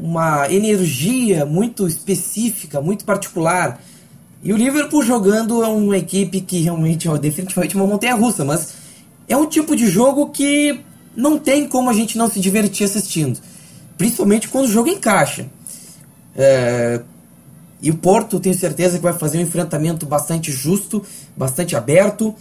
uma 0.00 0.50
energia 0.52 1.44
muito 1.44 1.86
específica, 1.86 2.80
muito 2.80 3.04
particular. 3.04 3.80
E 4.42 4.52
o 4.52 4.56
Liverpool 4.56 5.02
jogando 5.02 5.62
é 5.64 5.68
uma 5.68 5.98
equipe 5.98 6.40
que 6.40 6.60
realmente 6.60 7.08
é 7.08 7.18
definitivamente 7.18 7.74
uma 7.74 7.86
montanha 7.86 8.14
russa, 8.14 8.44
mas 8.44 8.74
é 9.28 9.36
um 9.36 9.46
tipo 9.46 9.74
de 9.74 9.88
jogo 9.88 10.30
que 10.30 10.80
não 11.16 11.38
tem 11.38 11.66
como 11.66 11.90
a 11.90 11.92
gente 11.92 12.16
não 12.16 12.30
se 12.30 12.38
divertir 12.38 12.84
assistindo. 12.84 13.40
Principalmente 13.96 14.48
quando 14.48 14.66
o 14.66 14.70
jogo 14.70 14.88
encaixa. 14.88 15.46
É, 16.36 17.00
e 17.82 17.90
o 17.90 17.96
Porto, 17.96 18.38
tenho 18.38 18.54
certeza 18.54 18.96
que 18.96 19.02
vai 19.02 19.12
fazer 19.12 19.38
um 19.38 19.42
enfrentamento 19.42 20.06
bastante 20.06 20.52
justo, 20.52 21.04
bastante 21.36 21.74
aberto. 21.74 22.34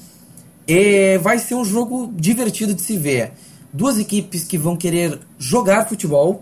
E 0.68 1.18
vai 1.20 1.40
ser 1.40 1.56
um 1.56 1.66
jogo 1.66 2.14
divertido 2.16 2.74
de 2.76 2.82
se 2.82 2.98
ver. 2.98 3.32
Duas 3.78 4.00
equipes 4.00 4.44
que 4.44 4.58
vão 4.58 4.76
querer 4.76 5.20
jogar 5.38 5.88
futebol. 5.88 6.42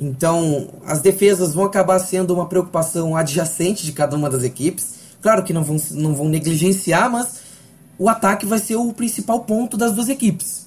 Então, 0.00 0.68
as 0.84 1.00
defesas 1.00 1.54
vão 1.54 1.64
acabar 1.64 2.00
sendo 2.00 2.34
uma 2.34 2.46
preocupação 2.46 3.16
adjacente 3.16 3.86
de 3.86 3.92
cada 3.92 4.16
uma 4.16 4.28
das 4.28 4.42
equipes. 4.42 4.96
Claro 5.22 5.44
que 5.44 5.52
não 5.52 5.62
vão, 5.62 5.76
não 5.92 6.12
vão 6.12 6.28
negligenciar, 6.28 7.08
mas 7.08 7.42
o 7.96 8.08
ataque 8.08 8.44
vai 8.44 8.58
ser 8.58 8.74
o 8.74 8.92
principal 8.92 9.44
ponto 9.44 9.76
das 9.76 9.92
duas 9.92 10.08
equipes. 10.08 10.66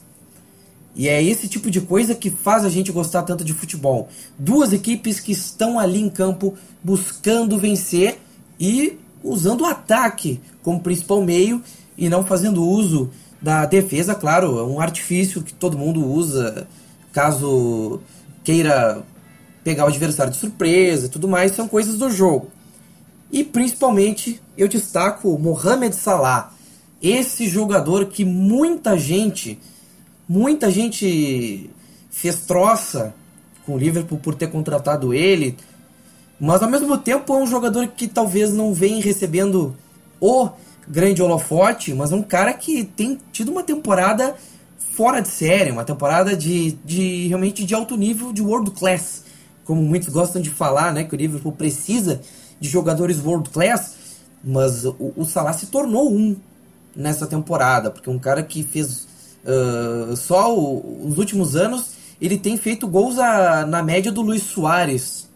E 0.95 1.09
é 1.09 1.21
esse 1.21 1.49
tipo 1.49 1.69
de 1.69 1.81
coisa 1.81 2.15
que 2.15 2.29
faz 2.29 2.63
a 2.63 2.69
gente 2.69 2.93
gostar 2.93 3.23
tanto 3.23 3.43
de 3.43 3.53
futebol. 3.53 4.07
Duas 4.37 4.71
equipes 4.71 5.19
que 5.19 5.33
estão 5.33 5.77
ali 5.77 5.99
em 5.99 6.09
campo 6.09 6.53
buscando 6.81 7.59
vencer 7.59 8.19
e 8.57 8.97
usando 9.21 9.61
o 9.61 9.65
ataque 9.65 10.39
como 10.63 10.79
principal 10.79 11.21
meio 11.21 11.61
e 11.97 12.07
não 12.07 12.25
fazendo 12.25 12.63
uso 12.63 13.11
da 13.41 13.65
defesa, 13.65 14.15
claro, 14.15 14.59
é 14.59 14.63
um 14.63 14.81
artifício 14.81 15.41
que 15.41 15.53
todo 15.53 15.77
mundo 15.77 16.05
usa 16.05 16.67
caso 17.11 18.01
queira 18.43 19.03
pegar 19.63 19.85
o 19.85 19.87
adversário 19.87 20.31
de 20.31 20.39
surpresa 20.39 21.05
e 21.05 21.09
tudo 21.09 21.27
mais, 21.27 21.53
são 21.53 21.67
coisas 21.67 21.97
do 21.97 22.09
jogo. 22.09 22.49
E 23.31 23.43
principalmente 23.43 24.41
eu 24.57 24.67
destaco 24.67 25.37
Mohamed 25.37 25.95
Salah, 25.95 26.51
esse 27.01 27.47
jogador 27.47 28.05
que 28.07 28.25
muita 28.25 28.97
gente 28.97 29.59
Muita 30.31 30.69
gente 30.69 31.67
fez 32.11 32.41
troça 32.41 33.15
com 33.65 33.73
o 33.73 33.77
Liverpool 33.79 34.19
por 34.19 34.35
ter 34.35 34.45
contratado 34.51 35.11
ele, 35.11 35.57
mas 36.39 36.61
ao 36.61 36.69
mesmo 36.69 36.99
tempo 36.99 37.33
é 37.33 37.37
um 37.37 37.47
jogador 37.47 37.87
que 37.87 38.07
talvez 38.07 38.53
não 38.53 38.71
vem 38.71 39.01
recebendo 39.01 39.75
o 40.21 40.49
grande 40.89 41.21
holofote, 41.21 41.93
mas 41.93 42.11
um 42.11 42.21
cara 42.21 42.53
que 42.53 42.83
tem 42.83 43.19
tido 43.31 43.51
uma 43.51 43.63
temporada 43.63 44.35
fora 44.93 45.21
de 45.21 45.27
série, 45.27 45.71
uma 45.71 45.85
temporada 45.85 46.35
de, 46.35 46.71
de 46.83 47.27
realmente 47.27 47.63
de 47.63 47.75
alto 47.75 47.95
nível, 47.95 48.33
de 48.33 48.41
world 48.41 48.71
class, 48.71 49.23
como 49.63 49.81
muitos 49.81 50.09
gostam 50.09 50.41
de 50.41 50.49
falar, 50.49 50.91
né, 50.91 51.03
que 51.03 51.13
o 51.13 51.17
Liverpool 51.17 51.51
precisa 51.51 52.21
de 52.59 52.67
jogadores 52.67 53.23
world 53.23 53.49
class, 53.49 53.95
mas 54.43 54.83
o, 54.83 55.13
o 55.15 55.25
Salah 55.25 55.53
se 55.53 55.67
tornou 55.67 56.11
um 56.11 56.35
nessa 56.95 57.27
temporada, 57.27 57.91
porque 57.91 58.09
um 58.09 58.19
cara 58.19 58.41
que 58.41 58.63
fez 58.63 59.07
uh, 59.45 60.15
só 60.17 60.53
o, 60.53 61.07
os 61.07 61.17
últimos 61.17 61.55
anos, 61.55 61.91
ele 62.19 62.37
tem 62.37 62.57
feito 62.57 62.87
gols 62.87 63.17
a, 63.19 63.65
na 63.65 63.83
média 63.83 64.11
do 64.11 64.21
Luiz 64.21 64.43
Soares, 64.43 65.29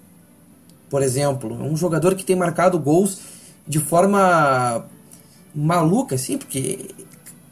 por 0.90 1.02
exemplo, 1.02 1.58
é 1.60 1.64
um 1.64 1.76
jogador 1.76 2.14
que 2.16 2.24
tem 2.24 2.36
marcado 2.36 2.78
gols 2.78 3.20
de 3.68 3.80
forma 3.80 4.86
maluca, 5.56 6.16
assim, 6.16 6.38
porque 6.38 6.90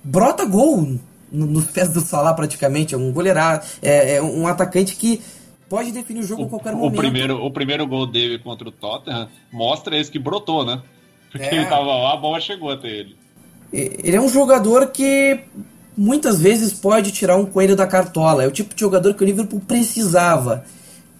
brota 0.03 0.45
gol 0.45 0.97
nos 1.31 1.65
pés 1.65 1.89
do 1.89 2.01
Salah 2.01 2.33
praticamente, 2.33 2.93
é 2.93 2.97
um 2.97 3.11
goleirado, 3.11 3.65
é, 3.81 4.15
é 4.15 4.21
um 4.21 4.47
atacante 4.47 4.95
que 4.95 5.21
pode 5.69 5.91
definir 5.91 6.19
o 6.19 6.23
jogo 6.23 6.43
o, 6.43 6.45
a 6.45 6.49
qualquer 6.49 6.73
momento. 6.73 6.93
O 6.93 6.97
primeiro, 6.97 7.45
o 7.45 7.51
primeiro 7.51 7.87
gol 7.87 8.05
dele 8.05 8.37
contra 8.39 8.67
o 8.67 8.71
Tottenham 8.71 9.29
mostra 9.51 9.97
esse 9.97 10.11
que 10.11 10.19
brotou, 10.19 10.65
né? 10.65 10.81
Porque 11.31 11.47
é. 11.47 11.55
ele 11.55 11.65
tava 11.65 11.85
lá, 11.85 12.13
a 12.13 12.17
bola 12.17 12.41
chegou 12.41 12.69
até 12.69 12.89
ele. 12.89 13.15
Ele 13.71 14.17
é 14.17 14.19
um 14.19 14.27
jogador 14.27 14.87
que 14.87 15.39
muitas 15.97 16.41
vezes 16.41 16.73
pode 16.73 17.11
tirar 17.11 17.37
um 17.37 17.45
coelho 17.45 17.75
da 17.75 17.87
cartola. 17.87 18.43
É 18.43 18.47
o 18.47 18.51
tipo 18.51 18.75
de 18.75 18.81
jogador 18.81 19.13
que 19.13 19.23
o 19.23 19.25
Liverpool 19.25 19.61
precisava. 19.65 20.65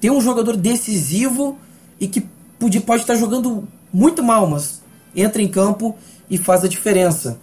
Ter 0.02 0.12
um 0.12 0.20
jogador 0.20 0.58
decisivo 0.58 1.58
e 1.98 2.08
que 2.08 2.26
pode, 2.60 2.80
pode 2.82 3.04
estar 3.04 3.16
jogando 3.16 3.66
muito 3.94 4.22
mal, 4.22 4.48
mas 4.48 4.82
entra 5.16 5.42
em 5.42 5.48
campo 5.48 5.96
e 6.32 6.38
faz 6.38 6.64
a 6.64 6.68
diferença. 6.70 7.38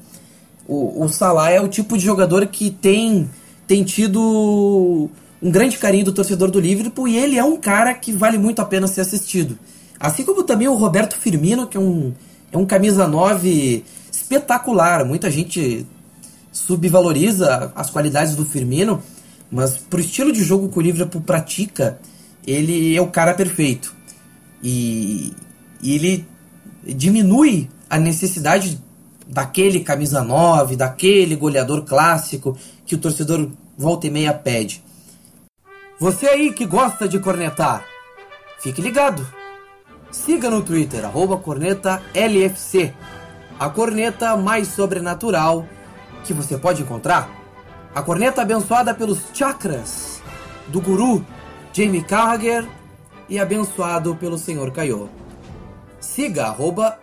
O, 0.66 1.04
o 1.04 1.08
Salah 1.10 1.50
é 1.50 1.60
o 1.60 1.68
tipo 1.68 1.96
de 1.96 2.04
jogador 2.04 2.46
que 2.46 2.70
tem, 2.70 3.28
tem 3.66 3.84
tido 3.84 5.10
um 5.40 5.50
grande 5.50 5.76
carinho 5.76 6.06
do 6.06 6.12
torcedor 6.12 6.50
do 6.50 6.58
Liverpool 6.58 7.06
e 7.06 7.16
ele 7.16 7.38
é 7.38 7.44
um 7.44 7.58
cara 7.58 7.92
que 7.92 8.10
vale 8.12 8.38
muito 8.38 8.60
a 8.60 8.64
pena 8.64 8.86
ser 8.86 9.02
assistido. 9.02 9.58
Assim 10.00 10.24
como 10.24 10.42
também 10.42 10.66
o 10.66 10.74
Roberto 10.74 11.16
Firmino, 11.16 11.66
que 11.66 11.76
é 11.76 11.80
um, 11.80 12.14
é 12.50 12.56
um 12.56 12.64
camisa 12.64 13.06
9 13.06 13.84
espetacular. 14.10 15.04
Muita 15.04 15.30
gente 15.30 15.86
subvaloriza 16.50 17.72
as 17.74 17.90
qualidades 17.90 18.34
do 18.34 18.44
Firmino, 18.44 19.02
mas 19.50 19.76
pro 19.76 20.00
estilo 20.00 20.32
de 20.32 20.42
jogo 20.42 20.68
que 20.68 20.78
o 20.78 20.82
Liverpool 20.82 21.20
pratica, 21.20 21.98
ele 22.46 22.96
é 22.96 23.00
o 23.00 23.08
cara 23.08 23.34
perfeito. 23.34 23.94
E, 24.62 25.32
e 25.82 25.94
ele 25.94 26.26
diminui 26.84 27.68
a 27.88 27.98
necessidade 27.98 28.80
daquele 29.26 29.80
camisa 29.80 30.22
9, 30.22 30.76
daquele 30.76 31.36
goleador 31.36 31.84
clássico 31.84 32.56
que 32.86 32.94
o 32.94 32.98
torcedor 32.98 33.50
volta 33.76 34.06
e 34.06 34.10
meia 34.10 34.32
pede. 34.32 34.82
Você 35.98 36.26
aí 36.26 36.52
que 36.52 36.64
gosta 36.64 37.08
de 37.08 37.18
cornetar, 37.18 37.84
fique 38.60 38.80
ligado. 38.80 39.26
Siga 40.10 40.48
no 40.48 40.62
Twitter, 40.62 41.04
arroba 41.04 41.36
corneta 41.36 42.02
LFC, 42.14 42.94
a 43.58 43.68
corneta 43.68 44.36
mais 44.36 44.68
sobrenatural 44.68 45.66
que 46.24 46.32
você 46.32 46.56
pode 46.56 46.82
encontrar. 46.82 47.28
A 47.94 48.00
corneta 48.00 48.42
abençoada 48.42 48.94
pelos 48.94 49.18
chakras 49.34 50.22
do 50.68 50.80
guru 50.80 51.24
Jamie 51.72 52.02
Carragher 52.02 52.66
e 53.28 53.38
abençoado 53.38 54.14
pelo 54.14 54.38
Senhor 54.38 54.70
Kaiô. 54.70 55.08
Siga 56.00 56.46
arroba 56.46 56.98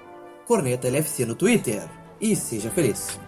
corneta 0.45 0.87
LFC 0.87 1.25
no 1.25 1.35
Twitter 1.35 1.83
e 2.21 2.35
seja 2.35 2.69
feliz. 2.69 3.19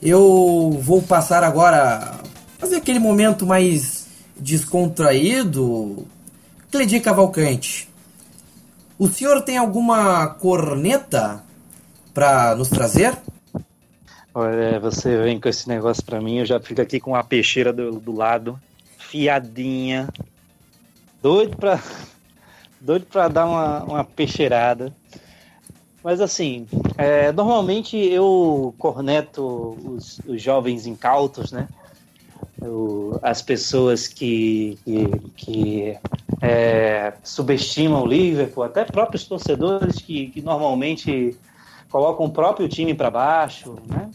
Eu 0.00 0.78
vou 0.80 1.02
passar 1.02 1.42
agora 1.42 2.20
fazer 2.58 2.76
aquele 2.76 2.98
momento 2.98 3.44
mais 3.44 3.97
descontraído, 4.38 6.06
Cledir 6.70 7.02
Cavalcante, 7.02 7.88
o 8.98 9.08
senhor 9.08 9.42
tem 9.42 9.56
alguma 9.56 10.26
corneta 10.26 11.42
para 12.12 12.54
nos 12.56 12.68
trazer? 12.68 13.16
Olha, 14.34 14.78
você 14.80 15.16
vem 15.22 15.40
com 15.40 15.48
esse 15.48 15.68
negócio 15.68 16.04
para 16.04 16.20
mim, 16.20 16.38
eu 16.38 16.46
já 16.46 16.60
fico 16.60 16.80
aqui 16.80 17.00
com 17.00 17.14
a 17.14 17.24
peixeira 17.24 17.72
do, 17.72 17.92
do 17.98 18.12
lado, 18.12 18.58
fiadinha, 18.98 20.08
doido 21.22 21.56
para 21.56 21.80
doido 22.80 23.06
para 23.06 23.28
dar 23.28 23.46
uma, 23.46 23.84
uma 23.84 24.04
peixeirada. 24.04 24.94
Mas 26.02 26.20
assim, 26.20 26.66
é, 26.96 27.32
normalmente 27.32 27.96
eu 27.96 28.74
corneto 28.78 29.76
os, 29.84 30.20
os 30.26 30.40
jovens 30.40 30.86
incautos, 30.86 31.52
né? 31.52 31.68
O, 32.60 33.18
as 33.22 33.42
pessoas 33.42 34.06
que, 34.06 34.78
que, 34.84 35.08
que 35.36 35.98
é, 36.40 37.12
subestimam 37.22 38.02
o 38.02 38.06
Liverpool, 38.06 38.64
até 38.64 38.84
próprios 38.84 39.24
torcedores 39.24 39.96
que, 39.96 40.28
que 40.28 40.40
normalmente 40.40 41.36
colocam 41.90 42.26
o 42.26 42.30
próprio 42.30 42.68
time 42.68 42.94
para 42.94 43.10
baixo, 43.10 43.76
né? 43.86 44.10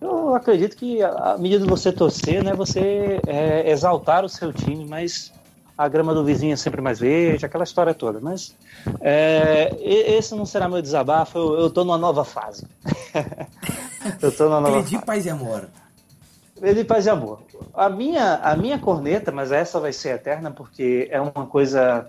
Eu 0.00 0.34
acredito 0.34 0.76
que 0.76 1.02
a 1.02 1.36
medida 1.38 1.64
de 1.64 1.70
você 1.70 1.90
torcer, 1.90 2.44
né, 2.44 2.52
você 2.52 3.20
é, 3.26 3.70
exaltar 3.70 4.22
o 4.22 4.28
seu 4.28 4.52
time, 4.52 4.84
mas 4.84 5.32
a 5.78 5.88
grama 5.88 6.12
do 6.12 6.22
vizinho 6.22 6.52
é 6.52 6.56
sempre 6.56 6.82
mais 6.82 7.00
verde, 7.00 7.46
aquela 7.46 7.64
história 7.64 7.94
toda. 7.94 8.20
Mas 8.20 8.54
é, 9.00 9.74
esse 9.80 10.34
não 10.34 10.44
será 10.44 10.68
meu 10.68 10.82
desabafo, 10.82 11.38
eu, 11.38 11.54
eu 11.54 11.70
tô 11.70 11.84
numa 11.84 11.96
nova 11.96 12.22
fase. 12.22 12.66
eu 14.20 14.30
tô 14.30 14.44
numa 14.44 14.60
nova 14.60 14.76
Acredite, 14.76 14.94
fase. 14.96 15.06
paz 15.06 15.26
e 15.26 15.30
amor. 15.30 15.68
Ele 16.62 16.84
paz 16.84 17.06
e 17.06 17.10
amor. 17.10 17.40
A 17.74 17.88
minha, 17.88 18.36
a 18.36 18.56
minha 18.56 18.78
corneta, 18.78 19.32
mas 19.32 19.50
essa 19.50 19.80
vai 19.80 19.92
ser 19.92 20.14
eterna 20.14 20.50
porque 20.50 21.08
é 21.10 21.20
uma 21.20 21.46
coisa 21.46 22.06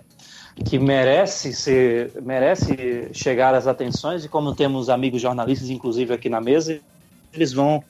que 0.64 0.78
merece 0.78 1.52
ser, 1.52 2.12
merece 2.22 3.08
chegar 3.12 3.54
às 3.54 3.66
atenções 3.66 4.24
e 4.24 4.28
como 4.28 4.54
temos 4.54 4.88
amigos 4.88 5.20
jornalistas, 5.20 5.68
inclusive 5.68 6.14
aqui 6.14 6.28
na 6.28 6.40
mesa, 6.40 6.80
eles 7.34 7.52
vão, 7.52 7.82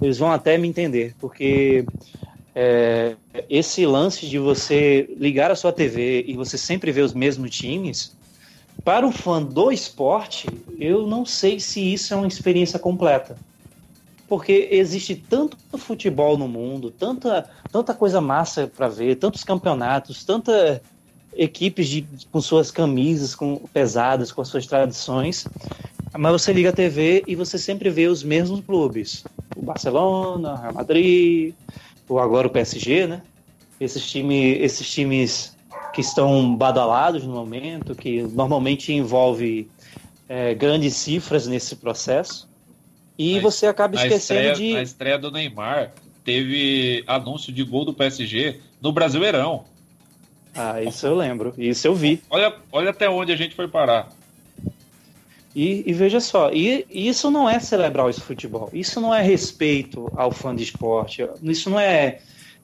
eles 0.00 0.18
vão 0.18 0.32
até 0.32 0.58
me 0.58 0.66
entender, 0.66 1.14
porque 1.20 1.84
é, 2.54 3.14
esse 3.48 3.86
lance 3.86 4.26
de 4.26 4.38
você 4.38 5.08
ligar 5.16 5.50
a 5.50 5.54
sua 5.54 5.72
TV 5.72 6.24
e 6.26 6.34
você 6.34 6.58
sempre 6.58 6.90
ver 6.90 7.02
os 7.02 7.14
mesmos 7.14 7.50
times, 7.50 8.16
para 8.84 9.06
o 9.06 9.12
fã 9.12 9.42
do 9.42 9.70
esporte, 9.70 10.48
eu 10.78 11.06
não 11.06 11.24
sei 11.24 11.60
se 11.60 11.92
isso 11.92 12.14
é 12.14 12.16
uma 12.16 12.26
experiência 12.26 12.78
completa 12.78 13.36
porque 14.28 14.68
existe 14.70 15.16
tanto 15.16 15.56
futebol 15.78 16.36
no 16.36 16.46
mundo, 16.46 16.90
tanta, 16.90 17.48
tanta 17.72 17.94
coisa 17.94 18.20
massa 18.20 18.66
para 18.66 18.88
ver, 18.88 19.16
tantos 19.16 19.42
campeonatos, 19.42 20.24
tanta 20.24 20.82
equipes 21.34 21.88
de, 21.88 22.06
com 22.30 22.40
suas 22.40 22.70
camisas 22.70 23.34
com, 23.34 23.56
pesadas, 23.72 24.32
com 24.32 24.42
as 24.42 24.48
suas 24.48 24.66
tradições, 24.66 25.46
mas 26.16 26.32
você 26.32 26.52
liga 26.52 26.70
a 26.70 26.72
TV 26.72 27.22
e 27.26 27.34
você 27.34 27.58
sempre 27.58 27.90
vê 27.90 28.06
os 28.06 28.22
mesmos 28.22 28.60
clubes. 28.60 29.24
O 29.56 29.62
Barcelona, 29.62 30.54
o 30.54 30.56
Real 30.56 30.74
Madrid, 30.74 31.54
ou 32.08 32.18
agora 32.18 32.46
o 32.46 32.50
PSG, 32.50 33.06
né? 33.06 33.22
Esses, 33.80 34.04
time, 34.10 34.52
esses 34.58 34.90
times 34.90 35.56
que 35.92 36.00
estão 36.00 36.56
badalados 36.56 37.24
no 37.24 37.32
momento, 37.32 37.94
que 37.94 38.22
normalmente 38.22 38.92
envolve 38.92 39.70
é, 40.28 40.54
grandes 40.54 40.96
cifras 40.96 41.46
nesse 41.46 41.76
processo. 41.76 42.47
E 43.18 43.40
você 43.40 43.66
acaba 43.66 43.96
esquecendo 43.96 44.40
estreia, 44.40 44.54
de. 44.54 44.72
Na 44.74 44.82
estreia 44.82 45.18
do 45.18 45.30
Neymar, 45.30 45.90
teve 46.24 47.02
anúncio 47.06 47.52
de 47.52 47.64
gol 47.64 47.84
do 47.84 47.92
PSG 47.92 48.60
no 48.80 48.92
Brasileirão. 48.92 49.64
Ah, 50.54 50.82
isso 50.82 51.06
eu 51.06 51.16
lembro. 51.16 51.52
Isso 51.58 51.86
eu 51.86 51.94
vi. 51.94 52.22
Olha, 52.30 52.54
olha 52.70 52.90
até 52.90 53.08
onde 53.08 53.32
a 53.32 53.36
gente 53.36 53.54
foi 53.54 53.66
parar. 53.66 54.08
E, 55.54 55.82
e, 55.86 55.92
veja 55.92 56.20
só, 56.20 56.52
e, 56.52 56.86
isso 56.88 57.30
não 57.30 57.48
é 57.48 57.58
celebrar 57.58 58.08
esse 58.08 58.20
futebol. 58.20 58.70
Isso 58.72 59.00
não 59.00 59.12
é 59.12 59.22
respeito 59.22 60.10
ao 60.14 60.30
fã 60.30 60.54
de 60.54 60.62
esporte. 60.62 61.26
Isso 61.42 61.68
não 61.70 61.80
é, 61.80 62.18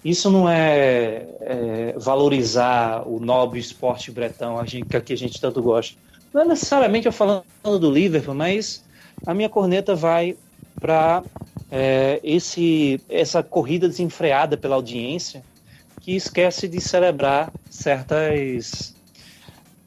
isso 0.05 0.31
não 0.31 0.49
é, 0.49 1.27
é 1.41 1.95
valorizar 1.97 3.03
o 3.09 3.19
nobre 3.19 3.59
esporte 3.59 4.13
bretão 4.13 4.59
a 4.59 4.65
gente, 4.65 4.87
que 5.01 5.13
a 5.13 5.17
gente 5.17 5.41
tanto 5.41 5.61
gosta. 5.61 5.97
Não 6.33 6.43
é 6.43 6.45
necessariamente 6.45 7.07
eu 7.07 7.13
falando 7.13 7.45
do 7.81 7.91
Liverpool, 7.91 8.35
mas 8.35 8.85
a 9.27 9.33
minha 9.33 9.49
corneta 9.49 9.95
vai 9.95 10.37
para 10.85 11.23
é, 11.71 12.21
esse 12.23 13.01
essa 13.09 13.43
corrida 13.43 13.89
desenfreada 13.89 14.55
pela 14.55 14.75
audiência 14.75 15.43
que 16.03 16.15
esquece 16.15 16.69
de 16.69 16.79
celebrar 16.79 17.51
certas 17.71 18.95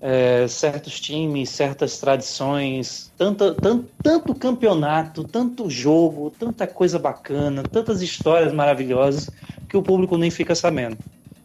é, 0.01 0.47
certos 0.47 0.99
times, 0.99 1.51
certas 1.51 1.99
tradições, 1.99 3.11
tanto, 3.15 3.53
tanto, 3.53 3.87
tanto 4.01 4.33
campeonato, 4.33 5.23
tanto 5.23 5.69
jogo, 5.69 6.31
tanta 6.31 6.65
coisa 6.65 6.97
bacana, 6.97 7.61
tantas 7.61 8.01
histórias 8.01 8.51
maravilhosas 8.51 9.29
que 9.69 9.77
o 9.77 9.83
público 9.83 10.17
nem 10.17 10.31
fica 10.31 10.55
sabendo. 10.55 10.97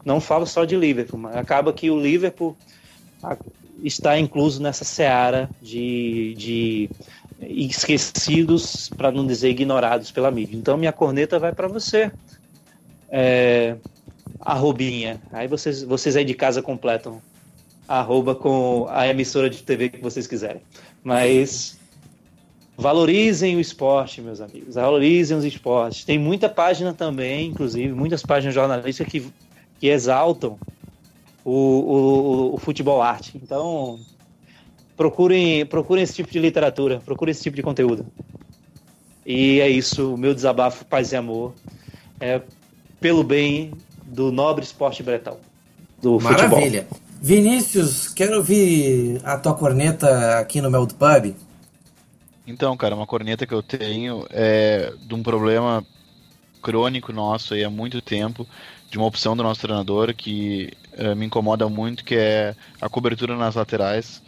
Não 0.03 0.19
falo 0.19 0.47
só 0.47 0.65
de 0.65 0.77
Liverpool, 0.77 1.21
mas 1.21 1.37
acaba 1.37 1.75
que 1.75 1.91
o 1.91 2.01
Liverpool 2.01 2.57
está 3.83 4.19
incluso 4.19 4.63
nessa 4.63 4.85
seara 4.85 5.51
de, 5.61 6.35
de 6.39 6.91
esquecidos, 7.49 8.89
para 8.97 9.11
não 9.11 9.27
dizer 9.27 9.51
ignorados 9.51 10.11
pela 10.11 10.31
mídia. 10.31 10.57
Então 10.57 10.77
minha 10.77 10.93
corneta 10.93 11.39
vai 11.39 11.53
para 11.53 11.69
você. 11.69 12.11
É, 13.11 13.77
arrobinha. 14.41 15.21
Aí 15.33 15.47
vocês, 15.47 15.83
vocês 15.83 16.17
aí 16.17 16.25
de 16.25 16.35
casa 16.35 16.63
completam 16.63 17.21
arroba 17.87 18.35
com 18.35 18.87
a 18.89 19.07
emissora 19.07 19.51
de 19.51 19.63
TV 19.63 19.91
que 19.91 20.01
vocês 20.01 20.27
quiserem. 20.27 20.63
Mas 21.03 21.79
valorizem 22.77 23.57
o 23.57 23.61
esporte, 23.61 24.21
meus 24.21 24.41
amigos. 24.41 24.75
Valorizem 24.75 25.37
os 25.37 25.45
esportes. 25.45 26.05
Tem 26.05 26.19
muita 26.19 26.49
página 26.49 26.93
também, 26.95 27.49
inclusive, 27.49 27.93
muitas 27.93 28.23
páginas 28.23 28.55
jornalísticas 28.55 29.11
que, 29.11 29.31
que 29.79 29.89
exaltam 29.89 30.59
o, 31.45 31.53
o, 31.53 32.55
o 32.55 32.59
futebol 32.59 33.03
arte. 33.03 33.39
Então, 33.43 34.01
procurem, 35.03 35.67
procurem 35.67 36.05
esse 36.05 36.15
tipo 36.15 36.31
de 36.31 36.39
literatura, 36.39 37.03
procurem 37.05 37.33
esse 37.33 37.43
tipo 37.43 37.57
de 37.57 37.63
conteúdo. 37.63 38.07
E 39.27 39.61
é 39.61 39.69
isso, 39.69 40.15
o 40.15 40.17
meu 40.17 40.33
desabafo, 40.33 40.85
paz 40.85 41.11
e 41.11 41.17
amor, 41.17 41.53
é 42.21 42.41
pelo 43.01 43.25
bem 43.25 43.73
do 44.07 44.31
nobre 44.31 44.65
esporte 44.65 45.03
bretão, 45.03 45.39
do 46.01 46.21
Maravilha. 46.21 46.39
futebol. 46.39 46.59
Maravilha. 46.61 46.87
Vinícius, 47.21 48.09
quero 48.09 48.37
ouvir 48.37 49.21
a 49.25 49.37
tua 49.37 49.55
corneta 49.55 50.39
aqui 50.39 50.61
no 50.61 50.71
Mel 50.71 50.87
do 50.87 50.95
Pub. 50.95 51.35
Então, 52.47 52.77
cara, 52.77 52.95
uma 52.95 53.07
corneta 53.07 53.45
que 53.45 53.55
eu 53.55 53.63
tenho 53.63 54.25
é 54.31 54.93
de 55.05 55.15
um 55.15 55.23
problema 55.23 55.85
crônico 56.61 57.13
nosso 57.13 57.55
aí 57.55 57.65
há 57.65 57.71
muito 57.71 58.01
tempo, 58.01 58.47
de 58.89 58.99
uma 58.99 59.07
opção 59.07 59.37
do 59.37 59.43
nosso 59.43 59.61
treinador 59.61 60.15
que 60.15 60.73
uh, 60.97 61.17
me 61.17 61.27
incomoda 61.27 61.69
muito, 61.69 62.05
que 62.05 62.15
é 62.15 62.55
a 62.81 62.89
cobertura 62.89 63.37
nas 63.37 63.57
laterais. 63.57 64.23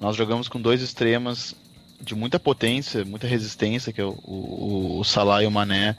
Nós 0.00 0.16
jogamos 0.16 0.48
com 0.48 0.60
dois 0.60 0.80
extremas 0.80 1.54
de 2.00 2.14
muita 2.14 2.40
potência, 2.40 3.04
muita 3.04 3.26
resistência, 3.26 3.92
que 3.92 4.00
é 4.00 4.04
o, 4.04 4.18
o, 4.24 4.98
o 4.98 5.04
Salah 5.04 5.42
e 5.42 5.46
o 5.46 5.50
Mané. 5.50 5.94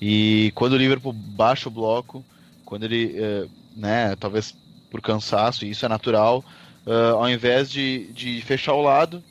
E 0.00 0.52
quando 0.54 0.74
o 0.74 0.76
Liverpool 0.76 1.12
baixa 1.12 1.68
o 1.68 1.72
bloco, 1.72 2.24
quando 2.64 2.84
ele, 2.84 3.16
uh, 3.18 3.50
né, 3.76 4.14
talvez 4.16 4.54
por 4.90 5.00
cansaço, 5.00 5.64
e 5.64 5.70
isso 5.70 5.84
é 5.84 5.88
natural, 5.88 6.44
uh, 6.86 7.16
ao 7.16 7.28
invés 7.28 7.70
de, 7.70 8.12
de 8.12 8.40
fechar 8.42 8.74
o 8.74 8.82
lado, 8.82 9.22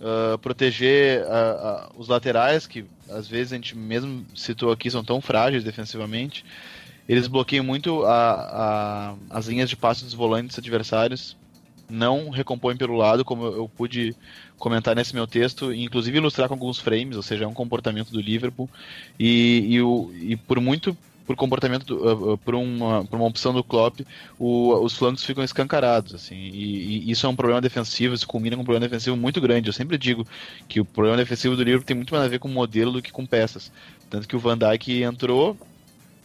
uh, 0.00 0.36
proteger 0.38 1.22
uh, 1.22 1.92
os 1.96 2.08
laterais, 2.08 2.66
que 2.66 2.84
às 3.08 3.28
vezes 3.28 3.52
a 3.52 3.56
gente 3.56 3.76
mesmo 3.76 4.26
citou 4.34 4.72
aqui, 4.72 4.90
são 4.90 5.04
tão 5.04 5.20
frágeis 5.20 5.62
defensivamente, 5.62 6.44
eles 7.08 7.26
bloqueiam 7.26 7.64
muito 7.64 8.04
a, 8.04 9.14
a, 9.30 9.38
as 9.38 9.46
linhas 9.46 9.70
de 9.70 9.76
passe 9.76 10.04
dos 10.04 10.12
volantes 10.12 10.58
adversários, 10.58 11.36
não 11.88 12.30
recompõem 12.30 12.76
pelo 12.76 12.96
lado, 12.96 13.24
como 13.24 13.44
eu, 13.44 13.68
pude 13.68 14.14
comentar 14.58 14.94
nesse 14.94 15.14
meu 15.14 15.26
texto, 15.26 15.72
e 15.72 15.84
inclusive 15.84 16.18
ilustrar 16.18 16.48
com 16.48 16.54
alguns 16.54 16.78
frames, 16.78 17.16
ou 17.16 17.22
seja, 17.22 17.44
é 17.44 17.46
um 17.46 17.54
comportamento 17.54 18.10
do 18.10 18.20
Liverpool, 18.20 18.68
e, 19.18 19.64
e, 19.68 19.82
o, 19.82 20.12
e 20.14 20.36
por 20.36 20.60
muito 20.60 20.96
por 21.28 21.36
comportamento, 21.36 21.84
do, 21.84 22.32
uh, 22.32 22.38
por, 22.38 22.54
uma, 22.54 23.04
por 23.04 23.16
uma 23.16 23.26
opção 23.26 23.52
do 23.52 23.62
Klopp, 23.62 24.00
o, 24.38 24.72
os 24.82 24.96
flancos 24.96 25.22
ficam 25.22 25.44
escancarados, 25.44 26.14
assim, 26.14 26.34
e, 26.34 27.04
e, 27.06 27.10
isso 27.10 27.26
é 27.26 27.28
um 27.28 27.36
problema 27.36 27.60
defensivo, 27.60 28.14
isso 28.14 28.26
combina 28.26 28.56
com 28.56 28.62
um 28.62 28.64
problema 28.64 28.88
defensivo 28.88 29.14
muito 29.14 29.38
grande. 29.38 29.68
Eu 29.68 29.74
sempre 29.74 29.98
digo 29.98 30.26
que 30.66 30.80
o 30.80 30.86
problema 30.86 31.18
defensivo 31.18 31.54
do 31.54 31.62
Liverpool 31.62 31.86
tem 31.86 31.96
muito 31.96 32.14
mais 32.14 32.24
a 32.24 32.28
ver 32.28 32.38
com 32.38 32.48
modelo 32.48 32.92
do 32.92 33.02
que 33.02 33.12
com 33.12 33.26
peças. 33.26 33.70
Tanto 34.08 34.26
que 34.26 34.36
o 34.36 34.38
Van 34.38 34.56
Dijk 34.56 35.02
entrou, 35.02 35.54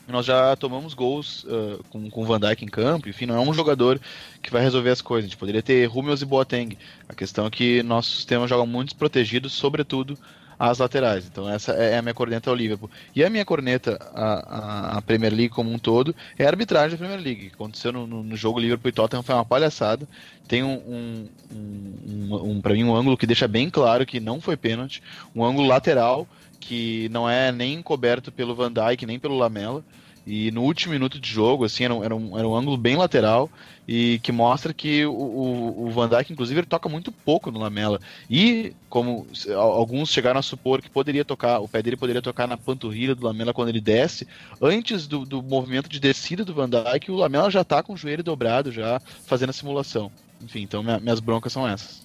nós 0.08 0.26
já 0.26 0.56
tomamos 0.56 0.94
gols 0.94 1.44
uh, 1.46 1.84
com, 1.90 2.10
com 2.10 2.22
o 2.22 2.26
Van 2.26 2.40
Dijk 2.40 2.66
em 2.66 2.68
campo, 2.68 3.08
enfim, 3.08 3.26
não 3.26 3.36
é 3.36 3.40
um 3.40 3.54
jogador 3.54 4.00
que 4.42 4.52
vai 4.52 4.62
resolver 4.62 4.90
as 4.90 5.02
coisas. 5.02 5.26
A 5.26 5.30
gente 5.30 5.38
poderia 5.38 5.62
ter 5.62 5.86
Rummels 5.86 6.22
e 6.22 6.26
Boateng. 6.26 6.78
A 7.08 7.14
questão 7.14 7.46
é 7.46 7.50
que 7.50 7.82
nosso 7.84 8.12
sistema 8.12 8.48
joga 8.48 8.66
muito 8.66 8.90
desprotegido, 8.90 9.50
sobretudo 9.50 10.18
as 10.60 10.78
laterais. 10.78 11.26
Então 11.26 11.50
essa 11.50 11.74
é 11.74 11.98
a 11.98 12.02
minha 12.02 12.14
corneta 12.14 12.50
ao 12.50 12.56
Liverpool. 12.56 12.90
E 13.16 13.24
a 13.24 13.30
minha 13.30 13.46
corneta 13.46 13.98
à, 14.14 15.02
Premier 15.06 15.34
League 15.34 15.50
como 15.50 15.72
um 15.72 15.80
todo 15.80 16.16
é 16.38 16.46
a 16.46 16.50
arbitragem 16.50 16.92
da 16.92 16.98
Premier 16.98 17.22
League. 17.22 17.52
Aconteceu 17.54 17.92
no, 17.92 18.06
no, 18.06 18.36
jogo 18.36 18.60
Liverpool 18.60 18.90
e 18.90 18.94
Tottenham 18.94 19.24
foi 19.24 19.36
uma 19.36 19.46
palhaçada. 19.46 20.08
Tem 20.48 20.64
um, 20.64 20.76
um, 20.76 21.28
um, 21.52 21.94
um, 22.08 22.52
um 22.52 22.62
para 22.62 22.74
mim 22.74 22.84
um 22.84 22.96
ângulo 22.96 23.18
que 23.18 23.28
deixa 23.28 23.48
bem 23.48 23.70
claro 23.70 24.06
que 24.06 24.20
não 24.20 24.40
foi 24.40 24.56
pênalti, 24.56 25.02
um 25.36 25.44
ângulo 25.44 25.68
lateral 25.68 26.28
que 26.64 27.10
não 27.10 27.30
é 27.30 27.52
nem 27.52 27.82
coberto 27.82 28.32
pelo 28.32 28.56
Van 28.56 28.72
Dijk 28.72 29.06
nem 29.06 29.20
pelo 29.20 29.38
Lamela. 29.38 29.84
E 30.26 30.52
no 30.52 30.62
último 30.62 30.94
minuto 30.94 31.20
de 31.20 31.30
jogo, 31.30 31.66
assim, 31.66 31.84
era 31.84 31.94
um, 31.94 32.04
era 32.04 32.16
um, 32.16 32.38
era 32.40 32.48
um 32.48 32.56
ângulo 32.56 32.78
bem 32.78 32.96
lateral 32.96 33.50
e 33.86 34.20
que 34.24 34.32
mostra 34.32 34.74
que 34.74 35.06
o, 35.06 35.12
o, 35.12 35.88
o 35.88 35.92
Van 35.92 36.08
Dijk, 36.08 36.32
inclusive, 36.32 36.62
ele 36.62 36.68
toca 36.68 36.88
muito 36.88 37.12
pouco 37.12 37.52
no 37.52 37.60
Lamela. 37.60 38.00
E, 38.30 38.74
como 38.90 39.28
alguns 39.54 40.10
chegaram 40.10 40.40
a 40.40 40.44
supor 40.44 40.82
que 40.82 40.90
poderia 40.90 41.26
tocar, 41.26 41.60
o 41.60 41.68
pé 41.68 41.82
dele 41.82 41.98
poderia 41.98 42.22
tocar 42.22 42.48
na 42.48 42.56
panturrilha 42.56 43.14
do 43.14 43.26
Lamela 43.26 43.54
quando 43.54 43.68
ele 43.68 43.82
desce, 43.82 44.26
antes 44.62 45.08
do, 45.08 45.26
do 45.26 45.44
movimento 45.44 45.90
de 45.90 46.00
descida 46.00 46.46
do 46.46 46.54
Van 46.54 46.70
Dijk, 46.70 47.12
o 47.12 47.16
Lamela 47.16 47.52
já 47.52 47.62
está 47.62 47.84
com 47.84 47.92
o 47.92 47.98
joelho 47.98 48.24
dobrado, 48.24 48.72
já 48.72 49.02
fazendo 49.26 49.50
a 49.50 49.54
simulação. 49.54 50.10
Enfim, 50.42 50.62
então 50.62 50.82
minha, 50.82 51.02
minhas 51.02 51.20
broncas 51.20 51.52
são 51.52 51.68
essas. 51.68 52.02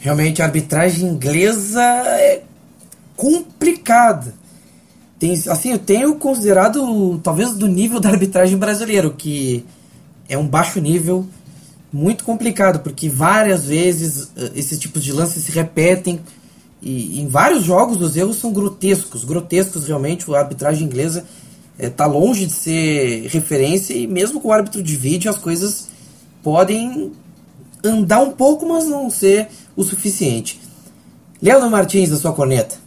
Realmente, 0.00 0.42
a 0.42 0.44
arbitragem 0.44 1.08
inglesa 1.08 1.82
é 1.82 2.42
complicada 3.16 4.34
tem, 5.18 5.32
assim, 5.48 5.72
eu 5.72 5.78
tenho 5.78 6.14
considerado 6.16 7.18
talvez 7.22 7.52
do 7.52 7.66
nível 7.66 7.98
da 7.98 8.10
arbitragem 8.10 8.58
brasileira, 8.58 9.08
que 9.08 9.64
é 10.28 10.36
um 10.36 10.46
baixo 10.46 10.80
nível, 10.80 11.26
muito 11.90 12.24
complicado, 12.24 12.80
porque 12.80 13.08
várias 13.08 13.64
vezes 13.64 14.24
uh, 14.24 14.50
esses 14.54 14.78
tipos 14.78 15.02
de 15.02 15.12
lances 15.12 15.44
se 15.44 15.52
repetem 15.52 16.20
e 16.82 17.22
em 17.22 17.28
vários 17.28 17.64
jogos 17.64 18.00
os 18.02 18.16
erros 18.16 18.36
são 18.36 18.52
grotescos, 18.52 19.24
grotescos 19.24 19.86
realmente, 19.86 20.30
a 20.30 20.38
arbitragem 20.38 20.86
inglesa 20.86 21.24
está 21.78 22.04
eh, 22.04 22.08
longe 22.08 22.44
de 22.44 22.52
ser 22.52 23.26
referência 23.28 23.94
e 23.94 24.06
mesmo 24.06 24.38
com 24.40 24.48
o 24.48 24.52
árbitro 24.52 24.82
de 24.82 24.94
vídeo 24.94 25.30
as 25.30 25.38
coisas 25.38 25.88
podem 26.42 27.12
andar 27.82 28.20
um 28.20 28.32
pouco, 28.32 28.68
mas 28.68 28.84
não 28.84 29.08
ser 29.08 29.48
o 29.74 29.82
suficiente. 29.82 30.60
Leandro 31.40 31.70
Martins, 31.70 32.10
da 32.10 32.16
sua 32.16 32.34
corneta. 32.34 32.83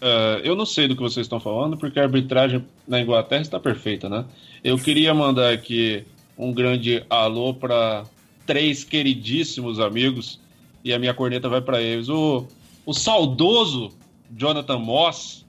Uh, 0.00 0.38
eu 0.44 0.54
não 0.54 0.64
sei 0.64 0.86
do 0.86 0.94
que 0.94 1.02
vocês 1.02 1.24
estão 1.24 1.40
falando, 1.40 1.76
porque 1.76 1.98
a 1.98 2.04
arbitragem 2.04 2.64
na 2.86 3.00
Inglaterra 3.00 3.42
está 3.42 3.58
perfeita, 3.58 4.08
né? 4.08 4.24
Eu 4.62 4.78
queria 4.78 5.12
mandar 5.12 5.52
aqui 5.52 6.04
um 6.36 6.52
grande 6.52 7.04
alô 7.10 7.52
para 7.52 8.04
três 8.46 8.84
queridíssimos 8.84 9.80
amigos, 9.80 10.40
e 10.84 10.92
a 10.92 10.98
minha 10.98 11.12
corneta 11.12 11.48
vai 11.48 11.60
para 11.60 11.82
eles. 11.82 12.08
O, 12.08 12.46
o 12.86 12.94
saudoso 12.94 13.90
Jonathan 14.36 14.78
Moss, 14.78 15.44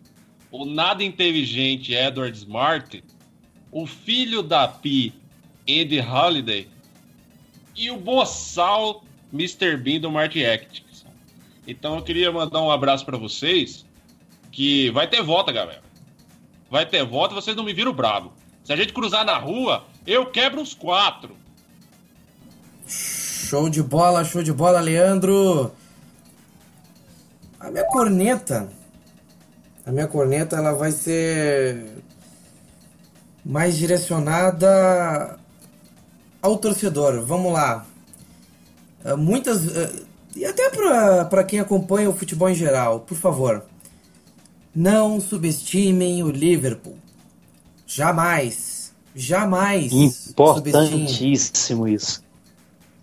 o 0.52 0.66
nada 0.66 1.04
inteligente 1.04 1.94
Edward 1.94 2.36
Smart, 2.36 3.04
o 3.72 3.86
filho 3.86 4.42
da 4.42 4.68
Pi, 4.68 5.14
Andy 5.70 6.00
Holiday, 6.00 6.68
e 7.76 7.92
o 7.92 7.98
boçal 7.98 9.04
Mr. 9.32 9.78
Bean 9.78 10.00
do 10.00 10.12
Marty 10.12 10.44
Act. 10.44 10.84
Então 11.68 11.96
eu 11.96 12.02
queria 12.02 12.32
mandar 12.32 12.64
um 12.64 12.72
abraço 12.72 13.06
para 13.06 13.16
vocês 13.16 13.86
que 14.52 14.90
vai 14.92 15.08
ter 15.08 15.22
volta, 15.22 15.52
galera. 15.52 15.82
Vai 16.70 16.86
ter 16.86 17.04
volta, 17.06 17.36
vocês 17.36 17.56
não 17.56 17.64
me 17.64 17.74
viram 17.74 17.94
bravo. 17.94 18.34
Se 18.64 18.74
a 18.74 18.76
gente 18.76 18.94
cruzar 18.94 19.26
na 19.26 19.38
rua, 19.38 19.86
eu 20.06 20.28
quebro 20.28 20.62
os 20.62 20.74
quatro. 20.74 21.36
Show 22.88 23.70
de 23.70 23.82
bola, 23.82 24.24
show 24.24 24.44
de 24.44 24.54
bola, 24.54 24.80
Leandro. 24.80 25.72
A 27.60 27.72
minha 27.72 27.86
corneta, 27.86 28.70
a 29.86 29.92
minha 29.92 30.08
corneta, 30.08 30.56
ela 30.56 30.74
vai 30.74 30.92
ser 30.92 32.04
mais 33.44 33.78
direcionada 33.78 35.40
ao 36.42 36.58
torcedor. 36.58 37.26
Vamos 37.26 37.52
lá. 37.52 37.86
Eh, 39.04 39.16
muitas 39.16 39.76
eh, 39.76 40.04
e 40.36 40.46
até 40.46 40.70
para 40.70 41.44
quem 41.44 41.60
acompanha 41.60 42.10
o 42.10 42.14
futebol 42.14 42.50
em 42.50 42.56
geral, 42.56 43.02
por 43.02 43.18
favor. 43.18 43.66
Não 44.76 45.20
subestimem 45.20 46.24
o 46.24 46.30
Liverpool. 46.30 46.98
Jamais. 47.86 48.94
Jamais. 49.16 49.92
Importantíssimo 49.92 51.88
isso. 51.88 52.24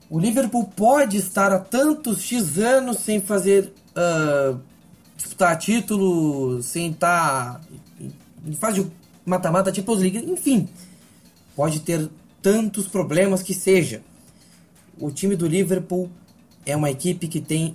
O 0.09 0.19
Liverpool 0.19 0.65
pode 0.65 1.17
estar 1.17 1.53
há 1.53 1.59
tantos 1.59 2.23
X 2.23 2.59
anos 2.59 2.99
sem 2.99 3.21
fazer 3.21 3.73
uh, 3.91 4.59
disputar 5.17 5.59
título, 5.59 6.63
sem 6.63 6.93
estar 6.93 7.61
em 8.47 8.53
fase 8.53 8.83
de 8.83 8.91
mata-mata, 9.25 9.73
tipo 9.73 9.93
os 9.93 10.01
League, 10.01 10.19
enfim. 10.19 10.69
Pode 11.57 11.81
ter 11.81 12.09
tantos 12.41 12.87
problemas 12.87 13.43
que 13.43 13.53
seja. 13.53 14.03
o 14.99 15.11
time 15.11 15.35
do 15.35 15.47
Liverpool 15.47 16.09
é 16.65 16.77
uma 16.77 16.91
equipe 16.91 17.27
que 17.27 17.41
tem 17.41 17.75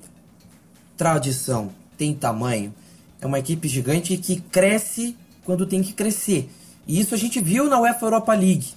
tradição, 0.95 1.69
tem 1.97 2.13
tamanho. 2.13 2.73
É 3.21 3.27
uma 3.27 3.39
equipe 3.39 3.67
gigante 3.67 4.15
que 4.17 4.41
cresce 4.41 5.15
quando 5.45 5.65
tem 5.65 5.81
que 5.81 5.93
crescer. 5.93 6.49
E 6.87 6.99
isso 6.99 7.15
a 7.15 7.17
gente 7.17 7.39
viu 7.39 7.69
na 7.69 7.79
UEFA 7.79 8.05
Europa 8.05 8.33
League 8.33 8.73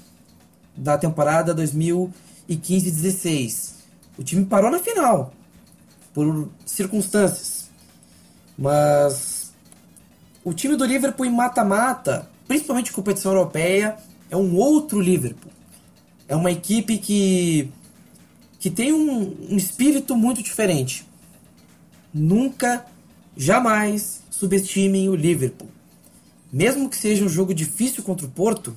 da 0.77 0.99
temporada 0.99 1.55
2015-16. 1.55 3.75
O 4.19 4.23
time 4.23 4.45
parou 4.45 4.71
na 4.71 4.79
final 4.79 5.33
por 6.13 6.49
circunstâncias. 6.65 7.71
Mas 8.57 9.53
o 10.45 10.53
time 10.53 10.77
do 10.77 10.85
Liverpool 10.85 11.27
em 11.27 11.33
mata-mata, 11.33 12.29
principalmente 12.47 12.91
em 12.91 12.95
competição 12.95 13.33
europeia, 13.33 13.97
é 14.31 14.37
um 14.37 14.55
outro 14.55 15.01
Liverpool. 15.01 15.51
É 16.29 16.37
uma 16.37 16.51
equipe 16.51 16.99
que, 16.99 17.71
que 18.59 18.71
tem 18.71 18.93
um, 18.93 19.37
um 19.51 19.57
espírito 19.57 20.17
muito 20.17 20.43
diferente. 20.43 21.07
Nunca, 22.13 22.85
jamais 23.37 24.23
subestimem 24.31 25.09
o 25.09 25.15
Liverpool. 25.15 25.69
Mesmo 26.53 26.89
que 26.89 26.97
seja 26.97 27.25
um 27.25 27.29
jogo 27.29 27.53
difícil 27.53 28.03
contra 28.03 28.27
o 28.27 28.31
Porto, 28.31 28.77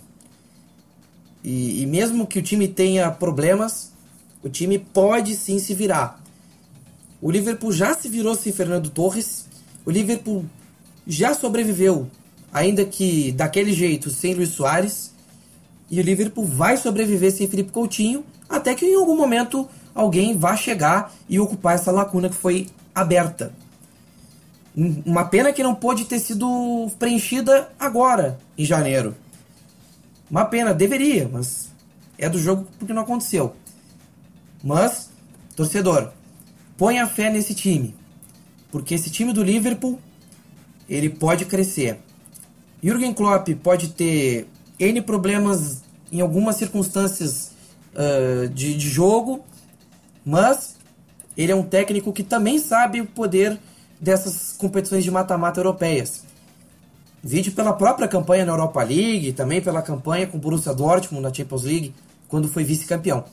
e, 1.43 1.81
e 1.81 1.85
mesmo 1.85 2.25
que 2.25 2.39
o 2.39 2.41
time 2.41 2.67
tenha 2.67 3.09
problemas, 3.11 3.91
o 4.43 4.49
time 4.49 4.77
pode 4.79 5.35
sim 5.35 5.59
se 5.59 5.73
virar. 5.73 6.21
O 7.21 7.31
Liverpool 7.31 7.71
já 7.71 7.93
se 7.93 8.07
virou 8.07 8.35
sem 8.35 8.51
Fernando 8.51 8.89
Torres. 8.89 9.45
O 9.85 9.91
Liverpool 9.91 10.45
já 11.05 11.33
sobreviveu, 11.33 12.09
ainda 12.51 12.85
que 12.85 13.31
daquele 13.31 13.73
jeito, 13.73 14.09
sem 14.09 14.33
Luiz 14.33 14.49
Soares. 14.49 15.13
E 15.89 15.99
o 15.99 16.03
Liverpool 16.03 16.45
vai 16.45 16.77
sobreviver 16.77 17.31
sem 17.31 17.47
Felipe 17.47 17.71
Coutinho, 17.71 18.23
até 18.49 18.75
que 18.75 18.85
em 18.85 18.95
algum 18.95 19.15
momento 19.15 19.67
alguém 19.95 20.37
vá 20.37 20.55
chegar 20.55 21.13
e 21.29 21.39
ocupar 21.39 21.75
essa 21.75 21.91
lacuna 21.91 22.29
que 22.29 22.35
foi 22.35 22.67
aberta. 22.93 23.53
Uma 24.77 25.25
pena 25.25 25.51
que 25.51 25.63
não 25.63 25.73
pôde 25.73 26.05
ter 26.05 26.19
sido 26.19 26.87
preenchida 26.99 27.67
agora, 27.79 28.37
em 28.55 28.63
janeiro. 28.63 29.15
Uma 30.29 30.45
pena, 30.45 30.71
deveria, 30.71 31.27
mas 31.27 31.71
é 32.15 32.29
do 32.29 32.37
jogo 32.37 32.67
porque 32.77 32.93
não 32.93 33.01
aconteceu. 33.01 33.55
Mas, 34.63 35.09
torcedor, 35.55 36.11
ponha 36.77 37.07
fé 37.07 37.31
nesse 37.31 37.55
time. 37.55 37.95
Porque 38.71 38.93
esse 38.93 39.09
time 39.09 39.33
do 39.33 39.43
Liverpool, 39.43 39.99
ele 40.87 41.09
pode 41.09 41.45
crescer. 41.45 41.97
Jürgen 42.83 43.15
Klopp 43.15 43.49
pode 43.63 43.89
ter 43.89 44.47
N 44.79 45.01
problemas 45.01 45.81
em 46.11 46.21
algumas 46.21 46.55
circunstâncias 46.55 47.51
uh, 47.95 48.47
de, 48.49 48.75
de 48.75 48.89
jogo, 48.89 49.43
mas 50.23 50.77
ele 51.35 51.51
é 51.51 51.55
um 51.55 51.63
técnico 51.63 52.13
que 52.13 52.23
também 52.23 52.59
sabe 52.59 53.01
o 53.01 53.07
poder 53.07 53.59
dessas 53.99 54.53
competições 54.53 55.03
de 55.03 55.11
mata-mata 55.11 55.59
europeias. 55.59 56.23
Vídeo 57.23 57.51
pela 57.51 57.73
própria 57.73 58.07
campanha 58.07 58.45
na 58.45 58.53
Europa 58.53 58.83
League, 58.83 59.33
também 59.33 59.61
pela 59.61 59.81
campanha 59.81 60.27
com 60.27 60.37
o 60.37 60.39
Borussia 60.39 60.73
Dortmund 60.73 61.23
na 61.23 61.33
Champions 61.33 61.63
League, 61.63 61.93
quando 62.27 62.47
foi 62.47 62.63
vice-campeão. 62.63 63.25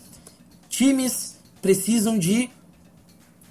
Times 0.69 1.37
precisam 1.61 2.19
de 2.19 2.51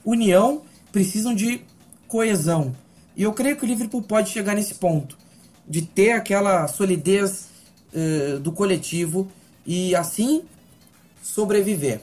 união, 0.03 0.61
precisam 0.91 1.33
de 1.33 1.61
coesão. 2.07 2.75
E 3.15 3.23
eu 3.23 3.33
creio 3.33 3.55
que 3.55 3.63
o 3.63 3.67
Liverpool 3.67 4.01
pode 4.01 4.29
chegar 4.29 4.55
nesse 4.55 4.75
ponto, 4.75 5.17
de 5.67 5.81
ter 5.81 6.11
aquela 6.11 6.67
solidez 6.67 7.47
uh, 7.93 8.39
do 8.39 8.51
coletivo 8.51 9.27
e 9.65 9.95
assim 9.95 10.43
sobreviver. 11.21 12.01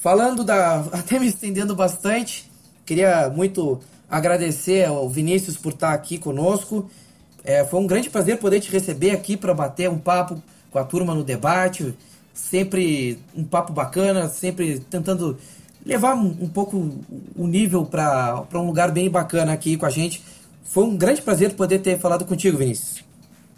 Falando 0.00 0.44
da. 0.44 0.80
até 0.92 1.18
me 1.18 1.26
estendendo 1.26 1.74
bastante, 1.74 2.50
queria 2.84 3.28
muito 3.28 3.80
agradecer 4.08 4.86
ao 4.86 5.08
Vinícius 5.08 5.56
por 5.56 5.72
estar 5.72 5.92
aqui 5.92 6.18
conosco. 6.18 6.90
É, 7.42 7.64
foi 7.64 7.80
um 7.80 7.86
grande 7.86 8.08
prazer 8.08 8.38
poder 8.38 8.60
te 8.60 8.70
receber 8.70 9.10
aqui 9.10 9.36
para 9.36 9.52
bater 9.52 9.90
um 9.90 9.98
papo 9.98 10.42
com 10.70 10.78
a 10.78 10.84
turma 10.84 11.14
no 11.14 11.24
debate. 11.24 11.94
Sempre 12.32 13.18
um 13.34 13.44
papo 13.44 13.72
bacana, 13.72 14.28
sempre 14.28 14.80
tentando 14.80 15.38
levar 15.84 16.14
um 16.14 16.48
pouco 16.48 16.98
o 17.36 17.46
nível 17.46 17.84
para 17.84 18.46
um 18.54 18.66
lugar 18.66 18.90
bem 18.90 19.10
bacana 19.10 19.52
aqui 19.52 19.76
com 19.76 19.86
a 19.86 19.90
gente. 19.90 20.22
Foi 20.64 20.84
um 20.84 20.96
grande 20.96 21.22
prazer 21.22 21.54
poder 21.54 21.80
ter 21.80 21.98
falado 21.98 22.24
contigo, 22.24 22.56
Vinícius. 22.56 23.04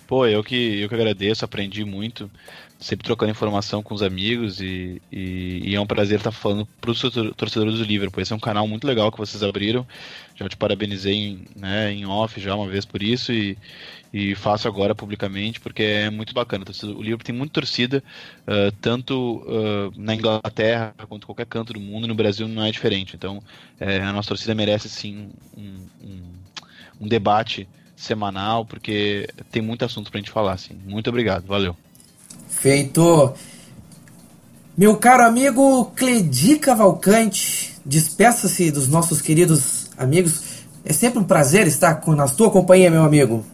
Pô, 0.06 0.26
eu 0.26 0.42
que, 0.42 0.80
eu 0.80 0.88
que 0.88 0.94
agradeço, 0.94 1.44
aprendi 1.44 1.84
muito 1.84 2.30
sempre 2.78 3.04
trocando 3.04 3.30
informação 3.30 3.82
com 3.82 3.94
os 3.94 4.02
amigos 4.02 4.60
e, 4.60 5.00
e, 5.10 5.70
e 5.70 5.74
é 5.74 5.80
um 5.80 5.86
prazer 5.86 6.18
estar 6.18 6.30
falando 6.30 6.66
para 6.80 6.90
os 6.90 7.00
torcedores 7.36 7.78
do 7.78 7.84
Liverpool. 7.84 8.20
Esse 8.20 8.32
é 8.32 8.36
um 8.36 8.40
canal 8.40 8.68
muito 8.68 8.86
legal 8.86 9.10
que 9.10 9.18
vocês 9.18 9.42
abriram. 9.42 9.86
Já 10.34 10.48
te 10.48 10.56
parabenizei 10.56 11.14
em, 11.14 11.44
né, 11.56 11.92
em 11.92 12.04
off 12.04 12.38
já 12.38 12.54
uma 12.54 12.68
vez 12.68 12.84
por 12.84 13.02
isso 13.02 13.32
e, 13.32 13.56
e 14.12 14.34
faço 14.34 14.68
agora 14.68 14.94
publicamente 14.94 15.58
porque 15.58 15.82
é 15.82 16.10
muito 16.10 16.34
bacana. 16.34 16.64
O 16.82 17.02
Liverpool 17.02 17.24
tem 17.24 17.34
muita 17.34 17.54
torcida, 17.54 18.04
uh, 18.42 18.70
tanto 18.80 19.42
uh, 19.46 19.92
na 19.96 20.14
Inglaterra 20.14 20.94
quanto 21.08 21.22
em 21.22 21.26
qualquer 21.26 21.46
canto 21.46 21.72
do 21.72 21.80
mundo, 21.80 22.06
no 22.06 22.14
Brasil 22.14 22.46
não 22.46 22.62
é 22.62 22.70
diferente. 22.70 23.16
Então 23.16 23.42
é, 23.80 24.00
a 24.00 24.12
nossa 24.12 24.28
torcida 24.28 24.54
merece 24.54 24.88
sim 24.90 25.30
um, 25.56 25.86
um, 26.02 26.22
um 27.00 27.08
debate 27.08 27.66
semanal 27.96 28.66
porque 28.66 29.26
tem 29.50 29.62
muito 29.62 29.82
assunto 29.82 30.10
para 30.10 30.18
a 30.18 30.20
gente 30.20 30.30
falar. 30.30 30.52
Assim. 30.52 30.78
Muito 30.84 31.08
obrigado, 31.08 31.46
valeu. 31.46 31.74
Feito. 32.66 33.32
Meu 34.76 34.96
caro 34.96 35.22
amigo 35.22 35.84
Cledi 35.94 36.58
Cavalcante, 36.58 37.76
despeça-se 37.86 38.72
dos 38.72 38.88
nossos 38.88 39.22
queridos 39.22 39.88
amigos. 39.96 40.64
É 40.84 40.92
sempre 40.92 41.20
um 41.20 41.24
prazer 41.24 41.68
estar 41.68 42.04
na 42.08 42.26
tua 42.26 42.50
companhia, 42.50 42.90
meu 42.90 43.04
amigo. 43.04 43.46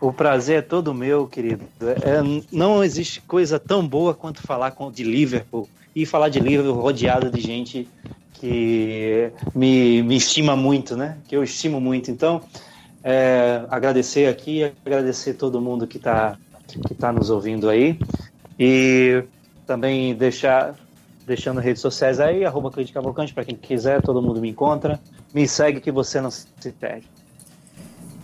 O 0.00 0.12
prazer 0.12 0.58
é 0.58 0.62
todo 0.62 0.94
meu, 0.94 1.26
querido. 1.26 1.64
É, 1.80 2.22
não 2.52 2.84
existe 2.84 3.20
coisa 3.22 3.58
tão 3.58 3.84
boa 3.84 4.14
quanto 4.14 4.40
falar 4.42 4.72
de 4.92 5.02
Liverpool 5.02 5.68
e 5.92 6.06
falar 6.06 6.28
de 6.28 6.38
Liverpool 6.38 6.80
rodeado 6.80 7.32
de 7.32 7.40
gente 7.40 7.88
que 8.34 9.32
me, 9.52 10.04
me 10.04 10.16
estima 10.16 10.54
muito, 10.54 10.96
né? 10.96 11.18
Que 11.26 11.34
eu 11.34 11.42
estimo 11.42 11.80
muito. 11.80 12.12
Então, 12.12 12.42
é, 13.02 13.64
agradecer 13.68 14.28
aqui, 14.28 14.70
agradecer 14.86 15.34
todo 15.34 15.60
mundo 15.60 15.84
que 15.84 15.96
está 15.96 16.38
que 16.78 16.92
está 16.92 17.12
nos 17.12 17.30
ouvindo 17.30 17.68
aí. 17.68 17.98
E 18.58 19.24
também 19.66 20.14
deixar 20.14 20.74
deixando 21.26 21.60
redes 21.60 21.80
sociais 21.80 22.18
aí, 22.18 22.44
arroba 22.44 22.72
Cavalcante, 22.92 23.32
para 23.32 23.44
quem 23.44 23.54
quiser, 23.54 24.02
todo 24.02 24.20
mundo 24.20 24.40
me 24.40 24.50
encontra. 24.50 25.00
Me 25.32 25.46
segue 25.46 25.80
que 25.80 25.92
você 25.92 26.20
não 26.20 26.30
se 26.30 26.48
perde. 26.78 27.06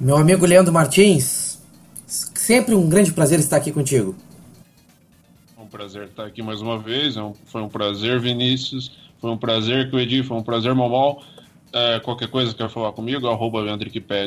Meu 0.01 0.17
amigo 0.17 0.45
Leandro 0.45 0.73
Martins, 0.73 1.63
sempre 2.07 2.75
um 2.75 2.89
grande 2.89 3.13
prazer 3.13 3.39
estar 3.39 3.57
aqui 3.57 3.71
contigo. 3.71 4.15
É 5.57 5.63
um 5.63 5.67
prazer 5.67 6.05
estar 6.05 6.27
aqui 6.27 6.43
mais 6.43 6.61
uma 6.61 6.79
vez, 6.79 7.17
é 7.17 7.33
foi 7.47 7.63
um 7.63 7.69
prazer, 7.69 8.21
Vinícius, 8.21 8.91
foi 9.21 9.31
um 9.31 9.39
prazer 9.39 9.89
Edi, 9.95 10.23
foi 10.23 10.37
um 10.37 10.43
prazer, 10.43 10.75
Momol. 10.75 11.23
É, 11.73 12.01
qualquer 12.01 12.29
coisa 12.29 12.55
quer 12.55 12.71
falar 12.71 12.93
comigo, 12.93 13.29
arroba 13.29 13.61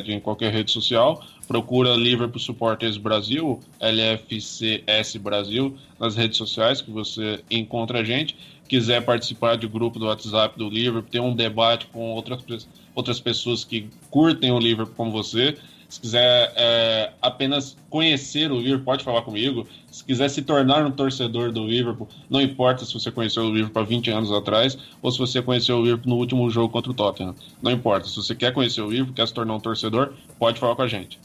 em 0.06 0.20
qualquer 0.20 0.52
rede 0.52 0.70
social. 0.70 1.24
Procura 1.48 1.96
Liverpool 1.96 2.38
Supporters 2.38 2.96
Brasil, 2.96 3.58
LFCS 3.80 5.16
Brasil, 5.16 5.76
nas 5.98 6.14
redes 6.14 6.36
sociais 6.36 6.80
que 6.80 6.90
você 6.90 7.42
encontra 7.50 8.00
a 8.00 8.04
gente. 8.04 8.36
Quiser 8.68 9.04
participar 9.04 9.56
de 9.56 9.66
grupo 9.66 9.98
do 9.98 10.06
WhatsApp 10.06 10.56
do 10.56 10.68
Liverpool, 10.68 11.10
ter 11.10 11.20
um 11.20 11.34
debate 11.34 11.86
com 11.86 12.12
outras, 12.12 12.68
outras 12.94 13.18
pessoas 13.18 13.64
que 13.64 13.88
curtem 14.10 14.52
o 14.52 14.58
Liverpool 14.58 14.94
como 14.94 15.10
você, 15.10 15.56
se 15.90 16.00
quiser 16.00 16.52
é, 16.54 17.10
apenas 17.20 17.76
conhecer 17.90 18.52
o 18.52 18.60
Liverpool, 18.60 18.84
pode 18.84 19.02
falar 19.02 19.22
comigo. 19.22 19.66
Se 19.90 20.04
quiser 20.04 20.30
se 20.30 20.40
tornar 20.40 20.86
um 20.86 20.90
torcedor 20.92 21.50
do 21.50 21.66
Liverpool, 21.66 22.08
não 22.30 22.40
importa 22.40 22.84
se 22.84 22.94
você 22.94 23.10
conheceu 23.10 23.42
o 23.42 23.52
Liverpool 23.52 23.82
há 23.82 23.84
20 23.84 24.10
anos 24.10 24.30
atrás 24.30 24.78
ou 25.02 25.10
se 25.10 25.18
você 25.18 25.42
conheceu 25.42 25.78
o 25.78 25.82
Liverpool 25.82 26.08
no 26.08 26.16
último 26.16 26.48
jogo 26.48 26.68
contra 26.68 26.92
o 26.92 26.94
Tottenham. 26.94 27.34
Não 27.60 27.72
importa. 27.72 28.08
Se 28.08 28.14
você 28.14 28.36
quer 28.36 28.54
conhecer 28.54 28.80
o 28.80 28.88
Liverpool, 28.88 29.14
quer 29.14 29.26
se 29.26 29.34
tornar 29.34 29.52
um 29.56 29.60
torcedor, 29.60 30.12
pode 30.38 30.60
falar 30.60 30.76
com 30.76 30.82
a 30.82 30.88
gente. 30.88 31.18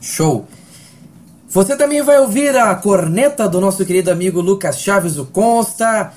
Show! 0.00 0.48
Você 1.46 1.76
também 1.76 2.02
vai 2.02 2.18
ouvir 2.18 2.56
a 2.56 2.74
corneta 2.74 3.46
do 3.46 3.60
nosso 3.60 3.84
querido 3.84 4.10
amigo 4.10 4.40
Lucas 4.40 4.80
Chaves, 4.80 5.18
o 5.18 5.26
Consta. 5.26 6.14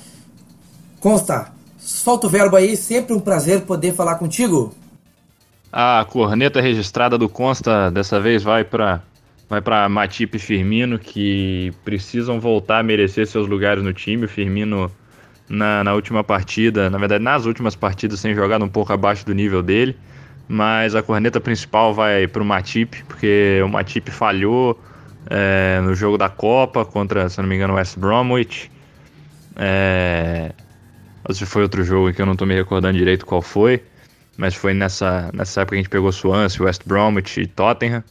Consta, 1.00 1.52
solta 1.78 2.26
o 2.26 2.30
verbo 2.30 2.56
aí, 2.56 2.76
sempre 2.78 3.14
um 3.14 3.20
prazer 3.20 3.60
poder 3.60 3.94
falar 3.94 4.14
contigo. 4.14 4.74
A 5.72 6.04
corneta 6.08 6.60
registrada 6.60 7.18
do 7.18 7.28
Consta 7.28 7.90
dessa 7.90 8.20
vez 8.20 8.42
vai 8.42 8.64
para 8.64 9.02
vai 9.48 9.62
para 9.62 9.88
Matip 9.88 10.36
e 10.36 10.38
Firmino, 10.38 10.98
que 10.98 11.72
precisam 11.82 12.38
voltar 12.38 12.80
a 12.80 12.82
merecer 12.82 13.26
seus 13.26 13.48
lugares 13.48 13.82
no 13.82 13.94
time. 13.94 14.26
O 14.26 14.28
Firmino, 14.28 14.90
na, 15.48 15.82
na 15.82 15.94
última 15.94 16.22
partida, 16.22 16.90
na 16.90 16.98
verdade, 16.98 17.24
nas 17.24 17.46
últimas 17.46 17.74
partidas, 17.74 18.20
tem 18.20 18.34
jogado 18.34 18.62
um 18.62 18.68
pouco 18.68 18.92
abaixo 18.92 19.24
do 19.24 19.32
nível 19.34 19.62
dele 19.62 19.96
mas 20.48 20.94
a 20.94 21.02
corneta 21.02 21.40
principal 21.40 21.92
vai 21.92 22.26
para 22.26 22.42
o 22.42 22.44
Matip, 22.44 23.04
porque 23.06 23.60
o 23.62 23.68
Matip 23.68 24.10
falhou 24.10 24.82
é, 25.28 25.78
no 25.84 25.94
jogo 25.94 26.16
da 26.16 26.30
Copa 26.30 26.86
contra, 26.86 27.28
se 27.28 27.38
não 27.40 27.46
me 27.46 27.54
engano, 27.54 27.74
West 27.74 27.98
Bromwich. 27.98 28.70
É... 29.54 30.52
Ou 31.28 31.34
se 31.34 31.44
foi 31.44 31.62
outro 31.62 31.84
jogo 31.84 32.12
que 32.14 32.22
eu 32.22 32.26
não 32.26 32.34
tô 32.34 32.46
me 32.46 32.54
recordando 32.54 32.96
direito 32.96 33.26
qual 33.26 33.42
foi, 33.42 33.82
mas 34.38 34.54
foi 34.54 34.72
nessa, 34.72 35.30
nessa 35.34 35.62
época 35.62 35.74
que 35.74 35.80
a 35.80 35.82
gente 35.82 35.90
pegou 35.90 36.12
Swansea, 36.12 36.64
West 36.64 36.82
Bromwich 36.86 37.40
e 37.40 37.46
Tottenham. 37.48 38.04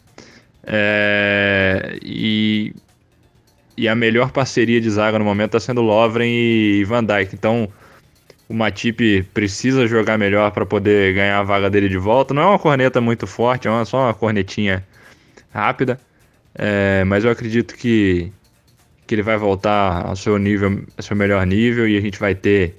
É... 0.63 1.97
E... 2.03 2.75
e 3.77 3.87
a 3.87 3.95
melhor 3.95 4.31
parceria 4.31 4.81
de 4.81 4.89
zaga 4.89 5.17
no 5.17 5.23
momento 5.23 5.55
está 5.55 5.71
sendo 5.71 5.81
Lovren 5.81 6.29
e 6.29 6.83
Van 6.83 7.03
Dijk. 7.03 7.33
Então 7.33 7.69
o 8.49 8.53
Matip 8.53 9.23
precisa 9.33 9.87
jogar 9.87 10.17
melhor 10.17 10.51
para 10.51 10.65
poder 10.65 11.13
ganhar 11.13 11.39
a 11.39 11.43
vaga 11.43 11.69
dele 11.69 11.87
de 11.87 11.97
volta. 11.97 12.33
Não 12.33 12.41
é 12.41 12.45
uma 12.47 12.59
corneta 12.59 12.99
muito 12.99 13.25
forte, 13.25 13.69
é 13.69 13.71
uma, 13.71 13.85
só 13.85 14.03
uma 14.03 14.13
cornetinha 14.13 14.85
rápida. 15.53 15.97
É, 16.53 17.05
mas 17.05 17.23
eu 17.23 17.31
acredito 17.31 17.73
que, 17.73 18.33
que 19.05 19.15
ele 19.15 19.21
vai 19.21 19.37
voltar 19.37 20.05
ao 20.05 20.15
seu 20.17 20.37
nível, 20.37 20.83
ao 20.97 21.03
seu 21.03 21.15
melhor 21.15 21.45
nível 21.47 21.87
e 21.87 21.97
a 21.97 22.01
gente 22.01 22.19
vai 22.19 22.35
ter 22.35 22.75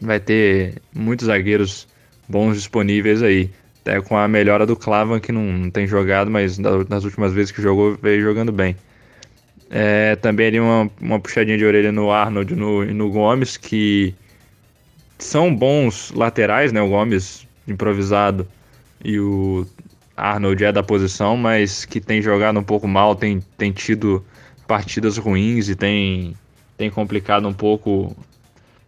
vai 0.00 0.20
ter 0.20 0.74
muitos 0.92 1.26
zagueiros 1.26 1.86
bons 2.28 2.54
disponíveis 2.56 3.22
aí. 3.22 3.50
Até 3.80 4.00
com 4.00 4.16
a 4.16 4.28
melhora 4.28 4.64
do 4.64 4.76
Clavan, 4.76 5.18
que 5.18 5.32
não, 5.32 5.42
não 5.42 5.70
tem 5.70 5.86
jogado, 5.86 6.30
mas 6.30 6.56
nas 6.58 7.04
últimas 7.04 7.32
vezes 7.32 7.50
que 7.50 7.60
jogou, 7.60 7.96
veio 8.00 8.22
jogando 8.22 8.52
bem. 8.52 8.76
É, 9.68 10.16
também 10.16 10.48
ali 10.48 10.60
uma, 10.60 10.90
uma 11.00 11.18
puxadinha 11.18 11.58
de 11.58 11.64
orelha 11.64 11.90
no 11.90 12.10
Arnold 12.10 12.52
e 12.52 12.56
no, 12.56 12.84
no 12.84 13.10
Gomes, 13.10 13.56
que 13.56 14.14
são 15.18 15.54
bons 15.54 16.12
laterais, 16.14 16.72
né? 16.72 16.80
O 16.80 16.88
Gomes 16.88 17.46
improvisado 17.66 18.46
e 19.04 19.18
o 19.18 19.66
Arnold 20.16 20.64
é 20.64 20.72
da 20.72 20.82
posição, 20.82 21.36
mas 21.36 21.84
que 21.84 22.00
tem 22.00 22.20
jogado 22.20 22.58
um 22.58 22.62
pouco 22.62 22.86
mal, 22.86 23.16
tem, 23.16 23.40
tem 23.56 23.72
tido 23.72 24.24
partidas 24.66 25.16
ruins 25.16 25.68
e 25.68 25.74
tem, 25.74 26.36
tem 26.76 26.90
complicado 26.90 27.48
um 27.48 27.52
pouco 27.52 28.14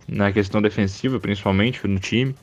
na 0.06 0.32
questão 0.32 0.60
defensiva, 0.60 1.18
principalmente 1.18 1.86
no 1.86 1.98
time. 1.98 2.34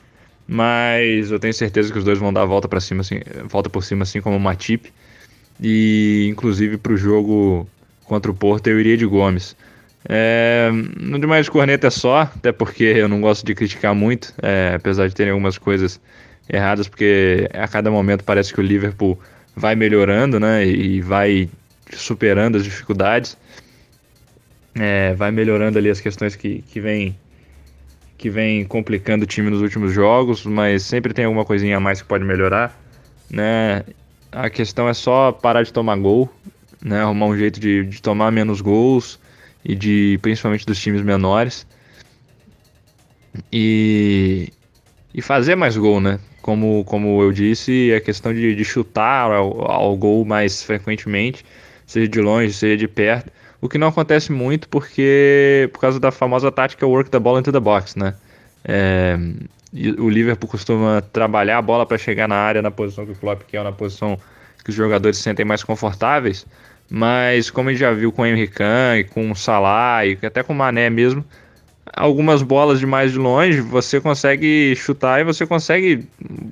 Mas 0.53 1.32
eu 1.32 1.40
tenho 1.40 1.53
certeza 1.53 1.94
que 1.94 1.98
os 1.98 2.03
dois 2.03 2.19
vão 2.19 2.34
dar 2.34 2.41
a 2.41 2.45
volta 2.45 2.68
para 2.68 2.82
cima, 2.82 2.99
assim, 2.99 3.22
volta 3.45 3.69
por 3.69 3.86
cima, 3.86 4.03
assim 4.03 4.19
como 4.19 4.36
o 4.36 4.40
Matip. 4.40 4.91
E 5.61 6.28
inclusive 6.30 6.76
para 6.76 6.91
o 6.91 6.98
jogo 6.98 7.65
contra 8.03 8.30
o 8.30 8.34
Porto 8.34 8.68
eu 8.68 8.78
iria 8.78 8.98
de 8.98 9.06
Gomes. 9.06 9.56
É, 10.10 10.69
no 10.99 11.18
demais 11.18 11.45
de 11.45 11.52
corneta 11.52 11.88
é 11.88 11.90
só, 11.90 12.23
até 12.23 12.52
porque 12.52 12.84
eu 12.84 13.07
não 13.07 13.22
gosto 13.22 13.45
de 13.45 13.56
criticar 13.56 13.95
muito, 13.95 14.34
é, 14.41 14.73
apesar 14.76 15.07
de 15.07 15.15
terem 15.15 15.32
algumas 15.32 15.57
coisas 15.57 16.02
erradas, 16.49 16.86
porque 16.86 17.48
a 17.53 17.65
cada 17.69 17.90
momento 17.90 18.26
parece 18.26 18.53
que 18.53 18.60
o 18.60 18.64
Liverpool 18.64 19.18
vai 19.56 19.73
melhorando, 19.73 20.38
né? 20.38 20.68
E 20.68 20.99
vai 20.99 21.48
superando 21.94 22.57
as 22.57 22.65
dificuldades. 22.65 23.38
É, 24.76 25.14
vai 25.14 25.32
melhorando 25.32 25.78
ali 25.78 25.90
as 25.90 26.02
questões 26.02 26.36
que, 26.36 26.61
que 26.64 26.82
vem 26.82 27.15
que 28.22 28.30
vem 28.30 28.64
complicando 28.64 29.23
o 29.23 29.27
time 29.27 29.49
nos 29.49 29.61
últimos 29.61 29.91
jogos, 29.91 30.45
mas 30.45 30.84
sempre 30.84 31.11
tem 31.11 31.26
alguma 31.26 31.43
coisinha 31.43 31.77
a 31.77 31.80
mais 31.80 32.03
que 32.03 32.07
pode 32.07 32.23
melhorar, 32.23 32.80
né? 33.27 33.84
A 34.31 34.48
questão 34.48 34.88
é 34.88 34.93
só 34.93 35.31
parar 35.31 35.64
de 35.64 35.73
tomar 35.73 35.98
gol, 35.98 36.30
né? 36.84 37.02
Arrumar 37.02 37.26
um 37.26 37.35
jeito 37.35 37.60
de, 37.60 37.84
de 37.84 37.99
tomar 37.99 38.31
menos 38.31 38.61
gols 38.61 39.19
e 39.65 39.76
de 39.76 40.19
principalmente 40.22 40.68
dos 40.68 40.80
times 40.80 41.02
menores 41.02 41.65
e, 43.52 44.53
e 45.15 45.22
fazer 45.22 45.56
mais 45.56 45.76
gol, 45.76 45.99
né? 45.99 46.19
Como, 46.43 46.84
como 46.85 47.23
eu 47.23 47.31
disse, 47.31 47.91
é 47.91 47.99
questão 47.99 48.31
de, 48.31 48.56
de 48.56 48.64
chutar 48.64 49.31
ao, 49.31 49.69
ao 49.69 49.98
gol 49.98 50.23
mais 50.23 50.61
frequentemente, 50.61 51.43
seja 51.88 52.07
de 52.07 52.22
longe, 52.22 52.53
seja 52.53 52.77
de 52.77 52.88
perto. 52.88 53.31
O 53.62 53.70
que 53.70 53.78
não 53.78 53.88
acontece 53.88 54.32
muito 54.32 54.68
porque 54.68 55.70
por 55.72 55.80
causa 55.80 56.00
da 56.00 56.12
famosa 56.12 56.52
tática 56.52 56.86
work 56.88 57.12
the 57.12 57.20
ball 57.20 57.40
into 57.40 57.52
the 57.52 57.60
box, 57.60 57.98
né? 57.98 58.16
É, 58.66 59.18
o 60.00 60.10
Liverpool 60.10 60.50
costuma 60.50 61.02
trabalhar 61.14 61.60
a 61.60 61.62
bola 61.62 61.86
para 61.86 61.98
chegar 61.98 62.28
na 62.28 62.36
área 62.36 62.62
na 62.62 62.72
posição 62.72 63.06
que 63.06 63.12
o 63.12 63.16
Klopp 63.16 63.44
quer, 63.48 63.64
na 63.64 63.72
posição 63.72 64.18
que 64.64 64.72
os 64.72 64.76
jogadores 64.76 65.18
se 65.18 65.24
sentem 65.24 65.46
mais 65.46 65.64
confortáveis. 65.64 66.46
Mas 66.90 67.50
como 67.50 67.70
a 67.70 67.72
gente 67.72 67.82
já 67.82 67.92
viu 67.92 68.12
com 68.12 68.24
o 68.24 68.26
Henry 68.26 68.48
Khan, 68.48 69.04
com 69.12 69.32
o 69.32 69.36
Salah 69.36 70.06
e 70.06 70.18
até 70.24 70.44
com 70.44 70.54
o 70.54 70.56
Mané 70.56 70.90
mesmo, 70.90 71.24
algumas 71.94 72.42
bolas 72.42 72.80
de 72.80 72.86
mais 72.86 73.12
de 73.12 73.18
longe, 73.18 73.62
você 73.62 74.02
consegue 74.02 74.76
chutar 74.76 75.22
e 75.22 75.24
você 75.24 75.46
consegue 75.46 76.06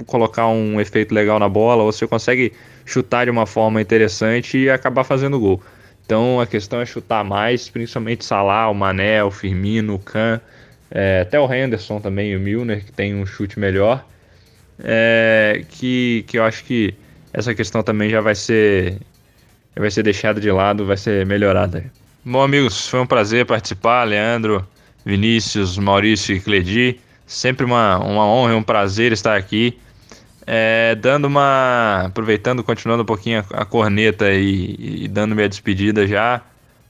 colocar 0.06 0.48
um 0.48 0.80
efeito 0.80 1.14
legal 1.14 1.40
na 1.40 1.50
bola, 1.50 1.84
você 1.84 2.08
consegue 2.08 2.54
chutar 2.86 3.26
de 3.26 3.32
uma 3.32 3.46
forma 3.46 3.82
interessante 3.82 4.58
e 4.58 4.70
acabar 4.70 5.04
fazendo 5.04 5.40
gol. 5.40 5.62
Então 6.10 6.42
a 6.42 6.48
questão 6.48 6.82
é 6.82 6.88
chutar 6.88 7.24
mais, 7.24 7.70
principalmente 7.70 8.26
Salah, 8.26 8.68
o 8.68 8.74
Mané, 8.74 9.24
o 9.24 9.30
Firmino, 9.30 9.94
o 9.94 10.00
Kahn, 10.00 10.40
é, 10.90 11.22
até 11.22 11.40
o 11.40 11.54
Henderson 11.54 12.02
também, 12.02 12.36
o 12.36 12.40
Milner, 12.40 12.84
que 12.84 12.92
tem 12.92 13.14
um 13.14 13.28
chute 13.28 13.60
melhor. 13.60 14.04
É, 14.84 15.64
que, 15.70 16.26
que 16.28 16.40
eu 16.40 16.44
acho 16.44 16.64
que 16.64 16.96
essa 17.32 17.54
questão 17.54 17.84
também 17.84 18.10
já 18.10 18.22
vai 18.22 18.34
ser 18.34 18.98
vai 19.76 19.92
ser 19.92 20.02
deixada 20.02 20.42
de 20.42 20.52
lado, 20.52 20.84
vai 20.84 20.98
ser 20.98 21.28
melhorada. 21.28 21.86
Bom, 22.26 22.42
amigos, 22.42 22.88
foi 22.88 23.00
um 23.00 23.06
prazer 23.06 23.46
participar, 23.46 24.04
Leandro. 24.06 24.68
Vinícius, 25.06 25.78
Maurício 25.78 26.36
e 26.36 26.40
Cledi. 26.40 27.00
Sempre 27.28 27.64
uma, 27.64 28.00
uma 28.00 28.26
honra 28.26 28.54
e 28.54 28.56
um 28.56 28.64
prazer 28.64 29.12
estar 29.12 29.38
aqui. 29.38 29.78
É, 30.52 30.96
dando 30.96 31.26
uma. 31.26 32.06
Aproveitando, 32.08 32.64
continuando 32.64 33.04
um 33.04 33.06
pouquinho 33.06 33.46
a, 33.54 33.62
a 33.62 33.66
corneta 33.66 34.32
e, 34.32 35.04
e, 35.04 35.08
dando 35.08 35.36
minha 35.36 35.48
despedida 35.48 36.08
já, 36.08 36.42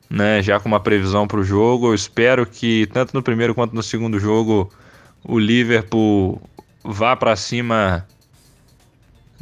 né? 0.10 0.41
Já 0.41 0.61
com 0.61 0.69
uma 0.69 0.80
previsão 0.80 1.27
para 1.27 1.41
o 1.41 1.44
jogo. 1.44 1.88
Eu 1.88 1.94
espero 1.94 2.45
que, 2.45 2.88
tanto 2.94 3.14
no 3.14 3.22
primeiro 3.22 3.53
quanto 3.53 3.76
no 3.76 3.84
segundo 3.84 4.18
jogo, 4.18 4.72
o 5.26 5.38
Liverpool 5.38 6.41
vá 6.86 7.18
para 7.18 7.36
cima 7.36 8.07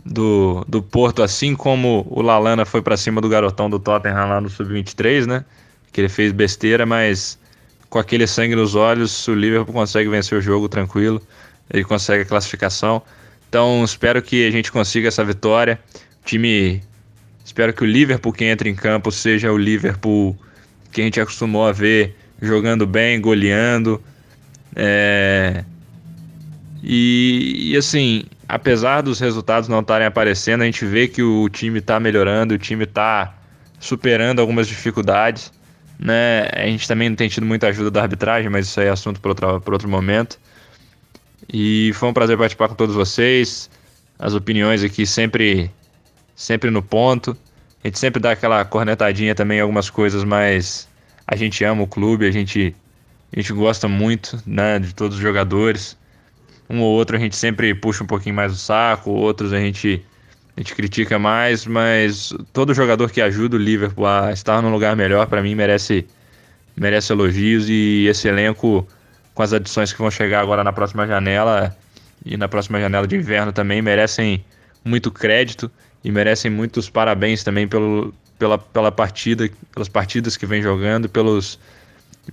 do, 0.04 0.66
do 0.68 0.82
Porto, 0.82 1.22
assim 1.22 1.56
como 1.56 2.04
o 2.10 2.20
Lalana 2.24 2.66
foi 2.66 2.82
para 2.82 2.98
cima 2.98 3.22
do 3.22 3.30
garotão 3.30 3.70
do 3.70 3.78
Tottenham 3.78 4.30
lá 4.30 4.42
no 4.42 4.50
Sub-23, 4.50 5.28
né? 5.28 5.46
Que 5.94 6.02
ele 6.02 6.10
fez 6.10 6.32
besteira, 6.32 6.88
mas 6.88 7.38
com 7.88 8.00
aquele 8.00 8.26
sangue 8.26 8.56
nos 8.56 8.74
olhos, 8.74 9.28
o 9.28 9.36
Liverpool 9.36 9.76
consegue 9.76 10.10
vencer 10.10 10.40
o 10.40 10.42
jogo 10.42 10.68
tranquilo, 10.68 11.22
ele 11.72 11.84
consegue 11.84 12.24
a 12.24 12.26
classificação. 12.26 13.04
Então, 13.50 13.84
espero 13.84 14.22
que 14.22 14.48
a 14.48 14.52
gente 14.52 14.72
consiga 14.72 15.08
essa 15.08 15.24
vitória. 15.24 15.80
Time, 16.26 16.82
espero 17.46 17.74
que 17.74 17.84
o 17.84 17.86
Liverpool 17.86 18.34
que 18.34 18.46
entra 18.46 18.68
em 18.68 18.76
campo 18.76 19.12
seja 19.12 19.52
o 19.52 19.58
Liverpool 19.58 20.38
que 20.92 21.02
a 21.02 21.04
gente 21.04 21.20
acostumou 21.20 21.66
a 21.68 21.72
ver 21.72 22.16
jogando 22.42 22.86
bem, 22.86 23.20
goleando. 23.20 24.02
É... 24.76 25.64
E, 26.84 27.72
e, 27.72 27.78
assim, 27.78 28.26
apesar 28.48 29.02
dos 29.02 29.20
resultados 29.20 29.68
não 29.68 29.80
estarem 29.80 30.08
aparecendo, 30.08 30.62
a 30.62 30.66
gente 30.66 30.86
vê 30.86 31.08
que 31.08 31.22
o 31.24 31.50
time 31.50 31.80
está 31.80 32.00
melhorando, 32.00 32.54
o 32.54 32.58
time 32.58 32.84
está 32.84 33.36
superando 33.80 34.40
algumas 34.40 34.68
dificuldades. 34.68 35.52
Né? 36.00 36.48
A 36.54 36.66
gente 36.66 36.88
também 36.88 37.10
não 37.10 37.16
tem 37.16 37.28
tido 37.28 37.46
muita 37.46 37.68
ajuda 37.68 37.90
da 37.90 38.02
arbitragem, 38.04 38.50
mas 38.50 38.68
isso 38.68 38.80
aí 38.80 38.88
é 38.88 38.90
assunto 38.90 39.20
para 39.20 39.72
outro 39.72 39.90
momento. 39.90 40.40
E 41.52 41.92
foi 41.94 42.10
um 42.10 42.14
prazer 42.14 42.38
participar 42.38 42.68
com 42.68 42.76
todos 42.76 42.96
vocês. 42.96 43.70
As 44.20 44.34
opiniões 44.34 44.84
aqui 44.84 45.06
sempre, 45.06 45.72
sempre 46.36 46.70
no 46.70 46.82
ponto. 46.82 47.38
A 47.84 47.88
gente 47.88 48.00
sempre 48.00 48.22
dá 48.22 48.32
aquela 48.32 48.66
cornetadinha 48.66 49.34
também 49.34 49.60
em 49.60 49.62
algumas 49.62 49.90
coisas, 49.90 50.24
mas 50.24 50.88
a 51.26 51.36
gente 51.36 51.64
ama 51.64 51.84
o 51.84 51.88
clube, 51.88 52.28
a 52.28 52.32
gente, 52.32 52.76
a 53.32 53.40
gente 53.40 53.54
gosta 53.54 53.88
muito 53.88 54.42
né, 54.46 54.80
de 54.80 54.94
todos 54.94 55.18
os 55.18 55.22
jogadores. 55.22 55.98
Um 56.70 56.82
ou 56.82 56.96
outro 56.96 57.16
a 57.16 57.20
gente 57.20 57.36
sempre 57.36 57.74
puxa 57.74 58.04
um 58.04 58.08
pouquinho 58.08 58.36
mais 58.36 58.52
o 58.52 58.56
saco, 58.58 59.12
outros 59.12 59.54
a 59.54 59.60
gente 59.60 60.04
a 60.58 60.60
gente 60.60 60.74
critica 60.74 61.20
mais, 61.20 61.68
mas 61.68 62.34
todo 62.52 62.74
jogador 62.74 63.12
que 63.12 63.22
ajuda 63.22 63.56
o 63.56 63.60
Liverpool 63.60 64.08
a 64.08 64.34
estar 64.34 64.60
num 64.60 64.72
lugar 64.72 64.96
melhor, 64.96 65.28
para 65.28 65.40
mim, 65.44 65.54
merece, 65.54 66.04
merece 66.76 67.14
elogios 67.14 67.70
e 67.70 68.08
esse 68.10 68.28
elenco, 68.28 68.88
com 69.38 69.44
as 69.44 69.54
adições 69.54 69.94
que 69.94 70.00
vão 70.00 70.10
chegar 70.10 70.42
agora 70.42 70.64
na 70.64 70.74
próxima 70.74 71.06
janela 71.06 71.78
e 72.26 72.36
na 72.36 72.48
próxima 72.48 72.80
janela 72.80 73.06
de 73.06 73.16
inverno 73.16 73.52
também, 73.54 73.84
merecem 73.84 74.44
muito 74.84 75.12
crédito 75.12 75.70
e 76.04 76.12
merecem 76.12 76.50
muitos 76.50 76.90
parabéns 76.90 77.44
também 77.44 77.68
pelo, 77.68 78.12
pela, 78.40 78.58
pela 78.58 78.92
partida, 78.92 79.48
pelas 79.72 79.88
partidas 79.88 80.36
que 80.36 80.48
vem 80.48 80.64
jogando, 80.64 81.08
pelos, 81.08 81.60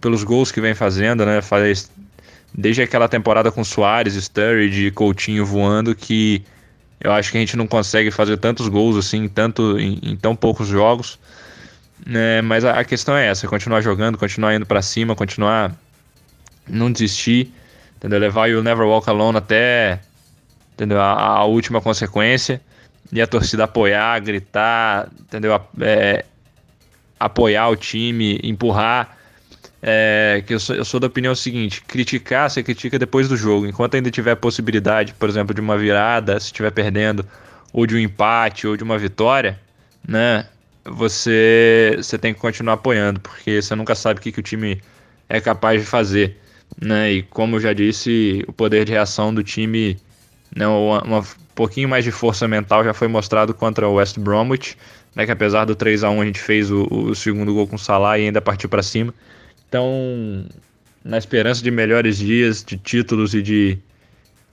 pelos 0.00 0.24
gols 0.24 0.50
que 0.50 0.62
vem 0.62 0.74
fazendo, 0.74 1.26
né? 1.26 1.42
Faz, 1.42 1.90
desde 2.54 2.80
aquela 2.80 3.06
temporada 3.06 3.52
com 3.52 3.62
Soares, 3.62 4.14
Sturridge 4.14 4.86
e 4.86 4.90
Coutinho 4.90 5.44
voando 5.44 5.94
que 5.94 6.42
eu 7.02 7.12
acho 7.12 7.30
que 7.30 7.36
a 7.36 7.40
gente 7.40 7.54
não 7.54 7.66
consegue 7.66 8.10
fazer 8.10 8.38
tantos 8.38 8.66
gols 8.66 8.96
assim, 8.96 9.28
tanto 9.28 9.78
em, 9.78 10.00
em 10.02 10.16
tão 10.16 10.34
poucos 10.34 10.68
jogos. 10.68 11.18
Né? 12.06 12.40
Mas 12.40 12.64
a, 12.64 12.80
a, 12.80 12.84
questão 12.84 13.14
é 13.14 13.26
essa: 13.26 13.46
continuar 13.46 13.82
jogando, 13.82 14.16
continuar 14.16 14.54
indo 14.54 14.64
para 14.64 14.80
cima, 14.80 15.14
continuar 15.14 15.76
não 16.68 16.90
desistir, 16.90 17.52
entendeu? 17.96 18.18
Levar 18.18 18.48
o 18.50 18.62
Never 18.62 18.86
Walk 18.86 19.08
Alone 19.08 19.38
até 19.38 20.00
entendeu? 20.74 21.00
A, 21.00 21.38
a 21.38 21.44
última 21.44 21.80
consequência 21.80 22.60
e 23.12 23.22
a 23.22 23.26
torcida 23.26 23.64
apoiar, 23.64 24.18
gritar, 24.20 25.08
entendeu? 25.20 25.60
É, 25.80 26.24
apoiar 27.18 27.68
o 27.68 27.76
time, 27.76 28.40
empurrar. 28.42 29.16
é, 29.82 30.42
que 30.46 30.54
eu 30.54 30.60
sou, 30.60 30.74
eu 30.76 30.84
sou 30.84 30.98
da 31.00 31.06
opinião 31.06 31.34
seguinte: 31.34 31.82
criticar, 31.82 32.50
você 32.50 32.62
critica 32.62 32.98
depois 32.98 33.28
do 33.28 33.36
jogo. 33.36 33.66
Enquanto 33.66 33.94
ainda 33.94 34.10
tiver 34.10 34.34
possibilidade, 34.36 35.14
por 35.14 35.28
exemplo, 35.28 35.54
de 35.54 35.60
uma 35.60 35.76
virada, 35.78 36.38
se 36.40 36.46
estiver 36.46 36.70
perdendo, 36.70 37.26
ou 37.72 37.86
de 37.86 37.94
um 37.94 37.98
empate, 37.98 38.66
ou 38.66 38.76
de 38.76 38.82
uma 38.82 38.98
vitória, 38.98 39.58
né? 40.06 40.46
Você, 40.86 41.94
você 41.96 42.18
tem 42.18 42.34
que 42.34 42.40
continuar 42.40 42.74
apoiando, 42.74 43.18
porque 43.20 43.62
você 43.62 43.74
nunca 43.74 43.94
sabe 43.94 44.20
o 44.20 44.22
que, 44.22 44.32
que 44.32 44.40
o 44.40 44.42
time 44.42 44.82
é 45.28 45.40
capaz 45.40 45.80
de 45.80 45.86
fazer. 45.86 46.38
Né? 46.80 47.12
E 47.12 47.22
como 47.22 47.56
eu 47.56 47.60
já 47.60 47.72
disse, 47.72 48.44
o 48.46 48.52
poder 48.52 48.84
de 48.84 48.92
reação 48.92 49.32
do 49.32 49.42
time, 49.42 49.96
né, 50.54 50.66
um 50.66 51.22
pouquinho 51.54 51.88
mais 51.88 52.04
de 52.04 52.10
força 52.10 52.48
mental 52.48 52.84
já 52.84 52.92
foi 52.92 53.08
mostrado 53.08 53.54
contra 53.54 53.88
o 53.88 53.94
West 53.94 54.18
Bromwich, 54.18 54.76
né, 55.14 55.24
que 55.24 55.32
apesar 55.32 55.64
do 55.64 55.74
3 55.74 56.04
a 56.04 56.10
1 56.10 56.20
a 56.20 56.24
gente 56.24 56.40
fez 56.40 56.70
o, 56.70 56.86
o 56.90 57.14
segundo 57.14 57.54
gol 57.54 57.66
com 57.66 57.76
o 57.76 57.78
Salah 57.78 58.18
e 58.18 58.26
ainda 58.26 58.40
partiu 58.40 58.68
para 58.68 58.82
cima. 58.82 59.14
Então, 59.68 60.44
na 61.04 61.16
esperança 61.16 61.62
de 61.62 61.70
melhores 61.70 62.18
dias, 62.18 62.64
de 62.64 62.76
títulos 62.76 63.34
e 63.34 63.42
de, 63.42 63.78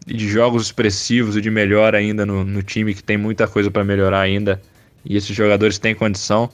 e 0.08 0.14
de 0.14 0.30
jogos 0.30 0.64
expressivos 0.64 1.36
e 1.36 1.42
de 1.42 1.50
melhor 1.50 1.96
ainda 1.96 2.26
no, 2.26 2.44
no 2.44 2.62
time 2.62 2.94
que 2.94 3.04
tem 3.04 3.18
muita 3.18 3.48
coisa 3.48 3.72
para 3.72 3.84
melhorar 3.84 4.22
ainda 4.22 4.62
e 5.04 5.18
esses 5.18 5.36
jogadores 5.36 5.80
têm 5.80 5.96
condição. 5.96 6.50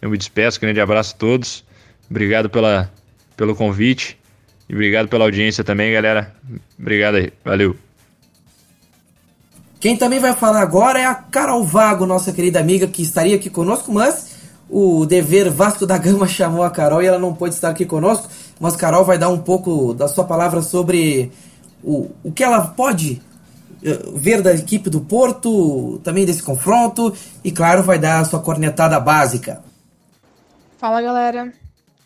Eu 0.00 0.10
me 0.10 0.18
despeço, 0.18 0.60
grande 0.60 0.80
abraço 0.80 1.14
a 1.14 1.18
todos. 1.18 1.64
Obrigado 2.10 2.50
pela, 2.50 2.92
pelo 3.36 3.56
convite 3.56 4.18
e 4.68 4.74
obrigado 4.74 5.08
pela 5.08 5.24
audiência 5.24 5.62
também, 5.62 5.92
galera. 5.92 6.34
Obrigado 6.78 7.16
aí, 7.16 7.32
valeu. 7.44 7.76
Quem 9.78 9.96
também 9.96 10.18
vai 10.18 10.32
falar 10.34 10.62
agora 10.62 10.98
é 10.98 11.06
a 11.06 11.14
Carol 11.14 11.62
Vago, 11.62 12.06
nossa 12.06 12.32
querida 12.32 12.58
amiga 12.58 12.86
que 12.86 13.02
estaria 13.02 13.36
aqui 13.36 13.48
conosco, 13.48 13.92
mas 13.92 14.34
o 14.68 15.06
dever 15.06 15.50
Vasco 15.50 15.86
da 15.86 15.98
Gama 15.98 16.26
chamou 16.28 16.64
a 16.64 16.70
Carol 16.70 17.02
e 17.02 17.06
ela 17.06 17.18
não 17.18 17.34
pôde 17.34 17.54
estar 17.54 17.70
aqui 17.70 17.84
conosco. 17.84 18.28
Mas 18.58 18.74
Carol 18.74 19.04
vai 19.04 19.18
dar 19.18 19.28
um 19.28 19.38
pouco 19.38 19.92
da 19.92 20.08
sua 20.08 20.24
palavra 20.24 20.62
sobre 20.62 21.30
o, 21.84 22.10
o 22.24 22.32
que 22.32 22.42
ela 22.42 22.60
pode 22.62 23.20
eh, 23.84 23.98
ver 24.14 24.40
da 24.40 24.54
equipe 24.54 24.88
do 24.88 25.02
Porto, 25.02 26.00
também 26.02 26.24
desse 26.24 26.42
confronto, 26.42 27.14
e 27.44 27.52
claro, 27.52 27.82
vai 27.82 27.98
dar 27.98 28.20
a 28.20 28.24
sua 28.24 28.40
cornetada 28.40 28.98
básica. 28.98 29.62
Fala 30.78 31.02
galera, 31.02 31.52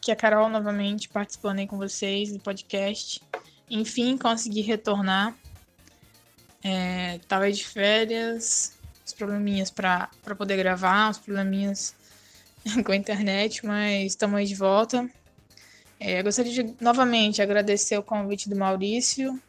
é 0.08 0.12
a 0.12 0.16
Carol 0.16 0.48
novamente 0.48 1.08
participando 1.08 1.58
aí 1.58 1.66
com 1.66 1.76
vocês 1.76 2.32
do 2.32 2.38
podcast. 2.38 3.20
Enfim, 3.68 4.16
consegui 4.16 4.62
retornar. 4.62 5.34
É, 6.62 7.18
tava 7.28 7.50
de 7.50 7.64
férias, 7.64 8.78
os 9.04 9.12
probleminhas 9.12 9.70
para 9.70 10.08
poder 10.36 10.56
gravar, 10.56 11.10
os 11.10 11.18
probleminhas 11.18 11.94
com 12.84 12.92
a 12.92 12.96
internet, 12.96 13.64
mas 13.64 14.12
estamos 14.12 14.38
aí 14.38 14.46
de 14.46 14.54
volta. 14.54 15.08
É, 15.98 16.22
gostaria 16.22 16.52
de 16.52 16.74
novamente 16.80 17.42
agradecer 17.42 17.98
o 17.98 18.02
convite 18.02 18.48
do 18.48 18.56
Maurício 18.56 19.40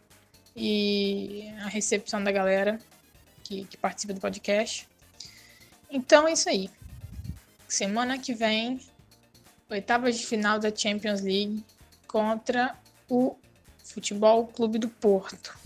e 0.56 1.50
a 1.64 1.68
recepção 1.68 2.22
da 2.24 2.32
galera 2.32 2.78
que, 3.44 3.66
que 3.66 3.78
participa 3.78 4.14
do 4.14 4.20
podcast. 4.20 4.88
Então 5.90 6.28
é 6.28 6.34
isso 6.34 6.50
aí. 6.50 6.70
Semana 7.68 8.18
que 8.18 8.34
vem, 8.34 8.82
oitavas 9.72 10.18
de 10.18 10.26
final 10.26 10.60
da 10.60 10.76
Champions 10.76 11.22
League 11.22 11.64
contra 12.08 12.76
o 13.10 13.36
Futebol 13.84 14.46
Clube 14.48 14.78
do 14.78 14.90
Porto. 14.90 15.58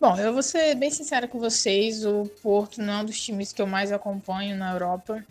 Bom, 0.00 0.16
eu 0.16 0.32
vou 0.32 0.42
ser 0.42 0.74
bem 0.74 0.90
sincera 0.90 1.28
com 1.28 1.38
vocês, 1.38 2.04
o 2.04 2.24
Porto 2.42 2.80
não 2.80 2.94
é 2.94 3.02
um 3.02 3.04
dos 3.04 3.20
times 3.20 3.52
que 3.52 3.60
eu 3.60 3.66
mais 3.66 3.92
acompanho 3.92 4.56
na 4.56 4.72
Europa. 4.72 5.24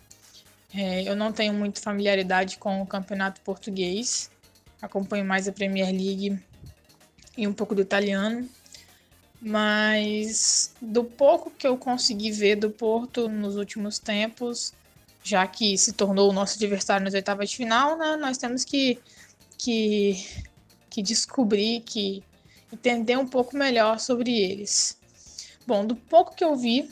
É, 0.72 1.02
eu 1.02 1.16
não 1.16 1.32
tenho 1.32 1.52
muita 1.52 1.80
familiaridade 1.80 2.56
com 2.56 2.80
o 2.80 2.86
campeonato 2.86 3.40
português, 3.40 4.30
acompanho 4.80 5.24
mais 5.24 5.48
a 5.48 5.52
Premier 5.52 5.88
League 5.90 6.38
e 7.36 7.46
um 7.46 7.52
pouco 7.52 7.74
do 7.74 7.82
italiano, 7.82 8.48
mas 9.42 10.72
do 10.80 11.02
pouco 11.02 11.50
que 11.50 11.66
eu 11.66 11.76
consegui 11.76 12.30
ver 12.30 12.56
do 12.56 12.70
Porto 12.70 13.28
nos 13.28 13.56
últimos 13.56 13.98
tempos, 13.98 14.72
já 15.22 15.46
que 15.46 15.76
se 15.76 15.92
tornou 15.92 16.30
o 16.30 16.32
nosso 16.32 16.56
adversário 16.56 17.04
nas 17.04 17.14
oitavas 17.14 17.50
de 17.50 17.56
final, 17.56 17.96
né, 17.96 18.16
nós 18.16 18.38
temos 18.38 18.64
que, 18.64 18.98
que, 19.58 20.24
que 20.88 21.02
descobrir, 21.02 21.80
que 21.80 22.22
entender 22.72 23.16
um 23.16 23.26
pouco 23.26 23.56
melhor 23.56 23.98
sobre 23.98 24.38
eles. 24.38 24.98
Bom, 25.66 25.86
do 25.86 25.94
pouco 25.94 26.34
que 26.34 26.44
eu 26.44 26.56
vi 26.56 26.90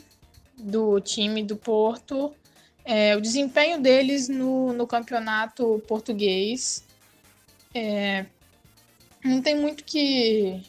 do 0.57 0.99
time 0.99 1.43
do 1.43 1.55
Porto, 1.55 2.33
é, 2.85 3.15
o 3.15 3.21
desempenho 3.21 3.79
deles 3.81 4.27
no, 4.29 4.73
no 4.73 4.87
campeonato 4.87 5.81
português 5.87 6.83
é, 7.73 8.25
não 9.23 9.41
tem 9.41 9.55
muito 9.55 9.83
que. 9.83 10.61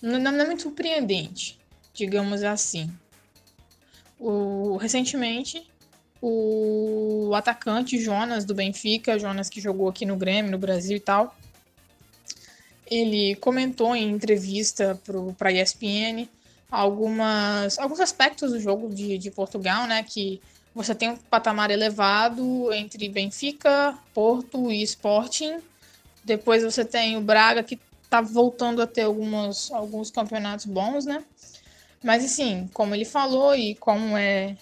Não, 0.00 0.18
não, 0.18 0.32
é 0.32 0.46
muito 0.46 0.62
surpreendente, 0.62 1.58
digamos 1.92 2.42
assim. 2.42 2.90
O, 4.18 4.76
recentemente, 4.76 5.68
o 6.20 7.32
atacante 7.34 8.00
Jonas 8.00 8.44
do 8.44 8.54
Benfica, 8.54 9.18
Jonas 9.18 9.48
que 9.48 9.60
jogou 9.60 9.88
aqui 9.88 10.04
no 10.04 10.16
Grêmio, 10.16 10.50
no 10.50 10.58
Brasil 10.58 10.96
e 10.96 11.00
tal, 11.00 11.34
ele 12.90 13.36
comentou 13.36 13.94
em 13.94 14.10
entrevista 14.10 15.00
para 15.36 15.50
a 15.50 15.52
ESPN 15.52 16.28
algumas, 16.70 17.78
alguns 17.78 18.00
aspectos 18.00 18.52
do 18.52 18.60
jogo 18.60 18.88
de, 18.88 19.18
de 19.18 19.30
Portugal, 19.30 19.86
né? 19.86 20.02
Que 20.02 20.40
você 20.74 20.94
tem 20.94 21.10
um 21.10 21.16
patamar 21.16 21.70
elevado 21.70 22.72
entre 22.72 23.08
Benfica, 23.08 23.96
Porto 24.14 24.70
e 24.70 24.82
Sporting. 24.82 25.58
Depois 26.24 26.62
você 26.62 26.84
tem 26.84 27.16
o 27.16 27.20
Braga, 27.20 27.62
que 27.62 27.78
tá 28.08 28.20
voltando 28.20 28.80
a 28.80 28.86
ter 28.86 29.02
algumas, 29.02 29.70
alguns 29.70 30.10
campeonatos 30.10 30.66
bons, 30.66 31.04
né? 31.04 31.22
Mas 32.02 32.24
assim, 32.24 32.68
como 32.72 32.94
ele 32.94 33.04
falou 33.04 33.54
e 33.54 33.74
como 33.74 34.16
é 34.16 34.56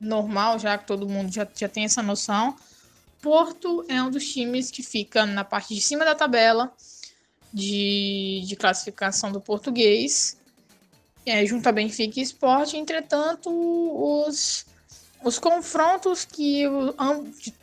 normal, 0.00 0.58
já 0.58 0.78
que 0.78 0.86
todo 0.86 1.08
mundo 1.08 1.32
já, 1.32 1.46
já 1.54 1.68
tem 1.68 1.84
essa 1.84 2.02
noção, 2.02 2.56
Porto 3.20 3.84
é 3.88 4.02
um 4.02 4.10
dos 4.10 4.32
times 4.32 4.70
que 4.70 4.82
fica 4.82 5.26
na 5.26 5.44
parte 5.44 5.74
de 5.74 5.80
cima 5.80 6.04
da 6.04 6.14
tabela 6.14 6.72
de, 7.52 8.42
de 8.46 8.56
classificação 8.56 9.30
do 9.30 9.40
português 9.40 10.40
é, 11.26 11.44
junto 11.44 11.68
a 11.68 11.72
Benfica 11.72 12.18
e 12.18 12.22
Sport. 12.22 12.74
Entretanto, 12.74 13.50
os, 13.50 14.64
os 15.22 15.38
confrontos 15.38 16.24
que, 16.24 16.64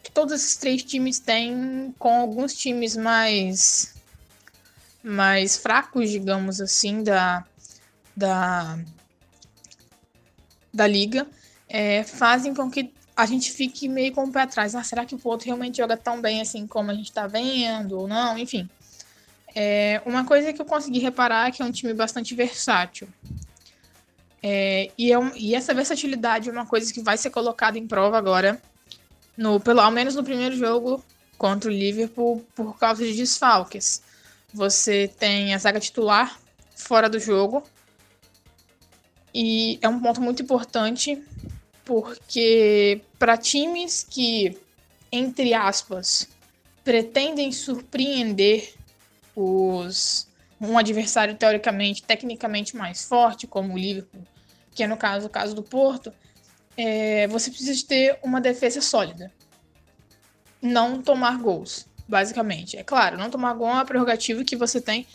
que 0.03 0.11
todos 0.11 0.33
esses 0.33 0.55
três 0.57 0.83
times 0.83 1.19
têm 1.19 1.93
com 1.97 2.21
alguns 2.21 2.53
times 2.53 2.95
mais 2.95 3.95
mais 5.03 5.55
fracos, 5.55 6.09
digamos 6.09 6.59
assim, 6.59 7.01
da, 7.01 7.45
da, 8.13 8.77
da 10.73 10.85
liga, 10.85 11.25
é, 11.69 12.03
fazem 12.03 12.53
com 12.53 12.69
que 12.69 12.93
a 13.15 13.25
gente 13.25 13.51
fique 13.51 13.89
meio 13.89 14.13
com 14.13 14.25
o 14.25 14.31
pé 14.31 14.41
atrás. 14.41 14.75
Ah, 14.75 14.83
será 14.83 15.05
que 15.05 15.15
o 15.15 15.17
Porto 15.17 15.45
realmente 15.45 15.77
joga 15.77 15.97
tão 15.97 16.21
bem 16.21 16.41
assim 16.41 16.67
como 16.67 16.91
a 16.91 16.93
gente 16.93 17.07
está 17.07 17.27
vendo 17.27 17.99
ou 17.99 18.07
não? 18.07 18.37
Enfim. 18.37 18.69
É, 19.55 20.01
uma 20.05 20.23
coisa 20.23 20.53
que 20.53 20.61
eu 20.61 20.65
consegui 20.65 20.99
reparar 20.99 21.47
é 21.47 21.51
que 21.51 21.61
é 21.61 21.65
um 21.65 21.71
time 21.71 21.93
bastante 21.93 22.35
versátil. 22.35 23.07
É, 24.41 24.91
e, 24.97 25.11
é 25.11 25.17
um, 25.17 25.35
e, 25.35 25.55
essa 25.55 25.73
versatilidade 25.73 26.47
é 26.47 26.51
uma 26.51 26.65
coisa 26.65 26.93
que 26.93 27.01
vai 27.01 27.17
ser 27.17 27.31
colocada 27.31 27.77
em 27.77 27.87
prova 27.87 28.17
agora, 28.17 28.61
no, 29.35 29.59
pelo, 29.59 29.81
ao 29.81 29.91
menos 29.91 30.13
no 30.13 30.23
primeiro 30.23 30.55
jogo 30.55 31.03
contra 31.37 31.69
o 31.69 31.73
Liverpool, 31.73 32.45
por 32.55 32.77
causa 32.77 33.03
de 33.03 33.15
desfalques. 33.15 34.01
Você 34.53 35.11
tem 35.19 35.55
a 35.55 35.57
zaga 35.57 35.79
titular 35.79 36.39
fora 36.75 37.09
do 37.09 37.19
jogo, 37.19 37.63
e 39.33 39.77
é 39.81 39.89
um 39.89 39.99
ponto 39.99 40.21
muito 40.21 40.41
importante, 40.41 41.21
porque 41.87 43.01
para 43.17 43.37
times 43.37 44.03
que, 44.03 44.57
entre 45.09 45.53
aspas, 45.53 46.27
pretendem 46.83 47.49
surpreender 47.49 48.73
os 49.33 50.27
um 50.59 50.77
adversário 50.77 51.35
teoricamente, 51.35 52.03
tecnicamente 52.03 52.75
mais 52.75 53.05
forte, 53.05 53.47
como 53.47 53.73
o 53.73 53.77
Liverpool, 53.77 54.23
que 54.73 54.83
é 54.83 54.87
no 54.87 54.97
caso 54.97 55.27
o 55.27 55.29
caso 55.29 55.55
do 55.55 55.63
Porto, 55.63 56.11
é, 56.75 57.27
você 57.27 57.49
precisa 57.51 57.87
ter 57.87 58.19
uma 58.23 58.41
defesa 58.41 58.81
sólida. 58.81 59.31
Não 60.59 61.01
tomar 61.01 61.37
gols, 61.37 61.85
basicamente. 62.07 62.75
É 62.75 62.83
claro, 62.83 63.17
não 63.17 63.29
tomar 63.29 63.53
gol 63.53 63.69
é 63.69 63.73
uma 63.73 63.85
prerrogativa 63.85 64.43
que 64.43 64.55
você 64.55 64.81
tem 64.81 65.07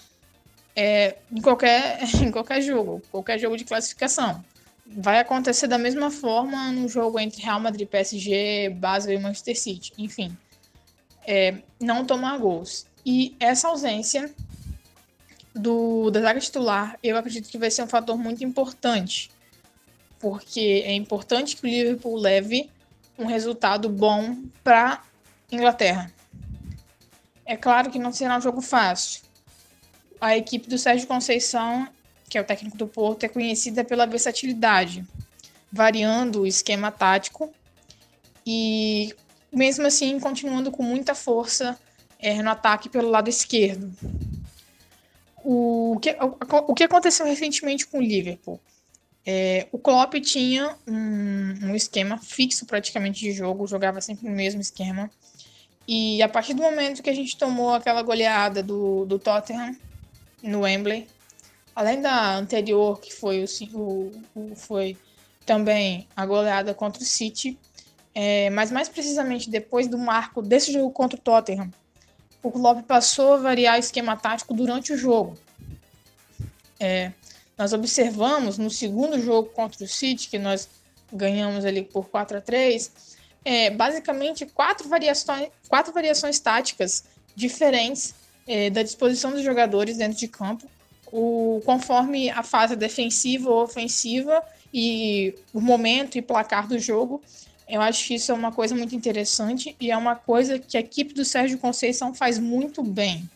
é, 0.77 1.16
em, 1.31 1.43
qualquer, 1.43 1.99
em 2.23 2.31
qualquer 2.31 2.62
jogo, 2.62 3.03
qualquer 3.11 3.39
jogo 3.39 3.57
de 3.57 3.65
classificação. 3.65 4.43
Vai 4.85 5.21
acontecer 5.21 5.67
da 5.67 5.79
mesma 5.79 6.11
forma 6.11 6.71
no 6.73 6.89
jogo 6.89 7.19
entre 7.19 7.43
Real 7.43 7.61
Madrid, 7.61 7.89
PSG, 7.89 8.71
Basel 8.71 9.15
e 9.15 9.19
Manchester 9.19 9.59
City. 9.59 9.93
Enfim, 9.97 10.37
é, 11.27 11.59
não 11.81 12.05
tomar 12.05 12.39
gols. 12.39 12.87
E 13.05 13.35
essa 13.41 13.69
ausência 13.69 14.33
do, 15.55 16.11
da 16.11 16.21
zaga 16.21 16.41
titular, 16.41 16.99
eu 17.03 17.17
acredito 17.17 17.49
que 17.49 17.59
vai 17.59 17.71
ser 17.71 17.83
um 17.83 17.87
fator 17.87 18.17
muito 18.17 18.45
importante. 18.45 19.31
Porque 20.19 20.83
é 20.85 20.95
importante 20.95 21.57
que 21.57 21.67
o 21.67 21.69
Liverpool 21.69 22.17
leve 22.17 22.71
um 23.19 23.27
resultado 23.27 23.89
bom 23.89 24.43
para 24.63 25.03
Inglaterra. 25.51 26.13
É 27.45 27.57
claro 27.57 27.91
que 27.91 27.99
não 27.99 28.13
será 28.13 28.39
um 28.39 28.41
jogo 28.41 28.61
fácil. 28.61 29.23
A 30.21 30.37
equipe 30.37 30.69
do 30.69 30.79
Sérgio 30.79 31.09
Conceição, 31.09 31.89
que 32.33 32.39
é 32.39 32.41
o 32.41 32.45
técnico 32.45 32.79
do 32.79 32.87
Porto, 32.87 33.25
é 33.25 33.29
conhecida 33.29 33.85
pela 33.85 34.07
versatilidade, 34.07 35.05
variando 35.71 36.41
o 36.41 36.47
esquema 36.47 36.91
tático 36.91 37.53
e, 38.47 39.15
mesmo 39.53 39.87
assim, 39.87 40.19
continuando 40.19 40.71
com 40.71 40.83
muita 40.83 41.15
força 41.15 41.79
é, 42.19 42.43
no 42.43 42.49
ataque 42.49 42.89
pelo 42.89 43.11
lado 43.11 43.29
esquerdo. 43.29 43.95
O 45.45 45.99
que, 46.01 46.13
o, 46.13 46.73
o 46.73 46.75
que 46.75 46.85
aconteceu 46.85 47.27
recentemente 47.27 47.87
com 47.87 47.99
o 47.99 48.03
Liverpool? 48.03 48.59
É, 49.27 49.69
o 49.71 49.79
Klopp 49.79 50.15
tinha 50.15 50.75
um, 50.89 51.67
um, 51.67 51.75
esquema 51.75 52.17
fixo 52.17 52.65
praticamente 52.65 53.21
de 53.21 53.33
jogo, 53.33 53.67
jogava 53.67 54.01
sempre 54.01 54.27
no 54.27 54.35
mesmo 54.35 54.63
esquema. 54.63 55.11
E 55.87 56.23
a 56.23 56.29
partir 56.31 56.55
do 56.55 56.63
momento 56.63 57.03
que 57.03 57.11
a 57.11 57.15
gente 57.15 57.37
tomou 57.37 57.75
aquela 57.75 58.01
goleada 58.01 58.63
do, 58.63 59.05
do 59.05 59.19
Tottenham 59.19 59.77
no 60.43 60.61
Wembley, 60.61 61.07
além 61.74 62.01
da 62.01 62.36
anterior, 62.36 63.01
que 63.01 63.12
foi, 63.12 63.44
o, 63.44 63.78
o, 63.78 64.12
o 64.35 64.57
foi 64.57 64.97
também 65.44 66.07
a 66.15 66.24
goleada 66.27 66.74
contra 66.74 67.03
o 67.03 67.07
City, 67.07 67.59
é, 68.15 68.51
mas 68.51 68.70
mais 68.70 68.89
precisamente 68.89 69.49
depois 69.49 69.89
do 69.89 69.99
marco 69.99 70.43
desse 70.43 70.73
jogo 70.73 70.90
contra 70.90 71.19
o 71.19 71.23
Tottenham, 71.23 71.70
o 72.43 72.51
Klopp 72.51 72.82
passou 72.86 73.35
a 73.35 73.36
variar 73.39 73.77
o 73.77 73.81
esquema 73.81 74.16
tático 74.16 74.53
durante 74.53 74.93
o 74.93 74.97
jogo. 74.97 75.36
É, 76.78 77.12
nós 77.57 77.73
observamos 77.73 78.59
no 78.59 78.69
segundo 78.69 79.20
jogo 79.20 79.51
contra 79.51 79.85
o 79.85 79.89
City, 79.89 80.28
que 80.28 80.39
nós 80.39 80.69
ganhamos 81.12 81.65
ali 81.65 81.82
por 81.82 82.09
4 82.09 82.39
a 82.39 82.40
3 82.40 83.12
é, 83.44 83.70
basicamente 83.70 84.47
quatro 84.47 84.89
variações, 84.89 85.49
quatro 85.69 85.93
variações 85.93 86.39
táticas 86.39 87.05
diferentes 87.35 88.15
é, 88.47 88.70
da 88.70 88.82
disposição 88.82 89.32
dos 89.32 89.43
jogadores 89.43 89.97
dentro 89.97 90.19
de 90.19 90.28
campo, 90.28 90.69
o, 91.12 91.60
conforme 91.64 92.30
a 92.30 92.43
fase 92.43 92.74
defensiva 92.74 93.51
ou 93.51 93.62
ofensiva 93.62 94.43
e 94.72 95.34
o 95.52 95.60
momento 95.60 96.16
e 96.16 96.22
placar 96.22 96.66
do 96.66 96.78
jogo. 96.78 97.22
Eu 97.68 97.80
acho 97.82 98.06
que 98.06 98.14
isso 98.14 98.32
é 98.32 98.34
uma 98.34 98.51
coisa 98.51 98.74
muito 98.74 98.97
interessante 98.97 99.76
e 99.78 99.90
é 99.90 99.97
uma 99.97 100.16
coisa 100.16 100.59
que 100.59 100.76
a 100.76 100.80
equipe 100.80 101.12
do 101.12 101.24
Sérgio 101.24 101.59
Conceição 101.59 102.14
faz 102.14 102.39
muito 102.39 102.82
bem. 102.82 103.28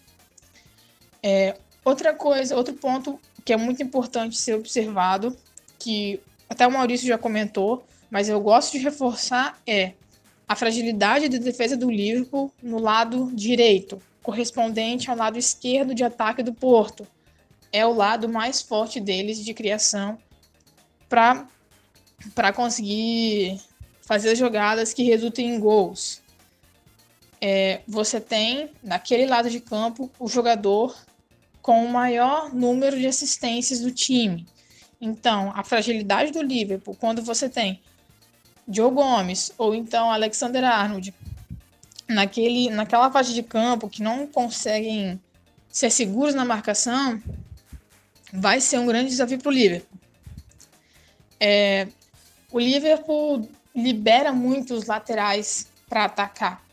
É, 1.22 1.56
outra 1.84 2.14
coisa, 2.14 2.56
outro 2.56 2.74
ponto 2.74 3.20
que 3.44 3.52
é 3.52 3.56
muito 3.56 3.82
importante 3.82 4.36
ser 4.36 4.54
observado, 4.54 5.36
que 5.78 6.20
até 6.48 6.66
o 6.66 6.72
Maurício 6.72 7.06
já 7.06 7.18
comentou, 7.18 7.84
mas 8.10 8.28
eu 8.28 8.40
gosto 8.40 8.72
de 8.72 8.78
reforçar 8.78 9.60
é 9.66 9.92
a 10.48 10.54
fragilidade 10.54 11.28
da 11.28 11.38
defesa 11.38 11.76
do 11.76 11.90
Liverpool 11.90 12.52
no 12.62 12.78
lado 12.78 13.30
direito, 13.32 14.00
correspondente 14.22 15.10
ao 15.10 15.16
lado 15.16 15.38
esquerdo 15.38 15.94
de 15.94 16.04
ataque 16.04 16.42
do 16.42 16.52
Porto. 16.52 17.06
É 17.72 17.84
o 17.84 17.92
lado 17.92 18.28
mais 18.28 18.62
forte 18.62 19.00
deles 19.00 19.44
de 19.44 19.52
criação 19.52 20.18
para 21.08 22.52
conseguir 22.54 23.60
fazer 24.02 24.36
jogadas 24.36 24.94
que 24.94 25.02
resultem 25.02 25.54
em 25.54 25.60
gols. 25.60 26.22
É, 27.40 27.80
você 27.86 28.20
tem, 28.20 28.70
naquele 28.82 29.26
lado 29.26 29.50
de 29.50 29.60
campo, 29.60 30.10
o 30.18 30.28
jogador 30.28 30.96
com 31.60 31.84
o 31.84 31.88
maior 31.88 32.54
número 32.54 32.98
de 32.98 33.06
assistências 33.06 33.80
do 33.80 33.90
time. 33.90 34.46
Então, 35.00 35.52
a 35.54 35.62
fragilidade 35.62 36.32
do 36.32 36.40
Liverpool, 36.40 36.96
quando 36.98 37.22
você 37.22 37.48
tem 37.48 37.80
Joe 38.68 38.90
Gomes 38.90 39.52
ou 39.58 39.74
então 39.74 40.10
Alexander 40.10 40.64
Arnold 40.64 41.12
naquele, 42.08 42.70
naquela 42.70 43.10
faixa 43.10 43.32
de 43.32 43.42
campo 43.42 43.88
que 43.88 44.02
não 44.02 44.26
conseguem 44.26 45.20
ser 45.68 45.90
seguros 45.90 46.34
na 46.34 46.44
marcação, 46.44 47.20
vai 48.36 48.60
ser 48.60 48.78
um 48.78 48.86
grande 48.86 49.08
desafio 49.08 49.38
para 49.38 49.48
o 49.48 49.52
Liverpool. 49.52 49.98
É, 51.40 51.88
o 52.52 52.58
Liverpool 52.58 53.48
libera 53.74 54.32
muito 54.32 54.74
os 54.74 54.86
laterais 54.86 55.66
para 55.88 56.04
atacar. 56.04 56.64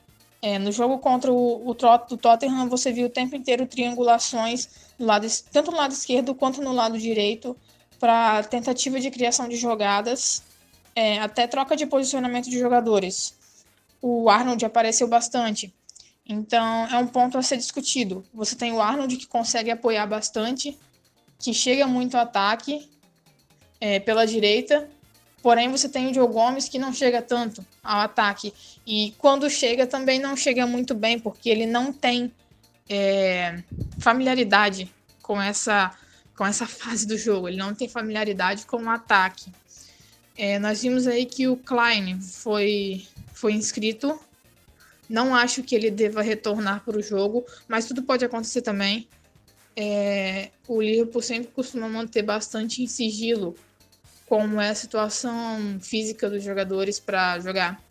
É, 0.42 0.60
no 0.60 0.72
jogo 0.72 1.00
contra 1.00 1.32
o, 1.32 1.66
o, 1.66 1.72
o 1.72 2.18
Tottenham, 2.18 2.68
você 2.68 2.92
viu 2.92 3.08
o 3.08 3.10
tempo 3.10 3.36
inteiro 3.36 3.66
triangulações 3.66 4.68
no 5.00 5.06
lado, 5.06 5.26
tanto 5.52 5.72
no 5.72 5.78
lado 5.78 5.94
esquerdo 5.94 6.36
quanto 6.36 6.62
no 6.62 6.74
lado 6.74 6.98
direito 7.00 7.56
para 8.00 8.44
tentativa 8.44 9.00
de 9.00 9.10
criação 9.10 9.48
de 9.48 9.56
jogadas, 9.56 10.44
é, 10.94 11.20
até 11.20 11.48
troca 11.48 11.76
de 11.76 11.86
posicionamento 11.86 12.50
de 12.50 12.60
jogadores. 12.60 13.34
O 14.02 14.30
Arnold 14.30 14.66
apareceu 14.66 15.08
bastante. 15.08 15.74
Então 16.28 16.88
é 16.88 16.98
um 16.98 17.08
ponto 17.08 17.38
a 17.38 17.42
ser 17.42 17.56
discutido. 17.56 18.26
Você 18.34 18.56
tem 18.56 18.74
o 18.74 18.82
Arnold 18.82 19.16
que 19.16 19.28
consegue 19.28 19.72
apoiar 19.72 20.06
bastante, 20.06 20.78
que 21.44 21.54
chega 21.54 21.86
muito 21.86 22.16
ao 22.16 22.24
ataque 22.24 22.90
é, 23.80 24.00
pela 24.00 24.26
direita, 24.26 24.90
Porém, 25.44 25.70
você 25.70 25.90
tem 25.90 26.10
o 26.10 26.14
Joe 26.14 26.26
Gomes 26.26 26.70
que 26.70 26.80
não 26.80 26.94
chega 26.94 27.22
tanto 27.22 27.66
ao 27.84 28.00
ataque. 28.00 28.54
E 28.88 29.14
quando 29.18 29.50
chega, 29.50 29.86
também 29.86 30.18
não 30.18 30.38
chega 30.38 30.66
muito 30.66 30.96
bem, 30.96 31.20
porque 31.20 31.50
ele 31.50 31.66
não 31.66 31.92
tem 31.92 32.32
é, 32.90 33.62
familiaridade 34.00 34.90
com 35.22 35.42
essa, 35.42 35.94
com 36.38 36.46
essa 36.46 36.66
fase 36.66 37.06
do 37.06 37.18
jogo. 37.18 37.50
Ele 37.50 37.58
não 37.58 37.76
tem 37.76 37.90
familiaridade 37.90 38.66
com 38.66 38.78
o 38.78 38.90
ataque. 38.90 39.52
É, 40.38 40.58
nós 40.60 40.82
vimos 40.82 41.08
aí 41.08 41.26
que 41.26 41.46
o 41.50 41.58
Klein 41.58 42.22
foi, 42.22 43.06
foi 43.34 43.52
inscrito. 43.52 44.18
Não 45.10 45.36
acho 45.36 45.62
que 45.62 45.76
ele 45.76 45.92
deva 45.92 46.22
retornar 46.22 46.86
para 46.86 46.98
o 46.98 47.04
jogo, 47.04 47.46
mas 47.68 47.86
tudo 47.86 48.02
pode 48.02 48.24
acontecer 48.24 48.62
também. 48.62 49.10
É, 49.76 50.52
o 50.68 50.82
Liverpool 50.82 51.22
sempre 51.22 51.52
costuma 51.52 51.90
manter 51.90 52.22
bastante 52.22 52.84
em 52.84 52.88
sigilo 52.88 53.56
como 54.28 54.60
é 54.60 54.70
a 54.70 54.76
situação 54.76 55.80
física 55.82 56.30
dos 56.30 56.44
jogadores 56.44 57.00
para 57.00 57.40
jogar. 57.40 57.82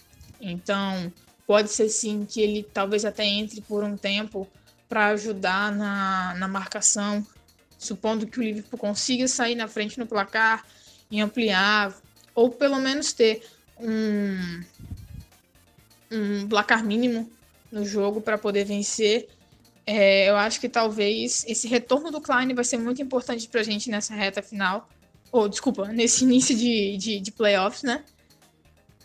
Então, 0.40 1.12
pode 1.46 1.70
ser 1.70 1.88
sim 1.88 2.26
que 2.28 2.40
ele 2.40 2.62
talvez 2.62 3.04
até 3.04 3.24
entre 3.24 3.60
por 3.60 3.84
um 3.84 3.96
tempo 3.96 4.48
para 4.88 5.06
ajudar 5.08 5.72
na, 5.72 6.34
na 6.34 6.48
marcação, 6.48 7.26
supondo 7.78 8.26
que 8.26 8.38
o 8.38 8.42
Liverpool 8.42 8.78
consiga 8.78 9.26
sair 9.28 9.54
na 9.54 9.68
frente 9.68 9.98
no 9.98 10.06
placar 10.06 10.66
e 11.10 11.20
ampliar, 11.20 11.94
ou 12.34 12.50
pelo 12.50 12.78
menos 12.78 13.12
ter 13.12 13.42
um, 13.78 14.62
um 16.10 16.48
placar 16.48 16.84
mínimo 16.84 17.30
no 17.70 17.84
jogo 17.84 18.20
para 18.20 18.36
poder 18.36 18.64
vencer. 18.64 19.28
É, 19.86 20.28
eu 20.28 20.36
acho 20.36 20.60
que 20.60 20.68
talvez 20.68 21.44
esse 21.48 21.66
retorno 21.66 22.10
do 22.10 22.20
Klein 22.20 22.54
vai 22.54 22.64
ser 22.64 22.78
muito 22.78 23.02
importante 23.02 23.48
para 23.48 23.60
a 23.60 23.64
gente 23.64 23.90
nessa 23.90 24.14
reta 24.14 24.42
final, 24.42 24.88
ou 25.30 25.48
desculpa, 25.48 25.88
nesse 25.88 26.22
início 26.24 26.56
de, 26.56 26.96
de, 26.96 27.20
de 27.20 27.32
playoffs, 27.32 27.82
né? 27.82 28.04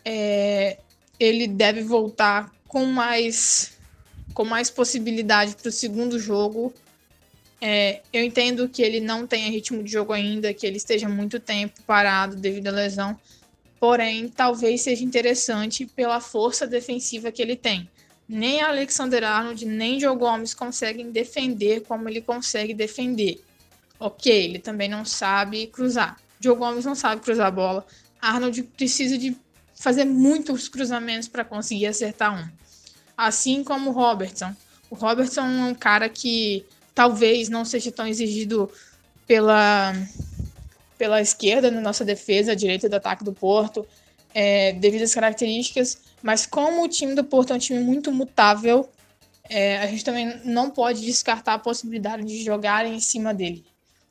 É, 0.04 0.78
ele 1.18 1.48
deve 1.48 1.82
voltar 1.82 2.52
com 2.66 2.84
mais 2.86 3.76
com 4.32 4.44
mais 4.44 4.70
possibilidade 4.70 5.56
para 5.56 5.68
o 5.68 5.72
segundo 5.72 6.16
jogo. 6.16 6.72
É, 7.60 8.02
eu 8.12 8.22
entendo 8.22 8.68
que 8.68 8.82
ele 8.82 9.00
não 9.00 9.26
tenha 9.26 9.50
ritmo 9.50 9.82
de 9.82 9.90
jogo 9.90 10.12
ainda, 10.12 10.54
que 10.54 10.64
ele 10.64 10.76
esteja 10.76 11.08
muito 11.08 11.40
tempo 11.40 11.82
parado 11.84 12.36
devido 12.36 12.68
à 12.68 12.70
lesão. 12.70 13.18
Porém, 13.80 14.28
talvez 14.28 14.82
seja 14.82 15.02
interessante 15.02 15.86
pela 15.86 16.20
força 16.20 16.68
defensiva 16.68 17.32
que 17.32 17.42
ele 17.42 17.56
tem. 17.56 17.90
Nem 18.28 18.60
Alexander 18.60 19.24
Arnold, 19.24 19.64
nem 19.64 19.98
Joe 19.98 20.16
Gomes 20.16 20.52
conseguem 20.52 21.10
defender 21.10 21.80
como 21.82 22.08
ele 22.08 22.20
consegue 22.20 22.74
defender. 22.74 23.42
Ok, 23.98 24.30
ele 24.30 24.58
também 24.58 24.88
não 24.88 25.04
sabe 25.04 25.66
cruzar. 25.68 26.20
Joe 26.38 26.56
Gomes 26.56 26.84
não 26.84 26.94
sabe 26.94 27.22
cruzar 27.22 27.46
a 27.46 27.50
bola. 27.50 27.86
Arnold 28.20 28.62
precisa 28.76 29.16
de 29.16 29.36
fazer 29.74 30.04
muitos 30.04 30.68
cruzamentos 30.68 31.28
para 31.28 31.44
conseguir 31.44 31.86
acertar 31.86 32.38
um. 32.38 32.48
Assim 33.16 33.64
como 33.64 33.90
o 33.90 33.92
Robertson. 33.92 34.54
O 34.90 34.94
Robertson 34.94 35.40
é 35.40 35.64
um 35.64 35.74
cara 35.74 36.08
que 36.08 36.64
talvez 36.94 37.48
não 37.48 37.64
seja 37.64 37.90
tão 37.90 38.06
exigido 38.06 38.70
pela, 39.26 39.92
pela 40.96 41.20
esquerda 41.20 41.70
na 41.70 41.80
nossa 41.80 42.04
defesa, 42.04 42.56
direita 42.56 42.88
do 42.88 42.96
ataque 42.96 43.22
do 43.22 43.32
Porto, 43.32 43.86
é, 44.34 44.72
devido 44.72 45.02
às 45.02 45.14
características, 45.14 45.98
mas 46.22 46.46
como 46.46 46.84
o 46.84 46.88
time 46.88 47.14
do 47.14 47.24
Porto 47.24 47.52
é 47.52 47.56
um 47.56 47.58
time 47.58 47.80
muito 47.80 48.12
mutável, 48.12 48.88
é, 49.48 49.78
a 49.78 49.86
gente 49.86 50.04
também 50.04 50.40
não 50.44 50.70
pode 50.70 51.04
descartar 51.04 51.54
a 51.54 51.58
possibilidade 51.58 52.24
de 52.24 52.42
jogar 52.44 52.84
em 52.86 53.00
cima 53.00 53.32
dele 53.32 53.64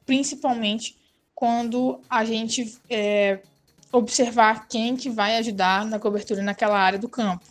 principalmente 0.08 0.98
quando 1.36 2.00
a 2.10 2.26
gente 2.26 2.80
é, 2.90 3.40
observar 3.92 4.68
quem 4.68 4.96
que 4.96 5.10
vai 5.10 5.38
ajudar 5.38 5.86
na 5.86 6.00
cobertura 6.00 6.42
naquela 6.42 6.80
área 6.80 6.98
do 6.98 7.10
campo. 7.10 7.46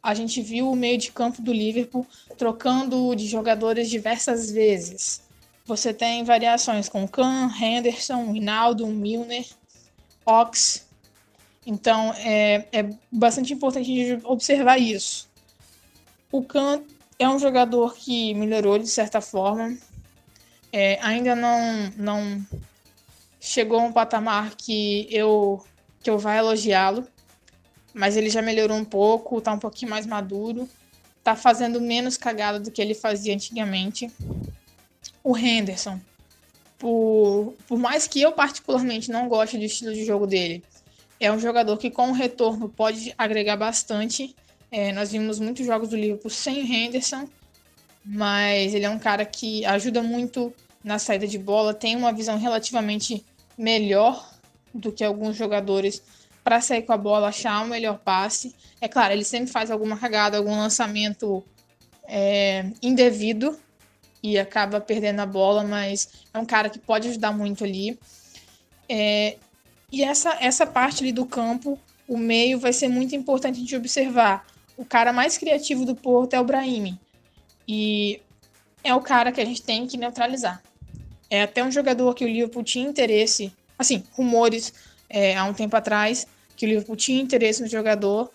A 0.00 0.14
gente 0.14 0.42
viu 0.42 0.70
o 0.70 0.76
meio 0.76 0.98
de 0.98 1.10
campo 1.10 1.40
do 1.40 1.52
Liverpool 1.52 2.06
trocando 2.36 3.16
de 3.16 3.26
jogadores 3.26 3.88
diversas 3.88 4.50
vezes. 4.50 5.22
Você 5.64 5.94
tem 5.94 6.22
variações 6.22 6.90
com 6.90 7.08
Kahn, 7.08 7.50
Henderson, 7.58 8.30
Rinaldo, 8.30 8.86
Milner, 8.86 9.46
Ox. 10.26 10.86
Então 11.66 12.12
é, 12.18 12.66
é 12.72 12.90
bastante 13.10 13.52
importante 13.52 14.18
observar 14.24 14.78
isso. 14.78 15.28
O 16.30 16.42
Kahn 16.42 16.82
é 17.18 17.28
um 17.28 17.38
jogador 17.38 17.94
que 17.94 18.34
melhorou 18.34 18.78
de 18.78 18.88
certa 18.88 19.20
forma. 19.20 19.76
É, 20.72 20.98
ainda 21.00 21.34
não, 21.36 21.92
não 21.96 22.46
chegou 23.40 23.78
a 23.78 23.82
um 23.82 23.92
patamar 23.92 24.54
que 24.56 25.06
eu, 25.10 25.64
que 26.02 26.10
eu 26.10 26.18
vá 26.18 26.36
elogiá-lo, 26.36 27.06
mas 27.92 28.16
ele 28.16 28.28
já 28.28 28.42
melhorou 28.42 28.76
um 28.76 28.84
pouco, 28.84 29.40
tá 29.40 29.52
um 29.52 29.58
pouquinho 29.58 29.90
mais 29.90 30.06
maduro, 30.06 30.68
tá 31.22 31.36
fazendo 31.36 31.80
menos 31.80 32.16
cagada 32.16 32.58
do 32.58 32.70
que 32.70 32.82
ele 32.82 32.94
fazia 32.94 33.32
antigamente. 33.32 34.10
O 35.22 35.38
Henderson, 35.38 36.00
por, 36.78 37.54
por 37.68 37.78
mais 37.78 38.08
que 38.08 38.20
eu 38.20 38.32
particularmente 38.32 39.10
não 39.10 39.28
goste 39.28 39.56
do 39.56 39.64
estilo 39.64 39.94
de 39.94 40.04
jogo 40.04 40.26
dele, 40.26 40.64
é 41.20 41.30
um 41.32 41.38
jogador 41.38 41.76
que 41.76 41.90
com 41.90 42.10
o 42.10 42.12
retorno 42.12 42.68
pode 42.68 43.14
agregar 43.16 43.56
bastante. 43.56 44.34
É, 44.70 44.92
nós 44.92 45.12
vimos 45.12 45.38
muitos 45.38 45.64
jogos 45.64 45.88
do 45.88 45.96
Liverpool 45.96 46.30
sem 46.30 46.60
Henderson, 46.60 47.28
mas 48.04 48.74
ele 48.74 48.84
é 48.84 48.90
um 48.90 48.98
cara 48.98 49.24
que 49.24 49.64
ajuda 49.64 50.02
muito 50.02 50.52
na 50.82 50.98
saída 50.98 51.26
de 51.26 51.38
bola, 51.38 51.72
tem 51.72 51.96
uma 51.96 52.12
visão 52.12 52.38
relativamente 52.38 53.24
melhor 53.56 54.30
do 54.74 54.92
que 54.92 55.02
alguns 55.02 55.36
jogadores 55.36 56.02
para 56.42 56.60
sair 56.60 56.82
com 56.82 56.92
a 56.92 56.96
bola, 56.98 57.28
achar 57.28 57.64
o 57.64 57.68
melhor 57.68 57.98
passe. 57.98 58.54
É 58.80 58.86
claro, 58.86 59.14
ele 59.14 59.24
sempre 59.24 59.50
faz 59.50 59.70
alguma 59.70 59.96
cagada, 59.96 60.36
algum 60.36 60.54
lançamento 60.54 61.42
é, 62.06 62.66
indevido 62.82 63.58
e 64.22 64.38
acaba 64.38 64.80
perdendo 64.80 65.20
a 65.20 65.26
bola, 65.26 65.64
mas 65.64 66.08
é 66.32 66.38
um 66.38 66.44
cara 66.44 66.68
que 66.68 66.78
pode 66.78 67.08
ajudar 67.08 67.32
muito 67.32 67.64
ali. 67.64 67.98
É, 68.88 69.38
e 69.94 70.02
essa, 70.02 70.36
essa 70.40 70.66
parte 70.66 71.04
ali 71.04 71.12
do 71.12 71.24
campo, 71.24 71.78
o 72.08 72.18
meio, 72.18 72.58
vai 72.58 72.72
ser 72.72 72.88
muito 72.88 73.14
importante 73.14 73.60
gente 73.60 73.76
observar. 73.76 74.44
O 74.76 74.84
cara 74.84 75.12
mais 75.12 75.38
criativo 75.38 75.84
do 75.84 75.94
Porto 75.94 76.34
é 76.34 76.40
o 76.40 76.44
Brahimi. 76.44 76.98
E 77.66 78.20
é 78.82 78.92
o 78.92 79.00
cara 79.00 79.30
que 79.30 79.40
a 79.40 79.44
gente 79.44 79.62
tem 79.62 79.86
que 79.86 79.96
neutralizar. 79.96 80.60
É 81.30 81.42
até 81.42 81.62
um 81.62 81.70
jogador 81.70 82.12
que 82.12 82.24
o 82.24 82.28
Liverpool 82.28 82.64
tinha 82.64 82.88
interesse, 82.88 83.52
assim, 83.78 84.02
rumores 84.10 84.72
é, 85.08 85.36
há 85.36 85.44
um 85.44 85.54
tempo 85.54 85.76
atrás, 85.76 86.26
que 86.56 86.66
o 86.66 86.68
Liverpool 86.68 86.96
tinha 86.96 87.22
interesse 87.22 87.62
no 87.62 87.68
jogador. 87.68 88.32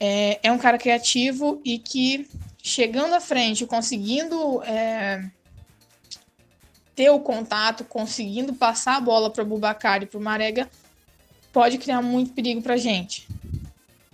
É, 0.00 0.40
é 0.42 0.50
um 0.50 0.58
cara 0.58 0.78
criativo 0.78 1.60
e 1.62 1.78
que, 1.78 2.26
chegando 2.62 3.14
à 3.14 3.20
frente, 3.20 3.66
conseguindo 3.66 4.62
é, 4.62 5.28
ter 6.98 7.10
o 7.10 7.20
contato, 7.20 7.84
conseguindo 7.84 8.52
passar 8.52 8.96
a 8.96 9.00
bola 9.00 9.30
para 9.30 9.44
o 9.44 9.46
Bubacar 9.46 10.02
e 10.02 10.06
para 10.06 10.18
o 10.18 10.20
Marega, 10.20 10.68
pode 11.52 11.78
criar 11.78 12.02
muito 12.02 12.32
perigo 12.32 12.60
para 12.60 12.74
a 12.74 12.76
gente. 12.76 13.28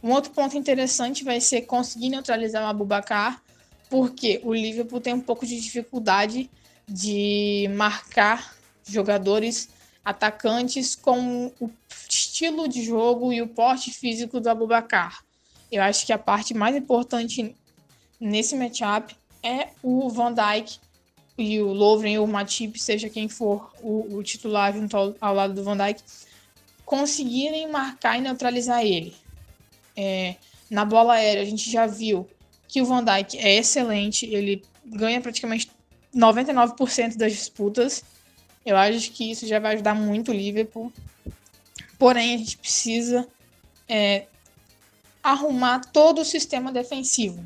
Um 0.03 0.11
outro 0.11 0.31
ponto 0.33 0.55
interessante 0.55 1.25
vai 1.25 1.41
ser 1.41 1.63
conseguir 1.63 2.11
neutralizar 2.11 2.63
o 2.63 2.67
Abubacar, 2.67 3.43
porque 3.89 4.39
o 4.45 4.53
Liverpool 4.53 5.01
tem 5.01 5.15
um 5.15 5.21
pouco 5.21 5.47
de 5.47 5.59
dificuldade 5.59 6.51
de 6.87 7.71
marcar 7.75 8.55
jogadores 8.87 9.71
atacantes 10.05 10.95
com 10.95 11.51
o 11.59 11.71
estilo 12.07 12.69
de 12.69 12.85
jogo 12.85 13.33
e 13.33 13.41
o 13.41 13.49
porte 13.49 13.93
físico 13.93 14.41
do 14.41 14.51
Abubacar. 14.51 15.25
Eu 15.73 15.83
acho 15.83 16.05
que 16.05 16.13
a 16.13 16.19
parte 16.19 16.53
mais 16.53 16.77
importante 16.77 17.57
nesse 18.21 18.55
matchup 18.55 19.17
é 19.43 19.69
o 19.83 20.11
Van 20.11 20.35
Dijk 20.35 20.85
e 21.37 21.61
o 21.61 21.73
Lovren 21.73 22.19
ou 22.19 22.25
o 22.25 22.29
Matip, 22.29 22.79
seja 22.79 23.09
quem 23.09 23.29
for 23.29 23.73
o, 23.83 24.17
o 24.17 24.23
titular 24.23 24.73
junto 24.73 24.97
ao, 24.97 25.15
ao, 25.21 25.35
lado 25.35 25.55
do 25.55 25.65
Van 25.65 25.77
Dijk, 25.77 26.01
conseguirem 26.85 27.69
marcar 27.71 28.19
e 28.19 28.21
neutralizar 28.21 28.85
ele. 28.85 29.15
É, 29.97 30.37
na 30.71 30.85
bola 30.85 31.15
aérea, 31.15 31.43
a 31.43 31.47
gente 31.47 31.71
já 31.71 31.87
viu 31.87 32.29
que 32.69 32.81
o 32.81 32.87
Van 32.87 33.05
Dijk 33.05 33.39
é 33.39 33.57
excelente, 33.57 34.27
ele 34.27 34.63
ganha 34.85 35.21
praticamente 35.21 35.71
99% 36.15 37.17
das 37.17 37.33
disputas. 37.33 38.05
Eu 38.65 38.77
acho 38.77 39.11
que 39.13 39.31
isso 39.31 39.47
já 39.47 39.59
vai 39.59 39.75
ajudar 39.75 39.95
muito 39.95 40.31
o 40.31 40.35
Liverpool. 40.35 40.93
Porém, 41.99 42.35
a 42.35 42.39
gente 42.39 42.57
precisa 42.59 43.27
é, 43.89 44.27
arrumar 45.23 45.81
todo 45.81 46.21
o 46.21 46.25
sistema 46.25 46.73
defensivo. 46.73 47.45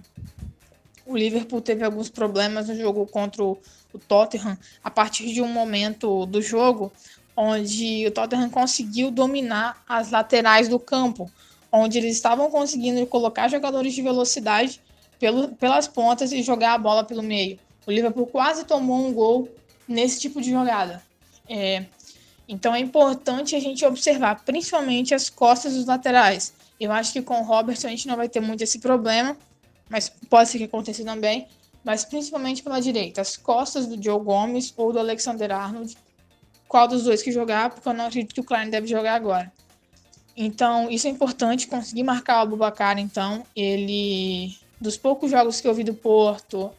O 1.06 1.16
Liverpool 1.16 1.60
teve 1.60 1.85
alguns 1.85 2.10
problemas 2.10 2.69
no 2.69 2.77
jogo 2.77 3.06
contra 3.06 3.43
o, 3.43 3.59
o 3.93 3.98
Tottenham 3.98 4.59
a 4.82 4.90
partir 4.90 5.32
de 5.32 5.40
um 5.40 5.48
momento 5.48 6.27
do 6.27 6.43
jogo 6.43 6.93
onde 7.36 8.05
o 8.06 8.10
Tottenham 8.10 8.51
conseguiu 8.51 9.12
dominar 9.12 9.81
as 9.89 10.10
laterais 10.10 10.69
do 10.69 10.78
campo, 10.78 11.31
onde 11.70 11.97
eles 11.97 12.16
estavam 12.16 12.51
conseguindo 12.51 13.06
colocar 13.06 13.47
jogadores 13.47 13.94
de 13.94 14.02
velocidade 14.02 14.81
pelo, 15.20 15.48
pelas 15.48 15.86
pontas 15.86 16.32
e 16.32 16.43
jogar 16.43 16.74
a 16.74 16.78
bola 16.78 17.05
pelo 17.05 17.23
meio. 17.23 17.59
O 17.86 17.93
Liverpool 17.93 18.27
quase 18.27 18.65
tomou 18.65 19.06
um 19.06 19.12
gol 19.12 19.48
nesse 19.86 20.20
tipo 20.20 20.40
de 20.40 20.51
jogada. 20.51 21.01
É, 21.48 21.86
então 22.48 22.74
é 22.74 22.81
importante 22.81 23.55
a 23.55 23.60
gente 23.60 23.85
observar, 23.85 24.43
principalmente 24.44 25.15
as 25.15 25.31
costas 25.31 25.74
dos 25.74 25.86
laterais. 25.86 26.52
Eu 26.81 26.90
acho 26.90 27.12
que 27.12 27.23
com 27.23 27.40
o 27.40 27.44
Robertson 27.44 27.86
a 27.86 27.90
gente 27.90 28.09
não 28.09 28.16
vai 28.16 28.28
ter 28.28 28.40
muito 28.40 28.62
esse 28.65 28.78
problema, 28.78 29.36
mas 29.89 30.09
pode 30.09 30.48
ser 30.48 30.59
que 30.59 30.65
aconteça 30.65 31.05
também. 31.05 31.47
Mas 31.89 32.05
principalmente 32.05 32.62
pela 32.62 32.82
direita, 32.82 33.23
as 33.23 33.35
costas 33.35 33.86
do 33.86 33.94
Joe 34.02 34.23
Gomes 34.23 34.74
ou 34.77 34.93
do 34.93 34.98
Alexander 34.98 35.51
Arnold. 35.51 35.97
Qual 36.69 36.86
dos 36.86 37.05
dois 37.05 37.23
que 37.23 37.32
jogar, 37.32 37.70
porque 37.70 37.89
eu 37.89 37.94
não 37.94 38.05
acredito 38.05 38.35
que 38.35 38.43
o 38.43 38.44
Klein 38.44 38.69
deve 38.69 38.86
jogar 38.86 39.15
agora. 39.15 39.51
Então, 40.36 40.90
isso 40.90 41.06
é 41.06 41.10
importante, 41.10 41.66
conseguir 41.66 42.02
marcar 42.02 42.40
o 42.40 42.43
Abubacar, 42.43 42.98
então. 42.98 43.43
Ele, 43.56 44.55
dos 44.78 44.98
poucos 44.98 45.31
jogos 45.31 45.62
que 45.62 45.66
eu 45.66 45.73
vi 45.73 45.82
do 45.82 45.94
Porto, 45.94 46.70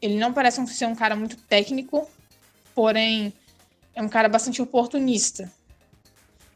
ele 0.00 0.14
não 0.18 0.32
parece 0.32 0.64
ser 0.68 0.86
um 0.86 0.94
cara 0.94 1.16
muito 1.16 1.36
técnico, 1.36 2.08
porém 2.76 3.32
é 3.92 4.00
um 4.00 4.08
cara 4.08 4.28
bastante 4.28 4.62
oportunista. 4.62 5.52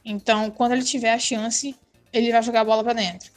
Então, 0.04 0.52
quando 0.52 0.70
ele 0.70 0.84
tiver 0.84 1.14
a 1.14 1.18
chance, 1.18 1.74
ele 2.12 2.30
vai 2.30 2.44
jogar 2.44 2.60
a 2.60 2.64
bola 2.64 2.84
para 2.84 2.92
dentro. 2.92 3.32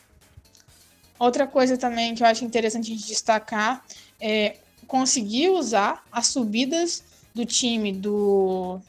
Outra 1.18 1.48
coisa 1.48 1.78
também 1.78 2.14
que 2.14 2.22
eu 2.22 2.28
acho 2.28 2.46
interessante 2.46 2.96
de 2.96 3.08
destacar 3.08 3.84
é 4.22 4.56
usar 5.50 6.06
as 6.12 6.28
subidas 6.28 7.04
do 7.34 7.46
time 7.46 7.92
do, 7.92 8.80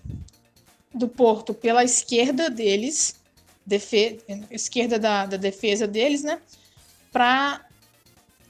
do 0.93 1.09
Porto 1.09 1.55
pela 1.55 1.85
esquerda 1.85 2.51
deles, 2.51 3.17
defe, 3.65 4.21
esquerda 4.51 4.99
da, 4.99 5.27
da 5.27 5.37
defesa 5.37 5.87
deles, 5.87 6.23
né? 6.23 6.41
Para 7.11 7.65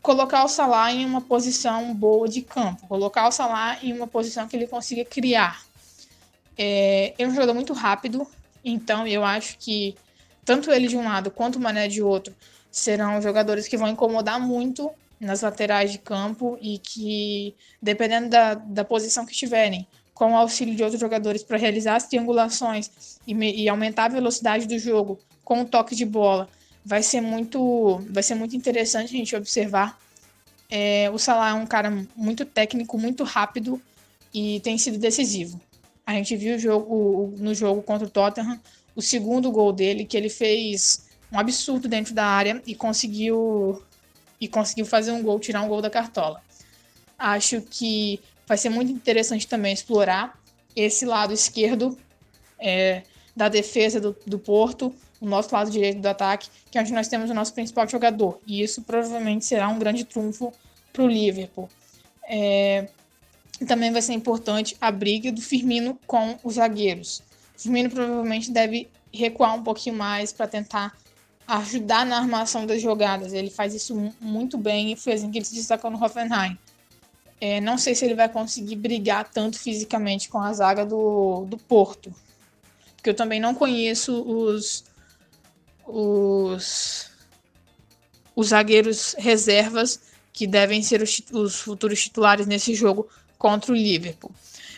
colocar 0.00 0.44
o 0.44 0.48
Salah 0.48 0.92
em 0.92 1.04
uma 1.04 1.20
posição 1.20 1.94
boa 1.94 2.28
de 2.28 2.42
campo, 2.42 2.86
colocar 2.88 3.28
o 3.28 3.32
Salah 3.32 3.78
em 3.82 3.92
uma 3.92 4.06
posição 4.06 4.48
que 4.48 4.56
ele 4.56 4.66
consiga 4.66 5.04
criar. 5.04 5.64
É, 6.59 7.14
é 7.18 7.26
um 7.26 7.30
jogador 7.32 7.54
muito 7.54 7.72
rápido, 7.72 8.26
então 8.64 9.06
eu 9.06 9.24
acho 9.24 9.56
que 9.59 9.94
tanto 10.44 10.72
ele 10.72 10.88
de 10.88 10.96
um 10.96 11.04
lado 11.04 11.30
quanto 11.30 11.56
o 11.56 11.60
Mané 11.60 11.86
de 11.86 12.02
outro 12.02 12.34
serão 12.70 13.22
jogadores 13.22 13.68
que 13.68 13.76
vão 13.76 13.88
incomodar 13.88 14.40
muito 14.40 14.90
nas 15.23 15.40
laterais 15.40 15.93
de 15.93 15.99
campo 15.99 16.59
e 16.61 16.78
que, 16.78 17.55
dependendo 17.81 18.28
da, 18.28 18.55
da 18.55 18.85
posição 18.85 19.24
que 19.24 19.32
estiverem, 19.32 19.86
com 20.12 20.32
o 20.32 20.36
auxílio 20.36 20.74
de 20.74 20.82
outros 20.82 21.01
jogadores 21.01 21.43
para 21.43 21.57
realizar 21.57 21.97
as 21.97 22.07
triangulações 22.07 22.90
e, 23.27 23.32
e, 23.32 23.69
aumentar 23.69 24.07
a 24.07 24.09
velocidade 24.09 24.66
do 24.66 24.78
jogo 24.78 25.19
com 25.44 25.62
o 25.62 25.65
toque 25.65 25.94
de 25.94 26.05
bola, 26.05 26.49
vai 26.85 27.03
ser 27.03 27.20
muito, 27.20 28.03
vai 28.11 28.23
ser 28.23 28.35
muito 28.35 28.55
interessante 28.57 29.15
a 29.15 29.16
gente 29.16 29.35
observar. 29.35 29.99
É, 30.69 31.09
o 31.11 31.19
Salah 31.19 31.51
é 31.51 31.55
um 31.55 31.66
cara 31.66 32.07
muito 32.16 32.44
técnico, 32.44 32.99
muito 32.99 33.24
rápido 33.24 33.81
e 34.35 34.61
tem 34.61 34.77
sido 34.77 34.99
decisivo. 34.99 35.61
A 36.05 36.15
gente 36.15 36.36
viu 36.36 36.57
o 36.57 36.59
jogo, 36.59 37.35
no 37.39 37.55
jogo 37.55 37.82
contra 37.82 38.07
o 38.07 38.11
Tottenham 38.11 38.61
o 38.94 39.01
segundo 39.01 39.51
gol 39.51 39.73
dele, 39.73 40.05
que 40.05 40.16
ele 40.16 40.28
fez 40.28 41.07
um 41.32 41.39
absurdo 41.39 41.89
dentro 41.89 42.12
da 42.12 42.27
área 42.27 42.62
e 42.66 42.74
conseguiu 42.74 43.82
e 44.43 44.48
conseguiu 44.48 44.85
fazer 44.85 45.12
um 45.12 45.23
gol, 45.23 45.39
tirar 45.39 45.62
um 45.62 45.69
gol 45.69 45.81
da 45.81 45.89
cartola. 45.89 46.43
Acho 47.16 47.62
que 47.62 48.19
vai 48.44 48.59
ser 48.59 48.70
muito 48.70 48.90
interessante 48.90 49.47
também 49.47 49.73
explorar 49.73 50.36
esse 50.74 51.06
lado 51.06 51.32
esquerdo 51.32 51.97
é, 52.59 53.05
da 53.36 53.48
defesa 53.48 54.01
do, 54.01 54.16
do 54.27 54.40
Porto, 54.40 54.93
o 55.20 55.27
nosso 55.27 55.55
lado 55.55 55.70
direito 55.70 56.01
do 56.01 56.09
ataque, 56.09 56.48
que 56.69 56.77
é 56.77 56.81
onde 56.81 56.93
nós 56.93 57.06
temos 57.06 57.31
o 57.31 57.35
nosso 57.35 57.55
principal 57.55 57.86
jogador. 57.86 58.40
E 58.44 58.60
isso 58.60 58.82
provavelmente 58.82 59.44
será 59.44 59.69
um 59.69 59.78
grande 59.78 60.05
trunfo 60.05 60.52
para 60.93 61.05
o 61.05 61.06
Liverpool. 61.06 61.69
É, 62.28 62.89
também 63.64 63.93
vai 63.93 64.02
ser 64.02 64.14
importante 64.14 64.77
a 64.81 64.90
briga 64.90 65.31
do 65.31 65.40
Firmino 65.40 65.97
com 66.05 66.36
os 66.43 66.55
zagueiros. 66.55 67.23
O 67.56 67.60
Firmino 67.62 67.89
provavelmente 67.90 68.51
deve 68.51 68.89
recuar 69.14 69.55
um 69.55 69.62
pouquinho 69.62 69.94
mais 69.94 70.32
para 70.32 70.48
tentar 70.48 70.97
ajudar 71.47 72.06
na 72.06 72.19
armação 72.19 72.66
das 72.66 72.81
jogadas. 72.81 73.32
Ele 73.32 73.51
faz 73.51 73.74
isso 73.74 73.94
muito 74.20 74.56
bem 74.56 74.93
e 74.93 74.97
foi 74.97 75.14
assim 75.14 75.31
que 75.31 75.39
ele 75.39 75.44
se 75.44 75.55
destacou 75.55 75.90
no 75.90 76.02
Hoffenheim. 76.02 76.59
É, 77.40 77.60
não 77.60 77.77
sei 77.77 77.94
se 77.94 78.05
ele 78.05 78.14
vai 78.14 78.28
conseguir 78.28 78.77
brigar 78.77 79.28
tanto 79.28 79.59
fisicamente 79.59 80.28
com 80.28 80.39
a 80.39 80.52
zaga 80.52 80.86
do, 80.86 81.44
do 81.47 81.59
Porto. 81.59 82.14
Porque 82.94 83.10
eu 83.10 83.14
também 83.14 83.40
não 83.40 83.52
conheço 83.52 84.23
os, 84.23 84.85
os, 85.85 87.10
os 88.36 88.48
zagueiros 88.48 89.16
reservas 89.19 90.01
que 90.32 90.47
devem 90.47 90.82
ser 90.82 91.02
os, 91.02 91.20
os 91.32 91.60
futuros 91.60 92.01
titulares 92.01 92.47
nesse 92.47 92.74
jogo 92.74 93.09
contra 93.36 93.73
o 93.73 93.74
Liverpool. 93.74 94.31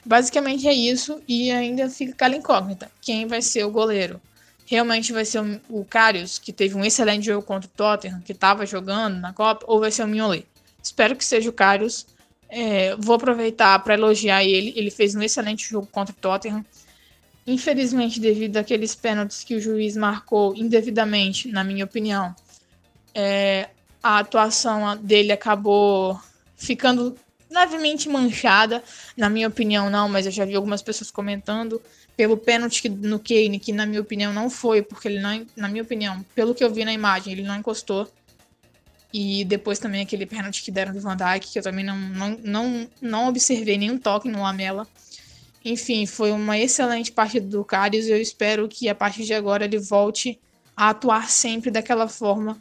Basicamente 0.04 0.66
é 0.66 0.72
isso 0.72 1.22
e 1.28 1.50
ainda 1.50 1.88
fica 1.88 2.12
aquela 2.12 2.36
incógnita. 2.36 2.90
Quem 3.00 3.26
vai 3.26 3.42
ser 3.42 3.64
o 3.64 3.70
goleiro? 3.70 4.20
Realmente 4.66 5.12
vai 5.12 5.24
ser 5.24 5.42
o, 5.68 5.84
Karius, 5.84 6.38
que 6.38 6.52
teve 6.52 6.74
um 6.74 6.84
excelente 6.84 7.26
jogo 7.26 7.46
contra 7.46 7.68
o 7.68 7.72
Tottenham, 7.76 8.20
que 8.20 8.32
estava 8.32 8.64
jogando 8.64 9.20
na 9.20 9.32
Copa, 9.32 9.64
ou 9.68 9.78
vai 9.78 9.90
ser 9.90 10.04
o 10.04 10.08
Mignolet? 10.08 10.46
Espero 10.82 11.14
que 11.14 11.24
seja 11.24 11.50
o 11.50 11.52
Karius. 11.52 12.06
É, 12.48 12.96
vou 12.96 13.16
aproveitar 13.16 13.78
para 13.80 13.94
elogiar 13.94 14.42
ele. 14.42 14.72
Ele 14.76 14.90
fez 14.90 15.14
um 15.14 15.22
excelente 15.22 15.68
jogo 15.68 15.86
contra 15.86 16.14
o 16.14 16.18
Tottenham. 16.18 16.64
Infelizmente, 17.46 18.18
devido 18.18 18.56
àqueles 18.56 18.94
pênaltis 18.94 19.44
que 19.44 19.54
o 19.54 19.60
juiz 19.60 19.96
marcou 19.96 20.54
indevidamente, 20.56 21.48
na 21.48 21.62
minha 21.62 21.84
opinião, 21.84 22.34
é, 23.14 23.68
a 24.02 24.18
atuação 24.18 24.96
dele 24.96 25.30
acabou 25.30 26.18
ficando 26.56 27.16
levemente 27.50 28.08
manchada. 28.08 28.82
Na 29.16 29.28
minha 29.28 29.48
opinião, 29.48 29.90
não, 29.90 30.08
mas 30.08 30.24
eu 30.24 30.32
já 30.32 30.44
vi 30.44 30.54
algumas 30.54 30.80
pessoas 30.82 31.10
comentando 31.10 31.80
pelo 32.16 32.36
pênalti 32.36 32.88
no 32.88 33.18
Kane, 33.18 33.58
que 33.58 33.72
na 33.72 33.86
minha 33.86 34.00
opinião 34.00 34.32
não 34.32 34.48
foi, 34.48 34.82
porque 34.82 35.08
ele 35.08 35.20
não, 35.20 35.44
na 35.56 35.68
minha 35.68 35.82
opinião, 35.82 36.24
pelo 36.34 36.54
que 36.54 36.62
eu 36.62 36.72
vi 36.72 36.84
na 36.84 36.92
imagem, 36.92 37.32
ele 37.32 37.42
não 37.42 37.56
encostou. 37.56 38.10
E 39.12 39.44
depois 39.44 39.78
também 39.78 40.02
aquele 40.02 40.26
pênalti 40.26 40.62
que 40.62 40.70
deram 40.70 40.92
do 40.92 41.00
Van 41.00 41.16
Dijk, 41.16 41.52
que 41.52 41.58
eu 41.58 41.62
também 41.62 41.84
não, 41.84 41.96
não, 41.96 42.38
não, 42.42 42.90
não 43.00 43.28
observei 43.28 43.78
nenhum 43.78 43.98
toque 43.98 44.28
no 44.28 44.42
Lamela. 44.42 44.86
Enfim, 45.64 46.04
foi 46.04 46.30
uma 46.32 46.58
excelente 46.58 47.10
partida 47.10 47.46
do 47.46 47.64
Karius 47.64 48.06
e 48.06 48.10
eu 48.10 48.20
espero 48.20 48.68
que 48.68 48.88
a 48.88 48.94
partir 48.94 49.24
de 49.24 49.32
agora 49.32 49.64
ele 49.64 49.78
volte 49.78 50.38
a 50.76 50.90
atuar 50.90 51.30
sempre 51.30 51.70
daquela 51.70 52.08
forma 52.08 52.60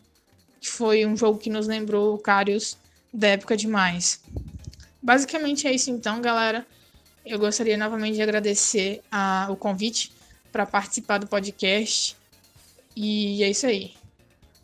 que 0.62 0.70
foi 0.70 1.06
um 1.06 1.18
jogo 1.18 1.38
que 1.38 1.50
nos 1.50 1.68
lembrou 1.68 2.16
o 2.16 2.18
Karius 2.18 2.78
da 3.14 3.28
época 3.28 3.58
demais. 3.58 4.22
Basicamente 5.02 5.68
é 5.68 5.74
isso 5.74 5.92
então, 5.92 6.22
galera. 6.22 6.66
Eu 7.26 7.40
gostaria 7.40 7.78
novamente 7.78 8.16
de 8.16 8.22
agradecer 8.22 9.02
a, 9.10 9.48
o 9.50 9.56
convite 9.56 10.12
para 10.52 10.66
participar 10.66 11.20
do 11.20 11.28
podcast. 11.28 12.18
E 12.96 13.42
é 13.44 13.50
isso 13.50 13.66
aí. 13.66 13.94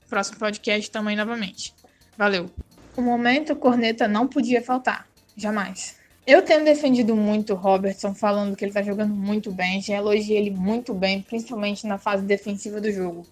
Próximo 0.10 0.40
podcast 0.40 0.92
também 0.92 1.16
novamente. 1.16 1.74
Valeu. 2.18 2.50
O 2.98 3.02
momento 3.02 3.56
corneta 3.56 4.08
não 4.08 4.28
podia 4.28 4.62
faltar. 4.62 5.08
Jamais. 5.38 5.96
Eu 6.28 6.42
tenho 6.42 6.66
defendido 6.66 7.16
muito 7.16 7.54
o 7.54 7.56
Robertson, 7.56 8.14
falando 8.14 8.56
que 8.56 8.66
ele 8.66 8.74
tá 8.74 8.82
jogando 8.82 9.16
muito 9.16 9.52
bem. 9.52 9.82
Já 9.82 9.96
elogiei 9.96 10.38
ele 10.38 10.52
muito 10.52 10.94
bem, 10.94 11.22
principalmente 11.22 11.88
na 11.88 11.98
fase 11.98 12.24
defensiva 12.24 12.82
do 12.82 12.92
jogo. 12.92 13.26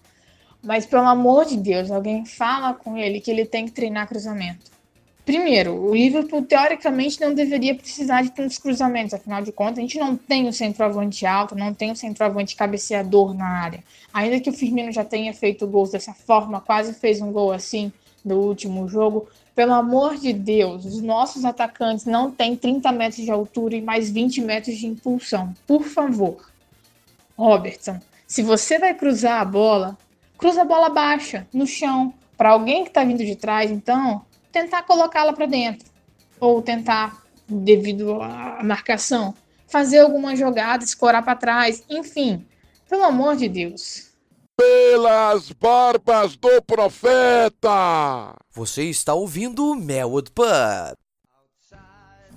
Mas 0.62 0.86
pelo 0.86 1.06
amor 1.06 1.44
de 1.44 1.56
Deus, 1.56 1.90
alguém 1.90 2.24
fala 2.24 2.74
com 2.74 2.96
ele 2.96 3.20
que 3.20 3.30
ele 3.30 3.44
tem 3.44 3.66
que 3.66 3.72
treinar 3.72 4.08
cruzamento. 4.08 4.77
Primeiro, 5.28 5.74
o 5.74 5.94
Liverpool 5.94 6.42
teoricamente 6.42 7.20
não 7.20 7.34
deveria 7.34 7.74
precisar 7.74 8.22
de 8.22 8.30
tantos 8.30 8.56
cruzamentos, 8.56 9.12
afinal 9.12 9.42
de 9.42 9.52
contas, 9.52 9.76
a 9.76 9.82
gente 9.82 9.98
não 9.98 10.16
tem 10.16 10.48
o 10.48 10.52
centroavante 10.54 11.26
alto, 11.26 11.54
não 11.54 11.74
tem 11.74 11.90
o 11.90 11.96
centroavante 11.96 12.56
cabeceador 12.56 13.34
na 13.34 13.46
área. 13.46 13.84
Ainda 14.10 14.40
que 14.40 14.48
o 14.48 14.54
Firmino 14.54 14.90
já 14.90 15.04
tenha 15.04 15.34
feito 15.34 15.66
gols 15.66 15.90
dessa 15.90 16.14
forma, 16.14 16.62
quase 16.62 16.94
fez 16.94 17.20
um 17.20 17.30
gol 17.30 17.52
assim 17.52 17.92
no 18.24 18.36
último 18.36 18.88
jogo, 18.88 19.28
pelo 19.54 19.74
amor 19.74 20.16
de 20.16 20.32
Deus, 20.32 20.86
os 20.86 21.02
nossos 21.02 21.44
atacantes 21.44 22.06
não 22.06 22.30
têm 22.30 22.56
30 22.56 22.90
metros 22.90 23.22
de 23.22 23.30
altura 23.30 23.76
e 23.76 23.82
mais 23.82 24.08
20 24.08 24.40
metros 24.40 24.78
de 24.78 24.86
impulsão. 24.86 25.54
Por 25.66 25.82
favor. 25.82 26.50
Robertson, 27.36 28.00
se 28.26 28.42
você 28.42 28.78
vai 28.78 28.94
cruzar 28.94 29.42
a 29.42 29.44
bola, 29.44 29.94
cruza 30.38 30.62
a 30.62 30.64
bola 30.64 30.88
baixa, 30.88 31.46
no 31.52 31.66
chão, 31.66 32.14
para 32.34 32.48
alguém 32.48 32.84
que 32.84 32.88
está 32.88 33.04
vindo 33.04 33.22
de 33.22 33.36
trás, 33.36 33.70
então, 33.70 34.22
tentar 34.52 34.82
colocá-la 34.82 35.32
para 35.32 35.46
dentro. 35.46 35.88
Ou 36.40 36.62
tentar, 36.62 37.22
devido 37.48 38.20
à 38.22 38.62
marcação, 38.62 39.34
fazer 39.66 40.00
alguma 40.00 40.34
jogada, 40.34 40.84
escorar 40.84 41.24
para 41.24 41.36
trás, 41.36 41.82
enfim. 41.88 42.46
Pelo 42.88 43.04
amor 43.04 43.36
de 43.36 43.48
Deus. 43.48 44.08
Pelas 44.56 45.52
barbas 45.52 46.36
do 46.36 46.62
profeta! 46.62 48.34
Você 48.52 48.84
está 48.84 49.14
ouvindo 49.14 49.74
Melwood 49.76 50.32
Pub. 50.32 50.96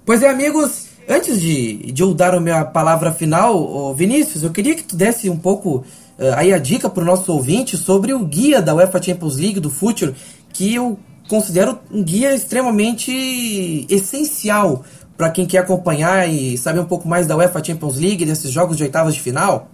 Pois 0.06 0.22
é, 0.22 0.30
amigos, 0.30 0.90
antes 1.08 1.40
de, 1.40 1.92
de 1.92 2.04
eu 2.04 2.14
dar 2.14 2.36
a 2.36 2.40
minha 2.40 2.66
palavra 2.66 3.12
final, 3.12 3.94
Vinícius, 3.96 4.44
eu 4.44 4.52
queria 4.52 4.76
que 4.76 4.84
tu 4.84 4.96
desse 4.96 5.30
um 5.30 5.38
pouco 5.38 5.78
uh, 5.78 5.86
aí 6.36 6.54
a 6.54 6.58
dica 6.58 6.90
para 6.90 7.04
o 7.04 7.06
nosso 7.06 7.32
ouvinte 7.32 7.78
sobre 7.78 8.14
o 8.14 8.26
guia 8.26 8.62
da 8.62 8.76
UEFA 8.76 9.02
Champions 9.02 9.38
League 9.38 9.60
do 9.60 9.70
Future, 9.70 10.14
que 10.54 10.74
eu 10.74 11.00
considero 11.32 11.80
um 11.90 12.04
guia 12.04 12.36
extremamente 12.36 13.10
essencial 13.90 14.84
para 15.16 15.32
quem 15.32 15.46
quer 15.46 15.60
acompanhar 15.60 16.28
e 16.28 16.58
saber 16.58 16.82
um 16.82 16.86
pouco 16.86 17.08
mais 17.08 17.26
da 17.26 17.38
UEFA 17.38 17.64
Champions 17.64 17.98
League, 17.98 18.26
desses 18.26 18.52
jogos 18.52 18.76
de 18.76 18.84
oitavas 18.84 19.14
de 19.14 19.22
final. 19.22 19.72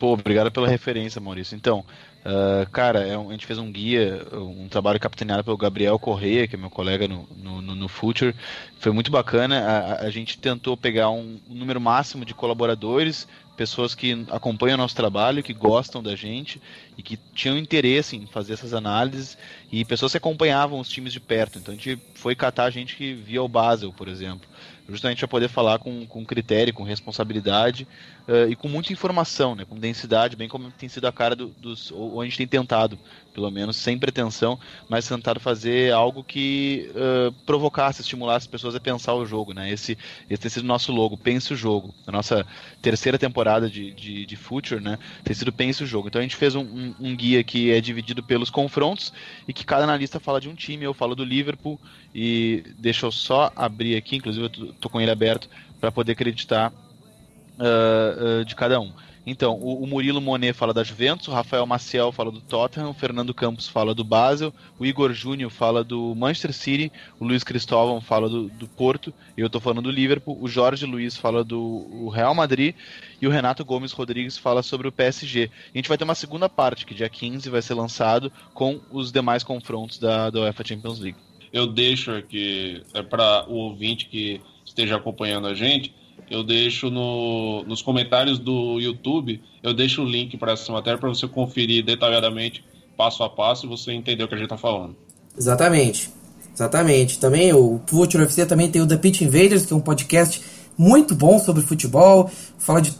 Pô, 0.00 0.14
obrigado 0.14 0.50
pela 0.50 0.66
referência, 0.66 1.20
Maurício. 1.20 1.54
Então, 1.54 1.84
uh, 2.24 2.68
cara, 2.72 3.06
é 3.06 3.14
a 3.14 3.30
gente 3.30 3.46
fez 3.46 3.56
um 3.56 3.70
guia, 3.70 4.26
um 4.32 4.68
trabalho 4.68 4.98
capitaneado 4.98 5.44
pelo 5.44 5.56
Gabriel 5.56 5.96
Correia, 5.96 6.48
que 6.48 6.56
é 6.56 6.58
meu 6.58 6.70
colega 6.70 7.06
no, 7.06 7.28
no, 7.36 7.60
no 7.60 7.88
Future. 7.88 8.34
Foi 8.80 8.90
muito 8.90 9.12
bacana. 9.12 9.60
A, 9.60 10.06
a 10.06 10.10
gente 10.10 10.38
tentou 10.38 10.76
pegar 10.76 11.08
um, 11.10 11.38
um 11.48 11.54
número 11.54 11.80
máximo 11.80 12.24
de 12.24 12.34
colaboradores, 12.34 13.28
pessoas 13.56 13.94
que 13.94 14.26
acompanham 14.30 14.74
o 14.74 14.78
nosso 14.78 14.96
trabalho, 14.96 15.42
que 15.42 15.52
gostam 15.52 16.02
da 16.02 16.16
gente 16.16 16.60
e 16.98 17.02
que 17.02 17.16
tinham 17.32 17.56
interesse 17.56 18.16
em 18.16 18.26
fazer 18.26 18.54
essas 18.54 18.74
análises 18.74 19.38
e 19.70 19.84
pessoas 19.84 20.12
que 20.12 20.18
acompanhavam 20.18 20.80
os 20.80 20.88
times 20.88 21.12
de 21.12 21.20
perto. 21.20 21.58
Então 21.58 21.72
a 21.72 21.76
gente 21.76 21.98
foi 22.14 22.34
catar 22.34 22.68
gente 22.70 22.96
que 22.96 23.14
via 23.14 23.40
o 23.40 23.48
Basel, 23.48 23.92
por 23.92 24.08
exemplo 24.08 24.48
justamente 24.88 25.18
para 25.18 25.28
poder 25.28 25.48
falar 25.48 25.78
com, 25.78 26.06
com 26.06 26.24
critério, 26.24 26.72
com 26.72 26.82
responsabilidade 26.82 27.86
uh, 28.26 28.50
e 28.50 28.56
com 28.56 28.68
muita 28.68 28.92
informação, 28.92 29.54
né, 29.54 29.64
com 29.64 29.78
densidade, 29.78 30.34
bem 30.34 30.48
como 30.48 30.70
tem 30.70 30.88
sido 30.88 31.06
a 31.06 31.12
cara 31.12 31.36
do, 31.36 31.48
dos. 31.48 31.90
ou 31.90 32.20
a 32.20 32.24
gente 32.24 32.38
tem 32.38 32.46
tentado, 32.46 32.98
pelo 33.34 33.50
menos 33.50 33.76
sem 33.76 33.98
pretensão, 33.98 34.58
mas 34.88 35.06
tentado 35.06 35.38
fazer 35.38 35.92
algo 35.92 36.24
que 36.24 36.90
uh, 36.94 37.32
provocasse, 37.44 38.00
estimulasse 38.00 38.44
as 38.44 38.50
pessoas 38.50 38.74
a 38.74 38.80
pensar 38.80 39.14
o 39.14 39.26
jogo. 39.26 39.52
Né? 39.52 39.70
Esse, 39.70 39.98
esse 40.28 40.40
tem 40.40 40.50
sido 40.50 40.64
o 40.64 40.66
nosso 40.68 40.90
logo, 40.90 41.18
Pense 41.18 41.52
o 41.52 41.56
Jogo. 41.56 41.94
A 42.06 42.12
nossa 42.12 42.46
terceira 42.80 43.18
temporada 43.18 43.68
de, 43.68 43.92
de, 43.92 44.24
de 44.24 44.36
Future 44.36 44.80
né, 44.80 44.98
tem 45.22 45.34
sido 45.34 45.52
Pense 45.52 45.84
o 45.84 45.86
Jogo. 45.86 46.08
Então 46.08 46.18
a 46.18 46.22
gente 46.22 46.36
fez 46.36 46.54
um, 46.54 46.62
um, 46.62 46.87
um 46.98 47.14
guia 47.16 47.42
que 47.42 47.70
é 47.70 47.80
dividido 47.80 48.22
pelos 48.22 48.50
confrontos 48.50 49.12
e 49.46 49.52
que 49.52 49.64
cada 49.64 49.84
analista 49.84 50.18
fala 50.20 50.40
de 50.40 50.48
um 50.48 50.54
time, 50.54 50.84
eu 50.84 50.94
falo 50.94 51.14
do 51.14 51.24
Liverpool 51.24 51.80
e 52.14 52.64
deixa 52.78 53.06
eu 53.06 53.12
só 53.12 53.52
abrir 53.54 53.96
aqui, 53.96 54.16
inclusive 54.16 54.44
eu 54.46 54.72
tô 54.74 54.88
com 54.88 55.00
ele 55.00 55.10
aberto 55.10 55.48
para 55.80 55.92
poder 55.92 56.12
acreditar 56.12 56.72
uh, 56.72 58.40
uh, 58.40 58.44
de 58.44 58.54
cada 58.54 58.80
um. 58.80 58.92
Então, 59.30 59.58
o, 59.60 59.82
o, 59.82 59.86
Murilo 59.86 60.22
Monet 60.22 60.54
fala 60.54 60.72
da 60.72 60.82
Juventus, 60.82 61.28
o 61.28 61.32
Rafael 61.32 61.66
Maciel 61.66 62.10
fala 62.10 62.32
do 62.32 62.40
Tottenham, 62.40 62.88
o 62.88 62.94
Fernando 62.94 63.34
Campos 63.34 63.68
fala 63.68 63.94
do 63.94 64.02
Basel, 64.02 64.54
o 64.78 64.86
Igor 64.86 65.12
Júnior 65.12 65.50
fala 65.50 65.84
do 65.84 66.14
Manchester 66.14 66.54
City, 66.54 66.90
o 67.20 67.26
Luiz 67.26 67.44
Cristóvão 67.44 68.00
fala 68.00 68.26
do, 68.26 68.48
do 68.48 68.66
Porto, 68.66 69.12
eu 69.36 69.48
estou 69.48 69.60
falando 69.60 69.82
do 69.82 69.90
Liverpool, 69.90 70.38
o 70.40 70.48
Jorge 70.48 70.86
Luiz 70.86 71.14
fala 71.14 71.44
do 71.44 72.08
Real 72.08 72.34
Madrid 72.34 72.74
e 73.20 73.26
o 73.26 73.30
Renato 73.30 73.66
Gomes 73.66 73.92
Rodrigues 73.92 74.38
fala 74.38 74.62
sobre 74.62 74.88
o 74.88 74.92
PSG. 74.92 75.50
a 75.74 75.76
gente 75.76 75.90
vai 75.90 75.98
ter 75.98 76.04
uma 76.04 76.14
segunda 76.14 76.48
parte, 76.48 76.86
que 76.86 76.94
dia 76.94 77.10
15 77.10 77.50
vai 77.50 77.60
ser 77.60 77.74
lançado 77.74 78.32
com 78.54 78.80
os 78.90 79.12
demais 79.12 79.44
confrontos 79.44 79.98
da, 79.98 80.30
da 80.30 80.40
UEFA 80.40 80.64
Champions 80.66 81.00
League. 81.00 81.18
Eu 81.52 81.66
deixo 81.66 82.12
aqui, 82.12 82.82
é 82.94 83.02
para 83.02 83.44
o 83.46 83.56
ouvinte 83.56 84.06
que 84.06 84.40
esteja 84.64 84.96
acompanhando 84.96 85.48
a 85.48 85.54
gente, 85.54 85.94
eu 86.30 86.42
deixo 86.42 86.90
no, 86.90 87.64
nos 87.64 87.82
comentários 87.82 88.38
do 88.38 88.78
YouTube, 88.80 89.40
eu 89.62 89.72
deixo 89.72 90.02
o 90.02 90.04
link 90.04 90.36
para 90.36 90.52
essa 90.52 90.70
matéria 90.72 90.98
para 90.98 91.08
você 91.08 91.26
conferir 91.26 91.84
detalhadamente, 91.84 92.64
passo 92.96 93.22
a 93.22 93.30
passo, 93.30 93.66
e 93.66 93.68
você 93.68 93.92
entender 93.92 94.24
o 94.24 94.28
que 94.28 94.34
a 94.34 94.38
gente 94.38 94.46
está 94.46 94.56
falando. 94.56 94.96
Exatamente. 95.36 96.10
Exatamente. 96.54 97.18
Também 97.18 97.52
o 97.52 97.80
Future 97.86 98.22
UFC 98.22 98.44
também 98.44 98.70
tem 98.70 98.82
o 98.82 98.86
The 98.86 98.96
Pitch 98.96 99.20
Invaders, 99.20 99.64
que 99.64 99.72
é 99.72 99.76
um 99.76 99.80
podcast 99.80 100.42
muito 100.76 101.14
bom 101.14 101.38
sobre 101.38 101.62
futebol, 101.62 102.30
fala 102.58 102.80
de 102.80 102.92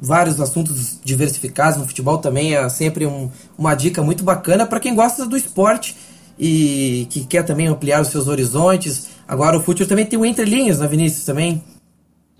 vários 0.00 0.40
assuntos 0.40 0.98
diversificados 1.04 1.78
no 1.78 1.86
futebol 1.86 2.18
também 2.18 2.56
é 2.56 2.68
sempre 2.68 3.06
um, 3.06 3.30
uma 3.58 3.74
dica 3.74 4.02
muito 4.02 4.24
bacana 4.24 4.66
para 4.66 4.80
quem 4.80 4.94
gosta 4.94 5.26
do 5.26 5.36
esporte 5.36 5.94
e 6.38 7.06
que 7.10 7.24
quer 7.26 7.42
também 7.42 7.66
ampliar 7.66 8.00
os 8.00 8.08
seus 8.08 8.26
horizontes. 8.26 9.08
Agora 9.28 9.58
o 9.58 9.62
Future 9.62 9.88
também 9.88 10.06
tem 10.06 10.18
o 10.18 10.24
Entre 10.24 10.44
Linhas, 10.44 10.78
né, 10.78 10.88
Vinícius, 10.88 11.24
também. 11.24 11.62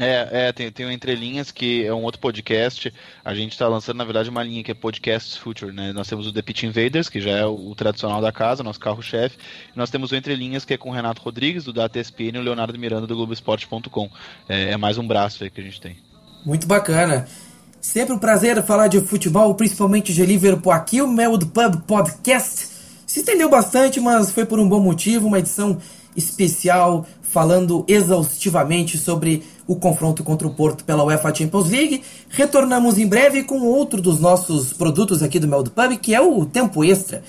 É, 0.01 0.49
é 0.49 0.53
tem, 0.53 0.71
tem 0.73 0.87
o 0.87 0.91
Entre 0.91 1.15
Linhas, 1.15 1.51
que 1.51 1.85
é 1.85 1.93
um 1.93 2.03
outro 2.03 2.21
podcast. 2.21 2.93
A 3.25 3.35
gente 3.35 3.53
está 3.53 3.69
lançando, 3.69 3.99
na 3.99 4.05
verdade, 4.05 4.31
uma 4.31 4.43
linha 4.43 4.63
que 4.65 4.71
é 4.71 4.75
Podcasts 4.75 5.37
Future, 5.37 5.73
né? 5.73 5.93
Nós 5.93 6.09
temos 6.09 6.27
o 6.27 6.33
The 6.33 6.43
Pitch 6.43 6.63
Invaders, 6.63 7.09
que 7.09 7.21
já 7.21 7.33
é 7.33 7.45
o, 7.45 7.75
tradicional 7.75 8.21
da 8.21 8.33
casa, 8.33 8.63
nosso 8.63 8.81
carro-chefe. 8.81 9.37
Nós 9.77 9.91
temos 9.91 10.11
o 10.11 10.17
Entre 10.17 10.35
Linhas, 10.35 10.65
que 10.65 10.75
é 10.75 10.77
com 10.79 10.91
o 10.91 10.93
Renato 10.93 11.23
Rodrigues, 11.23 11.65
do 11.65 11.73
Data 11.73 11.99
ESPN, 11.99 12.37
e 12.37 12.39
o 12.39 12.43
Leonardo 12.43 12.79
Miranda, 12.79 13.07
do 13.07 13.15
Globoesporte.com. 13.15 14.11
É, 14.49 14.73
é 14.73 14.77
mais 14.77 14.99
um 14.99 15.07
braço 15.07 15.45
aí 15.45 15.51
que 15.51 15.61
a 15.61 15.65
gente 15.65 15.81
tem. 15.81 15.97
Muito 16.45 16.67
bacana. 16.67 17.27
Sempre 17.81 18.15
um 18.15 18.19
prazer 18.19 18.63
falar 18.65 18.89
de 18.89 19.01
futebol, 19.01 19.55
principalmente 19.55 20.13
de 20.13 20.25
Liverpool 20.25 20.73
aqui, 20.73 21.01
o 21.01 21.07
Mel 21.07 21.37
do 21.37 21.47
Pub 21.47 21.83
Podcast 21.87 22.81
se 23.11 23.19
estendeu 23.19 23.49
bastante, 23.49 23.99
mas 23.99 24.31
foi 24.31 24.47
por 24.47 24.61
um 24.61 24.69
bom 24.69 24.79
motivo, 24.79 25.27
uma 25.27 25.41
edição 25.41 25.79
especial 26.17 27.05
falando 27.31 27.85
exaustivamente 27.87 28.99
sobre 28.99 29.45
o 29.67 29.77
confronto 29.77 30.25
contra 30.25 30.49
o 30.49 30.55
Porto 30.55 30.85
pela 30.85 31.05
UEFA 31.05 31.35
Champions 31.35 31.71
League. 31.71 32.03
Retornamos 32.29 32.99
em 32.99 33.07
breve 33.07 33.45
com 33.45 33.61
outro 33.61 34.03
dos 34.03 34.19
nossos 34.19 34.73
produtos 34.73 35.23
aqui 35.23 35.39
do 35.39 35.47
Mel 35.47 35.63
do 35.63 35.71
Pub, 35.71 35.97
que 35.99 36.15
é 36.15 36.21
o 36.21 36.45
Tempo 36.45 36.85
Extra. 36.85 37.23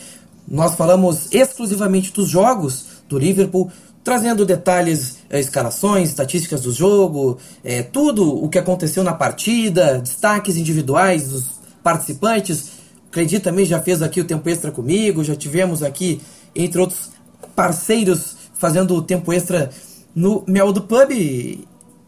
Nós 0.48 0.74
falamos 0.74 1.32
exclusivamente 1.32 2.12
dos 2.12 2.28
jogos 2.28 2.86
do 3.08 3.20
Liverpool, 3.20 3.72
trazendo 4.04 4.44
detalhes, 4.44 5.18
é, 5.30 5.40
escalações, 5.40 6.10
estatísticas 6.10 6.62
do 6.62 6.72
jogo, 6.72 7.38
é, 7.64 7.84
tudo 7.84 8.44
o 8.44 8.50
que 8.50 8.58
aconteceu 8.58 9.04
na 9.04 9.14
partida, 9.14 10.00
destaques 10.00 10.58
individuais 10.58 11.30
dos 11.30 11.46
participantes. 11.84 12.82
O 13.16 13.40
também 13.40 13.66
já 13.66 13.80
fez 13.80 14.02
aqui 14.02 14.20
o 14.20 14.26
tempo 14.26 14.50
extra 14.50 14.72
comigo, 14.72 15.24
já 15.24 15.36
tivemos 15.36 15.84
aqui, 15.84 16.22
entre 16.56 16.80
outros 16.80 17.12
parceiros, 17.56 18.36
fazendo 18.56 18.96
o 18.96 19.02
tempo 19.02 19.32
extra 19.32 19.70
no 20.16 20.44
Mel 20.48 20.72
do 20.72 20.82
Pub. 20.82 21.12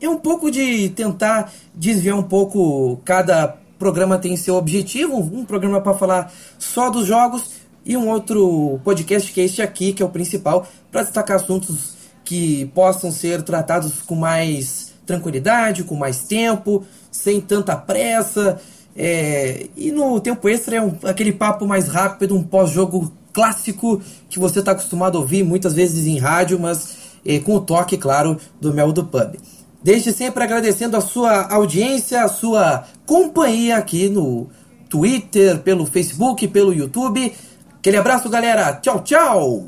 É 0.02 0.10
um 0.10 0.18
pouco 0.18 0.52
de 0.52 0.90
tentar 0.90 1.52
desviar 1.74 2.18
um 2.18 2.24
pouco, 2.24 3.00
cada 3.06 3.58
programa 3.80 4.18
tem 4.18 4.36
seu 4.38 4.56
objetivo, 4.56 5.18
um 5.18 5.46
programa 5.46 5.82
para 5.82 5.94
falar 5.94 6.34
só 6.58 6.90
dos 6.90 7.06
jogos 7.06 7.64
e 7.86 7.98
um 7.98 8.08
outro 8.08 8.80
podcast 8.84 9.32
que 9.32 9.42
é 9.42 9.44
este 9.46 9.62
aqui, 9.62 9.94
que 9.94 10.02
é 10.02 10.06
o 10.06 10.10
principal, 10.10 10.68
para 10.92 11.04
destacar 11.04 11.38
assuntos 11.38 11.94
que 12.24 12.66
possam 12.68 13.12
ser 13.12 13.42
tratados 13.44 14.02
com 14.02 14.16
mais 14.16 14.94
tranquilidade, 15.06 15.84
com 15.84 15.96
mais 15.96 16.24
tempo, 16.24 16.86
sem 17.12 17.42
tanta 17.42 17.76
pressa. 17.76 18.62
É... 18.96 19.68
e 19.76 19.92
no 19.92 20.20
tempo 20.22 20.48
extra 20.48 20.76
é 20.76 20.82
um, 20.82 20.96
aquele 21.04 21.34
papo 21.34 21.66
mais 21.66 21.88
rápido, 21.88 22.36
um 22.36 22.44
pós-jogo 22.44 23.12
clássico 23.34 24.00
que 24.30 24.38
você 24.38 24.60
está 24.60 24.72
acostumado 24.72 25.18
a 25.18 25.22
ouvir 25.22 25.44
muitas 25.44 25.74
vezes 25.74 26.06
em 26.06 26.20
rádio, 26.20 26.60
mas 26.60 27.03
é, 27.26 27.40
com 27.40 27.56
o 27.56 27.62
toque, 27.62 27.98
claro, 27.98 28.38
do 28.60 28.74
Mel 28.74 28.92
do 28.92 29.06
Pub. 29.06 29.36
Desde 29.84 30.12
sempre 30.14 30.44
agradecendo 30.44 30.96
a 30.96 31.02
sua 31.02 31.48
audiência, 31.54 32.24
a 32.24 32.30
sua 32.30 32.86
companhia 33.06 33.78
aqui 33.78 34.08
no 34.08 34.50
Twitter, 34.90 35.60
pelo 35.60 35.86
Facebook, 35.86 36.48
pelo 36.48 36.74
YouTube. 36.74 37.34
Aquele 37.80 37.98
abraço, 37.98 38.30
galera. 38.30 38.74
Tchau, 38.76 39.02
tchau. 39.02 39.66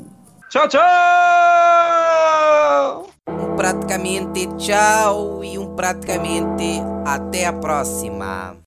Tchau, 0.48 0.68
tchau. 0.68 0.86
Um 3.28 3.56
praticamente 3.56 4.46
tchau 4.56 5.42
e 5.44 5.58
um 5.58 5.74
praticamente 5.74 6.80
até 7.04 7.46
a 7.46 7.52
próxima. 7.52 8.54